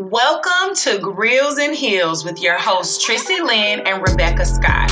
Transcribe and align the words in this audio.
Welcome 0.00 0.74
to 0.76 0.98
Grills 0.98 1.58
and 1.58 1.74
Heels 1.74 2.24
with 2.24 2.40
your 2.40 2.56
hosts 2.56 3.04
Trissy 3.04 3.38
Lynn 3.46 3.80
and 3.80 4.00
Rebecca 4.00 4.46
Scott. 4.46 4.90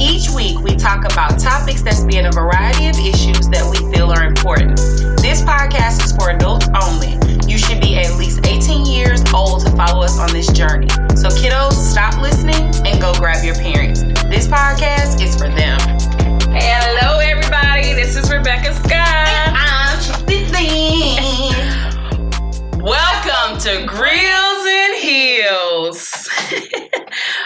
Each 0.00 0.28
week 0.34 0.58
we 0.58 0.74
talk 0.74 1.04
about 1.04 1.38
topics 1.38 1.82
that 1.82 1.94
span 1.94 2.26
a 2.26 2.32
variety 2.32 2.88
of 2.88 2.98
issues 2.98 3.48
that 3.50 3.62
we 3.70 3.78
feel 3.94 4.10
are 4.10 4.24
important. 4.24 4.76
This 5.22 5.42
podcast 5.42 6.04
is 6.04 6.10
for 6.10 6.30
adults 6.30 6.66
only. 6.82 7.14
You 7.46 7.56
should 7.56 7.80
be 7.80 7.98
at 7.98 8.18
least 8.18 8.44
18 8.48 8.84
years 8.84 9.22
old 9.32 9.64
to 9.64 9.70
follow 9.76 10.02
us 10.02 10.18
on 10.18 10.32
this 10.32 10.50
journey. 10.50 10.88
So 11.14 11.30
kiddos, 11.30 11.74
stop 11.74 12.20
listening 12.20 12.74
and 12.84 13.00
go 13.00 13.14
grab 13.14 13.44
your 13.44 13.54
parents. 13.54 14.02
This 14.26 14.48
podcast 14.48 15.22
is 15.22 15.36
for 15.36 15.46
them. 15.46 15.78
Hello 16.50 17.20
everybody, 17.20 17.94
this 17.94 18.16
is 18.16 18.28
Rebecca 18.28 18.74
Scott. 18.74 19.54
I'm 19.54 19.96
Trissy 20.02 20.50
Lynn. 20.50 21.77
Welcome 22.88 23.58
to 23.58 23.84
Grills 23.84 24.66
and 24.66 24.94
Heels. 24.96 26.08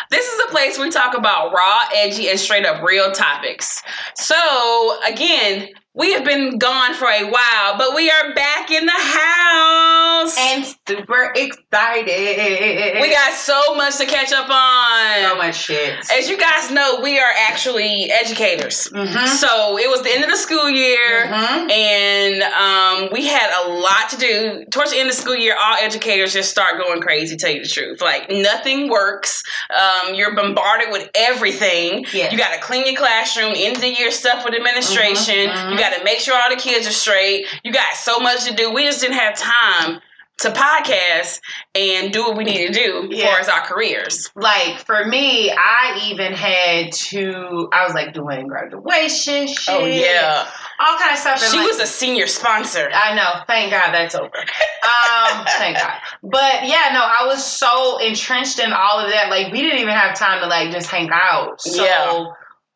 this 0.08 0.24
is 0.24 0.40
a 0.44 0.48
place 0.52 0.78
we 0.78 0.88
talk 0.88 1.18
about 1.18 1.52
raw, 1.52 1.80
edgy, 1.92 2.28
and 2.28 2.38
straight 2.38 2.64
up 2.64 2.80
real 2.80 3.10
topics. 3.10 3.82
So, 4.14 5.00
again, 5.04 5.70
we 5.94 6.12
have 6.12 6.24
been 6.24 6.56
gone 6.58 6.94
for 6.94 7.06
a 7.06 7.24
while, 7.30 7.76
but 7.76 7.94
we 7.94 8.10
are 8.10 8.32
back 8.34 8.70
in 8.70 8.86
the 8.86 8.92
house. 8.92 10.36
And 10.38 10.64
super 10.88 11.32
excited. 11.36 13.00
we 13.02 13.10
got 13.10 13.34
so 13.34 13.74
much 13.74 13.98
to 13.98 14.06
catch 14.06 14.32
up 14.32 14.48
on. 14.48 15.30
so 15.30 15.36
much 15.36 15.56
shit. 15.56 15.94
As 16.10 16.30
you 16.30 16.38
guys 16.38 16.70
know, 16.70 17.00
we 17.02 17.18
are 17.18 17.30
actually 17.48 18.10
educators. 18.10 18.88
Mhm. 18.94 19.26
So 19.28 19.78
it 19.78 19.90
was 19.90 20.02
the 20.02 20.12
end 20.14 20.24
of 20.24 20.30
the 20.30 20.36
school 20.36 20.70
year, 20.70 21.26
Mhm. 21.26 21.70
and 21.70 22.42
um, 22.42 23.08
we 23.12 23.26
had 23.26 23.50
a 23.64 23.68
lot 23.68 24.08
to 24.10 24.16
do. 24.16 24.64
Towards 24.70 24.92
the 24.92 24.98
end 24.98 25.10
of 25.10 25.16
the 25.16 25.20
school 25.22 25.36
year, 25.36 25.56
all 25.60 25.74
educators 25.74 26.32
just 26.32 26.50
start 26.50 26.78
going 26.78 27.00
crazy. 27.02 27.36
Tell 27.36 27.50
you 27.50 27.62
the 27.62 27.68
truth, 27.68 28.00
like 28.00 28.30
nothing 28.30 28.88
works. 28.88 29.42
Um, 29.70 30.14
you're 30.14 30.34
bombarded 30.34 30.90
with 30.90 31.10
everything. 31.14 32.06
Yes. 32.12 32.32
You 32.32 32.38
got 32.38 32.52
to 32.54 32.60
clean 32.60 32.86
your 32.86 32.96
classroom, 32.96 33.52
end 33.56 33.76
of 33.76 33.82
the 33.82 33.90
year 33.90 34.10
stuff 34.10 34.44
with 34.44 34.54
administration. 34.54 35.48
Mhm, 35.48 35.54
mhm. 35.56 35.70
You 35.72 35.78
got 35.82 35.96
to 35.98 36.04
make 36.04 36.18
sure 36.20 36.34
all 36.40 36.50
the 36.50 36.56
kids 36.60 36.86
are 36.86 36.92
straight. 36.92 37.46
You 37.64 37.72
got 37.72 37.94
so 37.94 38.20
much 38.20 38.44
to 38.46 38.54
do. 38.54 38.72
We 38.72 38.84
just 38.84 39.00
didn't 39.00 39.16
have 39.18 39.36
time 39.36 40.00
to 40.38 40.50
podcast 40.50 41.38
and 41.74 42.12
do 42.12 42.22
what 42.24 42.36
we 42.36 42.42
need 42.42 42.66
to 42.66 42.72
do 42.72 43.06
Yeah. 43.10 43.32
for 43.34 43.40
as 43.40 43.48
our 43.48 43.60
careers. 43.60 44.30
like 44.34 44.78
for 44.78 45.04
me, 45.04 45.50
I 45.52 46.00
even 46.10 46.32
had 46.32 46.90
to. 46.92 47.68
I 47.72 47.84
was 47.84 47.94
like 47.94 48.12
doing 48.14 48.48
graduation 48.48 49.46
shit. 49.46 49.68
Oh 49.74 49.84
yeah, 49.86 50.48
all 50.80 50.98
kind 50.98 51.12
of 51.12 51.18
stuff. 51.18 51.40
and, 51.42 51.52
she 51.52 51.58
like, 51.58 51.68
was 51.68 51.80
a 51.80 51.86
senior 51.86 52.26
sponsor. 52.26 52.90
I 52.92 53.14
know. 53.14 53.44
Thank 53.46 53.70
God 53.72 53.92
that's 53.92 54.14
over. 54.14 54.30
Um, 54.82 55.44
thank 55.46 55.78
God. 55.78 55.92
But 56.24 56.64
yeah, 56.66 56.90
no, 56.92 57.00
I 57.04 57.24
was 57.26 57.44
so 57.44 57.98
entrenched 57.98 58.58
in 58.58 58.72
all 58.72 58.98
of 58.98 59.10
that. 59.12 59.30
Like 59.30 59.52
we 59.52 59.60
didn't 59.60 59.78
even 59.78 59.94
have 59.94 60.18
time 60.18 60.40
to 60.40 60.48
like 60.48 60.72
just 60.72 60.90
hang 60.90 61.08
out. 61.12 61.60
So 61.60 61.84
Yeah. 61.84 62.24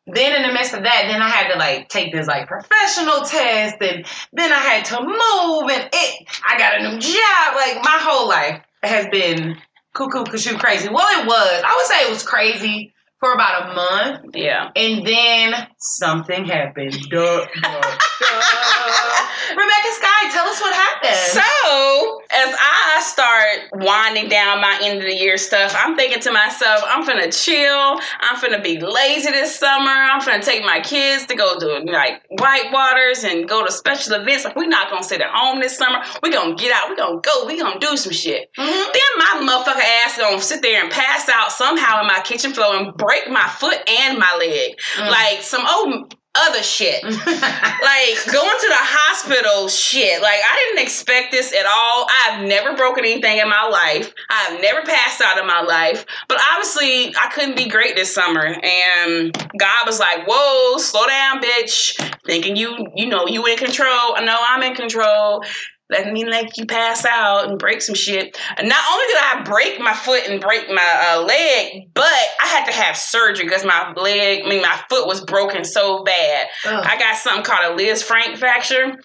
Then 0.07 0.35
in 0.35 0.47
the 0.47 0.53
midst 0.53 0.73
of 0.73 0.83
that, 0.83 1.05
then 1.07 1.21
I 1.21 1.29
had 1.29 1.51
to 1.51 1.59
like 1.59 1.89
take 1.89 2.13
this 2.13 2.27
like 2.27 2.47
professional 2.47 3.21
test 3.25 3.75
and 3.81 4.05
then 4.33 4.51
I 4.51 4.59
had 4.59 4.85
to 4.85 5.01
move 5.01 5.69
and 5.69 5.89
it 5.91 6.27
I 6.45 6.57
got 6.57 6.79
a 6.79 6.83
new 6.83 6.99
job. 6.99 7.55
Like 7.55 7.83
my 7.83 7.99
whole 8.01 8.27
life 8.27 8.61
has 8.83 9.07
been 9.11 9.57
cuckoo 9.93 10.23
cuckoo 10.23 10.57
crazy. 10.57 10.89
Well 10.89 11.21
it 11.21 11.27
was. 11.27 11.63
I 11.65 11.75
would 11.75 11.85
say 11.87 12.03
it 12.03 12.09
was 12.09 12.23
crazy 12.23 12.93
for 13.19 13.33
about 13.33 13.71
a 13.71 13.73
month. 13.75 14.35
Yeah. 14.35 14.69
And 14.75 15.05
then 15.05 15.67
something 15.79 16.45
happened. 16.45 16.93
Duh, 17.09 17.45
duh, 17.45 17.61
duh. 17.61 17.97
Rebecca 19.49 19.91
Sky, 19.93 20.29
tell 20.31 20.45
us 20.47 20.59
what 20.61 20.73
happened. 20.73 21.15
So, 21.15 22.21
as 22.31 22.55
I 22.59 23.01
start 23.01 23.85
winding 23.85 24.27
down 24.29 24.59
my 24.61 24.77
end 24.83 24.99
of 24.99 25.05
the 25.05 25.15
year 25.15 25.37
stuff, 25.37 25.73
I'm 25.77 25.95
thinking 25.95 26.19
to 26.21 26.31
myself, 26.31 26.83
I'm 26.85 27.05
finna 27.05 27.33
chill. 27.33 27.99
I'm 28.19 28.35
finna 28.35 28.61
be 28.61 28.79
lazy 28.79 29.31
this 29.31 29.55
summer. 29.57 29.89
I'm 29.89 30.19
finna 30.21 30.43
take 30.43 30.63
my 30.63 30.81
kids 30.81 31.25
to 31.27 31.35
go 31.35 31.57
do 31.59 31.79
like 31.91 32.23
white 32.29 32.71
waters 32.73 33.23
and 33.23 33.47
go 33.47 33.65
to 33.65 33.71
special 33.71 34.13
events. 34.15 34.43
Like, 34.43 34.55
we're 34.55 34.67
not 34.67 34.89
gonna 34.91 35.03
sit 35.03 35.21
at 35.21 35.29
home 35.31 35.59
this 35.61 35.77
summer. 35.77 35.99
We're 36.21 36.33
gonna 36.33 36.55
get 36.55 36.73
out. 36.73 36.89
We're 36.89 36.97
gonna 36.97 37.21
go. 37.21 37.45
We're 37.45 37.57
gonna 37.63 37.79
do 37.79 37.95
some 37.95 38.11
shit. 38.13 38.49
Mhm. 38.57 38.93
Then 38.93 39.11
my 39.17 39.47
motherfucker 39.47 40.03
ass 40.05 40.17
gonna 40.17 40.41
sit 40.41 40.61
there 40.61 40.83
and 40.83 40.91
pass 40.91 41.29
out 41.29 41.51
somehow 41.53 42.01
in 42.01 42.07
my 42.07 42.19
kitchen 42.21 42.53
floor 42.53 42.75
and 42.75 42.93
break 43.07 43.29
my 43.29 43.47
foot 43.47 43.77
and 43.89 44.19
my 44.19 44.35
leg. 44.37 44.77
Mm. 44.97 45.09
Like 45.09 45.41
some 45.41 45.65
old 45.65 46.13
other 46.35 46.61
shit. 46.61 47.03
Like 47.87 48.17
going 48.33 48.59
to 48.59 48.67
the 48.67 48.77
hospital 48.79 49.69
shit. 49.69 50.21
Like 50.21 50.39
i 50.43 50.65
didn't 50.67 50.83
expect 50.83 51.31
this 51.31 51.53
at 51.53 51.65
all. 51.65 52.07
I've 52.25 52.45
never 52.45 52.75
broken 52.75 53.05
anything 53.05 53.37
in 53.37 53.47
my 53.47 53.65
life. 53.67 54.13
I've 54.29 54.61
never 54.61 54.81
passed 54.81 55.21
out 55.21 55.37
in 55.37 55.47
my 55.47 55.61
life. 55.61 56.05
But 56.27 56.39
obviously 56.51 57.15
i 57.15 57.29
couldn't 57.33 57.55
be 57.55 57.69
great 57.69 57.95
this 57.95 58.13
summer. 58.13 58.45
And 58.45 59.33
god 59.57 59.85
was 59.85 59.99
like 59.99 60.27
whoa 60.27 60.77
slow 60.79 61.07
down 61.07 61.41
bitch. 61.41 61.95
Thinking 62.25 62.55
you 62.57 62.75
you 62.95 63.07
know 63.07 63.25
you 63.25 63.45
in 63.45 63.57
control. 63.57 64.15
I 64.15 64.23
know 64.25 64.37
i'm 64.39 64.63
in 64.63 64.75
control 64.75 65.43
let 65.89 66.11
me 66.11 66.25
let 66.25 66.57
you 66.57 66.65
pass 66.65 67.05
out 67.05 67.49
and 67.49 67.57
break 67.57 67.81
some 67.81 67.95
shit. 67.95 68.37
And 68.57 68.67
not 68.67 68.83
only 68.91 69.05
did 69.07 69.17
I 69.17 69.43
break 69.43 69.79
my 69.79 69.93
foot 69.93 70.27
and 70.27 70.41
break 70.41 70.69
my 70.69 71.13
uh, 71.13 71.21
leg, 71.21 71.89
but 71.93 72.03
I 72.03 72.47
had 72.47 72.65
to 72.65 72.73
have 72.73 72.97
surgery 72.97 73.45
because 73.45 73.63
my 73.63 73.93
leg, 73.95 74.43
I 74.45 74.49
mean, 74.49 74.61
my 74.61 74.79
foot 74.89 75.07
was 75.07 75.21
broken 75.21 75.63
so 75.63 76.03
bad. 76.03 76.47
Ugh. 76.65 76.85
I 76.85 76.97
got 76.99 77.15
something 77.17 77.43
called 77.43 77.79
a 77.79 77.81
Lisfranc 77.81 78.37
fracture. 78.37 78.97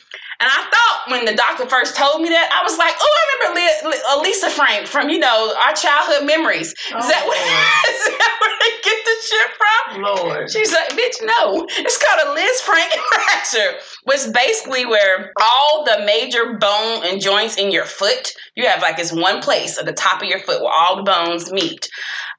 And 0.43 0.51
I 0.51 0.67
thought 0.75 1.03
when 1.07 1.25
the 1.25 1.35
doctor 1.39 1.67
first 1.71 1.95
told 1.97 2.21
me 2.21 2.29
that, 2.31 2.51
I 2.51 2.65
was 2.67 2.77
like, 2.77 2.95
oh, 2.99 3.15
I 3.15 3.23
remember 3.47 3.61
Liz, 3.63 3.95
Li- 3.95 4.23
Lisa 4.27 4.51
Frank 4.51 4.89
from, 4.89 5.09
you 5.09 5.21
know, 5.21 5.55
our 5.63 5.73
childhood 5.73 6.27
memories. 6.27 6.73
Is, 6.73 6.75
Oh, 6.93 6.99
that, 6.99 7.23
what, 7.25 7.39
is 7.95 8.19
that 8.19 8.33
where 8.43 8.55
they 8.59 8.73
get 8.83 8.99
the 9.07 9.17
shit 9.23 9.51
from? 9.55 10.03
Lord. 10.03 10.51
She's 10.51 10.73
like, 10.73 10.89
bitch, 10.99 11.23
no. 11.23 11.65
It's 11.71 11.97
called 11.97 12.27
a 12.27 12.41
Lisfranc 12.41 12.91
fracture, 13.15 13.79
which 14.03 14.35
basically 14.35 14.85
where 14.85 15.33
all 15.41 15.85
the 15.85 16.03
major 16.05 16.55
bone 16.59 17.03
and 17.07 17.21
joints 17.21 17.57
in 17.57 17.71
your 17.71 17.85
foot, 17.85 18.33
you 18.57 18.67
have 18.67 18.83
like 18.83 18.97
this 18.97 19.13
one 19.13 19.41
place 19.43 19.79
at 19.79 19.87
the 19.87 19.93
top 19.93 20.23
of 20.23 20.29
your 20.29 20.41
foot 20.41 20.61
where 20.61 20.73
all 20.73 20.97
the 20.97 21.05
bones 21.05 21.53
meet. 21.53 21.89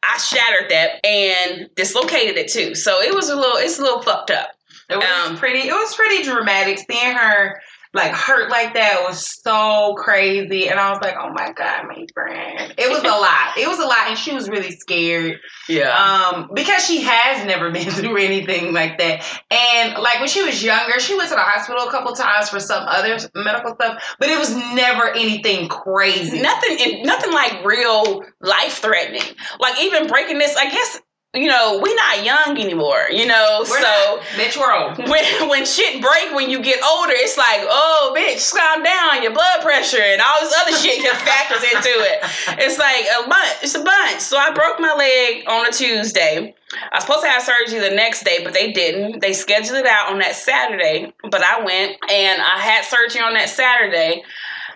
I 0.03 0.17
shattered 0.17 0.69
that 0.71 1.05
and 1.05 1.69
dislocated 1.77 2.35
it 2.35 2.49
too. 2.51 2.75
So 2.75 2.99
it 3.01 3.15
was 3.15 3.29
a 3.29 3.35
little, 3.37 3.55
it's 3.55 3.79
a 3.79 3.81
little 3.81 4.01
fucked 4.01 4.31
up. 4.31 4.49
It 4.89 4.97
was 4.97 5.29
Um, 5.29 5.37
pretty. 5.37 5.59
It 5.69 5.71
was 5.73 5.95
pretty 5.95 6.23
dramatic. 6.23 6.77
Seeing 6.91 7.13
her 7.13 7.61
like 7.93 8.11
hurt 8.11 8.49
like 8.49 8.73
that 8.73 9.03
was 9.07 9.27
so 9.43 9.93
crazy, 9.97 10.67
and 10.67 10.79
I 10.79 10.89
was 10.89 10.99
like, 11.01 11.15
"Oh 11.19 11.29
my 11.29 11.51
god, 11.51 11.85
my 11.87 12.05
friend!" 12.13 12.73
It 12.77 12.89
was 12.89 13.03
a 13.03 13.07
lot. 13.07 13.57
It 13.57 13.67
was 13.67 13.79
a 13.79 13.85
lot, 13.85 14.07
and 14.07 14.17
she 14.17 14.33
was 14.33 14.49
really 14.49 14.71
scared. 14.71 15.39
Yeah. 15.69 15.95
Um, 15.95 16.49
because 16.53 16.83
she 16.85 17.01
has 17.01 17.45
never 17.45 17.71
been 17.73 17.89
through 17.91 18.17
anything 18.17 18.73
like 18.73 18.97
that, 18.97 19.23
and 19.51 20.01
like 20.01 20.19
when 20.19 20.29
she 20.29 20.43
was 20.43 20.63
younger, 20.63 20.99
she 20.99 21.15
went 21.15 21.29
to 21.29 21.35
the 21.35 21.41
hospital 21.41 21.87
a 21.87 21.91
couple 21.91 22.13
times 22.13 22.49
for 22.49 22.59
some 22.59 22.83
other 22.87 23.17
medical 23.35 23.75
stuff, 23.75 24.01
but 24.19 24.29
it 24.29 24.39
was 24.39 24.55
never 24.73 25.09
anything 25.11 25.67
crazy. 25.69 26.41
nothing, 26.41 27.03
nothing 27.03 27.31
like 27.31 27.63
real 27.63 28.23
life 28.41 28.79
threatening. 28.79 29.21
Like 29.59 29.79
even 29.81 30.07
breaking 30.07 30.39
this, 30.39 30.55
I 30.55 30.69
guess, 30.69 30.99
you 31.35 31.47
know, 31.47 31.79
we 31.81 31.95
not 31.95 32.23
young 32.23 32.59
anymore, 32.59 33.07
you 33.09 33.25
know, 33.25 33.61
We're 33.61 33.81
so. 33.81 33.81
not, 33.81 34.19
bitch, 34.37 34.55
we're 34.55 34.71
old. 34.71 34.97
when 35.09 35.49
when 35.49 35.65
shit 35.65 35.99
break 35.99 36.31
when 36.35 36.51
you 36.51 36.61
get 36.61 36.79
older, 36.83 37.13
it's 37.15 37.37
like, 37.37 37.61
oh 37.63 38.13
bitch, 38.15 38.53
calm 38.53 38.83
down, 38.83 39.23
your 39.23 39.33
blood 39.33 39.61
pressure 39.61 40.01
and 40.01 40.21
all 40.21 40.41
this 40.41 40.53
other 40.61 40.77
shit 40.77 41.01
just 41.01 41.21
factors 41.25 41.63
into 41.63 41.89
it. 41.89 42.19
It's 42.59 42.77
like 42.77 43.05
a 43.19 43.27
bunch. 43.27 43.49
It's 43.63 43.73
a 43.73 43.83
bunch. 43.83 44.19
So 44.19 44.37
I 44.37 44.51
broke 44.53 44.79
my 44.79 44.93
leg 44.93 45.45
on 45.47 45.65
a 45.65 45.71
Tuesday. 45.71 46.53
I 46.91 46.95
was 46.95 47.03
supposed 47.03 47.23
to 47.23 47.29
have 47.29 47.41
surgery 47.41 47.79
the 47.79 47.95
next 47.95 48.23
day, 48.23 48.43
but 48.43 48.53
they 48.53 48.71
didn't. 48.71 49.19
They 49.19 49.33
scheduled 49.33 49.79
it 49.79 49.87
out 49.87 50.11
on 50.11 50.19
that 50.19 50.35
Saturday, 50.35 51.13
but 51.23 51.41
I 51.43 51.63
went 51.63 51.97
and 52.11 52.41
I 52.43 52.59
had 52.59 52.85
surgery 52.85 53.21
on 53.21 53.33
that 53.33 53.49
Saturday. 53.49 54.23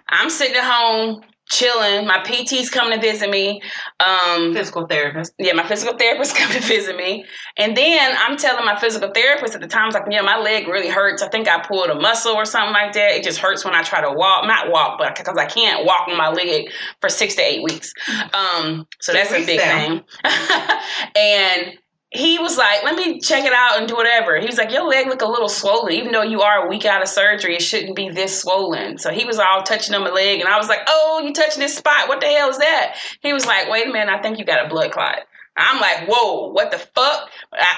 I'm 0.10 0.32
sitting 0.32 0.56
at 0.56 0.64
home 0.64 1.22
chilling. 1.50 2.06
My 2.06 2.20
PT's 2.20 2.70
coming 2.70 3.00
to 3.00 3.02
visit 3.02 3.30
me. 3.30 3.62
Um, 4.00 4.54
Physical 4.54 4.86
therapist. 4.88 5.34
yeah, 5.40 5.54
my 5.54 5.68
physical 5.68 5.98
therapist 5.98 6.36
come 6.38 6.52
to 6.52 6.60
visit 6.60 6.96
me. 6.96 7.26
And 7.58 7.76
then 7.76 8.16
I'm 8.18 8.38
telling 8.38 8.66
my 8.66 8.80
physical 8.80 9.12
therapist 9.12 9.56
at 9.56 9.62
the 9.62 9.68
time, 9.68 9.84
I 9.84 9.86
was 9.88 9.96
like, 9.96 10.04
yeah, 10.10 10.22
my 10.22 10.38
leg 10.38 10.68
really 10.68 10.90
hurts. 10.90 11.22
I 11.22 11.30
think 11.30 11.48
I 11.48 11.60
pulled 11.62 11.90
a 11.90 11.96
muscle 11.96 12.34
or 12.34 12.46
something 12.46 12.74
like 12.74 12.94
that. 12.94 13.12
It 13.12 13.24
just 13.24 13.40
hurts 13.40 13.66
when 13.66 13.74
I 13.74 13.84
try 13.84 14.02
to 14.02 14.12
walk. 14.12 14.46
Not 14.46 14.72
walk, 14.72 14.98
but 15.00 15.16
because 15.16 15.38
I 15.38 15.46
can't 15.46 15.86
walk 15.86 16.08
on 16.08 16.18
my 16.18 16.30
leg 16.30 16.72
for 17.02 17.10
six 17.10 17.36
to 17.36 17.42
eight 17.42 17.64
weeks. 17.64 17.94
Um, 18.34 18.88
so 19.02 19.14
that's 19.14 19.32
a 19.32 19.46
big 19.46 19.60
thing. 19.60 20.04
and 21.16 21.78
he 22.18 22.40
was 22.40 22.58
like, 22.58 22.84
let 22.84 22.96
me 22.96 23.20
check 23.20 23.46
it 23.46 23.54
out 23.54 23.78
and 23.78 23.88
do 23.88 23.96
whatever. 23.96 24.40
He 24.40 24.48
was 24.48 24.58
like, 24.58 24.72
your 24.72 24.88
leg 24.88 25.08
look 25.08 25.22
a 25.22 25.28
little 25.28 25.50
swollen. 25.50 25.94
Even 25.94 26.12
though 26.12 26.24
you 26.24 26.42
are 26.42 26.66
a 26.66 26.70
week 26.70 26.86
out 26.86 27.02
of 27.02 27.08
surgery, 27.08 27.56
it 27.56 27.62
shouldn't 27.62 27.96
be 27.96 28.10
this 28.10 28.42
swollen. 28.42 28.98
So 28.98 29.12
he 29.12 29.26
was 29.26 29.40
all 29.40 29.64
touching 29.64 29.96
on 29.96 30.02
my 30.02 30.10
leg. 30.10 30.40
And 30.40 30.50
I 30.50 30.58
was 30.58 30.68
like, 30.68 30.82
oh, 30.88 31.22
you 31.24 31.34
touching 31.34 31.60
this 31.60 31.78
spot. 31.78 32.08
What 32.08 32.22
the 32.22 32.28
hell 32.28 32.50
is 32.50 32.58
that? 32.58 32.96
He 33.22 33.34
was 33.34 33.46
like, 33.46 33.70
wait 33.70 33.88
a 33.88 33.92
minute. 33.92 34.10
I 34.10 34.22
think 34.22 34.40
you 34.40 34.46
got 34.46 34.66
a 34.66 34.70
blood 34.70 34.92
clot. 34.92 35.20
I'm 35.56 35.82
like, 35.82 36.08
whoa, 36.08 36.52
what 36.52 36.72
the 36.72 36.78
fuck? 36.78 37.30
I, 37.52 37.76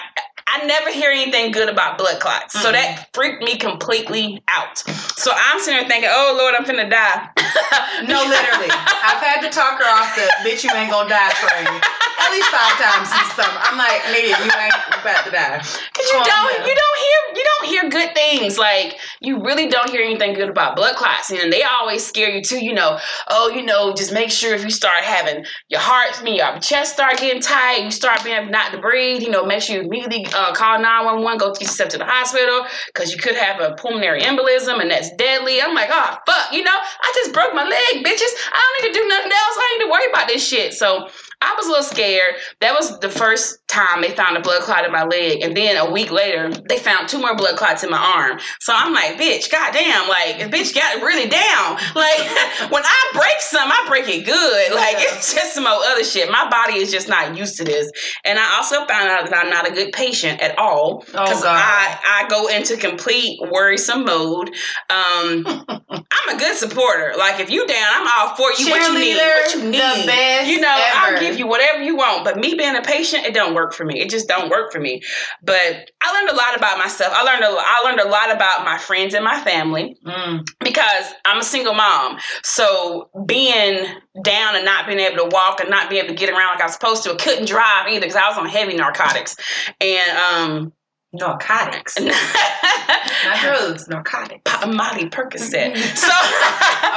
I 0.51 0.65
never 0.65 0.91
hear 0.91 1.11
anything 1.11 1.51
good 1.51 1.69
about 1.69 1.97
blood 1.97 2.19
clots. 2.19 2.55
Mm-hmm. 2.55 2.65
So 2.65 2.71
that 2.71 3.09
freaked 3.13 3.43
me 3.43 3.57
completely 3.57 4.41
out. 4.47 4.77
So 5.17 5.31
I'm 5.33 5.59
sitting 5.59 5.79
there 5.79 5.89
thinking, 5.89 6.09
oh 6.11 6.35
Lord, 6.37 6.55
I'm 6.55 6.65
finna 6.65 6.89
die. 6.89 7.29
no, 8.07 8.17
literally. 8.25 8.69
I've 8.71 9.21
had 9.21 9.41
to 9.41 9.49
talk 9.49 9.79
her 9.79 9.85
off 9.85 10.15
the 10.15 10.27
bitch, 10.47 10.63
you 10.63 10.71
ain't 10.73 10.91
gonna 10.91 11.09
die 11.09 11.31
train 11.31 11.81
at 12.29 12.31
least 12.31 12.49
five 12.49 12.75
times 12.77 13.09
since 13.09 13.33
summer. 13.33 13.59
I'm 13.63 13.77
like, 13.77 14.01
nigga, 14.13 14.29
you 14.29 14.51
ain't 14.51 14.73
about 15.01 15.25
to 15.25 15.31
die. 15.31 15.57
Cause 15.59 16.05
you 16.05 16.23
don't, 16.23 16.67
you 16.67 16.75
don't 16.75 16.99
hear, 16.99 17.19
you 17.35 17.43
don't 17.43 17.67
hear 17.67 17.89
good 17.89 18.15
things. 18.15 18.57
Like 18.57 18.97
you 19.21 19.41
really 19.41 19.67
don't 19.67 19.89
hear 19.89 20.01
anything 20.01 20.33
good 20.33 20.49
about 20.49 20.75
blood 20.75 20.95
clots, 20.95 21.31
and 21.31 21.51
they 21.51 21.63
always 21.63 22.05
scare 22.05 22.29
you 22.29 22.43
too. 22.43 22.63
You 22.63 22.73
know, 22.73 22.99
oh, 23.29 23.49
you 23.49 23.63
know, 23.63 23.93
just 23.93 24.13
make 24.13 24.29
sure 24.29 24.53
if 24.53 24.63
you 24.63 24.69
start 24.69 25.03
having 25.03 25.45
your 25.69 25.79
heart, 25.79 26.21
me, 26.23 26.37
your 26.37 26.59
chest 26.59 26.93
start 26.93 27.17
getting 27.17 27.41
tight, 27.41 27.83
you 27.83 27.91
start 27.91 28.23
being 28.23 28.51
not 28.51 28.71
to 28.71 28.79
breathe. 28.79 29.21
You 29.21 29.29
know, 29.29 29.45
make 29.45 29.61
sure 29.61 29.77
you 29.77 29.83
immediately 29.83 30.25
uh, 30.39 30.53
call 30.53 30.79
nine 30.79 31.05
one 31.05 31.23
one, 31.23 31.37
go 31.37 31.51
get 31.51 31.61
yourself 31.61 31.89
to 31.89 31.97
the 31.97 32.05
hospital 32.05 32.65
because 32.87 33.11
you 33.11 33.17
could 33.17 33.35
have 33.35 33.59
a 33.59 33.75
pulmonary 33.75 34.21
embolism, 34.21 34.81
and 34.81 34.89
that's 34.89 35.11
deadly. 35.15 35.61
I'm 35.61 35.75
like, 35.75 35.89
oh 35.91 36.17
fuck, 36.25 36.53
you 36.53 36.63
know, 36.63 36.71
I 36.75 37.11
just 37.15 37.33
broke 37.33 37.53
my 37.53 37.63
leg, 37.63 38.05
bitches. 38.05 38.33
I 38.53 38.59
don't 38.61 38.75
need 38.81 38.93
to 38.93 38.99
do 38.99 39.07
nothing 39.07 39.31
else. 39.31 39.55
I 39.57 39.77
need 39.77 39.85
to 39.85 39.91
worry 39.91 40.09
about 40.09 40.27
this 40.27 40.47
shit. 40.47 40.73
So 40.73 41.09
I 41.41 41.55
was 41.55 41.67
a 41.67 41.69
little 41.69 41.83
scared. 41.83 42.35
That 42.59 42.73
was 42.73 42.99
the 42.99 43.09
first 43.09 43.65
time 43.69 44.01
they 44.01 44.09
found 44.09 44.35
a 44.35 44.41
blood 44.41 44.61
clot 44.63 44.83
in 44.83 44.91
my 44.91 45.05
leg. 45.05 45.41
And 45.41 45.55
then 45.55 45.77
a 45.77 45.89
week 45.89 46.11
later, 46.11 46.49
they 46.49 46.77
found 46.77 47.07
two 47.07 47.19
more 47.19 47.35
blood 47.35 47.55
clots 47.55 47.83
in 47.83 47.89
my 47.89 47.97
arm. 47.97 48.39
So 48.59 48.73
I'm 48.75 48.93
like, 48.93 49.17
bitch, 49.17 49.49
goddamn, 49.49 50.09
like, 50.09 50.35
bitch 50.51 50.75
got 50.75 51.01
really 51.01 51.29
down. 51.29 51.75
Like, 51.95 52.19
when 52.71 52.83
I 52.83 53.11
break 53.13 53.39
some, 53.39 53.71
I 53.71 53.85
break 53.87 54.09
it 54.09 54.25
good. 54.25 54.75
Like, 54.75 54.95
it's 54.99 55.33
just 55.33 55.53
some 55.53 55.65
other 55.65 56.03
shit. 56.03 56.29
My 56.29 56.49
body 56.49 56.79
is 56.79 56.91
just 56.91 57.07
not 57.07 57.37
used 57.37 57.55
to 57.57 57.63
this. 57.63 57.89
And 58.25 58.37
I 58.37 58.57
also 58.57 58.85
found 58.85 59.09
out 59.09 59.29
that 59.29 59.37
I'm 59.37 59.49
not 59.49 59.69
a 59.69 59.71
good 59.71 59.93
patient 59.93 60.41
at 60.41 60.57
all. 60.57 60.99
Because 61.05 61.43
oh, 61.45 61.49
I, 61.49 61.99
I 62.03 62.27
go 62.27 62.47
into 62.47 62.75
complete 62.75 63.39
worrisome 63.49 64.03
mode. 64.03 64.49
Um, 64.89 65.45
I'm 65.89 66.35
a 66.35 66.37
good 66.37 66.57
supporter. 66.57 67.13
Like, 67.17 67.39
if 67.39 67.49
you 67.49 67.65
down, 67.65 67.87
I'm 67.93 68.07
all 68.07 68.35
for 68.35 68.51
you. 68.57 68.69
What 68.71 68.91
you 68.91 68.99
need? 68.99 69.15
What 69.15 69.55
you 69.55 69.69
need? 69.69 70.05
you 70.49 70.59
know. 70.59 70.75
I'll 70.95 71.19
give 71.19 71.28
you 71.37 71.47
whatever 71.47 71.81
you 71.81 71.95
want. 71.95 72.23
But 72.23 72.37
me 72.37 72.55
being 72.55 72.75
a 72.75 72.81
patient, 72.81 73.25
it 73.25 73.33
don't 73.33 73.53
work 73.53 73.73
for 73.73 73.85
me. 73.85 73.99
It 73.99 74.09
just 74.09 74.27
don't 74.27 74.49
work 74.49 74.71
for 74.71 74.79
me. 74.79 75.01
But 75.43 75.91
I 76.01 76.13
learned 76.13 76.29
a 76.29 76.35
lot 76.35 76.55
about 76.57 76.77
myself. 76.77 77.13
I 77.15 77.23
learned 77.23 77.43
a, 77.43 77.47
I 77.47 77.81
learned 77.85 77.99
a 77.99 78.07
lot 78.07 78.33
about 78.33 78.65
my 78.65 78.77
friends 78.77 79.13
and 79.13 79.23
my 79.23 79.39
family 79.41 79.97
mm. 80.05 80.47
because 80.59 81.05
I'm 81.25 81.39
a 81.39 81.43
single 81.43 81.73
mom. 81.73 82.17
So 82.43 83.09
being 83.25 83.85
down 84.23 84.55
and 84.55 84.65
not 84.65 84.87
being 84.87 84.99
able 84.99 85.17
to 85.17 85.29
walk 85.31 85.59
and 85.59 85.69
not 85.69 85.89
being 85.89 86.03
able 86.03 86.15
to 86.15 86.19
get 86.19 86.29
around 86.29 86.53
like 86.53 86.61
I 86.61 86.65
was 86.65 86.73
supposed 86.73 87.03
to, 87.03 87.13
I 87.13 87.15
couldn't 87.17 87.45
drive 87.45 87.87
either 87.87 88.01
because 88.01 88.15
I 88.15 88.27
was 88.29 88.37
on 88.37 88.47
heavy 88.47 88.75
narcotics. 88.75 89.35
And 89.79 90.17
um, 90.17 90.73
narcotics. 91.13 91.99
Not 91.99 92.13
drugs, 93.41 93.87
narcotics. 93.87 94.51
Molly 94.67 95.09
Percocet. 95.09 95.75
so 95.95 96.13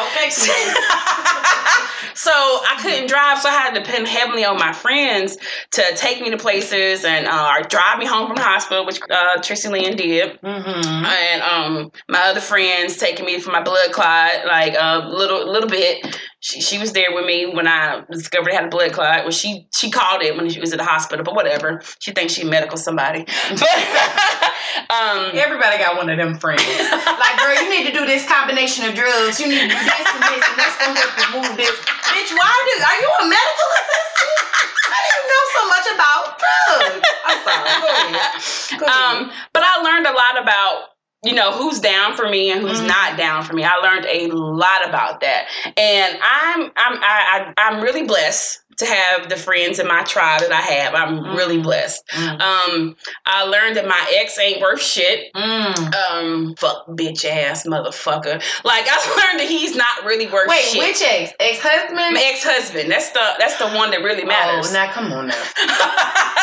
okay. 0.02 0.30
so 2.14 2.30
I 2.32 2.78
couldn't 2.80 3.08
drive, 3.08 3.38
so 3.38 3.48
I 3.48 3.52
had 3.52 3.74
to 3.74 3.80
depend 3.80 4.06
heavily 4.06 4.44
on 4.44 4.56
my 4.58 4.72
friends 4.72 5.36
to 5.72 5.82
take 5.96 6.20
me 6.20 6.30
to 6.30 6.36
places 6.36 7.04
and 7.04 7.26
uh, 7.26 7.62
drive 7.68 7.98
me 7.98 8.06
home 8.06 8.26
from 8.26 8.36
the 8.36 8.42
hospital, 8.42 8.84
which 8.84 9.00
uh, 9.10 9.40
Tracy 9.40 9.68
Lynn 9.68 9.96
did, 9.96 10.40
mm-hmm. 10.40 11.04
and 11.04 11.42
um, 11.42 11.92
my 12.08 12.20
other 12.22 12.40
friends 12.40 12.96
taking 12.96 13.24
me 13.24 13.38
for 13.38 13.50
my 13.50 13.62
blood 13.62 13.92
clot, 13.92 14.46
like 14.46 14.74
a 14.78 15.08
little 15.08 15.50
little 15.50 15.68
bit 15.68 16.18
she, 16.42 16.60
she 16.60 16.78
was 16.78 16.90
there 16.92 17.14
with 17.14 17.24
me 17.24 17.46
when 17.46 17.68
I 17.68 18.02
discovered 18.10 18.50
I 18.50 18.56
had 18.56 18.64
a 18.64 18.68
blood 18.68 18.90
clot. 18.90 19.22
Well, 19.22 19.30
she 19.30 19.68
she 19.70 19.92
called 19.92 20.22
it 20.22 20.36
when 20.36 20.50
she 20.50 20.58
was 20.58 20.72
at 20.72 20.78
the 20.78 20.84
hospital, 20.84 21.22
but 21.24 21.36
whatever. 21.36 21.80
She 22.00 22.10
thinks 22.10 22.34
she 22.34 22.42
medical 22.42 22.76
somebody. 22.76 23.24
But 23.52 24.90
um, 24.90 25.38
everybody 25.38 25.78
got 25.78 25.96
one 25.96 26.10
of 26.10 26.18
them 26.18 26.34
friends. 26.38 26.66
like, 26.66 27.36
girl, 27.38 27.54
you 27.62 27.70
need 27.70 27.86
to 27.86 27.92
do 27.92 28.06
this 28.06 28.26
combination 28.26 28.84
of 28.88 28.94
drugs. 28.94 29.38
You 29.38 29.46
need 29.46 29.60
to 29.60 29.68
do 29.70 29.78
this 29.78 30.02
and 30.02 30.22
this, 30.26 30.42
and 30.42 30.58
that's 30.58 30.76
gonna 30.82 30.98
help 30.98 31.14
you 31.14 31.28
move 31.38 31.56
this. 31.56 31.70
Bitch, 32.10 32.32
why 32.34 32.50
do 32.50 32.74
are 32.82 32.98
you 32.98 33.10
a 33.22 33.24
medical 33.30 33.68
assistant? 33.78 34.42
I 34.82 34.98
didn't 35.06 35.28
know 35.30 35.44
so 35.54 35.62
much 35.70 35.86
about 35.94 36.22
drugs. 36.42 37.06
I'm 37.22 37.38
sorry. 37.46 37.70
Go 37.70 37.86
ahead. 37.86 38.80
Go 38.80 38.86
ahead. 38.86 39.14
Um, 39.14 39.30
but 39.52 39.62
I 39.62 39.82
learned 39.82 40.06
a 40.06 40.12
lot 40.12 40.42
about 40.42 40.91
you 41.24 41.34
know 41.34 41.52
who's 41.52 41.80
down 41.80 42.16
for 42.16 42.28
me 42.28 42.50
and 42.50 42.60
who's 42.60 42.78
mm-hmm. 42.78 42.88
not 42.88 43.16
down 43.16 43.44
for 43.44 43.54
me. 43.54 43.64
I 43.64 43.76
learned 43.76 44.06
a 44.06 44.28
lot 44.34 44.88
about 44.88 45.20
that, 45.20 45.46
and 45.76 46.18
I'm 46.20 46.62
I'm 46.76 46.98
I, 47.02 47.02
I, 47.04 47.54
I'm 47.56 47.82
really 47.82 48.04
blessed 48.04 48.61
to 48.82 48.92
have 48.92 49.28
the 49.28 49.36
friends 49.36 49.78
in 49.78 49.86
my 49.86 50.02
tribe 50.04 50.40
that 50.40 50.52
I 50.52 50.60
have. 50.60 50.94
I'm 50.94 51.20
mm. 51.20 51.36
really 51.36 51.60
blessed. 51.60 52.02
Mm. 52.10 52.40
Um, 52.40 52.96
I 53.26 53.44
learned 53.44 53.76
that 53.76 53.86
my 53.86 54.12
ex 54.16 54.38
ain't 54.38 54.60
worth 54.60 54.82
shit. 54.82 55.32
Mm. 55.34 55.94
Um, 55.94 56.54
fuck 56.56 56.86
bitch 56.88 57.24
ass 57.24 57.66
motherfucker. 57.66 58.42
Like 58.64 58.86
I 58.88 59.28
learned 59.30 59.40
that 59.40 59.48
he's 59.48 59.76
not 59.76 60.04
really 60.04 60.26
worth 60.26 60.48
Wait, 60.48 60.62
shit. 60.64 60.78
which 60.78 61.02
ex? 61.02 61.32
Ex 61.40 61.58
husband? 61.62 62.16
Ex 62.16 62.44
husband. 62.44 62.90
That's 62.90 63.10
the 63.10 63.26
that's 63.38 63.56
the 63.58 63.68
one 63.68 63.90
that 63.90 64.02
really 64.02 64.24
matters. 64.24 64.70
Oh, 64.70 64.72
now 64.72 64.92
come 64.92 65.12
on 65.12 65.28
now. 65.28 65.44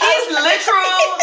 His 0.00 0.32
literal 0.32 1.18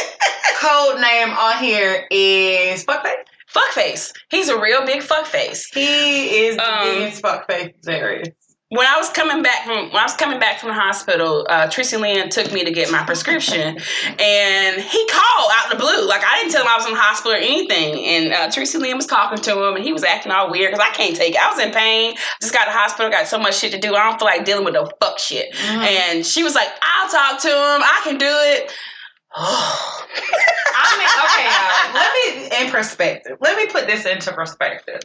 code 0.60 1.02
name 1.02 1.30
on 1.30 1.64
here 1.64 2.08
is 2.12 2.86
fuckface. 2.86 3.26
Fuckface. 3.54 4.14
He's 4.30 4.48
a 4.48 4.60
real 4.60 4.86
big 4.86 5.02
fuckface. 5.02 5.64
He 5.74 6.46
is 6.46 6.56
the 6.56 6.74
um, 6.74 6.86
biggest 6.86 7.22
fuckface 7.22 7.74
there 7.82 8.14
is 8.14 8.30
when 8.72 8.88
I 8.88 8.98
was 8.98 9.10
coming 9.10 9.44
back 9.44 9.66
from 9.66 9.92
when 9.92 9.98
I 9.98 10.04
was 10.04 10.16
coming 10.16 10.40
back 10.40 10.60
from 10.60 10.70
the 10.70 10.76
hospital, 10.76 11.46
uh, 11.50 11.70
Tracy 11.70 11.98
Lynn 11.98 12.30
took 12.30 12.54
me 12.54 12.64
to 12.64 12.72
get 12.72 12.90
my 12.90 13.04
prescription, 13.04 13.78
and 14.18 14.82
he 14.82 15.08
called 15.08 15.52
out 15.56 15.70
the 15.70 15.76
blue. 15.76 16.08
Like 16.08 16.24
I 16.24 16.40
didn't 16.40 16.54
tell 16.54 16.62
him 16.62 16.70
I 16.70 16.78
was 16.78 16.86
in 16.86 16.94
the 16.94 17.00
hospital 17.00 17.34
or 17.34 17.42
anything. 17.42 18.00
And 18.06 18.32
uh, 18.32 18.50
Tracy 18.50 18.78
Lynn 18.78 18.96
was 18.96 19.06
talking 19.06 19.40
to 19.40 19.52
him, 19.52 19.76
and 19.76 19.84
he 19.84 19.92
was 19.92 20.06
acting 20.06 20.32
all 20.32 20.50
weird 20.50 20.72
because 20.72 20.88
I 20.90 20.96
can't 20.96 21.18
take 21.18 21.34
it. 21.34 21.42
I 21.42 21.52
was 21.52 21.60
in 21.60 21.74
pain. 21.74 22.16
Just 22.40 22.54
got 22.54 22.64
to 22.64 22.72
the 22.72 22.78
hospital. 22.78 23.12
Got 23.12 23.28
so 23.28 23.38
much 23.38 23.60
shit 23.60 23.74
to 23.74 23.78
do. 23.78 23.94
I 23.94 24.10
don't 24.10 24.18
feel 24.18 24.26
like 24.26 24.46
dealing 24.46 24.64
with 24.64 24.74
no 24.74 24.90
fuck 25.02 25.20
shit. 25.20 25.54
Mm-hmm. 25.54 25.82
And 25.82 26.26
she 26.26 26.42
was 26.42 26.56
like, 26.56 26.70
"I'll 26.82 27.10
talk 27.10 27.42
to 27.42 27.50
him. 27.50 27.82
I 27.84 28.02
can 28.06 28.18
do 28.18 28.26
it." 28.26 28.72
I 29.36 30.96
mean, 30.98 31.08
okay, 31.28 31.44
y'all. 31.44 31.94
Let 31.94 32.10
me 32.16 32.66
in 32.66 32.72
perspective. 32.72 33.38
Let 33.42 33.58
me 33.58 33.68
put 33.68 33.88
this 33.88 34.06
into 34.06 34.32
perspective. 34.32 35.02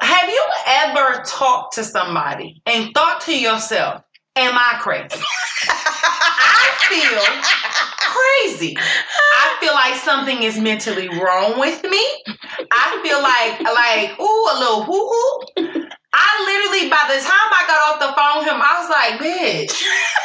Have 0.00 0.28
you 0.28 0.44
ever 0.66 1.22
talked 1.26 1.74
to 1.74 1.84
somebody 1.84 2.62
and 2.66 2.92
thought 2.94 3.20
to 3.22 3.38
yourself, 3.38 4.02
Am 4.36 4.54
I 4.56 4.78
crazy? 4.80 5.22
I 5.68 6.70
feel 6.88 7.20
crazy. 7.98 8.76
I 8.78 9.56
feel 9.60 9.74
like 9.74 9.94
something 9.96 10.42
is 10.42 10.58
mentally 10.58 11.08
wrong 11.08 11.58
with 11.58 11.82
me. 11.82 12.04
I 12.70 13.00
feel 13.02 13.20
like 13.20 13.60
like 13.60 14.20
ooh 14.20 14.46
a 14.52 14.56
little 14.58 14.84
hoo 14.84 15.08
hoo. 15.10 15.88
I 16.12 16.28
literally 16.46 16.88
by 16.88 17.04
the 17.08 17.20
time 17.20 17.50
I 17.52 17.64
got 17.66 17.80
off 17.90 18.00
the 18.00 18.14
phone 18.14 18.38
with 18.38 18.48
him, 18.48 18.62
I 18.62 18.80
was 18.80 18.88
like, 18.88 19.20
bitch, 19.20 19.74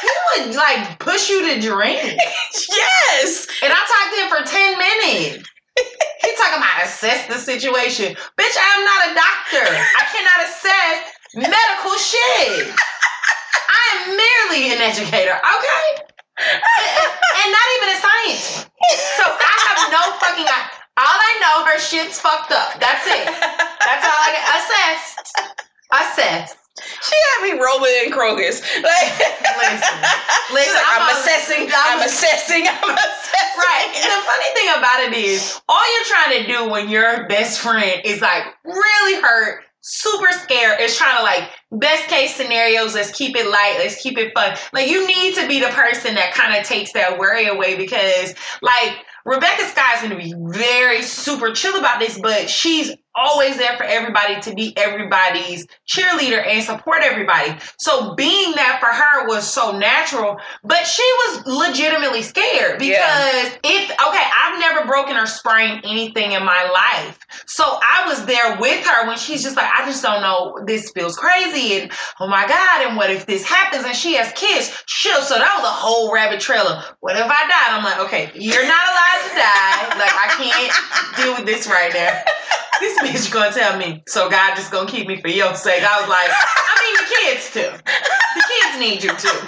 he 0.01 0.45
would 0.45 0.55
like 0.55 0.99
push 0.99 1.29
you 1.29 1.53
to 1.53 1.59
drink. 1.59 2.01
yes. 2.69 3.47
And 3.63 3.73
I 3.73 3.81
talked 3.83 4.13
to 4.13 4.21
him 4.21 4.29
for 4.29 4.43
10 4.45 4.77
minutes. 4.77 5.49
He 6.21 6.29
talking 6.37 6.59
about 6.59 6.83
assess 6.83 7.27
the 7.27 7.39
situation. 7.39 8.15
Bitch, 8.37 8.55
I 8.55 8.69
am 8.77 8.83
not 8.85 8.99
a 9.07 9.11
doctor. 9.15 9.65
I 9.67 10.03
cannot 10.13 10.39
assess 10.47 10.97
medical 11.35 11.95
shit. 11.97 12.71
I 13.67 13.83
am 13.95 14.15
merely 14.15 14.71
an 14.71 14.79
educator, 14.81 15.35
okay? 15.35 15.87
and 16.37 17.49
not 17.51 17.67
even 17.79 17.87
a 17.89 17.97
scientist. 17.99 18.69
So 19.17 19.23
I 19.23 19.55
have 19.71 19.91
no 19.91 20.03
fucking 20.19 20.45
all 20.97 21.19
I 21.19 21.33
know 21.41 21.65
her 21.65 21.79
shit's 21.79 22.19
fucked 22.19 22.51
up. 22.53 22.79
That's 22.79 23.05
it. 23.05 23.25
That's 23.25 24.05
all 24.05 24.19
I 24.19 24.31
get. 24.31 24.45
Assessed. 24.55 25.35
Assessed. 25.91 26.64
She 27.01 27.15
had 27.15 27.43
me 27.43 27.51
rolling 27.61 27.91
in 28.05 28.11
Kroger's. 28.11 28.61
Like, 28.61 29.09
listen, 29.19 29.95
listen 30.53 30.73
like, 30.73 30.85
I'm, 30.87 31.01
I'm 31.01 31.15
assessing, 31.15 31.67
I'm, 31.75 31.99
I'm 31.99 32.05
assessing, 32.05 32.67
I'm 32.67 32.89
assessing. 32.89 33.57
Right. 33.57 33.91
The 33.93 34.21
funny 34.25 34.49
thing 34.53 34.69
about 34.77 34.99
it 35.03 35.13
is, 35.13 35.59
all 35.67 35.93
you're 35.93 36.05
trying 36.05 36.41
to 36.41 36.47
do 36.47 36.69
when 36.69 36.89
your 36.89 37.27
best 37.27 37.59
friend 37.59 38.01
is 38.03 38.21
like 38.21 38.43
really 38.63 39.21
hurt, 39.21 39.63
super 39.81 40.31
scared, 40.31 40.79
is 40.81 40.97
trying 40.97 41.17
to 41.17 41.23
like 41.23 41.49
best 41.71 42.07
case 42.07 42.35
scenarios. 42.35 42.95
Let's 42.95 43.11
keep 43.11 43.35
it 43.35 43.49
light. 43.49 43.75
Let's 43.79 44.01
keep 44.01 44.17
it 44.17 44.33
fun. 44.33 44.57
Like 44.73 44.89
you 44.89 45.07
need 45.07 45.35
to 45.35 45.47
be 45.47 45.59
the 45.59 45.67
person 45.67 46.15
that 46.15 46.33
kind 46.33 46.59
of 46.59 46.65
takes 46.65 46.93
that 46.93 47.17
worry 47.17 47.47
away 47.47 47.75
because 47.77 48.33
like 48.61 48.97
Rebecca 49.25 49.63
Sky 49.63 49.95
is 49.95 50.01
going 50.01 50.11
to 50.11 50.23
be 50.23 50.59
very 50.59 51.01
super 51.01 51.51
chill 51.51 51.77
about 51.77 51.99
this, 51.99 52.19
but 52.19 52.49
she's 52.49 52.95
always 53.15 53.57
there 53.57 53.77
for 53.77 53.83
everybody 53.83 54.39
to 54.41 54.53
be 54.53 54.75
everybody's 54.77 55.67
cheerleader 55.87 56.45
and 56.45 56.63
support 56.63 57.01
everybody. 57.01 57.55
So 57.77 58.13
being 58.15 58.51
that 58.55 58.77
for 58.79 58.87
her 58.87 59.27
was 59.27 59.51
so 59.51 59.77
natural, 59.77 60.37
but 60.63 60.85
she 60.85 61.03
was 61.03 61.45
legitimately 61.45 62.21
scared 62.21 62.79
because 62.79 62.89
yeah. 62.89 63.57
if 63.63 63.91
okay, 63.91 64.25
I've 64.43 64.59
never 64.59 64.85
broken 64.85 65.15
or 65.15 65.25
sprained 65.25 65.85
anything 65.85 66.33
in 66.33 66.43
my 66.43 66.69
life. 66.73 67.19
So 67.47 67.63
I 67.65 68.05
was 68.07 68.25
there 68.25 68.57
with 68.59 68.85
her 68.85 69.07
when 69.07 69.17
she's 69.17 69.43
just 69.43 69.55
like, 69.55 69.69
I 69.73 69.85
just 69.85 70.03
don't 70.03 70.21
know, 70.21 70.59
this 70.65 70.91
feels 70.91 71.15
crazy 71.15 71.79
and 71.79 71.91
oh 72.19 72.27
my 72.27 72.47
God, 72.47 72.87
and 72.87 72.97
what 72.97 73.09
if 73.09 73.25
this 73.25 73.43
happens 73.43 73.85
and 73.85 73.95
she 73.95 74.15
has 74.15 74.31
kids? 74.33 74.83
She'll, 74.87 75.21
so 75.21 75.35
that 75.35 75.57
was 75.57 75.65
a 75.65 75.73
whole 75.73 76.13
rabbit 76.13 76.39
trail 76.39 76.67
of 76.67 76.83
what 76.99 77.15
if 77.15 77.25
I 77.25 77.47
died? 77.47 77.71
I'm 77.71 77.83
like, 77.83 77.99
okay, 78.07 78.31
you're 78.35 78.67
not 78.67 78.85
allowed 78.87 79.21
to 79.23 79.35
die. 79.35 79.99
Like 79.99 80.13
I 80.13 80.27
can't 80.37 81.15
deal 81.17 81.35
with 81.35 81.45
this 81.45 81.67
right 81.67 81.93
now. 81.93 82.23
this 82.79 83.01
bitch 83.09 83.31
gonna 83.31 83.51
tell 83.51 83.77
me, 83.77 84.03
so 84.07 84.29
God 84.29 84.55
just 84.55 84.71
gonna 84.71 84.89
keep 84.89 85.07
me 85.07 85.21
for 85.21 85.27
your 85.27 85.53
sake. 85.53 85.83
I 85.83 86.01
was 86.01 86.09
like, 86.09 86.29
I 86.33 86.73
mean 86.81 86.95
the 86.97 87.07
kids 87.13 87.53
too. 87.53 87.69
The 88.35 88.43
kids 88.49 88.79
need 88.79 89.03
you 89.03 89.13
too. 89.15 89.45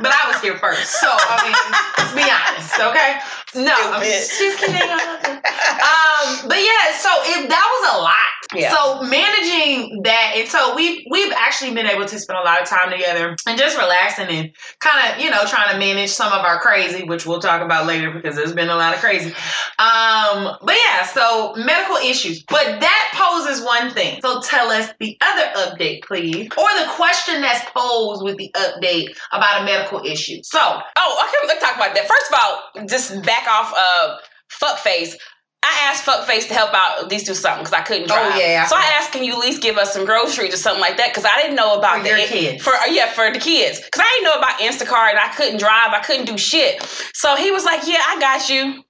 But 0.00 0.12
I 0.12 0.30
was 0.30 0.40
here 0.42 0.58
first. 0.58 1.00
So 1.00 1.06
I 1.08 1.38
mean, 1.46 1.54
let's 1.98 2.14
be 2.14 2.26
honest, 2.26 2.74
okay? 2.74 3.18
No, 3.54 3.74
I'm 3.74 4.02
just 4.02 4.32
kidding. 4.60 4.74
um, 4.82 6.48
but 6.48 6.58
yeah, 6.58 6.92
so 6.96 7.08
it, 7.24 7.48
that 7.48 7.66
was 7.80 7.96
a 7.96 8.02
lot. 8.02 8.38
Yeah. 8.54 8.74
So 8.74 9.02
managing 9.02 10.02
that, 10.04 10.32
and 10.36 10.48
so 10.48 10.74
we've 10.74 11.04
we've 11.10 11.32
actually 11.32 11.74
been 11.74 11.86
able 11.86 12.06
to 12.06 12.18
spend 12.18 12.38
a 12.38 12.42
lot 12.42 12.62
of 12.62 12.68
time 12.68 12.90
together 12.90 13.36
and 13.46 13.58
just 13.58 13.76
relaxing 13.76 14.28
and 14.28 14.50
kind 14.80 15.12
of 15.12 15.20
you 15.22 15.30
know 15.30 15.44
trying 15.44 15.72
to 15.72 15.78
manage 15.78 16.10
some 16.10 16.32
of 16.32 16.44
our 16.44 16.58
crazy, 16.58 17.04
which 17.04 17.26
we'll 17.26 17.40
talk 17.40 17.60
about 17.60 17.86
later 17.86 18.10
because 18.10 18.36
there's 18.36 18.54
been 18.54 18.70
a 18.70 18.76
lot 18.76 18.94
of 18.94 19.00
crazy. 19.00 19.34
Um, 19.78 20.56
but 20.62 20.76
yeah, 20.86 21.04
so 21.04 21.54
medical 21.56 21.96
issues, 21.96 22.42
but 22.44 22.80
that 22.80 23.12
poses 23.14 23.62
one 23.64 23.90
thing. 23.90 24.20
So 24.22 24.40
tell 24.40 24.70
us 24.70 24.88
the 24.98 25.18
other 25.20 25.68
update, 25.68 26.04
please, 26.04 26.48
or 26.56 26.68
the 26.80 26.86
question 26.96 27.42
that's 27.42 27.68
posed 27.70 28.22
with 28.24 28.38
the 28.38 28.50
update 28.56 29.16
about 29.30 29.62
a 29.62 29.64
medical 29.64 30.00
issue. 30.04 30.40
So, 30.42 30.58
oh, 30.60 31.26
okay, 31.28 31.48
let's 31.48 31.62
talk 31.62 31.76
about 31.76 31.94
that. 31.94 32.08
First 32.08 32.32
of 32.32 32.38
all, 32.40 32.86
just 32.88 33.22
back 33.24 33.37
off 33.46 33.72
of 33.72 34.20
fuckface. 34.50 35.14
I 35.60 35.90
asked 35.90 36.06
Fuckface 36.06 36.46
to 36.48 36.54
help 36.54 36.72
out 36.72 37.02
at 37.02 37.08
least 37.08 37.26
do 37.26 37.34
something 37.34 37.64
because 37.64 37.72
I 37.72 37.82
couldn't 37.82 38.04
oh, 38.04 38.14
drive. 38.14 38.34
Oh 38.34 38.38
yeah. 38.38 38.66
So 38.66 38.76
I 38.76 38.92
asked, 38.96 39.12
can 39.12 39.24
you 39.24 39.32
at 39.32 39.38
least 39.38 39.60
give 39.60 39.76
us 39.76 39.92
some 39.92 40.04
groceries 40.04 40.54
or 40.54 40.56
something 40.56 40.80
like 40.80 40.96
that? 40.98 41.10
Because 41.10 41.24
I 41.24 41.40
didn't 41.42 41.56
know 41.56 41.76
about 41.76 41.98
for 41.98 42.04
the 42.04 42.08
your 42.10 42.26
kids. 42.26 42.62
For 42.62 42.72
yeah, 42.88 43.10
for 43.10 43.32
the 43.32 43.40
kids. 43.40 43.80
Because 43.80 44.04
I 44.04 44.08
didn't 44.08 44.24
know 44.24 44.38
about 44.38 44.60
Instacart 44.60 45.10
and 45.10 45.18
I 45.18 45.28
couldn't 45.34 45.58
drive. 45.58 45.92
I 45.92 46.00
couldn't 46.00 46.26
do 46.26 46.38
shit. 46.38 46.80
So 47.12 47.34
he 47.34 47.50
was 47.50 47.64
like, 47.64 47.86
yeah, 47.86 48.00
I 48.06 48.20
got 48.20 48.48
you. 48.48 48.84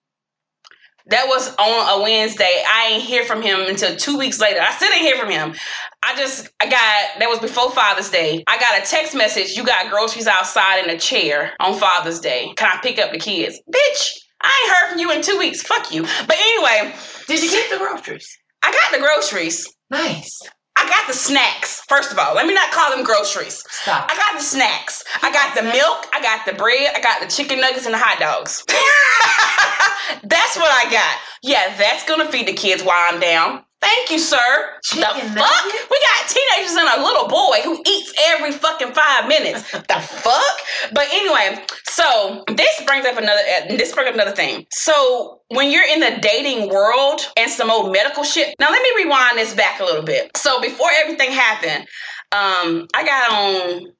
That 1.06 1.26
was 1.26 1.54
on 1.56 2.00
a 2.00 2.02
Wednesday. 2.02 2.62
I 2.68 2.90
ain't 2.92 3.02
hear 3.02 3.24
from 3.24 3.40
him 3.40 3.60
until 3.66 3.96
two 3.96 4.18
weeks 4.18 4.38
later. 4.38 4.60
I 4.60 4.72
still 4.72 4.90
didn't 4.90 5.06
hear 5.06 5.16
from 5.16 5.30
him. 5.30 5.54
I 6.02 6.14
just 6.16 6.50
I 6.60 6.66
got 6.66 7.18
that 7.18 7.28
was 7.30 7.38
before 7.38 7.70
Father's 7.70 8.10
Day. 8.10 8.44
I 8.46 8.58
got 8.58 8.78
a 8.78 8.86
text 8.88 9.14
message. 9.14 9.56
You 9.56 9.64
got 9.64 9.90
groceries 9.90 10.26
outside 10.26 10.84
in 10.84 10.90
a 10.90 10.98
chair 10.98 11.54
on 11.60 11.78
Father's 11.78 12.20
Day. 12.20 12.52
Can 12.56 12.68
I 12.76 12.80
pick 12.82 12.98
up 12.98 13.10
the 13.10 13.18
kids? 13.18 13.58
Bitch, 13.72 14.18
I 14.40 14.62
ain't 14.62 14.76
heard 14.76 14.90
from 14.90 14.98
you 15.00 15.10
in 15.12 15.22
two 15.22 15.38
weeks. 15.38 15.62
Fuck 15.62 15.92
you. 15.92 16.02
But 16.02 16.36
anyway, 16.38 16.94
did 17.26 17.42
you 17.42 17.50
get 17.50 17.70
the 17.70 17.78
groceries? 17.78 18.28
I 18.62 18.70
got 18.72 18.92
the 18.92 18.98
groceries. 19.04 19.72
Nice. 19.90 20.40
I 20.76 20.88
got 20.88 21.06
the 21.08 21.12
snacks. 21.12 21.82
First 21.88 22.12
of 22.12 22.18
all, 22.18 22.34
let 22.34 22.46
me 22.46 22.54
not 22.54 22.70
call 22.70 22.94
them 22.94 23.04
groceries. 23.04 23.64
Stop. 23.68 24.08
I 24.08 24.16
got 24.16 24.38
the 24.38 24.44
snacks. 24.44 25.02
I 25.22 25.32
got 25.32 25.56
the 25.56 25.62
milk. 25.62 26.06
I 26.14 26.22
got 26.22 26.46
the 26.46 26.52
bread. 26.52 26.92
I 26.94 27.00
got 27.00 27.20
the 27.20 27.26
chicken 27.26 27.60
nuggets 27.60 27.84
and 27.84 27.94
the 27.94 27.98
hot 27.98 28.20
dogs. 28.20 28.64
that's 30.24 30.56
what 30.56 30.70
I 30.70 30.90
got. 30.90 31.16
Yeah, 31.42 31.76
that's 31.76 32.04
gonna 32.04 32.30
feed 32.30 32.48
the 32.48 32.52
kids 32.52 32.82
while 32.82 32.98
I'm 33.12 33.20
down. 33.20 33.64
Thank 33.80 34.10
you, 34.10 34.18
sir. 34.18 34.38
Chicken 34.82 35.34
the 35.34 35.40
fuck? 35.40 35.64
We 35.88 36.00
got 36.00 36.28
teenagers 36.28 36.74
and 36.74 36.88
a 36.98 37.02
little 37.02 37.28
boy 37.28 37.58
who 37.62 37.80
eats 37.86 38.12
every 38.26 38.50
fucking 38.50 38.92
five 38.92 39.28
minutes. 39.28 39.70
the 39.70 40.00
fuck? 40.00 40.92
But 40.92 41.06
anyway, 41.12 41.64
so 41.84 42.42
this 42.48 42.82
brings 42.86 43.06
up 43.06 43.16
another 43.16 43.40
uh, 43.40 43.76
this 43.76 43.92
brings 43.92 44.08
up 44.08 44.14
another 44.14 44.34
thing. 44.34 44.66
So 44.72 45.42
when 45.48 45.70
you're 45.70 45.86
in 45.86 46.00
the 46.00 46.18
dating 46.20 46.70
world 46.70 47.20
and 47.36 47.50
some 47.50 47.70
old 47.70 47.92
medical 47.92 48.24
shit. 48.24 48.54
Now 48.58 48.70
let 48.70 48.82
me 48.82 49.04
rewind 49.04 49.38
this 49.38 49.54
back 49.54 49.78
a 49.78 49.84
little 49.84 50.04
bit. 50.04 50.36
So 50.36 50.60
before 50.60 50.90
everything 50.92 51.30
happened, 51.30 51.86
um, 52.32 52.88
I 52.94 53.04
got 53.04 53.32
on 53.32 53.92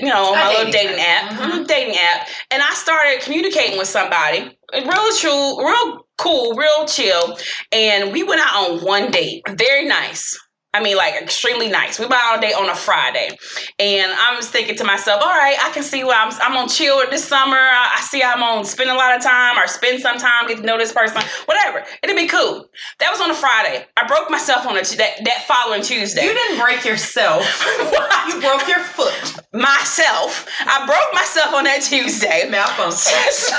you 0.00 0.08
know, 0.08 0.26
on 0.26 0.34
my 0.34 0.48
little 0.48 0.72
dating 0.72 0.98
app, 0.98 1.30
mm-hmm. 1.30 1.64
dating 1.64 1.96
app, 1.96 2.28
and 2.50 2.62
I 2.62 2.70
started 2.70 3.20
communicating 3.22 3.78
with 3.78 3.88
somebody, 3.88 4.57
real 4.72 5.16
true, 5.16 5.64
real 5.64 6.06
cool, 6.18 6.54
real 6.54 6.86
chill, 6.86 7.36
and 7.72 8.12
we 8.12 8.22
went 8.22 8.40
out 8.40 8.70
on 8.70 8.84
one 8.84 9.10
date. 9.10 9.42
Very 9.48 9.86
nice. 9.86 10.38
I 10.74 10.82
mean, 10.82 10.98
like 10.98 11.14
extremely 11.14 11.68
nice. 11.68 11.98
We 11.98 12.04
went 12.04 12.22
out 12.22 12.34
on 12.34 12.38
a 12.38 12.42
date 12.42 12.52
on 12.52 12.68
a 12.68 12.74
Friday, 12.74 13.30
and 13.78 14.12
I 14.12 14.36
was 14.36 14.50
thinking 14.50 14.76
to 14.76 14.84
myself, 14.84 15.22
"All 15.22 15.28
right, 15.28 15.56
I 15.58 15.70
can 15.72 15.82
see 15.82 16.04
why 16.04 16.16
I'm 16.16 16.32
I'm 16.42 16.56
on 16.58 16.68
chill 16.68 17.02
this 17.08 17.24
summer. 17.24 17.56
I, 17.56 17.94
I 17.96 18.00
see 18.02 18.22
I'm 18.22 18.42
on 18.42 18.66
spend 18.66 18.90
a 18.90 18.94
lot 18.94 19.16
of 19.16 19.22
time 19.22 19.58
or 19.58 19.66
spend 19.66 20.02
some 20.02 20.18
time 20.18 20.46
get 20.46 20.58
to 20.58 20.62
know 20.62 20.76
this 20.76 20.92
person, 20.92 21.22
whatever. 21.46 21.84
It'd 22.02 22.14
be 22.14 22.28
cool." 22.28 22.68
That 23.00 23.10
was 23.10 23.20
on 23.22 23.30
a 23.30 23.34
Friday. 23.34 23.86
I 23.96 24.06
broke 24.06 24.30
myself 24.30 24.66
on 24.66 24.76
a 24.76 24.82
that 24.82 25.24
that 25.24 25.44
following 25.48 25.80
Tuesday. 25.80 26.24
You 26.24 26.34
didn't 26.34 26.60
break 26.60 26.84
yourself. 26.84 27.42
you 28.28 28.38
broke 28.40 28.68
your 28.68 28.80
foot. 28.80 29.36
Myself. 29.54 30.46
I 30.60 30.84
broke 30.84 31.14
myself 31.14 31.54
on 31.54 31.64
that 31.64 31.80
Tuesday. 31.80 32.46
Malfunction. 32.50 33.16
so, 33.32 33.54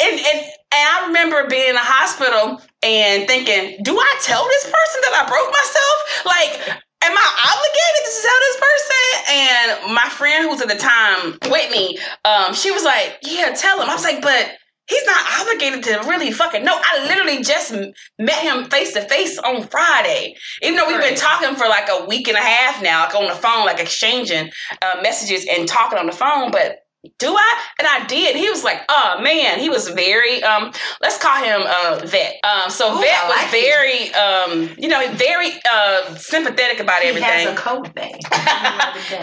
and 0.00 0.14
and 0.18 0.38
and 0.72 0.84
I 0.88 1.06
remember 1.06 1.48
being 1.48 1.68
in 1.68 1.74
the 1.74 1.80
hospital 1.82 2.60
and 2.82 3.26
thinking, 3.26 3.82
do 3.82 3.98
I 3.98 4.14
tell 4.22 4.44
this 4.44 4.64
person 4.64 5.00
that 5.02 5.14
I 5.16 5.28
broke 5.28 5.50
myself? 5.50 5.96
Like, 6.26 6.82
am 7.04 7.16
I 7.16 7.28
obligated 7.50 8.02
to 8.04 8.14
tell 8.22 8.40
this 8.46 8.58
person? 8.60 9.04
And 9.28 9.94
my 9.94 10.08
friend 10.10 10.44
who 10.44 10.50
was 10.50 10.62
at 10.62 10.68
the 10.68 10.78
time 10.78 11.38
with 11.50 11.70
me, 11.70 11.98
um, 12.24 12.54
she 12.54 12.70
was 12.70 12.84
like, 12.84 13.18
yeah, 13.22 13.52
tell 13.52 13.80
him. 13.80 13.88
I 13.88 13.94
was 13.94 14.04
like, 14.04 14.22
but 14.22 14.52
he's 14.88 15.04
not 15.06 15.40
obligated 15.40 15.84
to 15.84 16.08
really 16.08 16.32
fucking 16.32 16.64
know. 16.64 16.76
I 16.76 17.06
literally 17.06 17.42
just 17.42 17.72
met 18.18 18.42
him 18.42 18.64
face 18.64 18.94
to 18.94 19.02
face 19.02 19.38
on 19.38 19.66
Friday. 19.68 20.36
Even 20.62 20.76
though 20.76 20.88
we've 20.88 21.00
been 21.00 21.14
talking 21.14 21.54
for 21.56 21.68
like 21.68 21.88
a 21.88 22.06
week 22.06 22.28
and 22.28 22.36
a 22.36 22.40
half 22.40 22.82
now, 22.82 23.04
like 23.04 23.14
on 23.14 23.26
the 23.26 23.34
phone, 23.34 23.66
like 23.66 23.80
exchanging 23.80 24.50
uh, 24.82 25.00
messages 25.02 25.46
and 25.50 25.68
talking 25.68 25.98
on 25.98 26.06
the 26.06 26.12
phone, 26.12 26.50
but 26.50 26.80
do 27.18 27.32
I? 27.32 27.64
And 27.78 27.86
I 27.86 28.06
did. 28.06 28.34
He 28.34 28.50
was 28.50 28.64
like, 28.64 28.82
oh 28.88 29.20
man, 29.20 29.60
he 29.60 29.68
was 29.68 29.88
very 29.88 30.42
um 30.42 30.72
let's 31.00 31.18
call 31.18 31.42
him 31.42 31.62
uh 31.64 32.00
vet. 32.04 32.40
Um 32.44 32.70
so 32.70 32.96
Ooh, 32.96 33.00
vet 33.00 33.28
was 33.28 33.50
very 33.50 34.12
um 34.14 34.74
you 34.78 34.88
know, 34.88 35.00
very 35.12 35.52
uh 35.70 36.14
sympathetic 36.16 36.80
about 36.80 37.02
he 37.02 37.08
everything. 37.08 37.30
He 37.30 37.44
has 37.44 37.52
a 37.52 37.56
code 37.56 37.94
thing. 37.94 38.18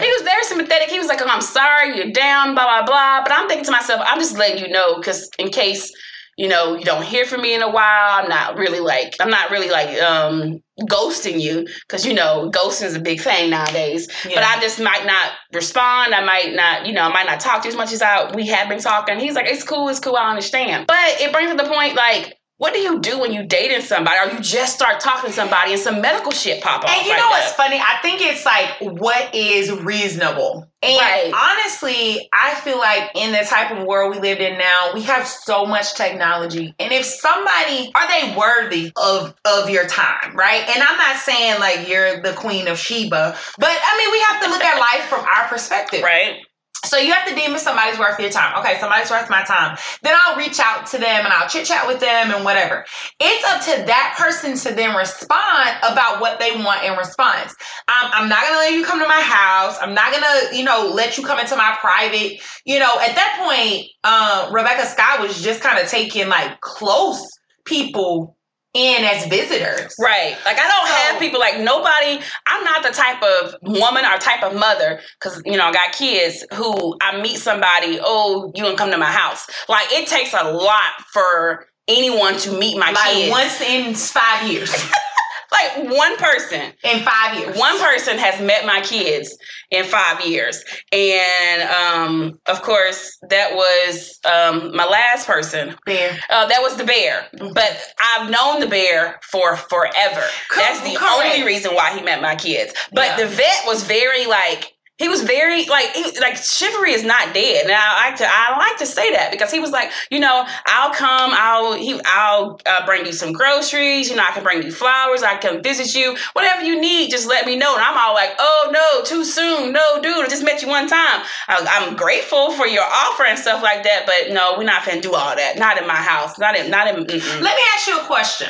he 0.00 0.08
was 0.08 0.22
very 0.22 0.44
sympathetic. 0.44 0.88
He 0.88 0.98
was 0.98 1.08
like, 1.08 1.20
oh, 1.20 1.26
I'm 1.28 1.42
sorry, 1.42 1.96
you're 1.96 2.12
down, 2.12 2.54
blah 2.54 2.64
blah 2.64 2.86
blah. 2.86 3.22
But 3.22 3.32
I'm 3.32 3.46
thinking 3.46 3.66
to 3.66 3.72
myself, 3.72 4.00
I'm 4.06 4.18
just 4.18 4.38
letting 4.38 4.64
you 4.64 4.72
know 4.72 4.96
because 4.96 5.28
in 5.38 5.50
case 5.50 5.92
you 6.36 6.48
know, 6.48 6.76
you 6.76 6.84
don't 6.84 7.04
hear 7.04 7.24
from 7.24 7.40
me 7.42 7.54
in 7.54 7.62
a 7.62 7.70
while. 7.70 8.22
I'm 8.22 8.28
not 8.28 8.56
really 8.56 8.80
like, 8.80 9.14
I'm 9.20 9.30
not 9.30 9.50
really 9.50 9.70
like 9.70 10.00
um 10.02 10.62
ghosting 10.80 11.40
you 11.40 11.66
because 11.88 12.04
you 12.04 12.12
know, 12.12 12.50
ghosting 12.54 12.84
is 12.84 12.94
a 12.94 13.00
big 13.00 13.20
thing 13.20 13.50
nowadays. 13.50 14.08
Yeah. 14.24 14.34
But 14.34 14.44
I 14.44 14.60
just 14.60 14.78
might 14.78 15.06
not 15.06 15.32
respond. 15.52 16.14
I 16.14 16.24
might 16.24 16.54
not, 16.54 16.86
you 16.86 16.92
know, 16.92 17.02
I 17.02 17.08
might 17.08 17.26
not 17.26 17.40
talk 17.40 17.62
to 17.62 17.68
you 17.68 17.72
as 17.72 17.76
much 17.76 17.92
as 17.92 18.02
I 18.02 18.34
we 18.34 18.46
have 18.48 18.68
been 18.68 18.80
talking. 18.80 19.18
He's 19.18 19.34
like, 19.34 19.46
it's 19.46 19.64
cool, 19.64 19.88
it's 19.88 20.00
cool, 20.00 20.16
I 20.16 20.28
understand. 20.28 20.86
But 20.86 21.20
it 21.20 21.32
brings 21.32 21.50
to 21.50 21.56
the 21.56 21.68
point 21.68 21.96
like 21.96 22.35
what 22.58 22.72
do 22.72 22.80
you 22.80 23.00
do 23.00 23.18
when 23.18 23.34
you 23.34 23.44
dating 23.44 23.82
somebody 23.82 24.16
or 24.18 24.34
you 24.34 24.40
just 24.40 24.74
start 24.74 24.98
talking 24.98 25.28
to 25.28 25.36
somebody 25.36 25.72
and 25.72 25.80
some 25.80 26.00
medical 26.00 26.32
shit 26.32 26.62
pop 26.62 26.84
up? 26.84 26.90
And 26.90 27.06
you 27.06 27.14
know 27.14 27.28
what's 27.28 27.52
funny? 27.52 27.76
I 27.76 27.98
think 28.00 28.22
it's 28.22 28.46
like 28.46 28.70
what 28.80 29.34
is 29.34 29.70
reasonable. 29.70 30.66
And 30.82 30.98
right. 30.98 31.32
honestly, 31.34 32.28
I 32.32 32.54
feel 32.54 32.78
like 32.78 33.10
in 33.14 33.32
the 33.32 33.46
type 33.46 33.72
of 33.72 33.86
world 33.86 34.14
we 34.14 34.22
live 34.22 34.40
in 34.40 34.56
now, 34.56 34.92
we 34.94 35.02
have 35.02 35.26
so 35.26 35.66
much 35.66 35.94
technology. 35.94 36.74
And 36.78 36.92
if 36.92 37.04
somebody 37.04 37.92
are 37.94 38.08
they 38.08 38.34
worthy 38.36 38.90
of 38.96 39.34
of 39.44 39.68
your 39.68 39.86
time, 39.86 40.34
right? 40.34 40.62
And 40.62 40.82
I'm 40.82 40.96
not 40.96 41.16
saying 41.16 41.60
like 41.60 41.88
you're 41.88 42.22
the 42.22 42.32
queen 42.32 42.68
of 42.68 42.78
Sheba, 42.78 43.36
but 43.58 43.68
I 43.68 43.98
mean 43.98 44.12
we 44.12 44.20
have 44.20 44.42
to 44.44 44.48
look 44.48 44.64
at 44.64 44.78
life 44.78 45.08
from 45.08 45.24
our 45.26 45.48
perspective. 45.48 46.02
Right. 46.02 46.38
So 46.86 46.96
you 46.98 47.12
have 47.12 47.28
to 47.28 47.34
deem 47.34 47.54
if 47.54 47.60
somebody's 47.60 47.98
worth 47.98 48.18
your 48.18 48.30
time. 48.30 48.58
Okay, 48.60 48.78
somebody's 48.80 49.10
worth 49.10 49.28
my 49.28 49.42
time. 49.42 49.76
Then 50.02 50.16
I'll 50.22 50.36
reach 50.36 50.58
out 50.60 50.86
to 50.88 50.98
them 50.98 51.24
and 51.24 51.32
I'll 51.32 51.48
chit 51.48 51.66
chat 51.66 51.86
with 51.86 52.00
them 52.00 52.30
and 52.30 52.44
whatever. 52.44 52.84
It's 53.20 53.44
up 53.44 53.60
to 53.76 53.86
that 53.86 54.14
person 54.18 54.56
to 54.56 54.74
then 54.74 54.96
respond 54.96 55.76
about 55.82 56.20
what 56.20 56.38
they 56.38 56.52
want 56.52 56.84
in 56.84 56.96
response. 56.96 57.54
Um, 57.88 58.10
I'm 58.12 58.28
not 58.28 58.42
gonna 58.42 58.58
let 58.58 58.72
you 58.72 58.84
come 58.84 59.00
to 59.00 59.08
my 59.08 59.20
house. 59.20 59.76
I'm 59.80 59.94
not 59.94 60.12
gonna, 60.12 60.56
you 60.56 60.64
know, 60.64 60.90
let 60.94 61.18
you 61.18 61.24
come 61.24 61.38
into 61.38 61.56
my 61.56 61.76
private. 61.80 62.40
You 62.64 62.78
know, 62.78 62.98
at 63.00 63.14
that 63.14 63.40
point, 63.42 63.86
uh, 64.04 64.50
Rebecca 64.52 64.86
Scott 64.86 65.20
was 65.20 65.42
just 65.42 65.60
kind 65.60 65.78
of 65.78 65.88
taking 65.88 66.28
like 66.28 66.60
close 66.60 67.26
people 67.64 68.35
in 68.76 69.04
as 69.04 69.26
visitors. 69.26 69.94
Right. 69.98 70.36
Like 70.44 70.58
I 70.58 70.68
don't 70.68 70.86
so, 70.86 70.94
have 70.94 71.18
people 71.18 71.40
like 71.40 71.58
nobody. 71.58 72.22
I'm 72.46 72.62
not 72.62 72.82
the 72.82 72.90
type 72.90 73.22
of 73.22 73.56
woman 73.62 74.04
or 74.04 74.18
type 74.18 74.42
of 74.42 74.54
mother 74.54 75.00
because 75.18 75.42
you 75.46 75.56
know 75.56 75.64
I 75.64 75.72
got 75.72 75.92
kids 75.92 76.44
who 76.54 76.96
I 77.00 77.20
meet 77.20 77.38
somebody. 77.38 77.98
Oh, 78.02 78.52
you 78.54 78.62
gonna 78.62 78.76
come 78.76 78.90
to 78.90 78.98
my 78.98 79.10
house? 79.10 79.46
Like 79.68 79.90
it 79.92 80.06
takes 80.08 80.34
a 80.34 80.52
lot 80.52 80.92
for 81.12 81.66
anyone 81.88 82.36
to 82.38 82.58
meet 82.58 82.76
my 82.78 82.90
like 82.90 83.14
kids. 83.14 83.30
once 83.30 83.60
in 83.62 83.94
five 83.94 84.50
years. 84.50 84.74
like 85.52 85.90
one 85.90 86.16
person 86.16 86.72
in 86.84 87.02
five 87.02 87.38
years. 87.38 87.56
One 87.56 87.78
person 87.78 88.18
has 88.18 88.40
met 88.40 88.66
my 88.66 88.80
kids 88.80 89.36
in 89.70 89.84
five 89.84 90.24
years, 90.24 90.64
and 90.92 91.62
um, 91.62 92.38
of 92.46 92.62
course 92.62 93.18
that 93.28 93.54
was 93.54 94.18
um, 94.24 94.74
my 94.74 94.86
last 94.86 95.26
person. 95.26 95.74
Bear. 95.84 96.18
Uh, 96.30 96.46
that 96.46 96.60
was 96.62 96.76
the 96.76 96.84
bear, 96.84 97.26
mm-hmm. 97.34 97.52
but 97.52 97.78
I've 98.00 98.30
known 98.30 98.60
the 98.60 98.66
bear 98.66 99.20
for 99.22 99.56
forever. 99.56 100.24
That's 100.54 100.80
the 100.80 100.96
Correct. 100.96 101.12
only 101.14 101.44
reason 101.44 101.74
why 101.74 101.96
he 101.96 102.02
met 102.02 102.20
my 102.22 102.34
kids. 102.34 102.74
But 102.92 103.06
yeah. 103.06 103.16
the 103.16 103.26
vet 103.26 103.66
was 103.66 103.84
very 103.84 104.26
like 104.26 104.75
he 104.98 105.08
was 105.08 105.22
very 105.22 105.66
like 105.66 105.92
he, 105.92 106.18
like 106.20 106.36
chivalry 106.36 106.92
is 106.92 107.04
not 107.04 107.34
dead. 107.34 107.64
And 107.64 107.72
i 107.72 108.08
like 108.08 108.16
to 108.16 108.26
i 108.26 108.56
like 108.58 108.78
to 108.78 108.86
say 108.86 109.12
that 109.12 109.30
because 109.30 109.52
he 109.52 109.60
was 109.60 109.70
like 109.70 109.90
you 110.10 110.20
know 110.20 110.46
i'll 110.66 110.92
come 110.92 111.30
i'll 111.34 111.74
he 111.74 112.00
i'll 112.04 112.60
uh, 112.66 112.84
bring 112.86 113.04
you 113.06 113.12
some 113.12 113.32
groceries 113.32 114.08
you 114.08 114.16
know 114.16 114.24
i 114.26 114.32
can 114.32 114.42
bring 114.42 114.62
you 114.62 114.72
flowers 114.72 115.22
i 115.22 115.36
can 115.36 115.62
visit 115.62 115.94
you. 115.94 116.16
Whatever 116.32 116.62
you 116.62 116.80
need 116.80 117.10
just 117.10 117.28
let 117.28 117.46
me 117.46 117.56
know. 117.56 117.74
And 117.74 117.84
i'm 117.84 117.96
all 117.96 118.14
like 118.14 118.34
oh 118.38 118.70
no 118.72 119.04
too 119.04 119.24
soon. 119.24 119.72
No 119.72 120.00
dude 120.02 120.24
i 120.24 120.28
just 120.28 120.44
met 120.44 120.62
you 120.62 120.68
one 120.68 120.88
time. 120.88 121.22
I, 121.48 121.86
am 121.86 121.96
grateful 121.96 122.52
for 122.52 122.66
your 122.66 122.84
offer 122.84 123.24
and 123.24 123.38
stuff 123.38 123.62
like 123.62 123.82
that 123.84 124.04
but 124.06 124.32
no 124.32 124.54
we're 124.56 124.64
not 124.64 124.84
gonna 124.84 125.00
do 125.00 125.14
all 125.14 125.36
that. 125.36 125.58
Not 125.58 125.80
in 125.80 125.86
my 125.86 125.94
house. 125.94 126.38
Not 126.38 126.56
in 126.56 126.70
not 126.70 126.88
in 126.88 127.04
mm-mm. 127.04 127.40
let 127.40 127.56
me 127.56 127.62
ask 127.74 127.86
you 127.86 128.00
a 128.00 128.04
question 128.04 128.48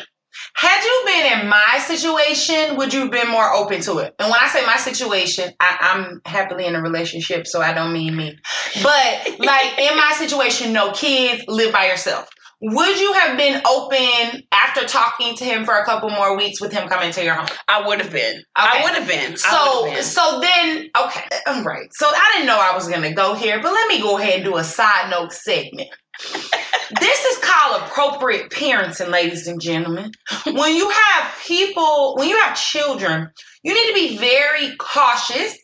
had 0.55 0.83
you 0.83 1.03
been 1.07 1.41
in 1.41 1.49
my 1.49 1.79
situation, 1.85 2.77
would 2.77 2.93
you 2.93 3.01
have 3.01 3.11
been 3.11 3.29
more 3.29 3.53
open 3.53 3.81
to 3.83 3.99
it? 3.99 4.15
And 4.19 4.31
when 4.31 4.41
I 4.41 4.49
say 4.49 4.65
my 4.65 4.77
situation, 4.77 5.53
I, 5.61 5.95
am 5.95 6.21
happily 6.25 6.67
in 6.67 6.75
a 6.75 6.83
relationship, 6.83 7.47
so 7.47 7.61
I 7.61 7.73
don't 7.73 7.93
mean 7.93 8.17
me. 8.17 8.39
But 8.83 9.39
like 9.39 9.79
in 9.79 9.97
my 9.97 10.15
situation, 10.17 10.73
no 10.73 10.93
kids, 10.93 11.45
live 11.49 11.73
by 11.73 11.87
yourself. 11.87 12.29
Would 12.63 12.99
you 12.99 13.13
have 13.13 13.37
been 13.37 13.61
open 13.69 14.43
after 14.51 14.87
talking 14.87 15.37
to 15.37 15.45
him 15.45 15.67
for 15.67 15.75
a 15.75 15.85
couple 15.85 16.09
more 16.09 16.39
weeks 16.39 16.59
with 16.59 16.73
him 16.73 16.89
coming 16.89 17.13
to 17.13 17.23
your 17.23 17.35
home? 17.35 17.49
I 17.69 17.87
would 17.87 18.01
have 18.01 18.11
been. 18.11 18.37
Okay. 18.37 18.45
I 18.57 18.83
would 18.83 18.95
have 18.95 19.07
been. 19.07 19.37
So 19.37 19.85
been. 19.85 20.03
so 20.03 20.41
then 20.41 20.89
okay, 20.99 21.25
I'm 21.47 21.67
right. 21.67 21.93
So 21.93 22.07
I 22.07 22.33
didn't 22.33 22.47
know 22.47 22.59
I 22.59 22.75
was 22.75 22.89
gonna 22.89 23.13
go 23.13 23.35
here, 23.35 23.61
but 23.61 23.73
let 23.73 23.89
me 23.89 24.01
go 24.01 24.17
ahead 24.19 24.37
and 24.37 24.45
do 24.45 24.57
a 24.57 24.65
side 24.65 25.11
note 25.11 25.35
segment 25.35 25.91
this 27.01 27.25
is 27.25 27.39
called 27.39 27.83
appropriate 27.83 28.51
parenting, 28.51 29.11
ladies 29.11 29.47
and 29.47 29.61
gentlemen. 29.61 30.13
When 30.45 30.75
you 30.75 30.89
have 30.89 31.35
people, 31.45 32.15
when 32.17 32.29
you 32.29 32.39
have 32.41 32.57
children, 32.57 33.31
you 33.63 33.75
need 33.75 33.89
to 33.89 33.95
be 33.95 34.19
very 34.19 34.77
cautious 34.77 35.57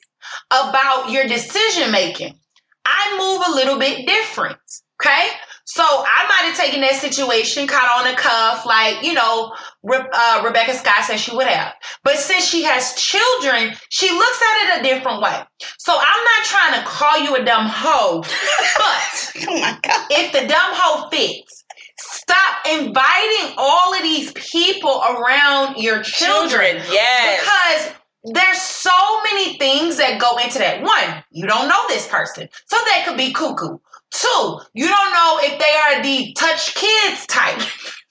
about 0.50 1.10
your 1.10 1.26
decision 1.26 1.92
making. 1.92 2.38
I 2.84 3.16
move 3.18 3.42
a 3.46 3.56
little 3.56 3.78
bit 3.78 4.06
different, 4.06 4.58
okay? 5.00 5.28
So 5.72 5.82
I 5.82 6.26
might 6.28 6.48
have 6.48 6.56
taken 6.58 6.82
that 6.82 6.96
situation, 6.96 7.66
caught 7.66 8.04
on 8.04 8.12
the 8.12 8.14
cuff, 8.14 8.66
like, 8.66 9.02
you 9.02 9.14
know, 9.14 9.54
Re- 9.82 10.04
uh, 10.12 10.42
Rebecca 10.44 10.74
Scott 10.74 11.04
said 11.04 11.16
she 11.16 11.34
would 11.34 11.46
have. 11.46 11.72
But 12.04 12.16
since 12.16 12.44
she 12.44 12.62
has 12.64 12.94
children, 12.94 13.74
she 13.88 14.10
looks 14.10 14.42
at 14.42 14.76
it 14.76 14.80
a 14.80 14.82
different 14.82 15.22
way. 15.22 15.40
So 15.78 15.96
I'm 15.96 16.24
not 16.24 16.44
trying 16.44 16.78
to 16.78 16.86
call 16.86 17.24
you 17.24 17.36
a 17.36 17.44
dumb 17.46 17.64
hoe, 17.66 18.20
but 18.76 19.32
oh 19.48 19.60
my 19.62 19.78
God. 19.82 20.06
if 20.10 20.32
the 20.32 20.40
dumb 20.40 20.72
hoe 20.74 21.08
fits, 21.08 21.64
stop 21.96 22.66
inviting 22.70 23.54
all 23.56 23.94
of 23.94 24.02
these 24.02 24.30
people 24.34 25.00
around 25.08 25.78
your 25.78 26.02
children. 26.02 26.82
children 26.82 26.92
yes. 26.92 27.40
Because 27.40 28.34
there's 28.34 28.60
so 28.60 29.22
many 29.22 29.56
things 29.56 29.96
that 29.96 30.20
go 30.20 30.36
into 30.36 30.58
that. 30.58 30.82
One, 30.82 31.24
you 31.30 31.46
don't 31.46 31.66
know 31.66 31.88
this 31.88 32.06
person. 32.08 32.50
So 32.66 32.76
they 32.92 33.04
could 33.04 33.16
be 33.16 33.32
cuckoo. 33.32 33.78
Two, 34.12 34.60
you 34.74 34.86
don't 34.86 35.12
know 35.12 35.38
if 35.40 35.58
they 35.58 35.96
are 35.96 36.02
the 36.02 36.32
touch 36.34 36.74
kids 36.74 37.26
type. 37.26 37.60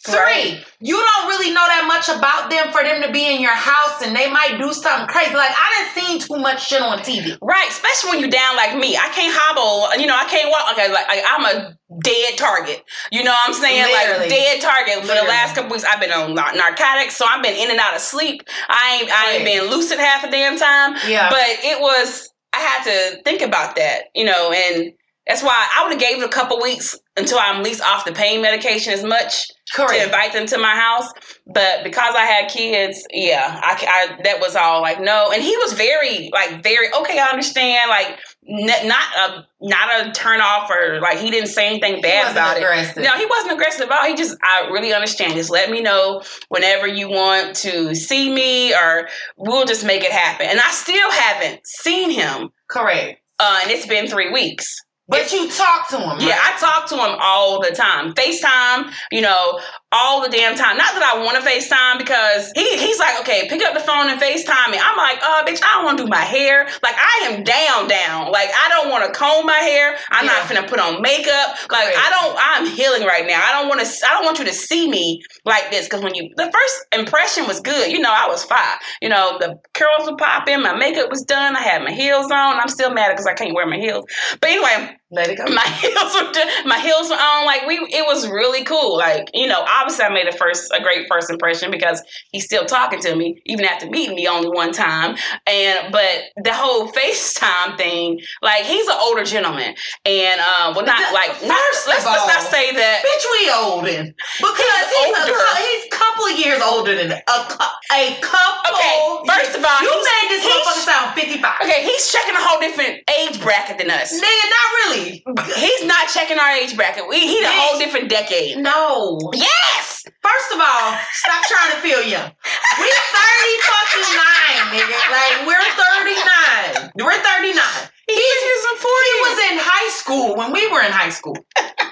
Three, 0.03 0.17
right. 0.17 0.65
you 0.79 0.98
don't 0.98 1.27
really 1.29 1.53
know 1.53 1.62
that 1.62 1.86
much 1.86 2.10
about 2.10 2.50
them 2.50 2.74
for 2.74 2.81
them 2.81 3.05
to 3.05 3.13
be 3.13 3.22
in 3.22 3.39
your 3.39 3.53
house 3.53 4.01
and 4.01 4.15
they 4.15 4.25
might 4.34 4.58
do 4.58 4.74
something 4.74 5.05
crazy. 5.05 5.29
Like 5.38 5.53
I 5.53 5.67
didn't 5.77 5.93
seen 5.93 6.17
too 6.17 6.41
much 6.41 6.65
shit 6.65 6.81
on 6.81 7.05
TV. 7.05 7.38
Right, 7.38 7.70
especially 7.70 8.10
when 8.10 8.20
you're 8.20 8.34
down 8.34 8.58
like 8.58 8.74
me. 8.74 8.98
I 8.98 9.13
can't 9.13 9.29
hobble, 9.29 9.93
you 10.01 10.10
know, 10.10 10.17
I 10.17 10.25
can't 10.25 10.50
walk. 10.50 10.74
Okay, 10.74 10.89
like, 10.89 11.05
like 11.05 11.22
I'm 11.22 11.46
a 11.46 11.77
dead 12.01 12.34
target. 12.34 12.81
You 13.13 13.22
know 13.22 13.29
what 13.29 13.50
I'm 13.50 13.53
saying? 13.53 13.93
Literally. 13.93 14.25
Like 14.25 14.29
dead 14.34 14.58
target. 14.65 15.05
For 15.05 15.13
the 15.13 15.29
last 15.29 15.53
couple 15.53 15.70
weeks, 15.70 15.86
I've 15.86 16.01
been 16.01 16.10
on 16.10 16.34
narcotics, 16.34 17.13
so 17.13 17.29
I've 17.29 17.46
been 17.46 17.53
in 17.53 17.70
and 17.70 17.77
out 17.77 17.93
of 17.93 18.01
sleep. 18.01 18.41
I 18.74 18.98
ain't 18.98 19.12
I 19.13 19.24
ain't 19.38 19.46
been 19.46 19.70
lucid 19.70 20.00
half 20.01 20.25
a 20.25 20.31
damn 20.34 20.58
time. 20.58 20.98
Yeah. 21.05 21.29
But 21.29 21.46
it 21.62 21.77
was 21.77 22.34
I 22.53 22.58
had 22.58 22.84
to 22.89 23.22
think 23.22 23.46
about 23.46 23.75
that, 23.75 24.10
you 24.15 24.25
know, 24.25 24.50
and 24.50 24.93
that's 25.28 25.44
why 25.44 25.68
I 25.78 25.84
would 25.84 25.92
have 25.94 26.01
gave 26.01 26.22
it 26.22 26.25
a 26.25 26.30
couple 26.30 26.60
weeks 26.62 26.98
until 27.16 27.38
I'm 27.38 27.58
at 27.58 27.63
least 27.63 27.82
off 27.82 28.06
the 28.06 28.12
pain 28.12 28.42
medication 28.42 28.92
as 28.92 29.04
much 29.04 29.51
Correct. 29.74 29.94
to 29.94 30.04
invite 30.06 30.34
them 30.34 30.48
to 30.48 30.58
my 30.58 30.75
house. 30.75 31.08
But 31.46 31.84
because 31.84 32.16
I 32.16 32.25
had 32.25 32.50
kids, 32.50 33.06
yeah, 33.12 33.60
I, 33.62 33.86
I, 33.88 34.22
that 34.24 34.40
was 34.40 34.56
all 34.56 34.82
like 34.82 35.00
no. 35.00 35.32
And 35.32 35.44
he 35.44 35.56
was 35.58 35.74
very 35.74 36.30
like 36.34 36.63
very 36.63 36.88
okay. 36.94 37.20
I 37.20 37.28
understand 37.28 37.90
like 37.90 38.18
n- 38.50 38.88
not 38.88 39.04
a 39.18 39.48
not 39.62 40.08
a 40.08 40.12
turn 40.12 40.42
off 40.42 40.72
or 40.72 41.00
like 41.01 41.20
he 41.20 41.30
didn't 41.30 41.50
say 41.50 41.68
anything 41.68 42.01
bad 42.01 42.32
about 42.32 42.58
aggressive. 42.58 42.98
it. 42.98 43.03
No, 43.03 43.12
he 43.12 43.25
wasn't 43.27 43.53
aggressive 43.53 43.92
at 43.92 43.92
all. 43.92 44.05
He 44.07 44.16
just 44.16 44.36
I 44.44 44.70
really 44.72 44.94
understand. 44.94 45.34
Just 45.34 45.51
let 45.51 45.70
me 45.70 45.81
know 45.81 46.24
whenever 46.50 46.88
you 46.88 47.10
want 47.10 47.55
to 47.57 47.94
see 47.94 48.34
me 48.34 48.74
or 48.74 49.07
we'll 49.38 49.66
just 49.66 49.86
make 49.86 50.03
it 50.03 50.12
happen. 50.12 50.48
And 50.50 50.60
I 50.60 50.72
still 50.72 51.12
haven't 51.12 51.66
seen 51.68 52.10
him. 52.10 52.50
Correct. 52.68 53.22
Uh, 53.40 53.60
and 53.64 53.72
it's 53.72 53.86
been 53.88 54.07
three 54.07 54.31
weeks. 54.31 54.81
But 55.11 55.33
you 55.33 55.50
talk 55.50 55.89
to 55.89 56.00
him. 56.00 56.17
Right? 56.17 56.21
Yeah, 56.21 56.39
I 56.39 56.57
talk 56.57 56.87
to 56.87 56.95
him 56.95 57.17
all 57.19 57.61
the 57.61 57.71
time. 57.71 58.13
FaceTime, 58.13 58.93
you 59.11 59.19
know, 59.19 59.59
all 59.91 60.21
the 60.21 60.29
damn 60.29 60.55
time. 60.55 60.77
Not 60.77 60.93
that 60.95 61.03
I 61.03 61.19
want 61.19 61.35
to 61.35 61.43
FaceTime 61.43 61.97
because 61.97 62.50
he 62.55 62.77
he's 62.77 62.97
like, 62.97 63.19
okay, 63.19 63.47
pick 63.50 63.61
up 63.61 63.74
the 63.74 63.81
phone 63.81 64.07
and 64.07 64.15
FaceTime 64.21 64.71
me. 64.71 64.79
I'm 64.79 64.95
like, 64.95 65.19
oh, 65.21 65.43
bitch, 65.45 65.59
I 65.61 65.75
don't 65.75 65.83
want 65.83 65.97
to 65.97 66.05
do 66.05 66.09
my 66.09 66.24
hair. 66.24 66.63
Like, 66.81 66.95
I 66.95 67.27
am 67.27 67.43
down, 67.43 67.89
down. 67.89 68.31
Like, 68.31 68.50
I 68.55 68.69
don't 68.69 68.89
want 68.89 69.03
to 69.03 69.11
comb 69.11 69.45
my 69.45 69.59
hair. 69.59 69.97
I'm 70.11 70.25
yeah. 70.25 70.31
not 70.31 70.47
gonna 70.47 70.67
put 70.67 70.79
on 70.79 71.01
makeup. 71.01 71.59
Like, 71.69 71.91
Great. 71.91 71.97
I 72.00 72.09
don't. 72.09 72.37
I'm 72.39 72.65
healing 72.67 73.03
right 73.03 73.27
now. 73.27 73.43
I 73.43 73.51
don't 73.51 73.67
want 73.67 73.81
to. 73.81 74.07
I 74.07 74.15
don't 74.15 74.24
want 74.24 74.39
you 74.39 74.45
to 74.45 74.53
see 74.53 74.89
me 74.89 75.24
like 75.43 75.71
this 75.71 75.87
because 75.87 76.01
when 76.01 76.15
you 76.15 76.31
the 76.37 76.50
first 76.50 76.75
impression 76.93 77.47
was 77.47 77.59
good. 77.59 77.91
You 77.91 78.00
know, 78.00 78.13
I 78.15 78.29
was 78.29 78.45
fine. 78.45 78.79
You 79.01 79.09
know, 79.09 79.37
the 79.39 79.59
curls 79.74 80.09
were 80.09 80.15
popping. 80.15 80.61
My 80.61 80.75
makeup 80.75 81.09
was 81.09 81.24
done. 81.24 81.57
I 81.57 81.61
had 81.61 81.83
my 81.83 81.91
heels 81.91 82.31
on. 82.31 82.59
I'm 82.59 82.69
still 82.69 82.93
mad 82.93 83.09
because 83.09 83.27
I 83.27 83.33
can't 83.33 83.53
wear 83.53 83.67
my 83.67 83.77
heels. 83.77 84.05
But 84.39 84.51
anyway. 84.51 84.97
Let 85.11 85.27
it 85.27 85.37
go. 85.37 85.43
My 85.45 85.67
heels 85.83 86.13
were 86.15 86.31
my 86.65 86.79
heels 86.79 87.09
were 87.09 87.19
on. 87.19 87.45
Like 87.45 87.67
we, 87.67 87.75
it 87.91 88.07
was 88.07 88.29
really 88.29 88.63
cool. 88.63 88.97
Like 88.97 89.29
you 89.33 89.45
know, 89.45 89.59
obviously 89.67 90.05
I 90.05 90.09
made 90.09 90.27
a 90.27 90.31
first 90.31 90.71
a 90.74 90.81
great 90.81 91.07
first 91.09 91.29
impression 91.29 91.69
because 91.69 92.01
he's 92.31 92.45
still 92.45 92.65
talking 92.65 93.01
to 93.01 93.15
me 93.15 93.41
even 93.45 93.65
after 93.65 93.89
meeting 93.89 94.15
me 94.15 94.27
only 94.27 94.47
one 94.47 94.71
time. 94.71 95.17
And 95.45 95.91
but 95.91 96.31
the 96.41 96.53
whole 96.53 96.87
FaceTime 96.93 97.77
thing, 97.77 98.21
like 98.41 98.63
he's 98.63 98.87
an 98.87 98.95
older 99.00 99.25
gentleman, 99.25 99.75
and 100.05 100.39
uh, 100.39 100.71
well, 100.75 100.85
not 100.85 101.13
like 101.13 101.35
not, 101.43 101.59
let's, 101.87 102.05
all, 102.05 102.13
let's 102.13 102.27
not 102.31 102.43
say 102.47 102.71
that. 102.71 103.03
Bitch, 103.03 103.25
we 103.35 103.51
older 103.51 104.15
because 104.39 104.83
he's, 104.95 105.11
he's 105.11 105.27
older. 105.27 105.35
A, 105.35 105.55
he's 105.59 105.85
a 105.85 105.91
couple 105.91 106.25
of 106.31 106.39
years 106.39 106.61
older 106.63 106.95
than 106.95 107.11
a, 107.11 107.19
a 107.19 108.15
couple. 108.24 108.71
Okay, 108.71 108.95
first 109.27 109.59
of 109.59 109.65
all, 109.65 109.81
you 109.83 109.91
made 109.91 110.27
this 110.31 110.47
motherfucker 110.47 110.85
sound 110.87 111.15
fifty 111.19 111.35
five. 111.41 111.59
Okay, 111.67 111.83
he's 111.83 112.09
checking 112.11 112.35
a 112.35 112.39
whole 112.39 112.63
different 112.63 113.03
age 113.19 113.41
bracket 113.41 113.77
than 113.77 113.91
us. 113.91 114.15
Nigga, 114.15 114.45
not 114.55 114.67
really. 114.79 115.00
He's 115.05 115.83
not 115.85 116.09
checking 116.09 116.40
our 116.40 116.51
age 116.51 116.75
bracket. 116.75 117.07
We 117.07 117.20
he's 117.20 117.44
a 117.44 117.51
whole 117.51 117.79
different 117.79 118.09
decade. 118.09 118.57
No. 118.57 119.20
Yes. 119.33 120.05
First 120.22 120.50
of 120.53 120.59
all, 120.59 120.98
stop 121.14 121.42
trying 121.46 121.72
to 121.72 121.79
feel 121.81 122.01
young. 122.03 122.31
We're 122.79 123.01
thirty 123.14 123.55
fucking 123.70 124.09
nine, 124.18 124.61
nigga. 124.74 124.98
Like 125.11 125.48
we're 125.48 125.68
thirty 125.77 126.18
nine. 126.18 126.92
We're 126.96 127.22
thirty 127.22 127.53
nine. 127.53 127.83
He's 128.07 128.18
He, 128.18 128.22
he 128.22 129.22
was 129.22 129.37
in 129.51 129.57
high 129.61 129.90
school 129.90 130.35
when 130.35 130.51
we 130.51 130.68
were 130.72 130.81
in 130.81 130.92
high 130.92 131.09
school. 131.09 131.37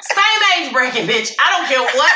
Same 0.02 0.42
age 0.56 0.72
bracket, 0.72 1.10
bitch. 1.10 1.36
I 1.40 1.48
don't 1.52 1.68
care 1.68 1.84
what 1.84 2.14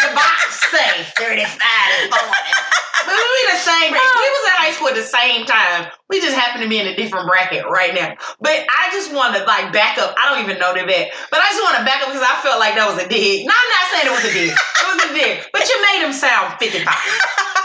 the 0.00 0.10
box 0.14 0.60
say. 0.68 1.04
Thirty 1.16 1.44
five, 1.44 2.10
but 2.12 3.14
we 3.16 3.40
the 3.52 3.58
same. 3.58 3.94
Age. 3.94 4.00
We 4.00 4.28
was 4.28 4.44
in 4.48 4.56
high 4.60 4.72
school 4.72 4.88
at 4.88 4.96
the 4.96 5.06
same 5.06 5.44
time. 5.46 5.90
We 6.08 6.20
just 6.20 6.36
happen 6.36 6.60
to 6.62 6.68
be 6.68 6.78
in 6.78 6.86
a 6.86 6.94
different 6.96 7.26
bracket 7.26 7.64
right 7.66 7.94
now. 7.94 8.16
But 8.40 8.64
I 8.68 8.90
just 8.92 9.12
want 9.12 9.36
to 9.36 9.44
like 9.44 9.72
back 9.72 9.98
up. 9.98 10.14
I 10.20 10.28
don't 10.28 10.44
even 10.44 10.58
know 10.58 10.74
the 10.74 10.84
bet, 10.84 11.12
but 11.30 11.40
I 11.40 11.48
just 11.50 11.62
want 11.62 11.78
to 11.78 11.84
back 11.84 12.02
up 12.02 12.08
because 12.12 12.24
I 12.24 12.36
felt 12.42 12.60
like 12.60 12.74
that 12.76 12.86
was 12.88 13.00
a 13.02 13.08
dig. 13.08 13.46
No, 13.46 13.54
I'm 13.56 13.70
not 13.72 13.84
saying 13.90 14.06
it 14.06 14.14
was 14.14 14.26
a 14.28 14.32
dig. 14.32 14.52
It 14.52 14.86
was 14.92 15.00
a 15.08 15.10
dig. 15.14 15.34
But 15.52 15.64
you 15.68 15.76
made 15.92 16.04
him 16.04 16.12
sound 16.12 16.58
55. 16.60 17.58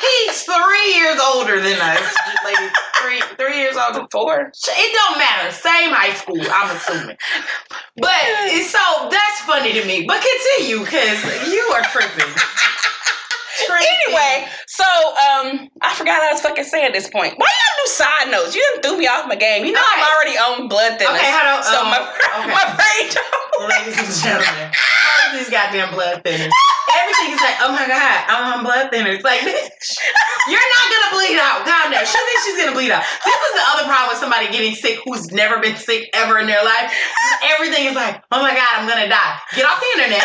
He's 0.00 0.42
three 0.42 0.94
years 0.94 1.18
older 1.20 1.60
than 1.60 1.80
us. 1.80 2.14
Like 2.44 2.72
three, 3.00 3.20
three 3.36 3.58
years 3.58 3.76
older. 3.76 4.06
Four. 4.10 4.52
It 4.52 4.92
don't 4.94 5.18
matter. 5.18 5.52
Same 5.52 5.90
high 5.90 6.14
school, 6.14 6.40
I'm 6.40 6.76
assuming. 6.76 7.16
But 7.96 8.20
so 8.62 9.08
that's 9.10 9.40
funny 9.46 9.72
to 9.72 9.84
me. 9.86 10.04
But 10.06 10.22
continue, 10.22 10.84
because 10.84 11.24
you 11.52 11.60
are 11.74 11.82
tripping. 11.82 12.32
Anyway, 13.66 14.46
so 14.66 14.84
um, 14.84 15.70
I 15.80 15.94
forgot 15.94 16.22
I 16.22 16.32
was 16.32 16.40
fucking 16.40 16.64
saying 16.64 16.92
this 16.92 17.08
point. 17.08 17.34
Why 17.36 17.46
y'all 17.46 17.84
do 17.84 17.90
side 17.90 18.30
notes? 18.30 18.54
You 18.54 18.62
didn't 18.72 18.82
threw 18.84 18.98
me 18.98 19.06
off 19.06 19.26
my 19.28 19.34
game. 19.34 19.64
You 19.64 19.72
know 19.72 19.80
okay. 19.80 20.02
I'm 20.02 20.12
already 20.12 20.38
on 20.38 20.68
blood 20.68 21.00
thinners. 21.00 21.16
Okay, 21.16 21.30
how 21.30 21.42
do, 21.42 21.56
um, 21.56 21.62
so 21.64 21.84
my 21.84 21.98
okay. 22.38 22.52
my 22.52 22.64
brain. 22.76 23.06
Ladies 23.68 23.98
and 23.98 24.12
gentlemen, 24.22 24.72
these 25.32 25.50
goddamn 25.50 25.94
blood 25.94 26.22
thinners. 26.22 26.50
everything 26.96 27.36
is 27.36 27.40
like, 27.40 27.58
oh 27.60 27.72
my 27.72 27.86
god, 27.86 28.16
I'm 28.28 28.58
on 28.58 28.64
blood 28.64 28.90
thinners. 28.92 29.22
Like, 29.22 29.40
bitch, 29.40 29.88
you're 30.48 30.68
not 30.76 30.86
gonna 30.88 31.12
bleed 31.12 31.38
out. 31.38 31.66
Calm 31.68 31.92
down. 31.92 32.04
She 32.04 32.16
thinks 32.16 32.44
she's 32.46 32.58
gonna 32.58 32.76
bleed 32.76 32.90
out. 32.90 33.04
This 33.24 33.36
is 33.36 33.52
the 33.54 33.64
other 33.76 33.84
problem 33.84 34.08
with 34.10 34.18
somebody 34.18 34.48
getting 34.48 34.74
sick 34.74 35.00
who's 35.04 35.30
never 35.30 35.60
been 35.60 35.76
sick 35.76 36.08
ever 36.14 36.38
in 36.38 36.46
their 36.46 36.64
life. 36.64 36.92
Everything 37.44 37.86
is 37.86 37.94
like, 37.94 38.22
oh 38.32 38.40
my 38.40 38.54
god, 38.54 38.72
I'm 38.80 38.88
gonna 38.88 39.08
die. 39.08 39.38
Get 39.54 39.66
off 39.66 39.80
the 39.80 39.90
internet. 40.00 40.24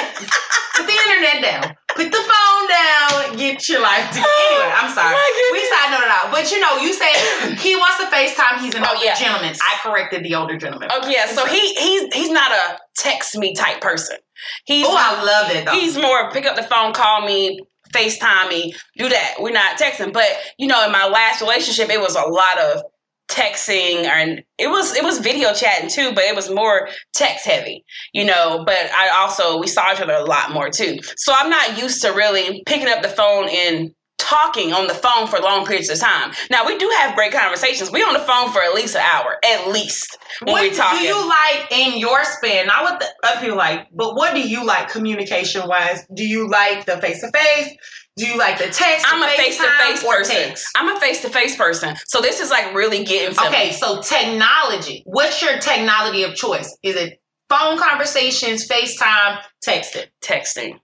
Put 0.75 0.87
the 0.87 0.97
internet 1.07 1.37
down. 1.43 1.77
Put 1.95 2.11
the 2.11 2.17
phone 2.23 2.67
down. 2.69 3.37
Get 3.37 3.67
your 3.69 3.81
life 3.81 4.09
together. 4.09 4.27
Anyway, 4.49 4.71
I'm 4.75 4.91
oh 4.91 4.95
sorry. 4.95 5.15
Oh, 5.17 5.49
we 5.51 5.65
side 5.67 5.91
noted 5.91 6.09
out. 6.09 6.31
But 6.31 6.51
you 6.51 6.59
know, 6.59 6.77
you 6.77 6.93
said 6.93 7.55
he 7.59 7.75
wants 7.75 7.97
to 7.97 8.05
FaceTime. 8.05 8.59
He's 8.61 8.75
an 8.75 8.83
Oh, 8.85 8.93
older 8.93 9.05
yeah. 9.05 9.15
gentleman. 9.15 9.55
I 9.61 9.77
corrected 9.81 10.23
the 10.23 10.35
older 10.35 10.57
gentleman. 10.57 10.89
Oh 10.91 11.07
yeah, 11.09 11.27
so 11.27 11.45
he 11.45 11.73
he's 11.75 12.13
he's 12.13 12.29
not 12.31 12.51
a 12.51 12.79
text 12.97 13.37
me 13.37 13.53
type 13.53 13.81
person. 13.81 14.17
He's 14.65 14.85
Oh, 14.87 14.95
I 14.97 15.23
love 15.23 15.51
it 15.55 15.65
though. 15.65 15.71
he's 15.71 15.97
more 15.97 16.31
pick 16.31 16.45
up 16.45 16.55
the 16.55 16.63
phone, 16.63 16.93
call 16.93 17.25
me, 17.25 17.59
FaceTime 17.93 18.49
me, 18.49 18.73
do 18.97 19.07
that. 19.09 19.35
We're 19.39 19.51
not 19.51 19.77
texting. 19.79 20.13
But 20.13 20.27
you 20.57 20.67
know, 20.67 20.83
in 20.85 20.91
my 20.91 21.07
last 21.07 21.41
relationship, 21.41 21.89
it 21.89 21.99
was 21.99 22.15
a 22.15 22.21
lot 22.27 22.57
of 22.59 22.83
texting 23.31 24.05
and 24.05 24.43
it 24.57 24.67
was 24.67 24.95
it 24.95 25.03
was 25.03 25.19
video 25.19 25.53
chatting 25.53 25.89
too, 25.89 26.11
but 26.13 26.23
it 26.23 26.35
was 26.35 26.49
more 26.49 26.89
text 27.15 27.45
heavy, 27.45 27.83
you 28.13 28.25
know. 28.25 28.63
But 28.65 28.91
I 28.91 29.09
also 29.09 29.59
we 29.59 29.67
saw 29.67 29.91
each 29.93 30.01
other 30.01 30.13
a 30.13 30.25
lot 30.25 30.51
more 30.51 30.69
too. 30.69 30.99
So 31.17 31.33
I'm 31.35 31.49
not 31.49 31.81
used 31.81 32.01
to 32.03 32.09
really 32.09 32.63
picking 32.65 32.87
up 32.87 33.01
the 33.01 33.09
phone 33.09 33.49
and 33.49 33.91
talking 34.17 34.71
on 34.71 34.87
the 34.87 34.93
phone 34.93 35.27
for 35.27 35.39
long 35.39 35.65
periods 35.65 35.89
of 35.89 35.99
time. 35.99 36.31
Now 36.49 36.65
we 36.65 36.77
do 36.77 36.89
have 36.99 37.15
great 37.15 37.33
conversations. 37.33 37.91
We 37.91 38.03
on 38.03 38.13
the 38.13 38.19
phone 38.19 38.51
for 38.51 38.61
at 38.61 38.73
least 38.73 38.95
an 38.95 39.01
hour, 39.01 39.37
at 39.43 39.67
least 39.69 40.17
when 40.43 40.53
what 40.53 40.61
we 40.61 40.71
talking. 40.71 40.99
do 40.99 41.05
you 41.05 41.29
like 41.29 41.71
in 41.71 41.97
your 41.97 42.23
span? 42.23 42.67
Not 42.67 42.83
what 42.83 42.99
the 42.99 43.27
other 43.27 43.41
people 43.41 43.57
like, 43.57 43.87
but 43.93 44.15
what 44.15 44.33
do 44.33 44.47
you 44.47 44.65
like 44.65 44.89
communication 44.89 45.67
wise? 45.67 46.05
Do 46.13 46.25
you 46.25 46.47
like 46.47 46.85
the 46.85 46.97
face 46.97 47.21
to 47.21 47.31
face? 47.31 47.75
Do 48.17 48.25
you 48.27 48.37
like 48.37 48.57
the 48.57 48.65
text? 48.65 49.05
I'm 49.09 49.23
a 49.23 49.27
face 49.37 49.57
to 49.57 49.63
face 49.79 50.03
person. 50.03 50.35
text? 50.35 50.67
I'm 50.75 50.95
a 50.95 50.99
face 50.99 51.21
to 51.21 51.29
face 51.29 51.55
person. 51.55 51.95
So 52.07 52.21
this 52.21 52.39
is 52.41 52.49
like 52.51 52.73
really 52.73 53.03
getting 53.05 53.37
Okay, 53.39 53.69
me. 53.69 53.73
so 53.73 54.01
technology. 54.01 55.03
What's 55.05 55.41
your 55.41 55.57
technology 55.59 56.23
of 56.23 56.35
choice? 56.35 56.77
Is 56.83 56.95
it 56.95 57.21
phone 57.49 57.77
conversations, 57.77 58.67
FaceTime, 58.67 59.39
texting? 59.65 60.07
texting. 60.21 60.79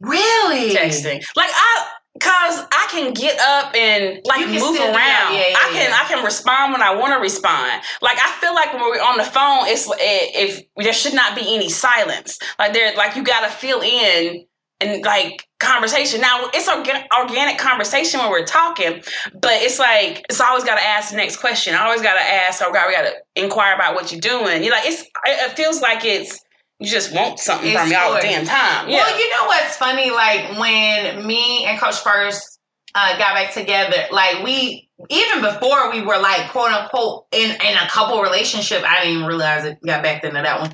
Really? 0.00 0.74
Texting. 0.74 1.24
Like 1.36 1.50
I 1.52 1.88
cause 2.20 2.66
I 2.72 2.86
can 2.90 3.12
get 3.12 3.38
up 3.40 3.74
and 3.74 4.20
like 4.24 4.46
move 4.48 4.78
around. 4.78 4.94
Yeah, 4.94 5.48
yeah, 5.48 5.56
I 5.56 5.70
can 5.72 5.90
yeah. 5.90 5.98
I 6.00 6.04
can 6.08 6.24
respond 6.24 6.72
when 6.72 6.82
I 6.82 6.94
want 6.94 7.14
to 7.14 7.20
respond. 7.20 7.82
Like 8.02 8.18
I 8.20 8.30
feel 8.40 8.54
like 8.54 8.72
when 8.72 8.82
we're 8.82 9.00
on 9.02 9.16
the 9.18 9.24
phone, 9.24 9.66
it's 9.66 9.88
if 9.98 10.62
there 10.76 10.92
should 10.92 11.14
not 11.14 11.34
be 11.36 11.54
any 11.54 11.68
silence. 11.68 12.38
Like 12.58 12.72
there, 12.72 12.94
like 12.96 13.16
you 13.16 13.24
gotta 13.24 13.50
fill 13.50 13.80
in 13.80 14.44
and 14.82 15.04
like 15.04 15.46
conversation. 15.60 16.20
Now 16.20 16.50
it's 16.52 16.68
orga- 16.68 17.06
organic 17.16 17.58
conversation 17.58 18.20
when 18.20 18.30
we're 18.30 18.44
talking, 18.44 19.02
but 19.32 19.52
it's 19.62 19.78
like 19.78 20.24
it's 20.28 20.40
always 20.40 20.64
got 20.64 20.76
to 20.76 20.82
ask 20.82 21.10
the 21.10 21.16
next 21.16 21.36
question. 21.36 21.74
I 21.74 21.84
always 21.84 22.02
got 22.02 22.14
to 22.14 22.20
ask. 22.20 22.62
Oh 22.62 22.72
God, 22.72 22.88
we 22.88 22.94
got 22.94 23.02
to 23.02 23.42
inquire 23.42 23.74
about 23.74 23.94
what 23.94 24.12
you're 24.12 24.20
doing. 24.20 24.62
You're 24.62 24.72
like 24.72 24.86
it's. 24.86 25.04
It 25.24 25.56
feels 25.56 25.80
like 25.80 26.04
it's. 26.04 26.40
You 26.78 26.88
just 26.88 27.14
want 27.14 27.38
something 27.38 27.68
It's 27.68 27.78
from 27.78 27.90
me 27.90 27.94
all 27.94 28.12
the 28.12 28.20
damn 28.20 28.44
time. 28.44 28.88
Yeah. 28.88 28.96
Well, 28.96 29.18
you 29.18 29.30
know 29.30 29.46
what's 29.46 29.76
funny? 29.76 30.10
Like 30.10 30.58
when 30.58 31.24
me 31.24 31.64
and 31.64 31.78
Coach 31.78 32.00
first 32.00 32.51
uh, 32.94 33.18
got 33.18 33.34
back 33.34 33.52
together, 33.52 34.06
like 34.10 34.42
we 34.44 34.88
even 35.10 35.42
before 35.42 35.90
we 35.90 36.02
were 36.02 36.18
like 36.18 36.50
quote 36.50 36.70
unquote 36.70 37.26
in 37.32 37.50
in 37.50 37.76
a 37.76 37.88
couple 37.88 38.20
relationship. 38.22 38.82
I 38.84 39.00
didn't 39.00 39.16
even 39.16 39.26
realize 39.26 39.64
it 39.64 39.78
got 39.84 40.02
back 40.02 40.22
into 40.22 40.40
that 40.40 40.60
one. 40.60 40.72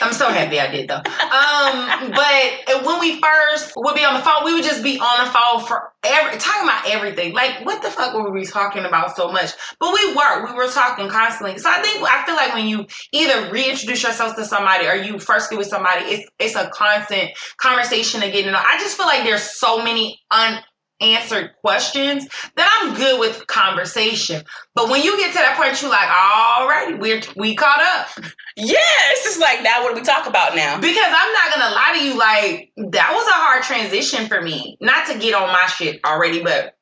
I'm 0.00 0.12
so 0.12 0.30
happy 0.30 0.58
I 0.58 0.70
did 0.70 0.88
though. 0.88 0.96
Um, 0.96 2.10
but 2.10 2.84
when 2.84 3.00
we 3.00 3.20
first 3.20 3.72
would 3.76 3.94
be 3.94 4.04
on 4.04 4.14
the 4.14 4.20
phone, 4.20 4.44
we 4.44 4.54
would 4.54 4.64
just 4.64 4.82
be 4.82 4.98
on 4.98 5.26
the 5.26 5.30
phone 5.30 5.64
for 5.66 5.92
every 6.02 6.38
talking 6.38 6.64
about 6.64 6.88
everything. 6.90 7.34
Like 7.34 7.64
what 7.64 7.82
the 7.82 7.90
fuck 7.90 8.14
were 8.14 8.32
we 8.32 8.44
talking 8.44 8.84
about 8.84 9.14
so 9.14 9.30
much? 9.30 9.52
But 9.78 9.92
we 9.92 10.14
were 10.14 10.46
we 10.46 10.52
were 10.54 10.68
talking 10.68 11.08
constantly. 11.08 11.58
So 11.58 11.70
I 11.70 11.80
think 11.80 12.02
I 12.02 12.24
feel 12.24 12.34
like 12.34 12.54
when 12.54 12.66
you 12.66 12.86
either 13.12 13.50
reintroduce 13.50 14.02
yourself 14.02 14.34
to 14.36 14.44
somebody 14.44 14.86
or 14.86 14.94
you 14.94 15.18
first 15.18 15.50
get 15.50 15.58
with 15.58 15.68
somebody, 15.68 16.04
it's 16.06 16.30
it's 16.38 16.56
a 16.56 16.68
constant 16.70 17.30
conversation 17.58 18.20
to 18.22 18.30
get 18.30 18.44
to 18.44 18.50
know. 18.50 18.58
I 18.58 18.78
just 18.78 18.96
feel 18.96 19.06
like 19.06 19.22
there's 19.22 19.42
so 19.42 19.82
many 19.82 20.20
unanswered 21.00 21.52
questions 21.60 22.26
that 22.56 22.80
I'm 22.80 22.94
good 22.94 23.20
with 23.20 23.46
conversation. 23.46 24.42
But 24.74 24.90
when 24.90 25.02
you 25.02 25.16
get 25.18 25.28
to 25.32 25.38
that 25.38 25.56
point, 25.56 25.80
you're 25.80 25.90
like, 25.90 26.08
alrighty, 26.08 26.98
we're 26.98 27.22
we 27.36 27.54
caught 27.54 27.80
up. 27.80 28.24
Yeah, 28.56 28.76
it's 29.10 29.24
just 29.24 29.40
like 29.40 29.62
now. 29.62 29.82
What 29.82 29.94
do 29.94 30.00
we 30.00 30.06
talk 30.06 30.26
about 30.26 30.56
now? 30.56 30.80
Because 30.80 31.06
I'm 31.06 31.32
not 31.32 31.52
gonna 31.54 31.74
lie 31.74 31.96
to 31.98 32.04
you, 32.04 32.18
like 32.18 32.72
that 32.92 33.12
was 33.12 33.26
a 33.26 33.32
hard 33.32 33.62
transition 33.62 34.26
for 34.26 34.40
me. 34.40 34.76
Not 34.80 35.06
to 35.08 35.18
get 35.18 35.34
on 35.34 35.48
my 35.48 35.66
shit 35.66 36.00
already, 36.04 36.42
but 36.42 36.74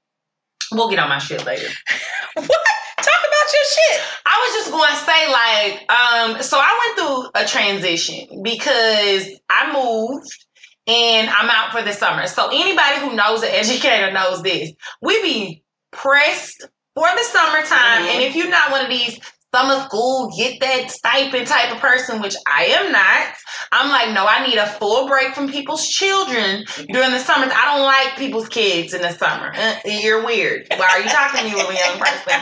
we'll 0.73 0.91
get 0.91 0.99
on 0.99 1.09
my 1.09 1.19
shit 1.19 1.45
later. 1.45 1.69
what? 2.35 2.61
Talk 2.97 3.21
about 3.21 3.53
your 3.53 3.65
shit. 3.69 4.01
I 4.25 4.41
was 4.41 4.55
just 4.55 4.71
going 4.71 4.91
to 4.91 4.97
say, 4.97 5.31
like, 5.31 5.91
um, 5.93 6.43
so 6.43 6.59
I 6.59 6.95
went 6.97 6.99
through 6.99 7.43
a 7.43 7.47
transition 7.47 8.43
because 8.43 9.29
I 9.51 9.73
moved 9.73 10.46
and 10.87 11.29
I'm 11.29 11.51
out 11.51 11.73
for 11.73 11.83
the 11.83 11.93
summer. 11.93 12.27
So 12.27 12.49
anybody 12.49 13.01
who 13.01 13.15
knows 13.15 13.43
an 13.43 13.51
educator 13.53 14.13
knows 14.13 14.43
this. 14.43 14.73
We 15.03 15.21
be 15.23 15.63
pressed 15.93 16.67
for 16.95 17.07
the 17.15 17.25
summertime, 17.25 18.05
Mhm. 18.07 18.15
and 18.15 18.23
if 18.23 18.35
you're 18.37 18.49
not 18.49 18.71
one 18.71 18.83
of 18.83 18.89
these 18.89 19.19
summer 19.55 19.83
school 19.85 20.31
get 20.37 20.61
that 20.61 20.91
stipend 20.91 21.47
type 21.47 21.73
of 21.73 21.79
person, 21.79 22.21
which 22.21 22.35
I 22.47 22.65
am 22.67 22.93
not, 22.93 23.29
I'm 23.73 23.89
like, 23.89 24.11
no, 24.11 24.27
I 24.27 24.47
need 24.47 24.59
a 24.59 24.67
full 24.67 25.07
break 25.09 25.35
from 25.35 25.51
people's 25.51 25.87
children 25.89 26.65
during 26.91 27.11
the 27.13 27.19
summer. 27.21 27.47
I 27.51 27.65
don't 27.65 27.83
like 27.85 28.17
people's 28.19 28.49
kids 28.49 28.93
in 28.93 29.01
the 29.03 29.13
summer. 29.13 29.55
Uh, 29.57 29.75
you're 29.87 30.25
weird. 30.27 30.67
Why 30.77 30.87
are 30.91 31.01
you 31.01 31.09
talking 31.09 31.41
to 31.41 31.47
me, 31.47 31.55
little 31.55 31.73
young 31.73 31.99
person? 31.99 32.33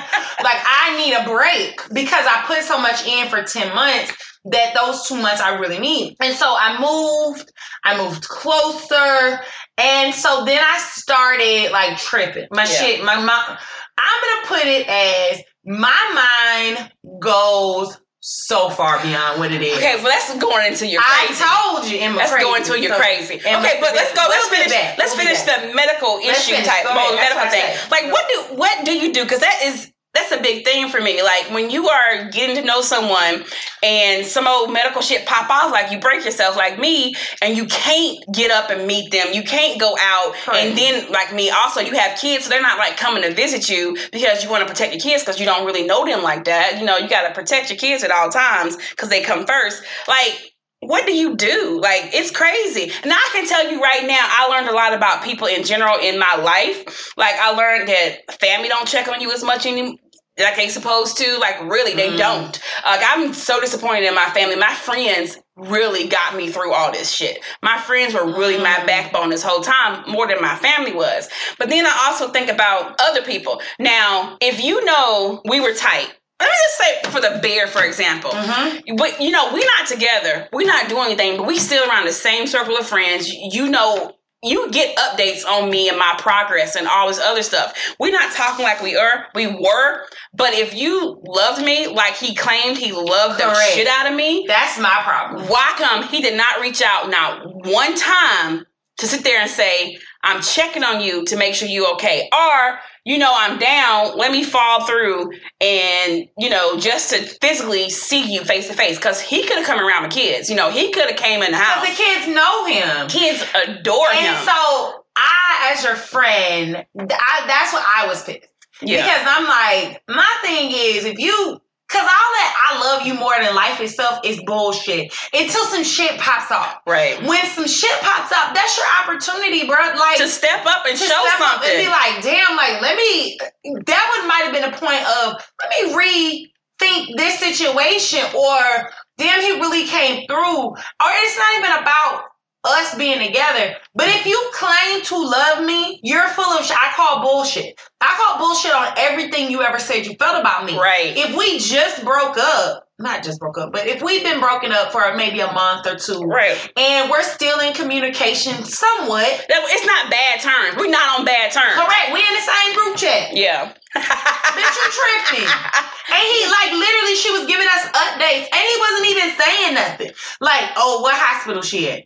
Like 0.43 0.61
I 0.67 0.97
need 0.97 1.13
a 1.15 1.25
break 1.25 1.81
because 1.93 2.27
I 2.27 2.43
put 2.47 2.63
so 2.65 2.79
much 2.81 3.07
in 3.07 3.29
for 3.29 3.43
10 3.43 3.75
months 3.75 4.13
that 4.47 4.75
those 4.75 5.07
two 5.09 5.17
months 5.17 5.41
I 5.41 5.57
really 5.59 5.79
need. 5.79 6.17
And 6.21 6.35
so 6.35 6.47
I 6.59 6.79
moved, 6.79 7.51
I 7.85 7.97
moved 7.97 8.29
closer. 8.29 9.41
And 9.79 10.15
so 10.15 10.45
then 10.45 10.63
I 10.63 10.79
started 10.79 11.71
like 11.73 11.99
tripping. 11.99 12.47
My 12.51 12.63
Yeah. 12.65 12.71
shit, 12.71 13.05
my 13.05 13.17
mom, 13.17 13.59
I'm 13.99 14.21
gonna 14.23 14.47
put 14.47 14.67
it 14.67 14.87
as 14.89 15.41
my 15.65 16.75
mind 16.77 16.91
goes 17.21 17.99
so 18.21 18.71
far 18.71 19.01
beyond 19.03 19.39
what 19.39 19.53
it 19.53 19.61
is. 19.61 19.77
Okay, 19.77 19.97
well 19.97 20.05
that's 20.05 20.35
going 20.39 20.67
into 20.73 20.87
your 20.87 21.03
crazy. 21.03 21.43
I 21.45 21.73
told 21.73 21.91
you, 21.91 21.99
Emma. 21.99 22.17
Let's 22.17 22.31
crazy. 22.33 22.45
go 22.45 22.55
into 22.55 22.81
your 22.81 22.93
So- 22.93 22.99
crazy. 22.99 23.41
Emma, 23.45 23.59
Okay, 23.67 23.79
but 23.81 23.95
let's 23.95 24.13
go. 24.15 24.27
Let's 24.29 24.49
be 24.49 24.57
finish. 24.57 24.73
Let's 24.99 25.15
We'll 25.17 25.27
finish 25.27 25.41
the 25.43 25.75
medical 25.75 26.19
issue 26.21 26.57
type, 26.65 26.85
Go 26.85 26.95
well, 26.95 27.13
ahead. 27.15 27.33
That's 27.37 27.53
medical 27.55 27.77
thing. 27.77 27.91
Like, 27.91 28.13
what 28.13 28.29
do 28.29 28.57
what 28.57 28.85
do 28.85 28.93
you 28.97 29.13
do? 29.13 29.25
Because 29.25 29.41
that 29.41 29.61
is 29.65 29.91
that's 30.15 30.31
a 30.31 30.41
big 30.41 30.65
thing 30.65 30.89
for 30.89 31.01
me. 31.01 31.23
Like 31.23 31.51
when 31.51 31.71
you 31.71 31.89
are 31.89 32.31
getting 32.31 32.55
to 32.57 32.63
know 32.63 32.83
someone 32.83 33.45
and 33.83 34.25
some 34.25 34.47
old 34.47 34.73
medical 34.73 35.03
shit 35.03 35.27
pop 35.27 35.51
off, 35.51 35.73
like 35.73 35.91
you 35.91 35.99
break 35.99 36.25
yourself, 36.25 36.57
like 36.57 36.79
me, 36.79 37.17
and 37.43 37.57
you 37.57 37.67
can't 37.67 38.25
get 38.33 38.51
up 38.51 38.71
and 38.71 38.87
meet 38.87 39.11
them. 39.11 39.29
You 39.33 39.43
can't 39.43 39.81
go 39.81 39.97
out, 40.01 40.35
and 40.55 40.79
then 40.79 41.11
like 41.11 41.35
me, 41.35 41.51
also 41.51 41.81
you 41.81 41.95
have 41.95 42.19
kids, 42.19 42.45
so 42.45 42.51
they're 42.51 42.63
not 42.63 42.79
like 42.79 42.97
coming 42.97 43.23
to 43.25 43.35
visit 43.35 43.69
you 43.69 43.97
because 44.13 44.45
you 44.45 44.51
want 44.51 44.67
to 44.67 44.73
protect 44.73 44.93
your 44.93 45.01
kids 45.01 45.23
because 45.23 45.41
you 45.41 45.47
don't 45.47 45.67
really 45.67 45.85
know 45.85 46.07
them 46.07 46.23
like 46.23 46.45
that. 46.45 46.79
You 46.79 46.87
know, 46.87 46.97
you 46.97 47.09
got 47.09 47.27
to 47.29 47.35
protect 47.35 47.71
your 47.71 47.79
kids 47.79 48.05
at 48.05 48.13
all 48.13 48.31
times 48.31 48.77
because 48.91 49.09
they 49.09 49.23
come 49.23 49.47
first. 49.47 49.83
Like 50.07 50.55
what 50.87 51.07
do 51.07 51.17
you 51.17 51.37
do? 51.37 51.81
Like 51.81 52.11
it's 52.13 52.31
crazy. 52.31 52.93
And 53.03 53.13
I 53.13 53.29
can 53.33 53.47
tell 53.47 53.71
you 53.71 53.81
right 53.81 54.07
now, 54.07 54.19
I 54.21 54.49
learned 54.49 54.69
a 54.69 54.75
lot 54.75 54.93
about 54.93 55.25
people 55.25 55.47
in 55.47 55.65
general 55.65 55.99
in 55.99 56.19
my 56.19 56.37
life. 56.37 57.15
Like 57.17 57.35
I 57.37 57.51
learned 57.53 57.89
that 57.89 58.39
family 58.39 58.69
don't 58.69 58.87
check 58.87 59.09
on 59.09 59.21
you 59.21 59.33
as 59.33 59.43
much 59.43 59.67
anymore. 59.67 59.97
Like 60.39 60.57
they 60.57 60.69
supposed 60.69 61.17
to, 61.19 61.39
like 61.39 61.61
really, 61.63 61.95
they 61.95 62.11
Mm. 62.11 62.19
don't. 62.19 62.61
Like 62.85 63.03
I'm 63.05 63.33
so 63.33 63.61
disappointed 63.61 64.05
in 64.05 64.15
my 64.15 64.29
family. 64.31 64.57
My 64.57 64.75
friends 64.75 65.39
really 65.57 66.09
got 66.09 66.35
me 66.35 66.49
through 66.51 66.73
all 66.73 66.91
this 66.91 67.13
shit. 67.13 67.39
My 67.63 67.79
friends 67.79 68.15
were 68.15 68.27
really 68.27 68.59
my 68.59 68.75
Mm. 68.75 68.87
backbone 68.87 69.31
this 69.31 69.45
whole 69.45 69.61
time, 69.61 70.03
more 70.11 70.27
than 70.27 70.41
my 70.41 70.57
family 70.57 70.93
was. 70.93 71.29
But 71.59 71.69
then 71.71 71.87
I 71.87 72.07
also 72.09 72.29
think 72.29 72.51
about 72.51 73.01
other 73.01 73.23
people. 73.23 73.63
Now, 73.79 74.37
if 74.41 74.63
you 74.63 74.85
know 74.85 75.41
we 75.45 75.61
were 75.61 75.73
tight, 75.73 76.13
let 76.41 76.51
me 76.51 76.57
just 76.57 76.79
say 76.79 77.11
for 77.13 77.21
the 77.21 77.39
bear, 77.41 77.69
for 77.69 77.83
example, 77.85 78.33
Mhm. 78.33 78.97
but 78.99 79.21
you 79.21 79.31
know, 79.31 79.51
we're 79.53 79.65
not 79.79 79.87
together. 79.87 80.49
We're 80.53 80.67
not 80.67 80.89
doing 80.89 81.05
anything, 81.07 81.37
but 81.37 81.47
we 81.47 81.59
still 81.61 81.89
around 81.89 82.07
the 82.07 82.13
same 82.13 82.49
circle 82.49 82.77
of 82.77 82.89
friends. 82.89 83.29
You 83.33 83.69
know, 83.69 84.11
you 84.45 84.71
get 84.71 84.97
updates 84.97 85.45
on 85.47 85.71
me 85.71 85.89
and 85.89 85.99
my 85.99 86.15
progress 86.19 86.77
and 86.77 86.87
all 86.87 87.09
this 87.09 87.19
other 87.21 87.43
stuff. 87.43 87.77
We're 87.99 88.13
not 88.13 88.33
talking 88.33 88.65
like 88.65 88.83
we 88.83 88.97
are. 88.97 89.27
We 89.35 89.47
were, 89.47 90.07
but 90.35 90.53
if 90.55 90.75
you 90.75 91.21
loved 91.27 91.63
me 91.65 91.87
like 91.89 92.17
he 92.17 92.35
claimed 92.35 92.77
he 92.77 92.93
loved 92.93 93.41
the 93.41 93.55
shit 93.73 93.89
out 93.89 94.11
of 94.11 94.15
me, 94.17 94.45
That's 94.47 94.79
my 94.79 95.01
problem. 95.03 95.47
why 95.49 95.75
come 95.79 96.07
he 96.09 96.21
did 96.21 96.37
not 96.37 96.61
reach 96.61 96.83
out 96.83 97.09
not 97.11 97.43
one 97.67 97.95
time 97.97 98.67
to 98.99 99.07
sit 99.07 99.25
there 99.25 99.41
and 99.41 99.51
say, 99.51 99.99
I'm 100.23 100.41
checking 100.41 100.85
on 100.85 101.01
you 101.01 101.25
to 101.27 101.37
make 101.37 101.55
sure 101.55 101.69
you 101.69 101.93
okay? 101.95 102.29
Or 102.33 102.79
you 103.05 103.19
know 103.19 103.33
I'm 103.35 103.59
down. 103.59 104.17
Let 104.17 104.33
me 104.33 104.43
fall 104.43 104.87
through 104.87 105.33
and 105.61 106.29
you 106.39 106.51
know 106.51 106.79
just 106.79 107.11
to 107.11 107.23
physically 107.41 107.91
see 107.91 108.33
you 108.33 108.45
face 108.45 108.69
to 108.69 108.75
face 108.75 108.97
because 108.97 109.21
he 109.21 109.43
could 109.43 109.59
have 109.59 109.67
come 109.67 109.81
around 109.81 110.05
with 110.05 110.13
kids. 110.13 110.51
You 110.51 110.57
know 110.57 110.71
he 110.71 110.91
could 110.91 111.09
have 111.09 111.17
came 111.17 111.43
in 111.43 111.53
the 111.53 111.59
house. 111.59 111.83
Because 111.83 111.97
the 111.97 112.03
kids 112.03 112.29
know 112.29 112.65
him. 112.67 113.09
Kids 113.09 113.45
adore 113.55 114.09
and 114.11 114.19
him. 114.19 114.45
so 114.45 115.05
I, 115.17 115.73
as 115.73 115.85
your 115.85 115.97
friend, 115.97 116.77
I, 116.77 117.45
that's 117.47 117.73
what 117.73 117.85
I 117.85 118.07
was 118.09 118.25
pissed. 118.25 118.49
yeah. 118.83 119.03
Because 119.03 119.27
I'm 119.27 119.45
like, 119.45 120.03
my 120.09 120.39
thing 120.43 120.71
is, 120.73 121.05
if 121.05 121.19
you, 121.19 121.61
because 121.95 122.11
all 122.11 122.31
that 122.35 122.51
I 122.75 122.81
love 122.81 123.07
you 123.07 123.15
more 123.15 123.35
than 123.41 123.55
life 123.55 123.81
itself 123.81 124.19
is 124.25 124.43
bullshit. 124.45 125.15
Until 125.33 125.65
some 125.67 125.85
shit 125.85 126.19
pops 126.19 126.51
off. 126.51 126.81
right. 126.87 127.23
When 127.23 127.45
some 127.47 127.69
shit 127.69 127.95
pops 128.01 128.33
up, 128.33 128.53
that's 128.55 128.77
your 128.77 128.87
opportunity, 129.03 129.67
bro. 129.67 129.79
Like, 129.95 130.17
To 130.19 130.27
step 130.27 130.67
up 130.67 130.85
and 130.87 130.99
to 130.99 131.05
show 131.05 131.23
step 131.23 131.41
up 131.41 131.63
something. 131.63 131.71
and 131.71 131.87
be 131.87 131.89
like, 131.89 132.23
damn, 132.23 132.57
like, 132.57 132.83
let 132.83 132.97
me, 132.97 133.39
that 133.87 134.05
would 134.11 134.27
might 134.27 134.43
have 134.43 134.53
been 134.53 134.65
a 134.67 134.75
point 134.77 135.07
of, 135.23 135.41
let 135.63 135.71
me 135.71 135.95
rethink 135.95 137.17
this 137.17 137.39
situation, 137.39 138.21
or 138.35 138.91
damn, 139.19 139.41
he 139.41 139.53
really 139.61 139.87
came 139.87 140.27
through. 140.27 140.67
Or 140.67 141.11
it's 141.23 141.39
not 141.39 141.59
even 141.59 141.83
about 141.83 142.25
us 142.65 142.95
being 142.97 143.19
together. 143.25 143.77
But 143.95 144.09
if 144.09 144.27
you 144.27 144.51
claim 144.55 145.03
to 145.03 145.17
love 145.19 145.65
me, 145.65 146.01
you're 146.03 146.27
full 146.29 146.45
of 146.59 146.65
shit. 146.65 146.77
I 146.77 146.93
call 146.97 147.23
bullshit. 147.23 147.79
I 148.01 148.15
call 148.17 148.39
bullshit 148.47 148.73
on 148.73 148.95
everything 148.97 149.51
you 149.51 149.63
ever 149.63 149.79
said 149.79 150.07
you 150.07 150.15
felt 150.17 150.41
about 150.41 150.65
me. 150.65 150.77
right. 150.79 151.13
If 151.17 151.37
we 151.37 151.59
just 151.59 152.05
broke 152.05 152.37
up, 152.39 152.89
not 152.99 153.23
just 153.25 153.41
broke 153.41 153.59
up, 153.59 153.73
but 153.73 153.87
if 153.87 154.03
we've 154.03 154.23
been 154.23 154.41
broken 154.41 154.71
up 154.73 154.93
for 154.93 155.17
maybe 155.17 155.41
a 155.41 155.53
month 155.53 155.87
or 155.87 155.97
two, 155.97 156.23
right. 156.23 156.57
and 156.77 157.11
we're 157.11 157.23
still 157.25 157.59
in 157.61 157.75
communication 157.75 158.65
somewhat, 158.65 159.27
That, 159.49 159.67
it's 159.69 159.87
not 159.87 160.11
bad 160.11 160.41
terms. 160.41 160.77
We're 160.79 160.91
not 160.91 161.19
on 161.19 161.25
bad 161.25 161.51
terms. 161.53 161.75
correct, 161.75 162.13
we 162.13 162.21
in 162.21 162.35
the 162.35 162.41
same 162.47 162.75
group 162.75 162.97
chat. 162.97 163.37
Yeah. 163.37 163.73
Bitch, 163.97 164.77
you 164.77 164.91
tripping. 164.91 165.49
And 166.07 166.23
he, 166.23 166.45
like, 166.47 166.71
literally, 166.71 167.17
she 167.17 167.31
was 167.33 167.47
giving 167.47 167.67
us 167.67 167.87
updates, 167.89 168.47
and 168.53 168.61
he 168.61 168.77
wasn't 168.79 169.11
even 169.11 169.31
saying 169.41 169.75
nothing. 169.75 170.11
Like, 170.41 170.71
oh, 170.77 171.01
what 171.01 171.15
hospital 171.17 171.63
she 171.63 171.91
at? 171.91 172.05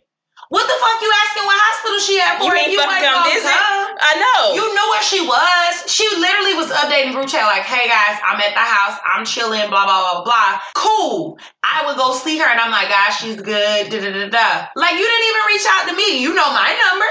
What 0.49 0.65
the 0.65 0.73
fuck 0.81 0.97
you 0.97 1.11
asking 1.13 1.45
what 1.45 1.57
hospital 1.61 1.99
she 2.01 2.17
at 2.17 2.41
for? 2.41 2.49
You 2.49 2.53
ain't 2.57 2.73
you 2.73 2.81
fucking 2.81 3.05
come 3.05 3.21
visit? 3.29 3.53
come? 3.53 3.85
I 4.01 4.13
know. 4.17 4.57
You 4.57 4.65
knew 4.65 4.87
where 4.89 5.05
she 5.05 5.21
was. 5.21 5.73
She 5.85 6.09
literally 6.17 6.57
was 6.57 6.73
updating 6.73 7.13
group 7.13 7.29
chat 7.29 7.45
like, 7.45 7.69
"Hey 7.69 7.85
guys, 7.85 8.17
I'm 8.25 8.41
at 8.41 8.57
the 8.57 8.65
house. 8.65 8.97
I'm 9.05 9.29
chilling. 9.29 9.69
Blah 9.69 9.85
blah 9.85 10.01
blah 10.01 10.25
blah. 10.25 10.57
Cool. 10.73 11.37
I 11.61 11.85
would 11.85 11.97
go 12.01 12.17
see 12.17 12.41
her, 12.41 12.49
and 12.49 12.57
I'm 12.57 12.73
like, 12.73 12.89
"Gosh, 12.89 13.21
she's 13.21 13.37
good." 13.37 13.93
Da 13.93 13.97
da 14.01 14.09
da 14.09 14.25
da. 14.33 14.49
Like 14.73 14.97
you 14.97 15.05
didn't 15.05 15.27
even 15.29 15.43
reach 15.53 15.67
out 15.69 15.83
to 15.85 15.93
me. 15.93 16.17
You 16.17 16.33
know 16.33 16.49
my 16.49 16.69
number. 16.81 17.09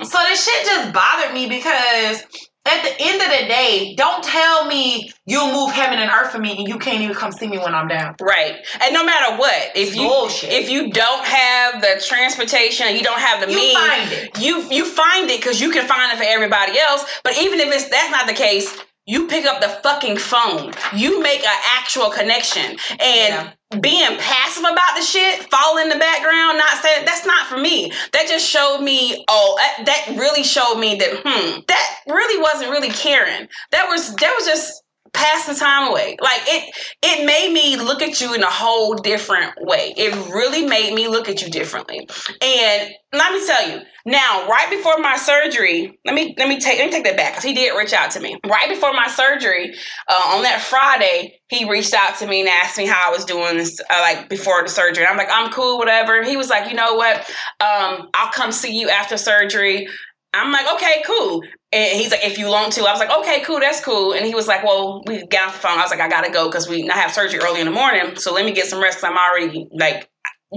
so 0.08 0.16
this 0.32 0.40
shit 0.40 0.64
just 0.64 0.96
bothered 0.96 1.36
me 1.36 1.44
because 1.44 2.24
at 2.68 2.82
the 2.82 2.94
end 2.98 3.22
of 3.22 3.28
the 3.28 3.46
day, 3.48 3.94
don't 3.96 4.22
tell 4.22 4.66
me 4.66 5.12
you'll 5.26 5.52
move 5.52 5.72
heaven 5.72 5.98
and 5.98 6.10
earth 6.10 6.30
for 6.32 6.38
me, 6.38 6.56
and 6.58 6.68
you 6.68 6.78
can't 6.78 7.02
even 7.02 7.14
come 7.14 7.32
see 7.32 7.46
me 7.46 7.58
when 7.58 7.74
I'm 7.74 7.88
down. 7.88 8.16
Right. 8.20 8.56
And 8.82 8.94
no 8.94 9.04
matter 9.04 9.36
what, 9.36 9.72
if 9.74 9.94
you 9.94 10.08
Bullshit. 10.08 10.50
if 10.50 10.70
you 10.70 10.90
don't 10.90 11.24
have 11.24 11.80
the 11.80 12.02
transportation, 12.06 12.94
you 12.94 13.02
don't 13.02 13.20
have 13.20 13.40
the 13.40 13.46
means. 13.46 13.58
You 13.58 13.66
means, 13.66 13.78
find 13.78 14.12
it. 14.12 14.40
you 14.40 14.70
you 14.70 14.84
find 14.84 15.30
it 15.30 15.40
because 15.40 15.60
you 15.60 15.70
can 15.70 15.86
find 15.86 16.12
it 16.12 16.18
for 16.18 16.24
everybody 16.26 16.78
else. 16.78 17.04
But 17.24 17.38
even 17.38 17.60
if 17.60 17.72
it's 17.72 17.88
that's 17.88 18.10
not 18.10 18.26
the 18.26 18.34
case, 18.34 18.76
you 19.06 19.26
pick 19.26 19.46
up 19.46 19.62
the 19.62 19.68
fucking 19.68 20.18
phone. 20.18 20.72
You 20.94 21.22
make 21.22 21.40
an 21.42 21.60
actual 21.78 22.10
connection. 22.10 22.76
And 23.00 23.52
being 23.80 24.16
passive 24.16 24.64
about 24.64 24.96
the 24.96 25.02
shit, 25.02 25.50
fall 25.50 25.76
in 25.78 25.90
the 25.90 25.98
background, 25.98 26.56
not 26.56 26.82
saying 26.82 27.04
that's 27.04 27.26
not 27.26 27.46
for 27.46 27.58
me. 27.58 27.92
That 28.12 28.26
just 28.26 28.48
showed 28.48 28.80
me, 28.80 29.24
oh, 29.28 29.58
that, 29.84 30.16
really 30.16 30.42
showed 30.42 30.76
me 30.76 30.96
that, 30.96 31.20
hmm, 31.22 31.60
that 31.68 31.96
really 32.06 32.40
wasn't 32.40 32.70
really 32.70 32.88
caring. 32.88 33.46
That 33.70 33.88
was 33.88 34.14
that 34.16 34.34
was 34.38 34.46
just 34.46 34.82
passing 35.12 35.54
time 35.54 35.88
away. 35.88 36.16
Like 36.20 36.40
it 36.46 36.74
it 37.02 37.26
made 37.26 37.52
me 37.52 37.76
look 37.76 38.02
at 38.02 38.20
you 38.20 38.34
in 38.34 38.42
a 38.42 38.50
whole 38.50 38.94
different 38.94 39.54
way. 39.60 39.94
It 39.96 40.14
really 40.32 40.66
made 40.66 40.94
me 40.94 41.08
look 41.08 41.28
at 41.28 41.42
you 41.42 41.50
differently. 41.50 42.08
And 42.40 42.90
let 43.12 43.32
me 43.32 43.46
tell 43.46 43.70
you, 43.70 43.80
now 44.04 44.46
right 44.48 44.68
before 44.70 44.98
my 44.98 45.16
surgery, 45.16 45.98
let 46.04 46.14
me 46.14 46.34
let 46.38 46.48
me 46.48 46.58
take 46.58 46.78
let 46.78 46.86
me 46.86 46.92
take 46.92 47.04
that 47.04 47.16
back 47.16 47.32
because 47.32 47.44
he 47.44 47.54
did 47.54 47.76
reach 47.76 47.92
out 47.92 48.10
to 48.12 48.20
me. 48.20 48.38
Right 48.46 48.68
before 48.68 48.92
my 48.92 49.08
surgery, 49.08 49.74
uh, 50.08 50.32
on 50.34 50.42
that 50.42 50.60
Friday, 50.60 51.40
he 51.48 51.68
reached 51.68 51.94
out 51.94 52.16
to 52.18 52.26
me 52.26 52.40
and 52.40 52.48
asked 52.48 52.78
me 52.78 52.86
how 52.86 53.08
I 53.08 53.10
was 53.10 53.24
doing 53.24 53.56
this, 53.56 53.80
uh, 53.80 54.00
like 54.00 54.28
before 54.28 54.62
the 54.62 54.68
surgery. 54.68 55.06
I'm 55.06 55.16
like, 55.16 55.30
I'm 55.30 55.50
cool, 55.50 55.78
whatever. 55.78 56.22
He 56.22 56.36
was 56.36 56.50
like, 56.50 56.68
you 56.70 56.76
know 56.76 56.94
what? 56.94 57.18
Um, 57.60 58.08
I'll 58.14 58.32
come 58.32 58.52
see 58.52 58.78
you 58.78 58.88
after 58.90 59.16
surgery. 59.16 59.88
I'm 60.34 60.52
like, 60.52 60.66
okay, 60.74 61.02
cool. 61.06 61.42
And 61.70 62.00
he's 62.00 62.10
like, 62.10 62.24
if 62.24 62.38
you 62.38 62.46
want 62.46 62.72
to, 62.74 62.84
I 62.84 62.92
was 62.92 62.98
like, 62.98 63.10
okay, 63.10 63.42
cool, 63.44 63.60
that's 63.60 63.84
cool. 63.84 64.14
And 64.14 64.24
he 64.24 64.34
was 64.34 64.46
like, 64.46 64.64
well, 64.64 65.02
we 65.06 65.26
got 65.26 65.48
off 65.48 65.54
the 65.54 65.68
phone. 65.68 65.78
I 65.78 65.82
was 65.82 65.90
like, 65.90 66.00
I 66.00 66.08
gotta 66.08 66.30
go 66.30 66.48
because 66.48 66.66
we 66.68 66.88
I 66.88 66.96
have 66.96 67.12
surgery 67.12 67.40
early 67.40 67.60
in 67.60 67.66
the 67.66 67.72
morning, 67.72 68.16
so 68.16 68.32
let 68.32 68.46
me 68.46 68.52
get 68.52 68.66
some 68.66 68.82
rest. 68.82 69.04
I'm 69.04 69.18
already 69.18 69.68
like 69.72 70.08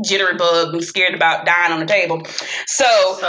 jittery 0.04 0.36
bug 0.36 0.74
and 0.74 0.84
scared 0.84 1.14
about 1.14 1.46
dying 1.46 1.74
on 1.74 1.80
the 1.80 1.86
table. 1.86 2.24
So, 2.66 2.86
So 3.16 3.28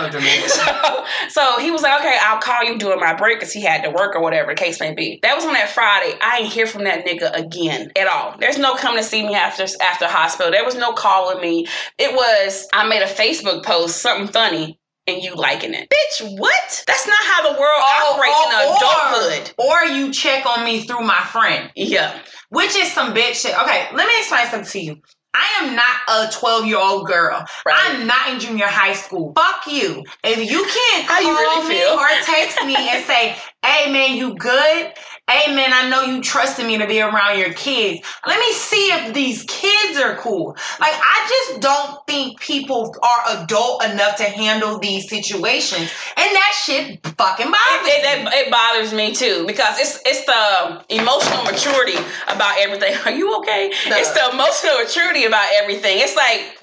so, 0.48 1.04
so 1.28 1.58
he 1.58 1.70
was 1.70 1.82
like, 1.82 2.00
okay, 2.00 2.16
I'll 2.22 2.40
call 2.40 2.62
you 2.64 2.78
during 2.78 3.00
my 3.00 3.14
break 3.14 3.38
because 3.40 3.52
he 3.52 3.62
had 3.62 3.82
to 3.82 3.90
work 3.90 4.14
or 4.14 4.22
whatever 4.22 4.52
the 4.52 4.56
case 4.56 4.78
may 4.78 4.94
be. 4.94 5.18
That 5.22 5.34
was 5.34 5.44
on 5.44 5.54
that 5.54 5.70
Friday. 5.70 6.16
I 6.22 6.38
ain't 6.38 6.52
hear 6.52 6.66
from 6.66 6.84
that 6.84 7.04
nigga 7.04 7.34
again 7.34 7.90
at 7.96 8.06
all. 8.06 8.36
There's 8.38 8.58
no 8.58 8.76
coming 8.76 9.02
to 9.02 9.04
see 9.04 9.26
me 9.26 9.34
after 9.34 9.64
after 9.80 10.06
hospital. 10.06 10.52
There 10.52 10.64
was 10.64 10.76
no 10.76 10.92
calling 10.92 11.40
me. 11.40 11.66
It 11.98 12.14
was 12.14 12.68
I 12.72 12.86
made 12.88 13.02
a 13.02 13.06
Facebook 13.06 13.64
post, 13.64 14.00
something 14.00 14.28
funny. 14.32 14.78
And 15.08 15.20
you 15.20 15.34
liking 15.34 15.74
it, 15.74 15.90
bitch? 15.90 16.38
What? 16.38 16.84
That's 16.86 17.06
not 17.08 17.16
how 17.22 17.52
the 17.52 17.60
world 17.60 17.82
oh, 17.82 18.12
operates 18.14 18.38
in 18.38 18.50
oh, 18.54 18.76
adulthood. 18.76 19.54
or, 19.58 19.82
or 19.82 19.96
you 19.96 20.12
check 20.12 20.46
on 20.46 20.64
me 20.64 20.82
through 20.82 21.04
my 21.04 21.18
friend. 21.18 21.72
Yeah, 21.74 22.16
which 22.50 22.76
is 22.76 22.92
some 22.92 23.12
bitch 23.12 23.42
shit. 23.42 23.58
Okay, 23.58 23.88
let 23.94 24.06
me 24.06 24.18
explain 24.18 24.46
something 24.46 24.70
to 24.70 24.80
you. 24.80 25.02
I 25.34 25.62
am 25.62 25.74
not 25.74 26.28
a 26.28 26.32
12 26.32 26.66
year 26.66 26.78
old 26.78 27.06
girl. 27.06 27.44
Right. 27.64 27.76
I'm 27.78 28.06
not 28.06 28.30
in 28.30 28.40
junior 28.40 28.66
high 28.66 28.92
school. 28.92 29.32
Fuck 29.34 29.66
you. 29.66 30.04
If 30.22 30.50
you 30.50 30.62
can't 30.62 31.08
call 31.08 31.22
you 31.22 31.28
really 31.28 31.68
me 31.68 31.74
feel? 31.80 31.90
or 31.92 32.06
text 32.22 32.62
me 32.64 32.76
and 32.76 33.04
say, 33.04 33.36
hey 33.64 33.90
man, 33.90 34.16
you 34.16 34.34
good? 34.34 34.92
Hey 35.32 35.54
man, 35.54 35.72
I 35.72 35.88
know 35.88 36.02
you 36.02 36.20
trusted 36.20 36.66
me 36.66 36.76
to 36.76 36.86
be 36.86 37.00
around 37.00 37.38
your 37.38 37.54
kids. 37.54 38.06
Let 38.26 38.38
me 38.38 38.52
see 38.52 38.88
if 38.88 39.14
these 39.14 39.44
kids 39.44 39.98
are 39.98 40.14
cool. 40.16 40.50
Like, 40.78 40.92
I 40.92 41.26
just 41.26 41.62
don't 41.62 42.06
think 42.06 42.38
people 42.38 42.94
are 43.02 43.38
adult 43.38 43.82
enough 43.82 44.16
to 44.16 44.24
handle 44.24 44.78
these 44.78 45.08
situations. 45.08 45.90
And 46.18 46.36
that 46.36 46.52
shit 46.62 47.06
fucking 47.16 47.46
bothers 47.50 47.88
it, 47.88 48.24
me. 48.24 48.28
it, 48.28 48.46
it 48.46 48.50
bothers 48.50 48.92
me 48.92 49.14
too 49.14 49.46
because 49.46 49.78
it's 49.78 50.02
it's 50.04 50.26
the 50.26 50.84
emotional 50.94 51.44
maturity 51.44 51.96
about 52.28 52.58
everything. 52.58 52.94
Are 53.06 53.12
you 53.12 53.34
okay? 53.38 53.72
No. 53.88 53.96
It's 53.96 54.12
the 54.12 54.34
emotional 54.34 54.80
maturity 54.82 55.24
about 55.24 55.48
everything. 55.54 55.96
It's 55.98 56.14
like 56.14 56.58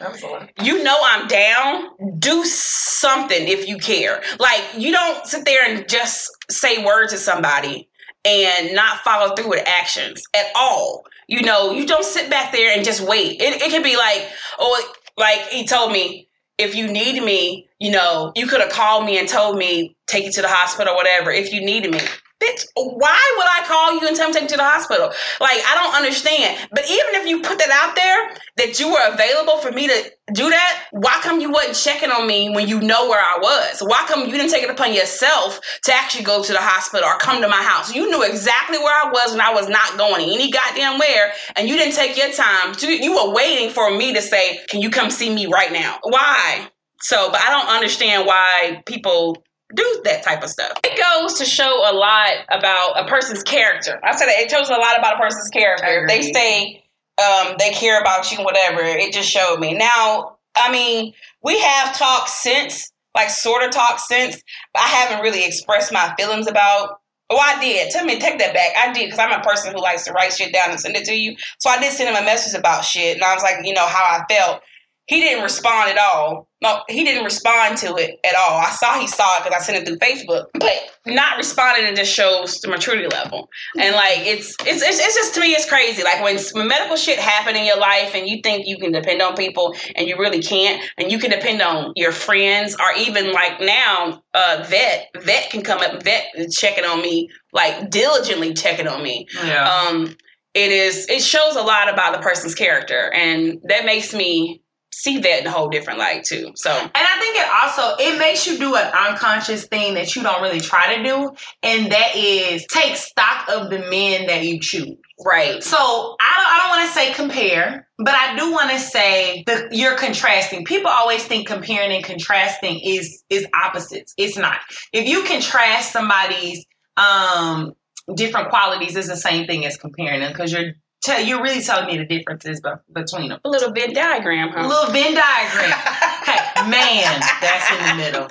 you 0.62 0.84
know 0.84 0.98
I'm 1.04 1.28
down. 1.28 2.20
Do 2.20 2.46
something 2.46 3.48
if 3.48 3.68
you 3.68 3.80
care. 3.80 4.22
Like 4.38 4.62
you 4.78 4.92
don't 4.92 5.26
sit 5.26 5.46
there 5.46 5.66
and 5.68 5.90
just 5.90 6.30
say 6.52 6.86
words 6.86 7.14
to 7.14 7.18
somebody 7.18 7.89
and 8.30 8.76
not 8.76 9.00
follow 9.00 9.36
through 9.36 9.50
with 9.50 9.68
actions 9.68 10.24
at 10.36 10.46
all. 10.56 11.06
You 11.28 11.42
know, 11.42 11.72
you 11.72 11.86
don't 11.86 12.06
sit 12.06 12.30
back 12.30 12.52
there 12.52 12.76
and 12.76 12.84
just 12.86 13.02
wait. 13.02 13.42
It, 13.42 13.62
it 13.62 13.70
can 13.70 13.84
be 13.84 13.98
like, 13.98 14.28
oh, 14.60 14.94
like 15.18 15.42
he 15.50 15.66
told 15.66 15.92
me, 15.92 16.28
if 16.58 16.76
you 16.76 16.88
need 16.88 17.24
me, 17.24 17.68
you 17.80 17.92
know, 17.92 18.32
you 18.36 18.48
could 18.48 18.62
have 18.62 18.72
called 18.72 19.06
me 19.06 19.18
and 19.18 19.28
told 19.28 19.58
me, 19.58 19.96
take 20.08 20.26
you 20.26 20.32
to 20.32 20.42
the 20.42 20.50
hospital 20.50 20.96
whatever, 20.96 21.32
if 21.32 21.54
you 21.54 21.64
needed 21.64 21.92
me. 21.92 22.00
Bitch, 22.42 22.66
why 22.76 23.34
would 23.38 23.48
I 23.48 23.66
call 23.68 24.00
you 24.00 24.08
and 24.08 24.16
tell 24.16 24.28
me 24.28 24.34
to 24.34 24.40
take 24.40 24.50
you 24.50 24.56
to 24.56 24.58
the 24.58 24.64
hospital? 24.64 25.08
Like, 25.42 25.60
I 25.68 25.76
don't 25.76 25.94
understand. 25.94 26.70
But 26.72 26.86
even 26.86 27.16
if 27.16 27.28
you 27.28 27.42
put 27.42 27.58
that 27.60 27.70
out 27.70 27.98
there, 27.98 28.38
that 28.56 28.80
you 28.80 28.90
were 28.90 29.14
available 29.14 29.58
for 29.58 29.72
me 29.74 29.88
to 29.88 30.12
do 30.32 30.50
that, 30.50 30.84
why 30.92 31.20
come 31.22 31.42
you 31.42 31.52
wasn't 31.52 31.76
checking 31.76 32.12
on 32.12 32.26
me 32.26 32.50
when 32.50 32.70
you 32.70 32.80
know 32.80 33.10
where 33.10 33.20
I 33.20 33.40
was? 33.42 33.82
Why 33.82 34.06
come 34.08 34.26
you 34.26 34.32
didn't 34.32 34.52
take 34.52 34.64
it 34.64 34.70
upon 34.70 34.94
yourself 34.94 35.60
to 35.84 35.94
actually 35.94 36.24
go 36.24 36.42
to 36.42 36.52
the 36.54 36.62
hospital 36.62 37.06
or 37.06 37.18
come 37.18 37.42
to 37.42 37.50
my 37.50 37.62
house? 37.62 37.94
You 37.94 38.10
knew 38.10 38.24
exactly 38.24 38.78
where 38.78 38.96
I 38.96 39.12
was 39.12 39.32
when 39.32 39.42
I 39.42 39.54
was 39.54 39.68
not 39.68 39.98
going 39.98 40.24
any 40.24 40.50
goddamn 40.50 40.98
where, 40.98 41.34
and 41.58 41.68
you 41.68 41.76
didn't 41.76 41.96
take 41.96 42.16
your 42.16 42.32
time. 42.32 42.74
You 42.82 43.16
were 43.16 43.34
waiting 43.34 43.70
for 43.70 43.92
me 43.92 44.14
to 44.14 44.22
say, 44.22 44.62
"Can 44.70 44.82
you 44.82 44.90
come 44.90 45.10
see 45.10 45.30
me 45.34 45.48
right 45.48 45.74
now?" 45.74 46.00
Why? 46.04 46.70
So, 47.02 47.32
but 47.32 47.42
I 47.42 47.50
don't 47.50 47.68
understand 47.76 48.26
why 48.26 48.82
people 48.86 49.44
do 49.76 50.02
that 50.06 50.24
type 50.24 50.44
of 50.44 50.50
stuff. 50.50 50.74
It 50.84 50.98
goes 50.98 51.40
to 51.40 51.46
show 51.46 51.70
a 51.70 51.94
lot 51.94 52.34
about 52.50 53.06
a 53.06 53.08
person's 53.08 53.44
character. 53.44 54.00
I 54.04 54.16
said 54.16 54.28
that 54.28 54.40
it 54.40 54.50
shows 54.50 54.70
a 54.70 54.74
lot 54.74 54.98
about 54.98 55.16
a 55.16 55.20
person's 55.20 55.50
character. 55.50 56.06
They 56.08 56.22
say 56.22 56.84
um, 57.20 57.56
they 57.60 57.72
care 57.72 58.00
about 58.02 58.32
you, 58.32 58.44
whatever. 58.44 58.82
It 58.82 59.14
just 59.14 59.30
showed 59.30 59.60
me. 59.60 59.74
Now, 59.74 60.38
I 60.56 60.72
mean, 60.72 61.14
we 61.44 61.60
have 61.60 61.96
talked 61.98 62.30
since, 62.30 62.92
like 63.16 63.30
sort 63.30 63.64
of 63.64 63.72
talked 63.72 64.02
since, 64.02 64.42
but 64.74 64.82
I 64.82 64.88
haven't 64.88 65.24
really 65.24 65.46
expressed 65.46 65.92
my 65.92 66.14
feelings 66.18 66.48
about. 66.48 67.00
Oh, 67.32 67.38
I 67.38 67.62
did. 67.62 67.92
Tell 67.92 68.06
me, 68.06 68.20
take 68.20 68.40
that 68.40 68.56
back. 68.56 68.72
I 68.76 68.92
did 68.92 69.06
because 69.06 69.20
I'm 69.20 69.40
a 69.40 69.44
person 69.44 69.72
who 69.72 69.80
likes 69.80 70.06
to 70.06 70.14
write 70.14 70.34
shit 70.34 70.52
down 70.52 70.72
and 70.72 70.80
send 70.80 70.96
it 70.96 71.06
to 71.06 71.14
you. 71.14 71.36
So 71.60 71.70
I 71.70 71.80
did 71.80 71.94
send 71.94 72.10
him 72.10 72.20
a 72.20 72.26
message 72.26 72.58
about 72.60 72.84
shit, 72.84 73.16
and 73.16 73.24
I 73.24 73.36
was 73.36 73.44
like, 73.44 73.58
you 73.64 73.74
know, 73.74 73.86
how 73.86 74.04
I 74.04 74.26
felt. 74.28 74.64
He 75.10 75.22
didn't 75.22 75.44
respond 75.44 75.90
at 75.90 75.98
all. 75.98 76.48
No, 76.62 76.84
he 76.88 77.04
didn't 77.04 77.24
respond 77.24 77.78
to 77.80 77.96
it 77.96 78.20
at 78.24 78.36
all. 78.36 78.60
I 78.60 78.70
saw 78.70 79.00
he 79.00 79.08
saw 79.08 79.38
it 79.38 79.44
because 79.44 79.60
I 79.60 79.66
sent 79.66 79.80
it 79.80 79.88
through 79.88 79.98
Facebook, 79.98 80.46
but 80.54 80.72
not 81.08 81.38
responding 81.38 81.86
it 81.86 81.96
just 81.96 82.14
shows 82.14 82.60
the 82.62 82.68
maturity 82.68 83.08
level. 83.08 83.50
And 83.76 83.96
like 83.96 84.20
it's 84.20 84.56
it's 84.68 84.84
it's, 84.84 85.00
it's 85.00 85.16
just 85.16 85.34
to 85.34 85.42
me 85.42 85.54
it's 85.54 85.68
crazy. 85.68 86.04
Like 86.04 86.22
when, 86.22 86.38
when 86.52 86.68
medical 86.68 86.96
shit 86.96 87.18
happen 87.18 87.56
in 87.56 87.66
your 87.66 87.80
life 87.80 88.14
and 88.14 88.28
you 88.28 88.40
think 88.44 88.68
you 88.68 88.78
can 88.78 88.92
depend 88.92 89.24
on 89.24 89.36
people 89.36 89.76
and 89.96 90.08
you 90.08 90.16
really 90.16 90.44
can't, 90.44 90.80
and 91.00 91.12
you 91.12 91.18
can 91.18 91.32
depend 91.32 91.64
on 91.64 91.94
your 91.96 92.12
friends 92.12 92.76
or 92.76 92.94
even 93.00 93.32
like 93.32 93.60
now, 93.60 94.22
uh, 94.36 94.64
vet 94.70 95.08
vet 95.18 95.50
can 95.50 95.64
come 95.64 95.80
up, 95.80 96.04
vet 96.04 96.28
checking 96.52 96.86
on 96.86 97.02
me 97.02 97.30
like 97.52 97.90
diligently 97.90 98.54
checking 98.54 98.88
on 98.88 99.02
me. 99.02 99.26
Yeah. 99.44 99.68
Um, 99.68 100.16
it 100.54 100.72
is 100.72 101.08
it 101.10 101.24
shows 101.24 101.56
a 101.56 101.64
lot 101.64 101.92
about 101.92 102.14
the 102.14 102.20
person's 102.20 102.54
character, 102.54 103.12
and 103.12 103.60
that 103.64 103.86
makes 103.86 104.14
me 104.14 104.62
see 104.92 105.20
that 105.20 105.42
in 105.42 105.48
a 105.48 105.52
whole 105.52 105.70
different 105.70 106.00
light 106.00 106.24
too. 106.24 106.52
So 106.56 106.72
And 106.72 106.90
I 106.94 107.20
think 107.20 107.38
it 107.38 107.48
also 107.64 107.96
it 108.00 108.20
makes 108.20 108.48
you 108.48 108.58
do 108.58 108.76
an 108.76 108.92
unconscious 108.94 109.66
thing 109.68 109.94
that 109.96 110.16
you 110.16 110.24
don't 110.24 110.42
really 110.42 110.60
try 110.60 110.96
to 110.96 111.04
do, 111.04 111.32
and 111.64 111.92
that 111.92 112.16
is 112.16 112.66
take 112.68 112.96
stock 112.96 113.48
of 113.50 113.70
the 113.70 113.80
men 113.80 114.28
that 114.28 114.44
you 114.44 114.60
choose. 114.60 114.98
right, 115.26 115.64
So 115.64 115.78
I 115.78 115.80
don't, 115.80 116.20
I 116.22 116.60
don't 116.60 116.70
want 116.70 116.88
to 116.88 116.94
say 116.94 117.14
compare, 117.14 117.88
but 117.98 118.14
I 118.14 118.36
do 118.36 118.52
want 118.52 118.72
to 118.72 118.80
say 118.80 119.44
that 119.48 119.74
you're 119.74 119.98
contrasting. 119.98 120.66
People 120.66 120.90
always 120.90 121.24
think 121.24 121.48
comparing 121.48 121.92
and 121.92 122.04
contrasting 122.04 122.80
is 122.84 123.24
is 123.30 123.46
opposites. 123.54 124.14
It's 124.18 124.38
not. 124.38 124.60
If 124.92 125.08
you 125.08 125.24
contrast 125.24 125.92
somebody's 125.94 126.66
um 126.98 127.74
different 128.16 128.50
qualities, 128.50 128.96
it's 128.96 129.08
the 129.08 129.16
same 129.16 129.46
thing 129.46 129.66
as 129.66 129.78
comparing 129.78 130.22
them 130.22 130.32
because 130.32 130.52
you're 130.52 130.74
tell 131.02 131.24
you're 131.24 131.42
really 131.42 131.62
telling 131.62 131.88
me 131.88 131.98
the 131.98 132.06
differences 132.06 132.62
between 132.92 133.30
them. 133.30 133.40
a 133.44 133.50
little 133.50 133.72
Venn 133.72 133.94
diagram, 133.94 134.54
A 134.56 134.68
little 134.68 134.92
Venn 134.92 135.14
diagram. 135.14 135.78
Okay, 136.22 136.70
man, 136.70 137.22
that's 137.42 137.72
in 137.72 137.88
the 137.88 138.04
middle. 138.04 138.28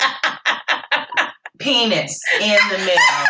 Penis 1.59 2.21
in 2.41 2.59
the 2.71 2.79
middle. 2.79 3.25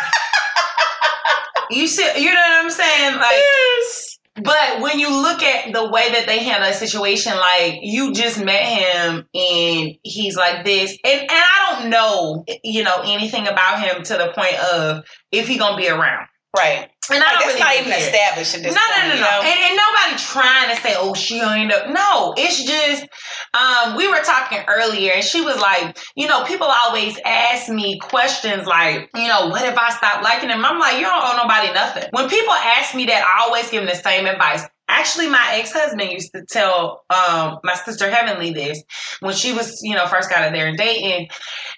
You 1.70 1.86
see, 1.86 2.02
you 2.20 2.34
know 2.34 2.40
what 2.40 2.64
I'm 2.64 2.70
saying? 2.70 3.14
Like, 3.16 3.30
yes. 3.30 4.18
but 4.42 4.80
when 4.80 4.98
you 4.98 5.10
look 5.10 5.42
at 5.42 5.72
the 5.72 5.88
way 5.88 6.10
that 6.12 6.26
they 6.26 6.40
handle 6.40 6.68
a 6.68 6.72
situation, 6.72 7.34
like 7.36 7.78
you 7.82 8.12
just 8.12 8.42
met 8.42 8.62
him 8.62 9.26
and 9.34 9.94
he's 10.02 10.36
like 10.36 10.64
this, 10.64 10.98
and 11.04 11.20
and 11.20 11.30
I 11.30 11.76
don't 11.78 11.90
know, 11.90 12.44
you 12.62 12.82
know, 12.84 13.02
anything 13.04 13.46
about 13.46 13.80
him 13.80 14.02
to 14.02 14.14
the 14.14 14.32
point 14.34 14.58
of 14.74 15.04
if 15.30 15.46
he 15.46 15.56
gonna 15.56 15.76
be 15.76 15.88
around. 15.88 16.26
Right. 16.56 16.88
And 17.10 17.22
I 17.22 17.26
Like, 17.32 17.38
don't 17.40 17.40
that's 17.40 17.46
really 17.46 17.60
not 17.60 17.74
even 17.74 17.92
care. 17.92 18.08
established 18.08 18.54
at 18.54 18.62
No, 18.62 18.68
this 18.68 18.74
no, 18.74 18.80
point. 18.94 19.08
no, 19.08 19.14
you 19.14 19.20
no, 19.20 19.26
know? 19.30 19.40
And, 19.42 19.60
and 19.60 19.76
nobody 19.76 20.22
trying 20.22 20.74
to 20.76 20.82
say, 20.82 20.94
"Oh, 20.96 21.14
she'll 21.14 21.48
end 21.48 21.72
up." 21.72 21.88
No, 21.88 22.34
it's 22.36 22.62
just 22.64 23.06
um, 23.54 23.96
we 23.96 24.08
were 24.08 24.20
talking 24.20 24.58
earlier, 24.68 25.12
and 25.12 25.24
she 25.24 25.40
was 25.40 25.58
like, 25.60 25.98
you 26.16 26.26
know, 26.26 26.44
people 26.44 26.66
always 26.66 27.18
ask 27.24 27.68
me 27.70 27.98
questions 27.98 28.66
like, 28.66 29.08
you 29.14 29.26
know, 29.28 29.46
what 29.48 29.62
if 29.64 29.76
I 29.78 29.90
stop 29.90 30.22
liking 30.22 30.50
him? 30.50 30.64
I'm 30.64 30.78
like, 30.78 30.96
you 30.98 31.02
don't 31.06 31.22
owe 31.22 31.36
nobody 31.42 31.72
nothing. 31.72 32.04
When 32.12 32.28
people 32.28 32.52
ask 32.52 32.94
me 32.94 33.06
that, 33.06 33.24
I 33.24 33.44
always 33.46 33.70
give 33.70 33.82
them 33.84 33.88
the 33.94 34.02
same 34.02 34.26
advice. 34.26 34.64
Actually, 34.88 35.28
my 35.28 35.46
ex-husband 35.52 36.10
used 36.10 36.32
to 36.34 36.44
tell 36.46 37.04
um, 37.10 37.58
my 37.62 37.74
sister 37.74 38.10
Heavenly 38.10 38.52
this 38.52 38.82
when 39.20 39.34
she 39.34 39.52
was, 39.52 39.80
you 39.82 39.94
know, 39.94 40.06
first 40.06 40.28
got 40.30 40.42
out 40.42 40.52
there 40.52 40.66
and 40.66 40.78
dating, 40.78 41.28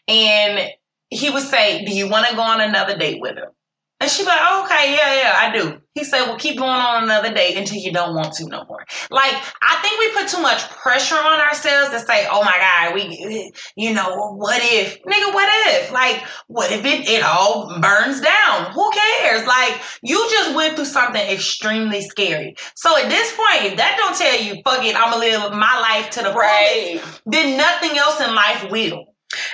and 0.08 0.70
he 1.10 1.28
would 1.30 1.42
say, 1.42 1.84
"Do 1.84 1.92
you 1.94 2.08
want 2.08 2.28
to 2.28 2.34
go 2.36 2.42
on 2.42 2.60
another 2.60 2.96
date 2.96 3.20
with 3.20 3.36
her?" 3.36 3.52
And 4.00 4.10
she'd 4.10 4.22
be 4.22 4.28
like, 4.28 4.40
oh, 4.40 4.64
okay, 4.64 4.94
yeah, 4.94 5.14
yeah, 5.14 5.36
I 5.36 5.52
do. 5.52 5.78
He 5.92 6.04
said, 6.04 6.24
well, 6.24 6.38
keep 6.38 6.56
going 6.56 6.70
on 6.70 7.04
another 7.04 7.34
date 7.34 7.58
until 7.58 7.76
you 7.76 7.92
don't 7.92 8.14
want 8.14 8.32
to 8.34 8.46
no 8.46 8.64
more. 8.64 8.86
Like, 9.10 9.34
I 9.60 9.76
think 9.82 9.98
we 9.98 10.18
put 10.18 10.28
too 10.28 10.40
much 10.40 10.70
pressure 10.70 11.16
on 11.16 11.38
ourselves 11.38 11.90
to 11.90 12.00
say, 12.00 12.26
oh 12.30 12.42
my 12.42 12.56
God, 12.58 12.94
we, 12.94 13.52
you 13.76 13.92
know, 13.92 14.32
what 14.36 14.58
if? 14.62 15.02
Nigga, 15.02 15.34
what 15.34 15.48
if? 15.68 15.92
Like, 15.92 16.24
what 16.46 16.72
if 16.72 16.82
it, 16.86 17.08
it 17.10 17.22
all 17.22 17.78
burns 17.78 18.22
down? 18.22 18.72
Who 18.72 18.90
cares? 18.90 19.46
Like, 19.46 19.78
you 20.02 20.16
just 20.30 20.54
went 20.54 20.76
through 20.76 20.86
something 20.86 21.20
extremely 21.20 22.00
scary. 22.00 22.56
So 22.74 22.96
at 22.96 23.10
this 23.10 23.36
point, 23.36 23.72
if 23.72 23.76
that 23.76 23.96
don't 23.98 24.16
tell 24.16 24.40
you, 24.40 24.62
fuck 24.64 24.82
it, 24.82 24.96
I'm 24.96 25.10
gonna 25.10 25.18
live 25.18 25.52
my 25.52 25.78
life 25.78 26.08
to 26.12 26.22
the 26.22 26.32
fullest, 26.32 27.22
then 27.26 27.58
nothing 27.58 27.98
else 27.98 28.18
in 28.20 28.34
life 28.34 28.70
will. 28.70 29.04